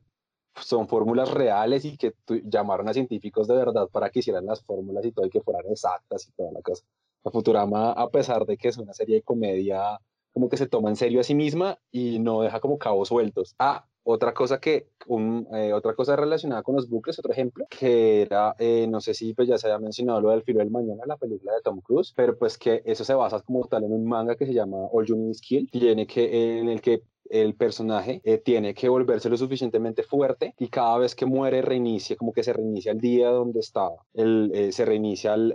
son 0.61 0.87
fórmulas 0.87 1.31
reales 1.31 1.85
y 1.85 1.97
que 1.97 2.13
llamaron 2.43 2.87
a 2.89 2.93
científicos 2.93 3.47
de 3.47 3.55
verdad 3.55 3.87
para 3.91 4.09
que 4.09 4.19
hicieran 4.19 4.45
las 4.45 4.63
fórmulas 4.63 5.05
y 5.05 5.11
todo 5.11 5.25
y 5.25 5.29
que 5.29 5.41
fueran 5.41 5.63
exactas 5.69 6.27
y 6.27 6.31
toda 6.31 6.51
la 6.51 6.61
cosa. 6.61 6.83
La 7.23 7.31
Futurama, 7.31 7.91
a 7.91 8.09
pesar 8.09 8.45
de 8.45 8.57
que 8.57 8.69
es 8.69 8.77
una 8.77 8.93
serie 8.93 9.15
de 9.15 9.21
comedia, 9.23 9.99
como 10.31 10.49
que 10.49 10.57
se 10.57 10.67
toma 10.67 10.89
en 10.89 10.95
serio 10.95 11.21
a 11.21 11.23
sí 11.23 11.33
misma 11.33 11.79
y 11.91 12.19
no 12.19 12.41
deja 12.41 12.59
como 12.59 12.77
cabos 12.77 13.07
sueltos. 13.07 13.55
Ah, 13.57 13.85
otra 14.03 14.35
cosa 14.35 14.59
que, 14.59 14.89
un, 15.07 15.47
eh, 15.51 15.73
otra 15.73 15.95
cosa 15.95 16.15
relacionada 16.15 16.61
con 16.61 16.75
los 16.75 16.87
bucles, 16.87 17.17
otro 17.17 17.31
ejemplo, 17.31 17.65
que 17.69 18.21
era, 18.21 18.55
eh, 18.59 18.85
no 18.87 19.01
sé 19.01 19.15
si 19.15 19.33
pues 19.33 19.47
ya 19.47 19.57
se 19.57 19.67
había 19.67 19.79
mencionado 19.79 20.21
lo 20.21 20.29
del 20.29 20.43
filo 20.43 20.59
del 20.59 20.69
mañana, 20.69 21.03
la 21.07 21.17
película 21.17 21.53
de 21.53 21.61
Tom 21.63 21.81
Cruise, 21.81 22.13
pero 22.15 22.37
pues 22.37 22.59
que 22.59 22.83
eso 22.85 23.03
se 23.03 23.15
basa 23.15 23.41
como 23.41 23.65
tal 23.65 23.83
en 23.83 23.91
un 23.91 24.05
manga 24.05 24.35
que 24.35 24.45
se 24.45 24.53
llama 24.53 24.77
All 24.91 25.07
You 25.07 25.15
Need 25.15 25.31
Is 25.31 25.41
Kill, 25.41 25.71
tiene 25.71 26.05
que, 26.05 26.59
en 26.59 26.69
el 26.69 26.81
que 26.81 27.01
el 27.29 27.55
personaje 27.55 28.21
eh, 28.23 28.37
tiene 28.37 28.73
que 28.73 28.89
volverse 28.89 29.29
lo 29.29 29.37
suficientemente 29.37 30.03
fuerte 30.03 30.53
y 30.57 30.67
cada 30.67 30.97
vez 30.97 31.15
que 31.15 31.25
muere 31.25 31.61
reinicia, 31.61 32.15
como 32.15 32.33
que 32.33 32.43
se 32.43 32.53
reinicia 32.53 32.91
el 32.91 32.99
día 32.99 33.29
donde 33.29 33.59
estaba, 33.59 33.95
el, 34.13 34.71
se 34.71 34.85
reinicia 34.85 35.33
al, 35.33 35.53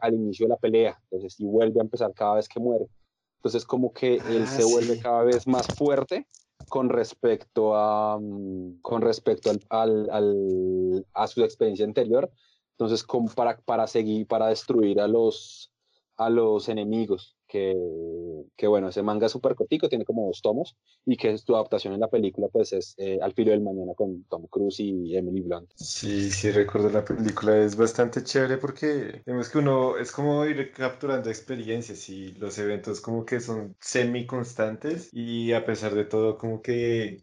al, 0.00 0.14
inicio 0.14 0.46
de 0.46 0.50
la 0.50 0.56
pelea, 0.56 1.00
entonces 1.04 1.38
y 1.38 1.44
vuelve 1.44 1.80
a 1.80 1.84
empezar 1.84 2.12
cada 2.14 2.34
vez 2.34 2.48
que 2.48 2.60
muere. 2.60 2.86
Entonces 3.36 3.64
como 3.64 3.92
que 3.92 4.14
él 4.14 4.44
ah, 4.44 4.46
se 4.46 4.64
vuelve 4.64 4.98
cada 4.98 5.22
vez 5.22 5.46
más 5.46 5.66
fuerte 5.66 6.26
con 6.68 6.88
respecto 6.88 7.76
a, 7.76 8.18
mm, 8.18 8.80
con 8.80 9.02
respecto 9.02 9.50
al, 9.68 10.10
al, 10.10 11.06
a 11.12 11.26
su 11.26 11.44
experiencia 11.44 11.84
anterior. 11.84 12.30
Entonces, 12.72 13.06
para, 13.36 13.56
para 13.58 13.86
seguir, 13.86 14.26
para 14.26 14.48
destruir 14.48 15.00
a 15.00 15.06
los, 15.06 15.70
a 16.16 16.28
los 16.28 16.68
enemigos 16.68 17.33
que, 18.56 18.66
bueno, 18.66 18.88
ese 18.88 19.02
manga 19.02 19.26
es 19.26 19.32
súper 19.32 19.54
cortico, 19.54 19.88
tiene 19.88 20.04
como 20.04 20.26
dos 20.26 20.42
tomos, 20.42 20.76
y 21.06 21.16
que 21.16 21.36
tu 21.44 21.54
adaptación 21.54 21.94
en 21.94 22.00
la 22.00 22.08
película, 22.08 22.48
pues 22.48 22.72
es 22.72 22.94
eh, 22.98 23.18
Al 23.22 23.32
filo 23.32 23.52
del 23.52 23.60
mañana 23.60 23.92
con 23.94 24.24
Tom 24.24 24.46
Cruise 24.48 24.80
y 24.80 25.16
Emily 25.16 25.42
Blunt. 25.42 25.70
Sí, 25.76 26.30
sí, 26.30 26.50
recuerdo 26.50 26.90
la 26.90 27.04
película, 27.04 27.56
es 27.58 27.76
bastante 27.76 28.24
chévere 28.24 28.58
porque 28.58 29.22
vemos 29.24 29.48
que 29.48 29.58
uno 29.58 29.96
es 29.98 30.10
como 30.10 30.44
ir 30.46 30.72
capturando 30.72 31.30
experiencias 31.30 32.08
y 32.08 32.32
los 32.32 32.58
eventos 32.58 33.00
como 33.00 33.24
que 33.24 33.40
son 33.40 33.76
semi 33.80 34.26
constantes 34.26 35.10
y 35.12 35.52
a 35.52 35.64
pesar 35.64 35.94
de 35.94 36.04
todo 36.04 36.38
como 36.38 36.62
que 36.62 37.20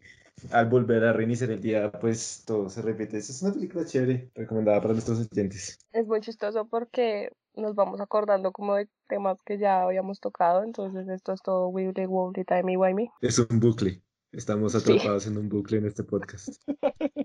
al 0.50 0.68
volver 0.68 1.04
a 1.04 1.12
reiniciar 1.12 1.50
el 1.50 1.60
día, 1.60 1.92
pues 1.92 2.42
todo 2.46 2.68
se 2.68 2.82
repite. 2.82 3.18
Esa 3.18 3.32
es 3.32 3.42
una 3.42 3.52
película 3.52 3.84
chévere, 3.84 4.30
recomendada 4.34 4.80
para 4.80 4.94
nuestros 4.94 5.28
oyentes. 5.30 5.78
Es 5.92 6.06
muy 6.06 6.20
chistoso 6.20 6.66
porque 6.66 7.30
nos 7.54 7.74
vamos 7.74 8.00
acordando 8.00 8.52
como 8.52 8.74
de 8.76 8.88
temas 9.08 9.42
que 9.42 9.58
ya 9.58 9.82
habíamos 9.82 10.20
tocado, 10.20 10.64
entonces 10.64 11.08
esto 11.08 11.32
es 11.32 11.42
todo 11.42 11.68
Wibbly 11.68 12.06
Wobbly 12.06 12.44
Timey 12.44 12.76
Wimey. 12.76 13.10
Es 13.20 13.38
un 13.38 13.60
bucle. 13.60 14.00
Estamos 14.32 14.74
atrapados 14.74 15.26
en 15.26 15.36
un 15.36 15.50
bucle 15.50 15.76
en 15.76 15.86
este 15.86 16.04
podcast. 16.04 16.48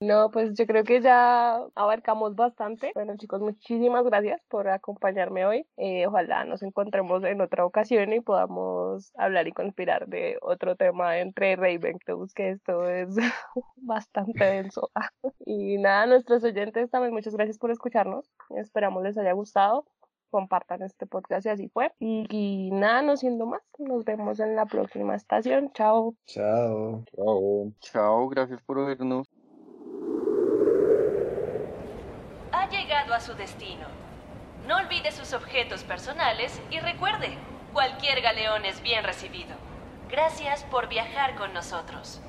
No, 0.00 0.30
pues 0.30 0.52
yo 0.54 0.66
creo 0.66 0.84
que 0.84 1.00
ya 1.00 1.56
abarcamos 1.74 2.34
bastante. 2.34 2.92
Bueno, 2.94 3.16
chicos, 3.16 3.40
muchísimas 3.40 4.04
gracias 4.04 4.44
por 4.48 4.68
acompañarme 4.68 5.46
hoy. 5.46 5.66
Eh, 5.78 6.06
ojalá 6.06 6.44
nos 6.44 6.62
encontremos 6.62 7.24
en 7.24 7.40
otra 7.40 7.64
ocasión 7.64 8.12
y 8.12 8.20
podamos 8.20 9.12
hablar 9.16 9.48
y 9.48 9.52
conspirar 9.52 10.06
de 10.06 10.36
otro 10.42 10.76
tema 10.76 11.20
entre 11.20 11.56
Raven 11.56 11.98
que 12.34 12.50
esto 12.50 12.86
es 12.86 13.16
bastante 13.76 14.44
denso. 14.44 14.90
y 15.46 15.78
nada, 15.78 16.06
nuestros 16.06 16.44
oyentes 16.44 16.90
también, 16.90 17.14
muchas 17.14 17.34
gracias 17.34 17.56
por 17.56 17.70
escucharnos. 17.70 18.30
Esperamos 18.50 19.02
les 19.04 19.16
haya 19.16 19.32
gustado 19.32 19.86
compartan 20.34 20.82
este 20.82 21.06
podcast 21.06 21.46
y 21.46 21.48
así 21.48 21.68
fue. 21.68 21.92
Y, 22.00 22.70
nada, 22.72 23.02
no 23.02 23.16
siendo 23.16 23.46
más, 23.46 23.62
nos 23.78 24.04
vemos 24.04 24.40
en 24.40 24.56
la 24.56 24.66
próxima 24.66 25.14
estación. 25.14 25.72
Chao. 25.74 26.16
Chao. 26.26 27.04
Chao. 27.14 27.72
Chao, 27.78 28.28
gracias 28.28 28.60
por 28.62 28.84
vernos. 28.84 29.28
Ha 32.50 32.68
llegado 32.68 33.14
a 33.14 33.20
su 33.20 33.34
destino. 33.34 33.86
No 34.66 34.78
olvide 34.78 35.12
sus 35.12 35.32
objetos 35.34 35.84
personales 35.84 36.60
y 36.68 36.80
recuerde, 36.80 37.38
cualquier 37.72 38.20
galeón 38.20 38.64
es 38.64 38.82
bien 38.82 39.04
recibido. 39.04 39.54
Gracias 40.10 40.64
por 40.64 40.88
viajar 40.88 41.36
con 41.36 41.54
nosotros. 41.54 42.20